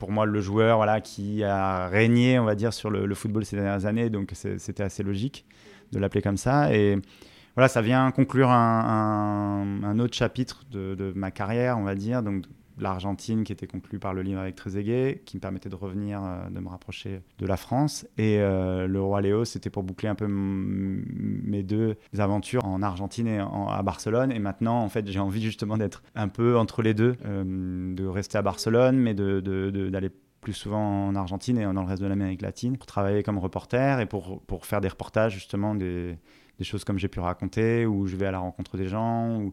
pour 0.00 0.10
moi 0.10 0.26
le 0.26 0.40
joueur 0.40 0.78
voilà, 0.78 1.00
qui 1.00 1.44
a 1.44 1.86
régné, 1.86 2.40
on 2.40 2.44
va 2.44 2.56
dire, 2.56 2.72
sur 2.72 2.90
le, 2.90 3.14
football 3.14 3.44
ces 3.44 3.54
dernières 3.54 3.86
années. 3.86 4.10
Donc 4.10 4.32
c'était 4.34 4.82
assez 4.82 5.04
logique 5.04 5.44
de 5.92 5.98
l'appeler 5.98 6.22
comme 6.22 6.36
ça. 6.36 6.74
Et 6.74 6.98
voilà, 7.56 7.68
ça 7.68 7.82
vient 7.82 8.10
conclure 8.10 8.50
un, 8.50 9.98
autre 9.98 10.14
chapitre 10.14 10.64
de, 10.70 10.94
de, 10.94 11.12
ma 11.14 11.30
carrière, 11.30 11.78
on 11.78 11.82
va 11.82 11.94
dire. 11.94 12.22
Donc 12.22 12.44
l'Argentine 12.80 13.44
qui 13.44 13.52
était 13.52 13.66
conclue 13.66 13.98
par 13.98 14.14
le 14.14 14.22
livre 14.22 14.40
avec 14.40 14.56
Trezeguet, 14.56 15.22
qui 15.24 15.36
me 15.36 15.40
permettait 15.40 15.68
de 15.68 15.74
revenir, 15.74 16.22
euh, 16.22 16.48
de 16.50 16.60
me 16.60 16.68
rapprocher 16.68 17.20
de 17.38 17.46
la 17.46 17.56
France. 17.56 18.06
Et 18.18 18.38
euh, 18.38 18.86
le 18.86 19.00
Roi 19.00 19.20
Léo, 19.20 19.44
c'était 19.44 19.70
pour 19.70 19.82
boucler 19.82 20.08
un 20.08 20.14
peu 20.14 20.26
mes 20.28 21.62
deux 21.62 21.96
aventures 22.18 22.64
en 22.64 22.82
Argentine 22.82 23.26
et 23.26 23.38
à 23.38 23.82
Barcelone. 23.82 24.32
Et 24.32 24.38
maintenant, 24.38 24.82
en 24.82 24.88
fait, 24.88 25.06
j'ai 25.08 25.20
envie 25.20 25.42
justement 25.42 25.76
d'être 25.76 26.02
un 26.14 26.28
peu 26.28 26.56
entre 26.58 26.82
les 26.82 26.94
deux, 26.94 27.16
euh, 27.24 27.94
de 27.94 28.06
rester 28.06 28.38
à 28.38 28.42
Barcelone, 28.42 28.96
mais 28.96 29.14
d'aller 29.14 30.08
de, 30.08 30.12
plus 30.40 30.52
souvent 30.52 31.08
en 31.08 31.14
Argentine 31.14 31.58
et 31.58 31.64
dans 31.64 31.72
le 31.72 31.88
reste 31.88 32.02
de 32.02 32.06
l'Amérique 32.06 32.42
latine 32.42 32.76
pour 32.76 32.86
travailler 32.86 33.22
comme 33.22 33.38
reporter 33.38 34.00
et 34.00 34.06
pour, 34.06 34.40
pour 34.42 34.66
faire 34.66 34.80
des 34.80 34.88
reportages 34.88 35.34
justement 35.34 35.74
des, 35.74 36.16
choses 36.62 36.84
comme 36.84 36.98
j'ai 36.98 37.08
pu 37.08 37.20
raconter, 37.20 37.86
où 37.86 38.06
je 38.06 38.16
vais 38.16 38.26
à 38.26 38.30
la 38.30 38.38
rencontre 38.38 38.76
des 38.76 38.86
gens, 38.86 39.50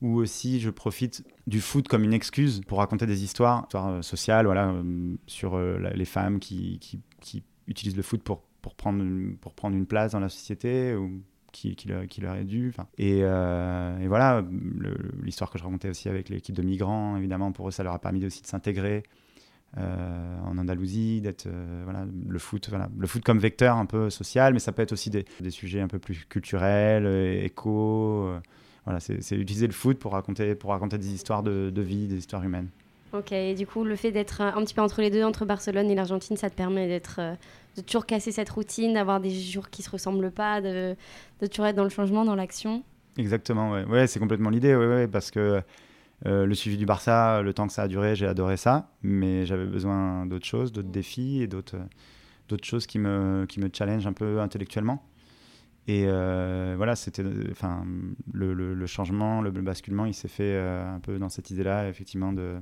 ou 0.00 0.16
aussi 0.16 0.60
je 0.60 0.70
profite 0.70 1.24
du 1.46 1.60
foot 1.60 1.88
comme 1.88 2.04
une 2.04 2.12
excuse 2.12 2.60
pour 2.66 2.78
raconter 2.78 3.06
des 3.06 3.24
histoires, 3.24 3.64
histoires 3.64 3.88
euh, 3.88 4.02
sociales, 4.02 4.46
voilà, 4.46 4.70
euh, 4.70 5.16
sur 5.26 5.56
euh, 5.56 5.78
les 5.94 6.04
femmes 6.04 6.38
qui, 6.38 6.78
qui, 6.78 7.42
utilisent 7.66 7.96
le 7.96 8.02
foot 8.02 8.22
pour, 8.22 8.44
pour, 8.62 8.74
prendre, 8.74 9.04
pour 9.42 9.52
prendre 9.52 9.76
une 9.76 9.84
place 9.84 10.12
dans 10.12 10.20
la 10.20 10.30
société 10.30 10.94
ou 10.94 11.22
qui, 11.52 11.76
leur, 11.86 12.34
est 12.36 12.44
due. 12.44 12.72
Et, 12.96 13.18
et, 13.18 14.08
voilà, 14.08 14.42
l'histoire 15.22 15.50
que 15.50 15.58
je 15.58 15.64
racontais 15.64 15.90
aussi 15.90 16.08
avec 16.08 16.30
l'équipe 16.30 16.54
de 16.54 16.62
migrants, 16.62 17.16
évidemment, 17.18 17.52
pour 17.52 17.68
eux, 17.68 17.70
ça 17.70 17.82
leur 17.82 17.92
a 17.92 17.98
permis 17.98 18.24
aussi 18.24 18.40
de 18.40 18.46
s'intégrer. 18.46 19.02
En 19.76 20.58
Andalousie, 20.58 21.20
d'être 21.20 21.48
voilà, 21.84 22.06
le 22.26 22.38
foot, 22.38 22.68
voilà, 22.68 22.88
le 22.98 23.06
foot 23.06 23.22
comme 23.22 23.38
vecteur 23.38 23.76
un 23.76 23.86
peu 23.86 24.10
social, 24.10 24.54
mais 24.54 24.60
ça 24.60 24.72
peut 24.72 24.82
être 24.82 24.92
aussi 24.92 25.10
des, 25.10 25.24
des 25.40 25.50
sujets 25.50 25.80
un 25.80 25.88
peu 25.88 25.98
plus 25.98 26.26
culturels, 26.28 27.06
éco, 27.44 28.32
voilà, 28.88 29.00
c'est 29.00 29.36
utiliser 29.36 29.66
le 29.66 29.74
foot 29.74 29.98
pour 29.98 30.12
raconter, 30.12 30.54
pour 30.54 30.70
raconter 30.70 30.96
des 30.96 31.12
histoires 31.12 31.42
de, 31.42 31.70
vie, 31.82 32.06
des 32.06 32.16
histoires 32.16 32.42
humaines. 32.42 32.68
Ok, 33.12 33.32
et 33.32 33.54
du 33.54 33.66
coup, 33.66 33.84
le 33.84 33.96
fait 33.96 34.12
d'être 34.12 34.40
un 34.40 34.64
petit 34.64 34.72
peu 34.72 34.80
entre 34.80 35.02
les 35.02 35.10
deux, 35.10 35.24
entre 35.24 35.44
Barcelone 35.44 35.90
et 35.90 35.94
l'Argentine, 35.94 36.38
ça 36.38 36.48
te 36.48 36.54
permet 36.54 36.88
d'être, 36.88 37.16
euh, 37.18 37.34
de 37.76 37.82
toujours 37.82 38.06
casser 38.06 38.32
cette 38.32 38.48
routine, 38.48 38.94
d'avoir 38.94 39.20
des 39.20 39.30
jours 39.30 39.68
qui 39.68 39.82
se 39.82 39.90
ressemblent 39.90 40.30
pas, 40.30 40.62
de, 40.62 40.96
de 41.40 41.46
toujours 41.46 41.66
être 41.66 41.76
dans 41.76 41.84
le 41.84 41.90
changement, 41.90 42.24
dans 42.24 42.34
l'action? 42.34 42.82
Exactement, 43.18 43.72
ouais, 43.72 43.84
ouais 43.84 44.06
c'est 44.06 44.20
complètement 44.20 44.48
l'idée, 44.48 44.74
ouais, 44.74 44.86
ouais, 44.86 45.06
parce 45.06 45.30
que 45.30 45.62
euh, 46.26 46.46
le 46.46 46.54
suivi 46.54 46.76
du 46.76 46.86
Barça, 46.86 47.42
le 47.42 47.54
temps 47.54 47.66
que 47.66 47.72
ça 47.72 47.82
a 47.82 47.88
duré, 47.88 48.16
j'ai 48.16 48.26
adoré 48.26 48.56
ça, 48.56 48.90
mais 49.02 49.46
j'avais 49.46 49.66
besoin 49.66 50.26
d'autres 50.26 50.46
choses, 50.46 50.72
d'autres 50.72 50.88
défis 50.90 51.42
et 51.42 51.46
d'autres, 51.46 51.78
d'autres 52.48 52.64
choses 52.64 52.86
qui 52.86 52.98
me, 52.98 53.46
qui 53.48 53.60
me 53.60 53.68
challengent 53.72 54.06
un 54.06 54.12
peu 54.12 54.40
intellectuellement. 54.40 55.04
Et 55.86 56.04
euh, 56.06 56.74
voilà, 56.76 56.96
c'était, 56.96 57.24
enfin, 57.50 57.86
le, 58.32 58.52
le, 58.52 58.86
changement, 58.86 59.40
le, 59.40 59.50
basculement, 59.50 60.04
il 60.04 60.12
s'est 60.12 60.28
fait 60.28 60.54
euh, 60.54 60.96
un 60.96 61.00
peu 61.00 61.18
dans 61.18 61.30
cette 61.30 61.50
idée-là, 61.50 61.88
effectivement, 61.88 62.32
de, 62.32 62.58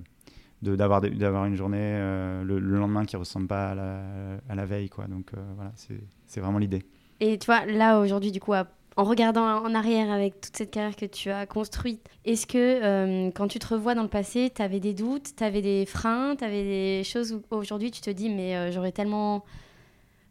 d'avoir, 0.63 1.01
d'avoir 1.01 1.47
une 1.47 1.57
journée 1.57 1.99
le, 2.45 2.59
lendemain 2.59 3.05
qui 3.05 3.17
ressemble 3.17 3.49
pas 3.49 3.71
à 3.71 3.75
la, 3.75 4.03
à 4.49 4.55
la 4.55 4.65
veille, 4.67 4.91
quoi. 4.91 5.07
Donc 5.09 5.33
voilà, 5.57 5.73
c'est, 5.75 6.41
vraiment 6.41 6.59
l'idée. 6.59 6.85
Et 7.19 7.37
tu 7.39 7.47
vois, 7.47 7.65
là 7.67 7.99
aujourd'hui, 7.99 8.31
du 8.31 8.39
coup, 8.39 8.53
en 8.97 9.05
regardant 9.05 9.45
en 9.45 9.75
arrière 9.75 10.11
avec 10.11 10.41
toute 10.41 10.57
cette 10.57 10.71
carrière 10.71 10.97
que 10.97 11.07
tu 11.07 11.31
as 11.31 11.47
construite, 11.47 12.01
est-ce 12.25 12.47
que 12.47 13.31
quand 13.31 13.47
tu 13.49 13.59
te 13.59 13.67
revois 13.67 13.95
dans 13.95 14.03
le 14.03 14.09
passé, 14.09 14.51
tu 14.55 14.63
avais 14.63 14.81
des 14.81 14.95
doutes, 14.95 15.37
tu 15.37 15.45
avais 15.45 15.61
des 15.61 15.85
freins, 15.85 16.35
tu 16.37 16.45
avais 16.45 16.63
des 16.63 17.05
choses 17.05 17.33
où 17.33 17.43
aujourd'hui 17.51 17.91
tu 17.91 18.01
te 18.01 18.11
dis, 18.11 18.31
mais 18.31 18.73
j'aurais 18.73 18.93
tellement 18.93 19.45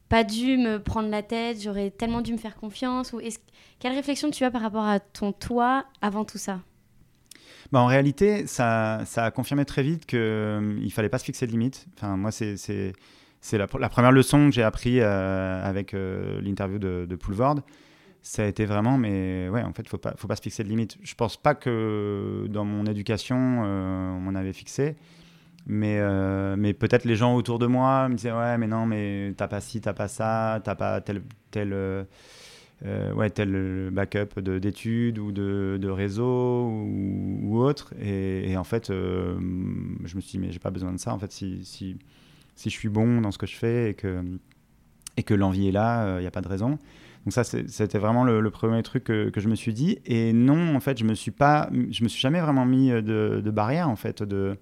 pas 0.10 0.24
dû 0.24 0.58
me 0.58 0.78
prendre 0.78 1.10
la 1.10 1.24
tête, 1.24 1.62
j'aurais 1.62 1.90
tellement 1.90 2.22
dû 2.22 2.34
me 2.34 2.38
faire 2.38 2.56
confiance 2.56 3.14
ou 3.14 3.20
est 3.20 3.40
Quelle 3.80 3.94
réflexion 3.94 4.32
tu 4.32 4.44
as 4.44 4.52
par 4.52 4.62
rapport 4.62 4.86
à 4.86 5.00
ton 5.00 5.32
toi 5.32 5.86
avant 6.02 6.26
tout 6.26 6.38
ça? 6.38 6.60
Bah 7.72 7.80
en 7.80 7.88
réalité, 7.88 8.46
ça, 8.46 9.04
a 9.16 9.32
confirmé 9.32 9.66
très 9.66 9.82
vite 9.82 10.06
qu'il 10.06 10.20
euh, 10.20 10.62
ne 10.62 10.90
fallait 10.90 11.10
pas 11.10 11.18
se 11.18 11.26
fixer 11.26 11.48
de 11.48 11.52
limites. 11.52 11.88
Enfin, 11.98 12.16
moi, 12.16 12.32
c'est 12.32 12.94
la, 13.54 13.68
première 13.68 14.12
leçon 14.12 14.50
que 14.50 14.56
j'ai 14.56 14.64
appris 14.64 15.00
euh, 15.00 15.64
avec 15.64 15.94
euh, 15.94 16.40
l'interview 16.42 16.78
de, 16.78 17.06
de 17.10 17.16
Poulvord. 17.16 17.62
Ça 18.28 18.44
a 18.44 18.48
été 18.48 18.66
vraiment, 18.66 18.98
mais 18.98 19.50
ouais, 19.50 19.62
en 19.62 19.72
fait, 19.72 19.88
faut 19.88 20.00
pas, 20.00 20.16
faut 20.18 20.28
pas 20.28 20.36
se 20.36 20.42
fixer 20.42 20.64
de 20.64 20.70
limites. 20.70 20.98
Je 21.04 21.12
ne 21.12 21.16
pense 21.16 21.38
pas 21.38 21.54
que 21.54 22.48
dans 22.50 22.66
mon 22.66 22.88
éducation, 22.88 23.38
on 23.38 24.20
m'en 24.20 24.34
avait 24.34 24.52
fixé. 24.52 24.96
Mais, 25.68 25.98
euh, 26.00 26.56
mais 26.58 26.74
peut-être 26.74 27.06
les 27.06 27.16
gens 27.16 27.36
autour 27.36 27.58
de 27.60 27.66
moi 27.66 28.08
me 28.10 28.16
disaient 28.16 28.32
Ouais, 28.32 28.58
mais 28.58 28.68
non, 28.68 28.86
mais 28.86 29.34
t'as 29.36 29.48
pas 29.48 29.62
ci, 29.62 29.82
t'as 29.82 29.94
pas 29.94 30.08
ça, 30.08 30.62
t'as 30.64 30.76
pas 30.76 31.02
tel, 31.02 31.24
tel, 31.50 31.74
euh, 31.74 32.04
euh, 32.86 33.14
ouais, 33.14 33.30
tel 33.32 33.90
backup 33.92 34.40
d'études 34.42 35.18
ou 35.18 35.32
de, 35.32 35.78
de 35.82 35.90
réseau 35.90 36.68
ou, 36.70 37.40
ou 37.44 37.60
autre. 37.60 37.94
Et, 38.00 38.56
en 38.58 38.64
fait, 38.64 38.88
je 38.90 39.40
me 39.40 40.22
suis 40.22 40.32
dit 40.32 40.40
Mais 40.40 40.52
j'ai 40.52 40.60
pas 40.60 40.72
besoin 40.72 40.94
de 40.94 41.00
ça. 41.00 41.14
En 41.14 41.20
fait, 41.20 41.32
si, 41.32 41.66
si, 41.66 41.98
si, 42.56 42.70
je 42.70 42.76
suis 42.76 42.90
bon 42.90 43.22
dans 43.22 43.32
ce 43.32 43.38
que 43.38 43.48
je 43.48 43.56
fais 43.56 43.92
et 43.92 43.94
que, 43.96 44.24
et 45.18 45.24
que 45.24 45.34
l'envie 45.34 45.70
est 45.70 45.72
là, 45.72 46.18
il 46.20 46.22
n'y 46.22 46.28
a 46.28 46.32
pas 46.32 46.42
de 46.42 46.48
raison. 46.48 46.78
Donc 47.26 47.34
ça, 47.34 47.44
c'était 47.44 47.98
vraiment 47.98 48.24
le, 48.24 48.50
premier 48.52 48.84
truc 48.84 49.06
que, 49.06 49.30
que, 49.30 49.42
je 49.42 49.50
me 49.50 49.56
suis 49.56 49.74
dit. 49.74 49.98
Et 50.06 50.32
non, 50.32 50.76
en 50.76 50.80
fait, 50.80 50.98
je 51.00 51.04
me 51.04 51.16
suis 51.16 51.32
pas, 51.32 51.70
je 51.90 52.04
me 52.04 52.08
suis 52.08 52.22
jamais 52.22 52.40
vraiment 52.40 52.66
mis 52.66 52.90
de, 52.90 53.42
de 53.44 53.52
barrière, 53.52 53.90
en 53.90 53.96
fait, 53.96 54.22
de 54.22 54.58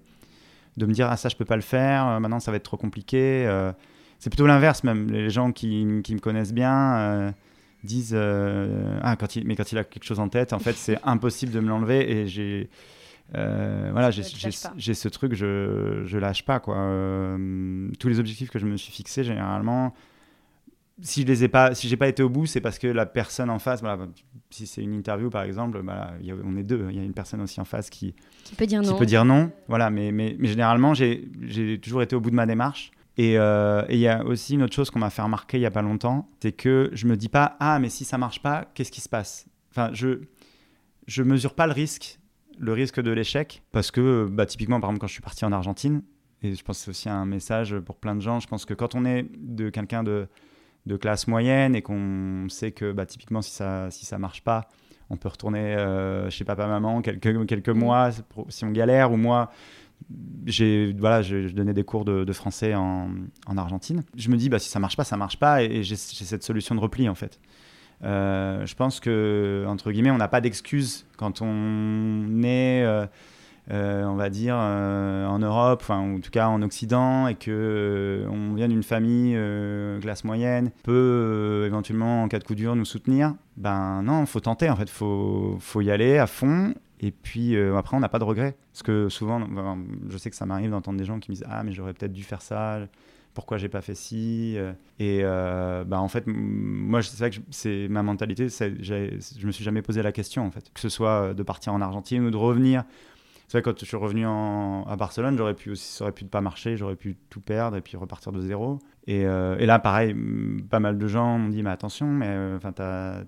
de 0.76 0.86
me 0.86 0.92
dire 0.92 1.08
ah 1.10 1.16
ça 1.16 1.28
je 1.28 1.36
peux 1.36 1.44
pas 1.44 1.56
le 1.56 1.62
faire, 1.62 2.06
euh, 2.06 2.20
maintenant 2.20 2.40
ça 2.40 2.50
va 2.50 2.56
être 2.56 2.64
trop 2.64 2.76
compliqué. 2.76 3.44
Euh. 3.46 3.72
c'est 4.18 4.30
plutôt 4.30 4.46
l'inverse 4.46 4.84
même. 4.84 5.10
Les 5.10 5.30
gens 5.30 5.52
qui, 5.52 5.86
qui 6.02 6.14
me 6.14 6.20
connaissent 6.20 6.52
bien 6.52 6.96
euh, 6.96 7.32
disent 7.82 8.16
ah 8.16 9.16
quand 9.16 9.36
il 9.36 9.46
mais 9.46 9.56
quand 9.56 9.70
il 9.72 9.78
a 9.78 9.84
quelque 9.84 10.04
chose 10.04 10.20
en 10.20 10.28
tête 10.28 10.52
en 10.52 10.58
fait 10.58 10.72
c'est 10.72 10.98
impossible 11.04 11.52
de 11.52 11.60
me 11.60 11.68
l'enlever 11.68 12.10
et 12.10 12.26
j'ai 12.26 12.70
voilà 13.32 14.10
j'ai 14.10 14.94
ce 14.94 15.08
truc 15.08 15.34
je 15.34 16.02
je 16.06 16.18
lâche 16.18 16.44
pas 16.44 16.60
quoi. 16.60 16.76
tous 17.98 18.08
les 18.08 18.18
objectifs 18.18 18.50
que 18.50 18.58
je 18.58 18.66
me 18.66 18.78
suis 18.78 18.92
fixés 18.92 19.22
généralement 19.22 19.94
si 21.00 21.22
je 21.22 21.26
les 21.26 21.44
ai 21.44 21.48
pas, 21.48 21.74
si 21.74 21.88
j'ai 21.88 21.96
pas 21.96 22.08
été 22.08 22.22
au 22.22 22.28
bout, 22.28 22.46
c'est 22.46 22.60
parce 22.60 22.78
que 22.78 22.86
la 22.86 23.06
personne 23.06 23.50
en 23.50 23.58
face, 23.58 23.80
voilà, 23.80 24.06
si 24.50 24.66
c'est 24.66 24.82
une 24.82 24.94
interview 24.94 25.28
par 25.28 25.42
exemple, 25.42 25.82
bah, 25.82 26.12
on 26.44 26.56
est 26.56 26.62
deux, 26.62 26.86
il 26.90 26.96
y 26.96 27.00
a 27.00 27.02
une 27.02 27.14
personne 27.14 27.40
aussi 27.40 27.60
en 27.60 27.64
face 27.64 27.90
qui, 27.90 28.14
qui 28.44 28.54
peut 28.54 28.66
dire 28.66 28.82
non. 28.82 28.92
Qui 28.92 28.98
peut 28.98 29.06
dire 29.06 29.24
non, 29.24 29.50
voilà. 29.68 29.90
Mais, 29.90 30.12
mais, 30.12 30.36
mais 30.38 30.48
généralement, 30.48 30.94
j'ai 30.94 31.80
toujours 31.82 32.02
été 32.02 32.14
au 32.14 32.20
bout 32.20 32.30
de 32.30 32.36
ma 32.36 32.46
démarche. 32.46 32.92
Euh, 33.20 33.84
et 33.88 33.94
il 33.94 34.00
y 34.00 34.08
a 34.08 34.24
aussi 34.24 34.54
une 34.54 34.64
autre 34.64 34.74
chose 34.74 34.90
qu'on 34.90 34.98
m'a 34.98 35.10
fait 35.10 35.22
remarquer 35.22 35.58
il 35.58 35.60
y 35.60 35.66
a 35.66 35.70
pas 35.70 35.82
longtemps, 35.82 36.28
c'est 36.40 36.50
que 36.50 36.90
je 36.94 37.06
me 37.06 37.16
dis 37.16 37.28
pas 37.28 37.56
ah 37.60 37.78
mais 37.78 37.88
si 37.88 38.04
ça 38.04 38.18
marche 38.18 38.42
pas, 38.42 38.68
qu'est-ce 38.74 38.90
qui 38.90 39.00
se 39.00 39.08
passe? 39.08 39.46
Enfin, 39.70 39.90
je 39.92 40.22
je 41.06 41.22
mesure 41.22 41.54
pas 41.54 41.68
le 41.68 41.72
risque, 41.72 42.18
le 42.58 42.72
risque 42.72 43.00
de 43.00 43.12
l'échec, 43.12 43.62
parce 43.70 43.92
que 43.92 44.26
bah, 44.28 44.46
typiquement 44.46 44.80
par 44.80 44.90
exemple 44.90 45.02
quand 45.02 45.06
je 45.06 45.12
suis 45.12 45.22
parti 45.22 45.44
en 45.44 45.52
Argentine, 45.52 46.02
et 46.42 46.54
je 46.56 46.64
pense 46.64 46.78
que 46.78 46.84
c'est 46.84 46.90
aussi 46.90 47.08
un 47.08 47.24
message 47.24 47.78
pour 47.78 47.96
plein 47.96 48.16
de 48.16 48.20
gens, 48.20 48.40
je 48.40 48.48
pense 48.48 48.64
que 48.64 48.74
quand 48.74 48.96
on 48.96 49.04
est 49.04 49.26
de 49.38 49.70
quelqu'un 49.70 50.02
de 50.02 50.26
de 50.86 50.96
classe 50.96 51.26
moyenne 51.26 51.74
et 51.74 51.82
qu'on 51.82 52.46
sait 52.48 52.72
que 52.72 52.92
bah, 52.92 53.06
typiquement 53.06 53.42
si 53.42 53.52
ça 53.52 53.90
si 53.90 54.04
ça 54.04 54.18
marche 54.18 54.42
pas 54.42 54.68
on 55.10 55.16
peut 55.16 55.28
retourner 55.28 55.76
euh, 55.76 56.30
chez 56.30 56.44
papa 56.44 56.66
maman 56.66 57.02
quelques 57.02 57.46
quelques 57.46 57.68
mm. 57.68 57.78
mois 57.78 58.10
si 58.48 58.64
on 58.64 58.70
galère. 58.70 59.12
Ou 59.12 59.16
moi 59.16 59.50
j'ai 60.44 60.92
voilà 60.98 61.22
je, 61.22 61.48
donnais 61.48 61.72
des 61.72 61.84
cours 61.84 62.04
de, 62.04 62.32
français 62.32 62.74
en, 62.74 63.10
en, 63.46 63.56
Argentine. 63.56 64.02
Je 64.16 64.28
me 64.28 64.36
dis 64.36 64.48
bah 64.48 64.58
si 64.58 64.68
ça 64.68 64.78
marche 64.78 64.96
pas 64.96 65.04
ça 65.04 65.16
marche 65.16 65.38
pas. 65.38 65.62
Et, 65.62 65.82
j'ai 65.82 65.96
cette 65.96 66.42
solution 66.42 66.74
de 66.74 66.80
repli 66.80 67.08
en 67.08 67.14
fait. 67.14 67.40
Euh, 68.02 68.66
je 68.66 68.74
pense 68.74 69.00
que 69.00 69.64
entre 69.68 69.92
guillemets 69.92 70.10
on 70.10 70.18
n'a 70.18 70.28
pas 70.28 70.40
d'excuses 70.40 71.06
quand 71.16 71.40
on 71.42 72.42
est 72.42 72.82
euh, 72.82 73.06
on 73.70 74.14
va 74.14 74.30
dire, 74.30 74.56
euh, 74.58 75.26
en 75.26 75.38
Europe, 75.38 75.80
enfin, 75.82 75.98
en 75.98 76.20
tout 76.20 76.30
cas 76.30 76.48
en 76.48 76.60
Occident, 76.62 77.28
et 77.28 77.34
que 77.34 77.50
euh, 77.50 78.28
on 78.30 78.54
vient 78.54 78.68
d'une 78.68 78.82
famille 78.82 79.38
classe 80.00 80.24
moyenne, 80.24 80.70
peut 80.82 81.64
éventuellement, 81.66 82.24
en 82.24 82.28
cas 82.28 82.38
de 82.38 82.44
coup 82.44 82.54
dur, 82.54 82.76
nous 82.76 82.84
soutenir, 82.84 83.34
ben 83.56 84.02
non, 84.02 84.26
faut 84.26 84.40
tenter, 84.40 84.68
en 84.68 84.76
fait, 84.76 84.90
faut, 84.90 85.56
faut 85.60 85.80
y 85.80 85.90
aller 85.90 86.18
à 86.18 86.26
fond. 86.26 86.74
Et 87.00 87.10
puis 87.10 87.56
après, 87.56 87.96
on 87.96 88.00
n'a 88.00 88.08
pas 88.08 88.18
de 88.18 88.24
regrets. 88.24 88.56
Parce 88.72 88.82
que 88.82 89.08
souvent, 89.08 89.40
je 90.08 90.16
sais 90.16 90.30
que 90.30 90.36
ça 90.36 90.46
m'arrive 90.46 90.70
d'entendre 90.70 90.98
des 90.98 91.04
gens 91.04 91.18
qui 91.18 91.30
me 91.30 91.36
disent 91.36 91.46
Ah, 91.48 91.62
mais 91.62 91.72
j'aurais 91.72 91.92
peut-être 91.92 92.12
dû 92.12 92.22
faire 92.22 92.40
ça, 92.40 92.80
pourquoi 93.34 93.58
j'ai 93.58 93.68
pas 93.68 93.82
fait 93.82 93.96
ci 93.96 94.56
et 95.00 95.22
bah 95.22 96.00
en 96.00 96.08
fait 96.08 96.24
moi 96.26 97.02
c'est 97.02 97.18
vrai 97.18 97.30
que 97.30 97.36
c'est 97.50 97.88
ma 97.88 98.02
mentalité 98.02 98.48
je 98.48 99.46
me 99.46 99.52
suis 99.52 99.64
jamais 99.64 99.82
posé 99.82 100.02
la 100.02 100.12
question 100.12 100.46
en 100.46 100.50
fait 100.50 100.72
que 100.72 100.80
ce 100.80 100.88
soit 100.88 101.34
de 101.34 101.42
partir 101.42 101.74
en 101.74 101.80
Argentine 101.80 102.24
ou 102.24 102.30
de 102.30 102.36
revenir 102.36 102.84
Quand 103.62 103.78
je 103.78 103.84
suis 103.84 103.96
revenu 103.96 104.26
en- 104.26 104.84
à 104.84 104.96
Barcelone, 104.96 105.36
j'aurais 105.36 105.54
pu 105.54 105.70
aussi, 105.70 105.84
ça 105.92 106.04
aurait 106.04 106.12
pu 106.12 106.24
ne 106.24 106.28
pas 106.28 106.40
marcher, 106.40 106.76
j'aurais 106.76 106.96
pu 106.96 107.16
tout 107.30 107.40
perdre 107.40 107.76
et 107.76 107.80
puis 107.80 107.96
repartir 107.96 108.32
de 108.32 108.40
zéro. 108.40 108.78
Et, 109.06 109.26
euh, 109.26 109.56
là, 109.66 109.78
pareil, 109.78 110.14
mm, 110.14 110.62
pas 110.70 110.80
mal 110.80 110.96
de 110.98 111.06
gens 111.06 111.38
m'ont 111.38 111.48
dit, 111.50 111.62
mais 111.62 111.70
attention, 111.70 112.06
mais 112.06 112.26
euh, 112.28 112.58
t'as 112.58 113.24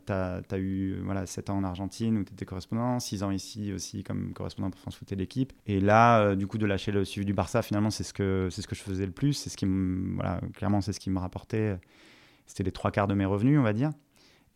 as, 0.51 0.59
eu 0.59 0.93
euh, 0.95 1.01
voilà, 1.05 1.27
7 1.27 1.51
ans 1.51 1.59
en 1.59 1.65
Argentine 1.65 2.19
où 2.19 2.25
tu 2.25 2.33
étais 2.33 2.45
correspondant, 2.47 2.99
6 2.99 3.23
ans 3.23 3.31
ici 3.31 3.73
aussi 3.73 4.03
comme 4.03 4.33
correspondant 4.33 4.71
pour 4.71 4.81
France 4.81 4.97
Foot 4.97 5.13
et 5.13 5.17
l'équipe. 5.17 5.53
Et 5.67 5.81
là, 5.81 6.21
euh, 6.21 6.35
du 6.37 6.47
coup, 6.47 6.59
de 6.59 6.67
lâcher 6.67 6.93
le 6.93 7.05
suivi 7.05 7.27
du 7.27 7.35
Barça, 7.35 7.63
finalement, 7.63 7.91
c'est 7.91 8.05
ce 8.05 8.15
que, 8.15 8.49
ce 8.51 8.67
que 8.67 8.75
je 8.75 8.83
faisais 8.83 9.07
le 9.07 9.13
plus. 9.13 9.35
Ce 9.35 9.57
qui 9.57 9.67
voilà, 10.15 10.41
clairement, 10.55 10.81
c'est 10.81 10.93
ce 10.93 11.01
qui 11.01 11.11
me 11.11 11.19
rapportait. 11.19 11.79
C'était 12.47 12.63
les 12.65 12.73
trois 12.73 12.91
quarts 12.91 13.09
de 13.09 13.15
mes 13.15 13.25
revenus, 13.27 13.59
on 13.59 13.63
va 13.63 13.73
dire. 13.73 13.91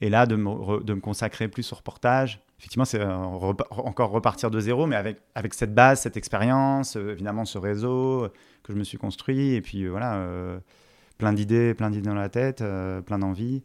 Et 0.01 0.09
là, 0.09 0.27
de 0.27 0.35
me, 0.37 0.49
re- 0.49 0.85
de 0.85 0.95
me 0.95 1.01
consacrer 1.01 1.49
plus 1.49 1.73
au 1.73 1.77
reportage, 1.77 2.41
effectivement, 2.59 2.85
c'est 2.87 3.01
euh, 3.01 3.15
encore 3.15 4.11
repartir 4.11 4.51
de 4.51 4.59
zéro, 4.61 4.87
mais 4.87 4.97
avec, 4.97 5.19
avec 5.35 5.53
cette 5.55 5.75
base, 5.75 6.01
cette 6.01 6.17
expérience, 6.17 6.97
euh, 6.97 7.13
évidemment 7.13 7.45
ce 7.45 7.59
réseau 7.59 8.25
euh, 8.25 8.33
que 8.63 8.73
je 8.73 8.79
me 8.79 8.85
suis 8.85 8.97
construit, 8.99 9.53
et 9.55 9.61
puis 9.61 9.87
voilà, 9.87 10.15
euh, 10.17 10.59
plein 11.19 11.33
d'idées, 11.35 11.75
plein 11.75 11.91
d'idées 11.91 12.09
dans 12.09 12.15
la 12.15 12.31
tête, 12.31 12.63
euh, 12.63 13.03
plein 13.03 13.19
d'envies. 13.19 13.63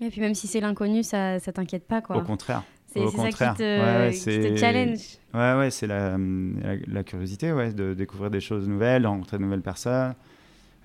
Et 0.00 0.10
puis 0.10 0.20
même 0.20 0.34
si 0.34 0.46
c'est 0.46 0.60
l'inconnu, 0.60 1.02
ça, 1.02 1.38
ça 1.40 1.52
t'inquiète 1.52 1.86
pas, 1.86 2.00
quoi. 2.00 2.16
Au 2.18 2.22
contraire. 2.22 2.62
C'est 2.86 3.08
ça 3.08 3.28
qui 3.28 3.58
te, 3.58 3.62
Ouais, 3.62 4.06
ouais, 4.06 4.12
qui 4.12 4.18
te 4.24 4.30
c'est- 4.30 4.56
challenge. 4.56 5.00
Ouais, 5.34 5.54
ouais, 5.58 5.70
c'est 5.72 5.88
la, 5.88 6.10
la, 6.16 6.76
la 6.86 7.02
curiosité, 7.02 7.52
ouais, 7.52 7.72
de 7.72 7.94
découvrir 7.94 8.30
des 8.30 8.40
choses 8.40 8.68
nouvelles, 8.68 9.02
de 9.02 9.08
rencontrer 9.08 9.38
de 9.38 9.42
nouvelles 9.42 9.62
personnes. 9.62 10.14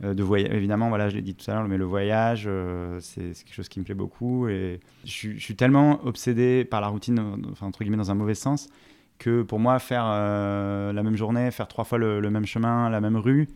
Euh, 0.03 0.13
de 0.13 0.23
évidemment, 0.53 0.89
voilà, 0.89 1.09
je 1.09 1.15
l'ai 1.15 1.21
dit 1.21 1.35
tout 1.35 1.49
à 1.51 1.55
l'heure, 1.55 1.67
mais 1.67 1.77
le 1.77 1.85
voyage, 1.85 2.45
euh, 2.47 2.99
c'est 3.01 3.33
quelque 3.43 3.53
chose 3.53 3.69
qui 3.69 3.79
me 3.79 3.85
plaît 3.85 3.95
beaucoup. 3.95 4.47
Et 4.47 4.79
je, 5.03 5.09
suis- 5.11 5.39
je 5.39 5.43
suis 5.43 5.55
tellement 5.55 5.99
obsédé 6.05 6.63
par 6.65 6.81
la 6.81 6.87
routine, 6.87 7.19
euh, 7.19 7.51
enfin, 7.51 7.67
entre 7.67 7.79
guillemets, 7.79 7.97
dans 7.97 8.11
un 8.11 8.15
mauvais 8.15 8.35
sens, 8.35 8.69
que 9.17 9.41
pour 9.41 9.59
moi, 9.59 9.79
faire 9.79 10.05
euh, 10.05 10.93
la 10.93 11.03
même 11.03 11.15
journée, 11.17 11.51
faire 11.51 11.67
trois 11.67 11.83
fois 11.83 11.97
le, 11.97 12.19
le 12.21 12.29
même 12.29 12.45
chemin, 12.45 12.89
la 12.89 13.01
même 13.01 13.17
rue, 13.17 13.47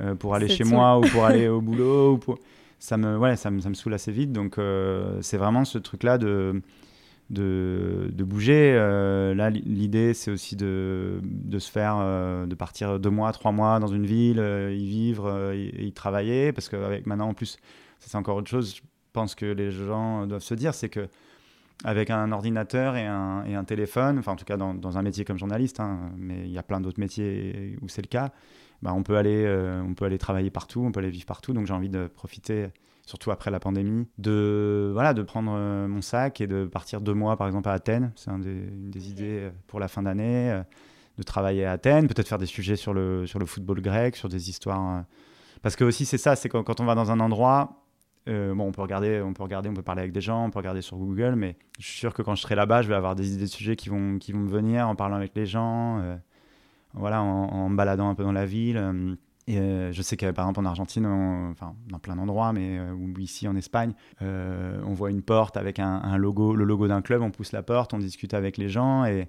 euh, 0.00 0.14
pour 0.14 0.34
aller 0.34 0.48
chez 0.48 0.64
moi 0.64 0.98
ou 0.98 1.02
pour 1.02 1.24
aller 1.26 1.48
au 1.48 1.60
boulot, 1.60 2.12
ou 2.14 2.18
pour... 2.18 2.38
ça, 2.78 2.96
me, 2.96 3.18
ouais, 3.18 3.34
ça, 3.36 3.50
me, 3.50 3.60
ça 3.60 3.68
me 3.68 3.74
saoule 3.74 3.94
assez 3.94 4.12
vite. 4.12 4.32
Donc, 4.32 4.56
c'est 5.20 5.36
vraiment 5.36 5.64
ce 5.64 5.78
truc-là 5.78 6.18
de 6.18 6.62
de, 7.30 8.10
bouger. 8.24 8.74
Euh, 8.76 9.34
là, 9.34 9.50
li- 9.50 9.62
l'idée, 9.66 10.14
c'est 10.14 10.30
aussi 10.30 10.56
de, 10.56 11.20
de 11.22 11.58
se 11.58 11.70
faire, 11.70 11.96
euh, 12.00 12.46
de 12.46 12.54
partir 12.54 12.98
deux 12.98 13.10
mois, 13.10 13.32
trois 13.32 13.52
mois 13.52 13.78
dans 13.80 13.86
une 13.88 14.06
ville, 14.06 14.40
euh, 14.40 14.74
y 14.74 14.86
vivre 14.86 15.52
y- 15.54 15.92
travailler. 15.92 16.52
Parce 16.52 16.68
qu'avec 16.68 17.06
maintenant, 17.06 17.28
en 17.28 17.34
plus, 17.34 17.58
c'est 18.00 18.16
encore 18.16 18.36
autre 18.36 18.50
chose, 18.50 18.76
je 18.76 18.82
pense 19.12 19.34
que 19.34 19.46
les 19.46 19.70
gens 19.70 20.26
doivent 20.26 20.42
se 20.42 20.54
dire, 20.54 20.74
c'est 20.74 20.88
que 20.88 21.08
avec 21.84 22.10
un 22.10 22.32
ordinateur 22.32 22.96
et 22.96 23.06
un, 23.06 23.44
et 23.46 23.54
un 23.54 23.64
téléphone, 23.64 24.18
enfin 24.18 24.32
en 24.32 24.36
tout 24.36 24.44
cas 24.44 24.56
dans, 24.56 24.74
dans 24.74 24.98
un 24.98 25.02
métier 25.02 25.24
comme 25.24 25.38
journaliste, 25.38 25.78
hein, 25.80 26.10
mais 26.16 26.40
il 26.44 26.50
y 26.50 26.58
a 26.58 26.62
plein 26.64 26.80
d'autres 26.80 26.98
métiers 27.00 27.76
où 27.82 27.88
c'est 27.88 28.02
le 28.02 28.08
cas, 28.08 28.32
bah, 28.82 28.92
on, 28.94 29.04
peut 29.04 29.16
aller, 29.16 29.46
on 29.86 29.94
peut 29.94 30.04
aller 30.04 30.18
travailler 30.18 30.50
partout, 30.50 30.80
on 30.84 30.90
peut 30.92 31.00
aller 31.00 31.10
vivre 31.10 31.26
partout. 31.26 31.52
Donc 31.52 31.66
j'ai 31.66 31.74
envie 31.74 31.88
de 31.88 32.08
profiter 32.08 32.68
surtout 33.08 33.30
après 33.30 33.50
la 33.50 33.58
pandémie, 33.58 34.06
de, 34.18 34.90
voilà, 34.92 35.14
de 35.14 35.22
prendre 35.22 35.52
euh, 35.56 35.88
mon 35.88 36.02
sac 36.02 36.42
et 36.42 36.46
de 36.46 36.66
partir 36.66 37.00
deux 37.00 37.14
mois, 37.14 37.38
par 37.38 37.46
exemple, 37.46 37.70
à 37.70 37.72
Athènes. 37.72 38.12
C'est 38.16 38.30
un 38.30 38.36
une 38.36 38.90
des 38.90 39.08
idées 39.08 39.40
euh, 39.44 39.50
pour 39.66 39.80
la 39.80 39.88
fin 39.88 40.02
d'année, 40.02 40.50
euh, 40.50 40.62
de 41.16 41.22
travailler 41.22 41.64
à 41.64 41.72
Athènes, 41.72 42.06
peut-être 42.06 42.28
faire 42.28 42.36
des 42.38 42.44
sujets 42.44 42.76
sur 42.76 42.92
le, 42.92 43.26
sur 43.26 43.38
le 43.38 43.46
football 43.46 43.80
grec, 43.80 44.14
sur 44.14 44.28
des 44.28 44.50
histoires. 44.50 45.04
Parce 45.62 45.74
que 45.74 45.84
aussi, 45.84 46.04
c'est 46.04 46.18
ça, 46.18 46.36
c'est 46.36 46.50
quand, 46.50 46.62
quand 46.62 46.80
on 46.80 46.84
va 46.84 46.94
dans 46.94 47.10
un 47.10 47.18
endroit, 47.18 47.86
euh, 48.28 48.54
bon, 48.54 48.66
on 48.68 48.72
peut 48.72 48.82
regarder, 48.82 49.22
on 49.22 49.32
peut 49.32 49.42
regarder, 49.42 49.70
on 49.70 49.74
peut 49.74 49.82
parler 49.82 50.02
avec 50.02 50.12
des 50.12 50.20
gens, 50.20 50.44
on 50.44 50.50
peut 50.50 50.58
regarder 50.58 50.82
sur 50.82 50.98
Google, 50.98 51.34
mais 51.34 51.56
je 51.78 51.86
suis 51.86 51.98
sûr 51.98 52.12
que 52.12 52.20
quand 52.20 52.34
je 52.34 52.42
serai 52.42 52.56
là-bas, 52.56 52.82
je 52.82 52.88
vais 52.88 52.94
avoir 52.94 53.16
des 53.16 53.32
idées 53.32 53.46
de 53.46 53.50
sujets 53.50 53.74
qui 53.74 53.88
vont, 53.88 54.18
qui 54.18 54.32
vont 54.32 54.40
me 54.40 54.50
venir 54.50 54.86
en 54.86 54.94
parlant 54.94 55.16
avec 55.16 55.34
les 55.34 55.46
gens, 55.46 55.98
euh, 56.00 56.14
voilà, 56.92 57.22
en, 57.22 57.44
en 57.48 57.68
me 57.70 57.76
baladant 57.76 58.10
un 58.10 58.14
peu 58.14 58.22
dans 58.22 58.32
la 58.32 58.44
ville. 58.44 58.76
euh, 58.76 59.14
et 59.48 59.58
euh, 59.58 59.92
je 59.92 60.02
sais 60.02 60.18
que 60.18 60.30
par 60.30 60.44
exemple 60.44 60.60
en 60.60 60.66
Argentine, 60.66 61.06
enfin 61.50 61.74
dans 61.88 61.98
plein 61.98 62.16
d'endroits, 62.16 62.52
mais 62.52 62.78
euh, 62.78 62.94
ici 63.18 63.48
en 63.48 63.56
Espagne, 63.56 63.94
euh, 64.20 64.78
on 64.84 64.92
voit 64.92 65.10
une 65.10 65.22
porte 65.22 65.56
avec 65.56 65.78
un, 65.78 66.18
logo, 66.18 66.54
le 66.54 66.64
logo 66.64 66.86
d'un 66.86 67.00
club, 67.00 67.22
on 67.22 67.30
pousse 67.30 67.52
la 67.52 67.62
porte, 67.62 67.94
on 67.94 67.98
discute 67.98 68.34
avec 68.34 68.58
les 68.58 68.68
gens 68.68 69.06
et, 69.06 69.26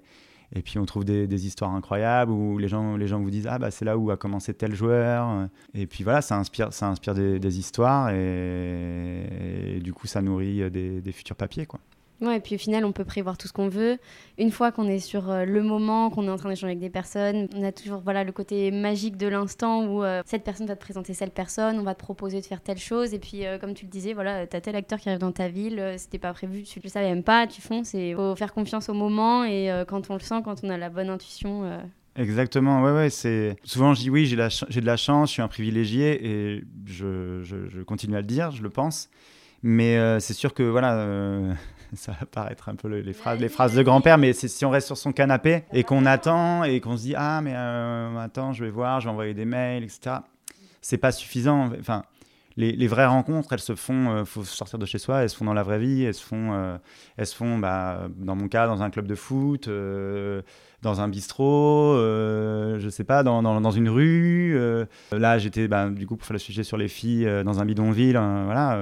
puis 0.62 0.78
on 0.78 0.84
trouve 0.84 1.06
des, 1.06 1.46
histoires 1.46 1.74
incroyables 1.74 2.32
où 2.32 2.58
les 2.58 2.68
gens, 2.68 2.98
les 2.98 3.06
gens 3.06 3.18
vous 3.18 3.30
disent 3.30 3.46
ah 3.46 3.58
bah 3.58 3.70
c'est 3.70 3.86
là 3.86 3.96
où 3.96 4.10
a 4.10 4.18
commencé 4.18 4.52
tel 4.52 4.74
joueur 4.74 5.48
et 5.72 5.86
puis 5.86 6.04
voilà 6.04 6.20
ça 6.20 6.36
inspire, 6.36 6.72
ça 6.72 6.88
inspire 6.88 7.14
des, 7.14 7.58
histoires 7.58 8.10
et, 8.10 9.76
et 9.76 9.80
du 9.80 9.94
coup 9.94 10.06
ça 10.06 10.20
nourrit 10.20 10.70
des, 10.70 11.00
des 11.00 11.12
futurs 11.12 11.36
papiers 11.36 11.64
quoi. 11.64 11.80
Et 12.22 12.40
puis 12.40 12.56
au 12.56 12.58
final, 12.58 12.84
on 12.84 12.92
peut 12.92 13.04
prévoir 13.04 13.38
tout 13.38 13.48
ce 13.48 13.52
qu'on 13.52 13.68
veut. 13.68 13.96
Une 14.36 14.50
fois 14.50 14.72
qu'on 14.72 14.86
est 14.88 14.98
sur 14.98 15.30
euh, 15.30 15.44
le 15.46 15.62
moment, 15.62 16.10
qu'on 16.10 16.26
est 16.26 16.30
en 16.30 16.36
train 16.36 16.50
d'échanger 16.50 16.72
avec 16.72 16.78
des 16.78 16.90
personnes, 16.90 17.48
on 17.56 17.64
a 17.64 17.72
toujours 17.72 18.00
voilà, 18.00 18.24
le 18.24 18.32
côté 18.32 18.70
magique 18.70 19.16
de 19.16 19.26
l'instant 19.26 19.86
où 19.86 20.04
euh, 20.04 20.22
cette 20.26 20.44
personne 20.44 20.66
va 20.66 20.76
te 20.76 20.80
présenter 20.80 21.14
cette 21.14 21.32
personne, 21.32 21.78
on 21.78 21.82
va 21.82 21.94
te 21.94 22.00
proposer 22.00 22.40
de 22.40 22.46
faire 22.46 22.60
telle 22.60 22.76
chose. 22.78 23.14
Et 23.14 23.18
puis, 23.18 23.46
euh, 23.46 23.58
comme 23.58 23.72
tu 23.72 23.86
le 23.86 23.90
disais, 23.90 24.12
voilà, 24.12 24.46
tu 24.46 24.54
as 24.54 24.60
tel 24.60 24.76
acteur 24.76 24.98
qui 25.00 25.08
arrive 25.08 25.20
dans 25.20 25.32
ta 25.32 25.48
ville, 25.48 25.78
euh, 25.80 25.94
c'était 25.96 26.18
pas 26.18 26.32
prévu, 26.34 26.62
tu 26.64 26.78
le 26.84 26.88
savais 26.90 27.08
même 27.08 27.22
pas, 27.22 27.46
tu 27.46 27.62
fonces. 27.62 27.94
Il 27.94 28.14
faut 28.14 28.36
faire 28.36 28.52
confiance 28.52 28.90
au 28.90 28.94
moment 28.94 29.44
et 29.44 29.70
quand 29.88 30.10
on 30.10 30.14
le 30.14 30.20
sent, 30.20 30.42
quand 30.44 30.62
on 30.62 30.68
a 30.68 30.76
la 30.76 30.90
bonne 30.90 31.08
intuition. 31.08 31.64
Exactement, 32.16 32.82
ouais, 32.82 32.92
ouais, 32.92 33.08
c'est... 33.10 33.56
Souvent, 33.64 33.94
je 33.94 34.00
dis 34.00 34.10
oui, 34.10 34.26
j'ai, 34.26 34.36
de 34.36 34.86
la 34.86 34.96
chance, 34.96 35.28
je 35.28 35.32
suis 35.34 35.42
un 35.42 35.48
privilégié, 35.48 36.26
et 36.26 36.64
je, 36.84 37.42
je- 37.42 37.82
continue 37.82 38.16
à 38.16 38.20
le 38.20 38.26
dire, 38.26 38.50
je 38.50 38.62
le 38.62 38.68
pense. 38.68 39.08
Mais 39.62 39.96
c'est 40.20 40.34
sûr 40.34 40.52
que, 40.54 40.62
voilà, 40.62 41.06
ça 41.94 42.12
va 42.18 42.26
paraître 42.26 42.68
un 42.68 42.74
peu 42.74 42.88
le- 42.88 43.00
les, 43.00 43.12
phrases, 43.12 43.38
les 43.40 43.48
phrases 43.48 43.74
de 43.74 43.82
grand-père, 43.82 44.18
mais 44.18 44.32
c'est 44.32 44.48
si 44.48 44.64
on 44.64 44.70
reste 44.70 44.86
sur 44.86 44.96
son 44.96 45.12
canapé 45.12 45.64
et 45.72 45.84
qu'on 45.84 46.06
attend 46.06 46.64
et 46.64 46.80
qu'on 46.80 46.96
se 46.96 47.02
dit 47.02 47.14
«Ah, 47.16 47.40
mais 47.42 47.52
euh, 47.54 48.16
attends, 48.18 48.52
je 48.52 48.64
vais 48.64 48.70
voir, 48.70 49.00
je 49.00 49.06
vais 49.06 49.10
envoyer 49.12 49.34
des 49.34 49.44
mails, 49.44 49.84
etc.» 49.84 50.16
C'est 50.82 50.98
pas 50.98 51.12
suffisant. 51.12 51.70
Enfin, 51.78 52.04
les, 52.56 52.72
les 52.72 52.86
vraies 52.88 53.06
rencontres, 53.06 53.52
elles 53.52 53.58
se 53.60 53.74
font, 53.74 54.10
euh, 54.10 54.24
faut 54.24 54.44
sortir 54.44 54.78
de 54.78 54.86
chez 54.86 54.98
soi, 54.98 55.22
elles 55.22 55.30
se 55.30 55.36
font 55.36 55.44
dans 55.44 55.54
la 55.54 55.62
vraie 55.62 55.78
vie, 55.78 56.02
elles 56.04 56.14
se 56.14 56.24
font, 56.24 56.52
euh, 56.52 56.76
elles 57.16 57.26
se 57.26 57.34
font 57.36 57.58
bah, 57.58 58.08
dans 58.16 58.34
mon 58.34 58.48
cas, 58.48 58.66
dans 58.66 58.82
un 58.82 58.90
club 58.90 59.06
de 59.06 59.14
foot, 59.14 59.68
euh, 59.68 60.42
dans 60.82 61.00
un 61.00 61.08
bistrot, 61.08 61.94
je 61.96 62.88
sais 62.90 63.04
pas, 63.04 63.22
dans, 63.22 63.42
dans, 63.42 63.60
dans 63.60 63.70
une 63.70 63.88
rue. 63.88 64.58
là, 65.12 65.38
j'étais, 65.38 65.68
bah, 65.68 65.88
du 65.90 66.06
coup, 66.06 66.16
pour 66.16 66.26
faire 66.26 66.34
le 66.34 66.38
sujet 66.38 66.62
sur 66.64 66.76
les 66.78 66.88
filles, 66.88 67.28
dans 67.44 67.60
un 67.60 67.64
bidonville. 67.66 68.16
euh, 68.16 68.42
voilà. 68.46 68.78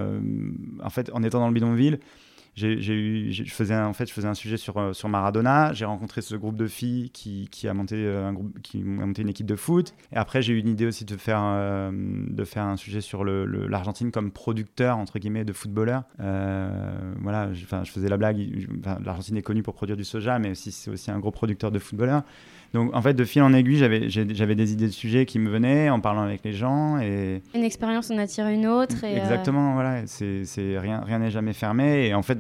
en 0.85 0.91
fait, 0.91 1.11
en 1.13 1.23
étant 1.23 1.41
dans 1.41 1.49
le 1.49 1.55
bidonville, 1.55 1.99
j'ai, 2.59 2.95
eu, 2.95 3.33
je 3.33 3.45
faisais 3.53 3.75
un, 3.75 3.87
en 3.87 3.93
fait, 3.93 4.07
je 4.07 4.13
faisais 4.13 4.29
un 4.29 4.35
sujet 4.35 4.57
sur, 4.57 4.77
euh, 4.79 4.93
sur 4.93 5.09
Maradona. 5.09 5.73
J'ai 5.73 5.85
rencontré 5.85 6.21
ce 6.23 6.35
groupe 6.35 6.57
de 6.57 6.67
filles 6.67 7.11
qui, 7.11 7.49
qui 7.51 7.69
a 7.69 7.75
monté 7.75 7.97
euh, 7.97 8.27
un 8.27 8.33
groupe, 8.33 8.61
qui 8.63 8.81
a 8.81 8.85
monté 8.85 9.23
une 9.23 9.29
équipe 9.29 9.47
de 9.47 9.57
foot. 9.57 9.95
Et 10.13 10.17
après, 10.17 10.43
j'ai 10.43 10.53
eu 10.53 10.59
une 10.59 10.69
idée 10.69 10.87
aussi 10.87 11.05
de 11.05 11.17
faire, 11.17 11.41
euh, 11.43 11.91
de 11.93 12.45
faire 12.45 12.65
un 12.65 12.77
sujet 12.77 13.01
sur 13.01 13.25
le, 13.25 13.45
le- 13.45 13.67
l'Argentine 13.69 14.11
comme 14.11 14.31
producteur 14.33 14.99
entre 14.99 15.19
guillemets 15.19 15.45
de 15.45 15.53
footballeurs. 15.53 16.03
Voilà, 16.19 17.53
je, 17.53 17.65
je 17.65 17.91
faisais 17.91 18.09
la 18.09 18.17
blague. 18.17 18.39
L'Argentine 19.05 19.37
est 19.37 19.43
connue 19.43 19.63
pour 19.63 19.75
produire 19.75 19.97
du 19.97 20.05
soja, 20.05 20.39
mais 20.39 20.51
aussi 20.51 20.73
c'est 20.73 20.91
aussi 20.91 21.11
un 21.11 21.19
gros 21.19 21.31
producteur 21.31 21.71
de 21.71 21.79
footballeurs. 21.79 22.23
Donc, 22.75 22.95
en 22.95 23.01
fait, 23.01 23.15
de 23.15 23.25
fil 23.25 23.43
en 23.43 23.53
aiguille, 23.55 23.79
j'avais, 23.79 24.55
des 24.55 24.73
idées 24.73 24.87
de 24.87 24.93
sujets 24.93 25.25
qui 25.25 25.39
me 25.39 25.49
venaient 25.49 25.89
en 25.89 26.01
parlant 26.01 26.23
avec 26.23 26.45
les 26.45 26.53
gens 26.53 26.99
et 26.99 27.43
Une 27.55 27.65
expérience 27.65 28.11
en 28.11 28.19
attire 28.19 28.47
une 28.49 28.67
autre. 28.67 29.05
Et, 29.05 29.15
euh, 29.15 29.23
Exactement, 29.23 29.75
voilà, 29.75 30.07
c'est 30.07 30.45
rien 30.79 31.19
n'est 31.19 31.31
jamais 31.31 31.55
fermé 31.55 32.09
et 32.09 32.15
en 32.15 32.23
fait 32.23 32.39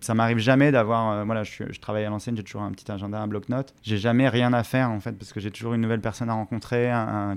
ça 0.00 0.14
m'arrive 0.14 0.38
jamais 0.38 0.72
d'avoir 0.72 1.12
euh, 1.12 1.24
voilà 1.24 1.42
je, 1.44 1.78
travaille 1.80 2.04
à 2.04 2.10
l'ancienne 2.10 2.36
j'ai 2.36 2.42
toujours 2.42 2.62
un 2.62 2.72
petit 2.72 2.90
agenda 2.90 3.20
un 3.20 3.28
bloc-notes. 3.28 3.74
J'ai 3.82 3.98
jamais 3.98 4.28
rien 4.28 4.52
à 4.52 4.62
faire 4.62 4.90
en 4.90 5.00
fait 5.00 5.12
parce 5.12 5.32
que 5.32 5.40
j'ai 5.40 5.50
toujours 5.50 5.74
une 5.74 5.82
nouvelle 5.82 6.00
personne 6.00 6.30
à 6.30 6.34
rencontrer 6.34 6.90
euh, 6.90 7.34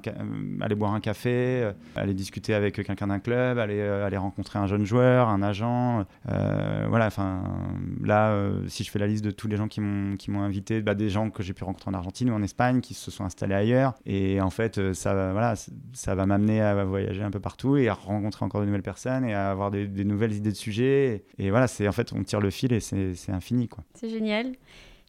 aller 0.62 0.76
boire 0.76 0.94
un 0.94 1.00
café 1.00 1.64
euh, 1.64 1.72
aller 1.96 2.14
discuter 2.14 2.54
avec 2.54 2.76
quelqu'un 2.76 3.08
d'un 3.08 3.20
club 3.20 3.60
aller 3.60 3.82
aller 3.82 4.18
rencontrer 4.18 4.60
un 4.60 4.68
jeune 4.68 4.86
joueur 4.86 5.28
un 5.28 5.42
agent 5.42 6.06
voilà 6.26 7.08
enfin 7.08 7.44
là 8.04 8.36
si 8.68 8.84
je 8.84 8.92
fais 8.92 9.00
la 9.00 9.08
liste 9.08 9.24
de 9.24 9.32
tous 9.32 9.48
les 9.48 9.58
gens 9.58 9.68
qui 9.68 9.82
m'ont 9.82 10.42
invité 10.42 10.82
bah, 10.82 10.96
des 10.96 11.10
gens 11.10 11.30
que 11.30 11.44
j'ai 11.44 11.54
pu 11.54 11.64
rencontrer 11.64 11.92
en 11.92 11.94
Argentine 11.94 12.30
ou 12.30 12.34
en 12.34 12.44
Espagne 12.44 12.82
qui 12.82 12.94
se 12.94 13.12
sont 13.12 13.26
installés 13.26 13.56
ailleurs. 13.56 13.94
Et 14.06 14.42
en 14.42 14.50
fait 14.50 14.94
ça 14.94 15.32
voilà 15.32 15.56
ça 15.94 16.16
va 16.16 16.26
m'amener 16.26 16.62
à 16.62 16.84
voyager 16.86 17.24
un 17.24 17.32
peu 17.32 17.40
partout 17.40 17.78
et 17.78 17.90
à 17.90 17.94
rencontrer 17.94 18.46
encore 18.46 18.62
de 18.62 18.66
nouvelles 18.66 18.84
personnes 18.84 19.26
et 19.26 19.34
à 19.34 19.50
avoir 19.52 19.72
des, 19.72 19.88
des 19.88 20.06
nouvelles 20.06 20.34
idées 20.34 20.52
de 20.52 20.56
sujets. 20.56 21.24
Et, 21.38 21.46
et 21.46 21.50
voilà 21.50 21.68
c'est 21.68 21.88
en 21.88 21.92
fait 21.92 22.14
on 22.14 22.24
tire 22.24 22.40
le 22.40 22.52
fil 22.54 22.74
et 22.74 22.80
c'est 22.80 23.32
infini 23.32 23.68
quoi 23.68 23.84
C'est 23.96 24.10
génial. 24.10 24.54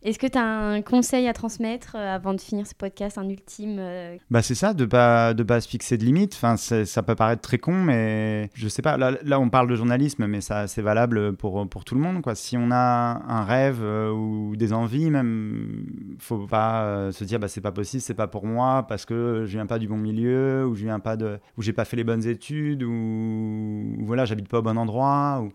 Est-ce 0.04 0.18
que 0.18 0.26
tu 0.26 0.36
as 0.36 0.44
un 0.44 0.82
conseil 0.82 1.26
à 1.28 1.32
transmettre 1.32 1.96
euh, 1.96 2.14
avant 2.14 2.34
de 2.34 2.40
finir 2.40 2.66
ce 2.66 2.74
podcast, 2.74 3.16
un 3.16 3.26
ultime 3.26 3.78
euh, 3.78 4.18
Bah 4.30 4.42
c'est 4.42 4.54
ça, 4.54 4.74
de 4.74 4.84
pas 4.84 5.32
de 5.32 5.42
pas 5.42 5.62
se 5.62 5.68
fixer 5.68 5.96
de 5.96 6.04
limites. 6.04 6.34
Enfin, 6.34 6.58
ça 6.58 7.02
peut 7.02 7.14
paraître 7.14 7.40
très 7.40 7.56
con, 7.56 7.72
mais 7.72 8.50
je 8.52 8.68
sais 8.68 8.82
pas. 8.82 8.98
Là, 8.98 9.12
là, 9.24 9.40
on 9.40 9.48
parle 9.48 9.66
de 9.66 9.74
journalisme, 9.74 10.26
mais 10.26 10.42
ça 10.42 10.66
c'est 10.66 10.82
valable 10.82 11.34
pour 11.36 11.66
pour 11.70 11.86
tout 11.86 11.94
le 11.94 12.02
monde, 12.02 12.20
quoi. 12.20 12.34
Si 12.34 12.58
on 12.58 12.70
a 12.70 13.22
un 13.26 13.44
rêve 13.44 13.78
euh, 13.80 14.10
ou 14.10 14.56
des 14.56 14.74
envies, 14.74 15.08
même, 15.08 15.86
faut 16.18 16.46
pas 16.46 16.84
euh, 16.84 17.10
se 17.10 17.24
dire 17.24 17.38
bah 17.38 17.48
c'est 17.48 17.62
pas 17.62 17.72
possible, 17.72 18.02
c'est 18.02 18.12
pas 18.12 18.28
pour 18.28 18.44
moi 18.44 18.84
parce 18.86 19.06
que 19.06 19.44
je 19.46 19.52
viens 19.52 19.66
pas 19.66 19.78
du 19.78 19.88
bon 19.88 19.96
milieu 19.96 20.66
ou 20.66 20.74
je 20.74 20.84
viens 20.84 21.00
pas 21.00 21.16
de 21.16 21.38
ou 21.56 21.62
j'ai 21.62 21.72
pas 21.72 21.86
fait 21.86 21.96
les 21.96 22.04
bonnes 22.04 22.26
études 22.26 22.82
ou, 22.82 22.92
ou 22.92 24.04
voilà 24.04 24.26
j'habite 24.26 24.48
pas 24.48 24.58
au 24.58 24.62
bon 24.62 24.76
endroit 24.76 25.40
ou 25.42 25.50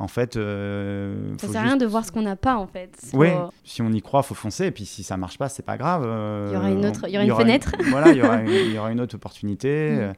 En 0.00 0.08
fait, 0.08 0.36
euh, 0.36 1.34
Ça 1.38 1.46
sert 1.46 1.50
à 1.50 1.52
juste- 1.52 1.64
rien 1.66 1.76
de 1.76 1.84
voir 1.86 2.04
ce 2.06 2.10
qu'on 2.10 2.22
n'a 2.22 2.34
pas 2.34 2.56
en 2.56 2.66
fait. 2.66 2.90
Oui, 3.12 3.28
si 3.64 3.82
on 3.82 3.92
y 3.92 4.00
croit, 4.00 4.22
faut 4.22 4.34
foncer. 4.34 4.64
Et 4.66 4.70
puis 4.70 4.86
si 4.86 5.02
ça 5.02 5.16
marche 5.16 5.36
pas, 5.38 5.48
c'est 5.50 5.62
pas 5.62 5.76
grave. 5.76 6.04
euh, 6.06 6.46
Il 6.50 6.54
y 6.54 6.56
aura 6.56 6.70
une 6.70 6.86
autre- 6.86 7.04
il 7.06 7.12
y 7.14 7.16
aura 7.18 7.24
une 7.42 7.46
fenêtre. 7.46 7.72
voilà, 7.90 8.10
il 8.12 8.16
y 8.18 8.22
aura 8.22 8.36
une, 8.40 8.48
il 8.48 8.72
y 8.72 8.78
aura 8.78 8.90
une 8.92 9.00
autre 9.00 9.14
opportunité. 9.16 9.68
Mm. 9.90 9.98
euh, 10.00 10.12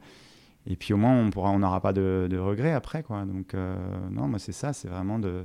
Et 0.65 0.77
puis 0.77 0.93
au 0.93 0.97
moins, 0.97 1.13
on 1.13 1.29
pourra, 1.29 1.49
on 1.51 1.59
n'aura 1.59 1.81
pas 1.81 1.91
de, 1.91 2.27
de 2.31 2.37
regrets 2.37 2.71
après, 2.71 3.03
quoi. 3.03 3.25
Donc 3.25 3.53
non, 4.09 4.29
moi 4.29 4.39
c'est 4.39 4.53
ça, 4.53 4.71
c'est 4.71 4.87
vraiment 4.87 5.19
de, 5.19 5.43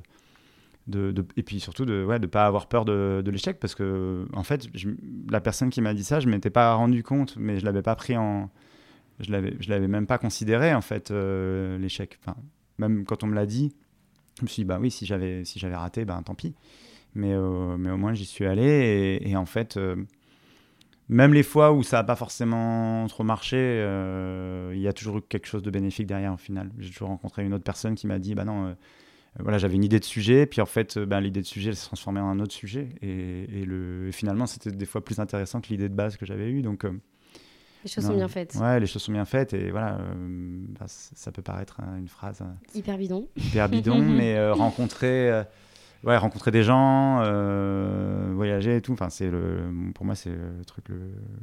de, 0.86 1.11
de- 1.11 1.26
et 1.36 1.43
puis 1.43 1.59
surtout 1.59 1.84
de, 1.84 2.05
ouais, 2.05 2.20
de 2.20 2.28
pas 2.28 2.47
avoir 2.47 2.68
peur 2.68 2.84
de, 2.84 3.20
de 3.24 3.30
l'échec, 3.32 3.59
parce 3.59 3.74
que 3.74 4.26
en 4.32 4.45
fait, 4.45 4.68
je- 4.74 4.91
la 5.28 5.41
personne 5.41 5.70
qui 5.70 5.80
m'a 5.80 5.93
dit 5.95 6.05
ça, 6.05 6.20
je 6.20 6.28
m'étais 6.28 6.51
pas 6.51 6.72
rendu 6.74 7.03
compte, 7.03 7.34
mais 7.36 7.59
je 7.59 7.64
l'avais 7.64 7.82
pas 7.82 7.97
pris 7.97 8.16
en, 8.16 8.49
je 9.18 9.32
l'avais, 9.32 9.57
je 9.59 9.68
l'avais 9.70 9.89
même 9.89 10.07
pas 10.07 10.18
considéré 10.18 10.72
en 10.72 10.80
fait 10.80 11.11
euh, 11.11 11.76
l'échec. 11.78 12.16
Enfin, 12.22 12.36
même 12.78 13.05
quand 13.05 13.24
on 13.24 13.26
me 13.26 13.34
l'a 13.34 13.45
dit, 13.47 13.74
je 14.39 14.43
me 14.45 14.49
suis 14.49 14.62
dit 14.62 14.66
bah 14.66 14.78
oui, 14.80 14.91
si 14.91 15.07
j'avais, 15.07 15.45
si 15.45 15.59
j'avais 15.59 15.76
raté, 15.76 16.05
ben 16.05 16.22
tant 16.22 16.34
pis. 16.34 16.55
Mais, 17.14 17.32
euh, 17.32 17.76
mais 17.78 17.91
au 17.91 17.97
moins 17.97 18.14
j'y 18.14 18.26
suis 18.26 18.47
allé 18.47 19.18
et, 19.22 19.36
en 19.36 19.47
fait. 19.47 19.76
euh, 19.76 19.97
même 21.09 21.32
les 21.32 21.43
fois 21.43 21.72
où 21.72 21.82
ça 21.82 21.97
n'a 21.99 22.05
pas 22.05 22.16
forcément 22.16 23.07
trop 23.09 23.24
marché, 23.24 23.57
euh, 23.57 24.72
il 24.74 24.80
y 24.80 24.89
a 24.89 24.93
toujours 24.93 25.18
eu 25.18 25.22
quelque 25.22 25.47
chose 25.47 25.62
de 25.62 25.70
bénéfique 25.70 26.07
derrière 26.07 26.34
au 26.34 26.36
final. 26.36 26.70
J'ai 26.78 26.91
toujours 26.91 27.09
rencontré 27.09 27.45
une 27.45 27.55
autre 27.55 27.64
personne 27.64 27.95
qui 27.95 28.07
m'a 28.07 28.18
dit 28.18 28.34
bah 28.34 28.45
non, 28.45 28.76
voilà, 29.39 29.57
j'avais 29.59 29.76
une 29.76 29.84
idée 29.84 30.01
de 30.01 30.05
sujet, 30.05 30.47
puis 30.47 30.61
en 30.61 30.66
fait, 30.66 30.99
ben, 30.99 31.20
l'idée 31.20 31.41
de 31.41 31.47
sujet 31.47 31.72
s'est 31.72 31.86
transformée 31.86 32.20
en 32.20 32.28
un 32.28 32.41
autre 32.41 32.53
sujet. 32.53 32.91
Et, 33.03 33.61
et 33.61 33.64
le, 33.64 34.09
et 34.09 34.12
finalement, 34.12 34.47
c'était 34.47 34.70
des 34.70 34.86
fois 34.86 35.03
plus 35.03 35.18
intéressant 35.20 35.61
que 35.61 35.68
l'idée 35.68 35.89
de 35.89 35.95
base 35.95 36.16
que 36.18 36.26
j'avais 36.26 36.51
eue. 36.51 36.61
Donc, 36.62 36.84
Les 37.89 37.95
choses 37.95 38.05
non. 38.05 38.11
sont 38.11 38.16
bien 38.18 38.28
faites. 38.28 38.55
ouais, 38.55 38.80
les 38.80 38.86
choses 38.86 39.03
sont 39.03 39.12
bien 39.12 39.24
faites. 39.24 39.55
Et 39.55 39.70
voilà, 39.70 39.95
euh, 39.95 40.64
bah, 40.78 40.86
ça 40.89 41.32
peut 41.32 41.43
paraître 41.43 41.80
hein, 41.80 41.97
une 41.99 42.09
phrase 42.09 42.41
euh, 42.43 42.78
Hyper 42.78 42.99
bidon. 42.99 43.26
hyper 43.36 43.68
bidon, 43.68 43.99
mais 44.03 44.36
euh, 44.36 44.53
rencontrer, 44.53 45.30
euh, 45.30 45.43
ouais, 46.05 46.16
rencontrer 46.16 46.51
des 46.51 46.62
gens, 46.62 47.20
euh, 47.22 48.30
voyager 48.34 48.76
et 48.76 48.80
tout, 48.82 48.93
enfin, 48.93 49.09
c'est 49.09 49.30
le, 49.30 49.62
pour 49.95 50.05
moi, 50.05 50.14
c'est 50.14 50.30
le 50.30 50.64
truc, 50.66 50.89
le, 50.89 50.97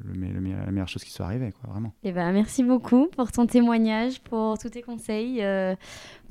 le, 0.06 0.14
me- 0.20 0.32
le 0.34 0.40
me- 0.42 0.56
la 0.66 0.72
meilleure 0.72 0.88
chose 0.88 1.04
qui 1.04 1.12
soit 1.12 1.26
arrivée, 1.26 1.52
quoi, 1.60 1.72
vraiment. 1.72 1.94
Eh 2.04 2.12
ben, 2.12 2.32
merci 2.32 2.64
beaucoup 2.64 3.08
pour 3.16 3.32
ton 3.32 3.46
témoignage, 3.48 4.22
pour 4.22 4.58
tous 4.58 4.70
tes 4.70 4.82
conseils. 4.82 5.44
Euh, 5.44 5.76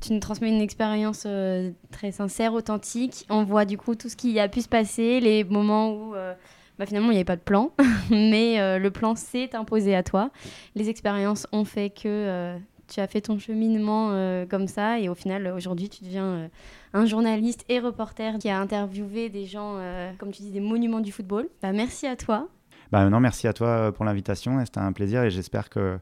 tu 0.01 0.13
nous 0.13 0.21
transmets 0.21 0.49
une 0.55 0.61
expérience 0.63 1.25
euh, 1.27 1.71
très 1.91 2.13
sincère, 2.13 2.53
authentique. 2.55 3.27
On 3.31 3.43
voit 3.45 3.65
du 3.65 3.79
coup 3.79 3.95
tout 3.95 4.09
ce 4.09 4.17
qui 4.17 4.39
a 4.39 4.49
pu 4.49 4.61
se 4.61 4.69
passer, 4.69 5.19
les 5.21 5.45
moments 5.45 5.91
où 5.93 6.15
euh, 6.15 6.35
bah, 6.79 6.87
finalement 6.87 7.09
il 7.09 7.13
n'y 7.13 7.19
avait 7.19 7.25
pas 7.25 7.37
de 7.37 7.43
plan, 7.43 7.73
mais 8.11 8.61
euh, 8.61 8.79
le 8.79 8.91
plan 8.91 9.15
s'est 9.15 9.55
imposé 9.55 9.95
à 9.95 10.03
toi. 10.03 10.31
Les 10.75 10.89
expériences 10.89 11.47
ont 11.53 11.65
fait 11.65 11.91
que 11.91 12.07
euh, 12.07 12.59
tu 12.89 13.01
as 13.01 13.07
fait 13.07 13.21
ton 13.21 13.39
cheminement 13.39 14.11
euh, 14.13 14.45
comme 14.47 14.67
ça 14.67 14.99
et 14.99 15.09
au 15.09 15.15
final 15.15 15.47
aujourd'hui 15.49 15.89
tu 15.89 16.05
deviens 16.05 16.51
un 16.93 17.07
journaliste 17.07 17.65
et 17.69 17.79
reporter 17.79 18.39
qui 18.39 18.49
a 18.49 18.61
interviewé 18.61 19.29
des 19.29 19.47
gens, 19.47 19.79
comme 20.19 20.31
tu 20.31 20.43
dis, 20.43 20.51
des 20.51 20.61
monuments 20.61 21.01
du 21.01 21.13
football. 21.13 21.49
Bah, 21.63 21.73
merci 21.73 22.07
à 22.07 22.17
toi. 22.17 22.49
Bah, 22.93 23.09
non, 23.09 23.21
merci 23.21 23.49
à 23.49 23.53
toi 23.53 23.91
pour 23.93 24.05
l'invitation, 24.05 24.65
c'était 24.65 24.79
un 24.79 24.93
plaisir, 24.93 25.25
et 25.25 25.31
j'espère 25.31 25.71
que 25.71 25.99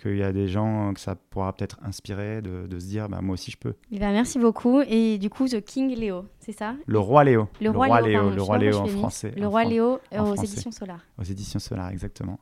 qu'il 0.00 0.16
y 0.16 0.22
a 0.22 0.32
des 0.32 0.48
gens 0.48 0.88
euh, 0.88 0.92
que 0.92 1.00
ça 1.00 1.16
pourra 1.16 1.52
peut-être 1.52 1.78
inspirer 1.82 2.40
de, 2.40 2.66
de 2.66 2.78
se 2.78 2.86
dire, 2.86 3.08
bah, 3.08 3.20
moi 3.20 3.34
aussi 3.34 3.50
je 3.50 3.56
peux. 3.58 3.74
Eh 3.90 3.98
ben, 3.98 4.12
merci 4.12 4.38
beaucoup. 4.38 4.80
Et 4.82 5.18
du 5.18 5.28
coup, 5.28 5.48
The 5.48 5.60
King 5.60 5.94
Léo, 5.94 6.24
c'est 6.38 6.52
ça? 6.52 6.74
Le 6.86 6.98
roi 6.98 7.24
Léo. 7.24 7.48
Le 7.60 7.70
roi, 7.70 8.00
Léo, 8.00 8.30
le 8.30 8.42
roi 8.42 8.58
Léo 8.58 8.70
pourquoi 8.70 8.82
en 8.82 8.86
je 8.86 8.90
fais 8.90 8.96
mix. 8.96 8.98
français. 8.98 9.32
Le 9.36 9.46
en 9.46 9.50
roi 9.50 9.64
Léo 9.64 9.98
en 10.12 10.26
euh, 10.26 10.32
aux 10.32 10.36
éditions 10.36 10.70
Solar. 10.70 11.00
Aux 11.18 11.24
éditions 11.24 11.58
Solar, 11.58 11.90
exactement. 11.90 12.38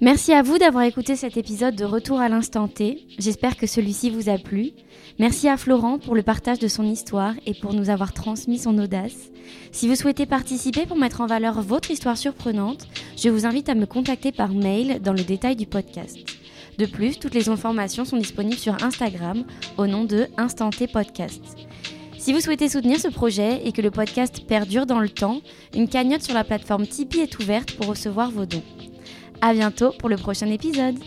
Merci 0.00 0.32
à 0.32 0.42
vous 0.42 0.58
d'avoir 0.58 0.82
écouté 0.84 1.14
cet 1.14 1.36
épisode 1.36 1.76
de 1.76 1.84
Retour 1.84 2.18
à 2.20 2.28
l'instant 2.28 2.66
T. 2.66 3.06
J'espère 3.18 3.56
que 3.56 3.66
celui-ci 3.68 4.10
vous 4.10 4.28
a 4.28 4.36
plu. 4.36 4.70
Merci 5.18 5.48
à 5.48 5.56
Florent 5.56 5.98
pour 5.98 6.14
le 6.14 6.22
partage 6.22 6.58
de 6.58 6.68
son 6.68 6.84
histoire 6.84 7.34
et 7.46 7.54
pour 7.54 7.74
nous 7.74 7.90
avoir 7.90 8.12
transmis 8.12 8.58
son 8.58 8.78
audace. 8.78 9.30
Si 9.70 9.88
vous 9.88 9.94
souhaitez 9.94 10.26
participer 10.26 10.86
pour 10.86 10.96
mettre 10.96 11.20
en 11.20 11.26
valeur 11.26 11.60
votre 11.60 11.90
histoire 11.90 12.16
surprenante, 12.16 12.86
je 13.16 13.28
vous 13.28 13.46
invite 13.46 13.68
à 13.68 13.74
me 13.74 13.86
contacter 13.86 14.32
par 14.32 14.48
mail 14.48 15.00
dans 15.02 15.12
le 15.12 15.22
détail 15.22 15.56
du 15.56 15.66
podcast. 15.66 16.18
De 16.78 16.86
plus, 16.86 17.18
toutes 17.18 17.34
les 17.34 17.50
informations 17.50 18.04
sont 18.04 18.16
disponibles 18.16 18.56
sur 18.56 18.82
Instagram 18.82 19.44
au 19.76 19.86
nom 19.86 20.04
de 20.04 20.28
Instant 20.38 20.70
T 20.70 20.86
Podcast. 20.86 21.42
Si 22.16 22.32
vous 22.32 22.40
souhaitez 22.40 22.68
soutenir 22.68 22.98
ce 22.98 23.08
projet 23.08 23.66
et 23.66 23.72
que 23.72 23.82
le 23.82 23.90
podcast 23.90 24.46
perdure 24.46 24.86
dans 24.86 25.00
le 25.00 25.08
temps, 25.08 25.40
une 25.74 25.88
cagnotte 25.88 26.22
sur 26.22 26.34
la 26.34 26.44
plateforme 26.44 26.86
Tipeee 26.86 27.20
est 27.20 27.38
ouverte 27.40 27.72
pour 27.72 27.86
recevoir 27.86 28.30
vos 28.30 28.46
dons. 28.46 28.62
À 29.40 29.52
bientôt 29.52 29.92
pour 29.98 30.08
le 30.08 30.16
prochain 30.16 30.46
épisode. 30.46 30.98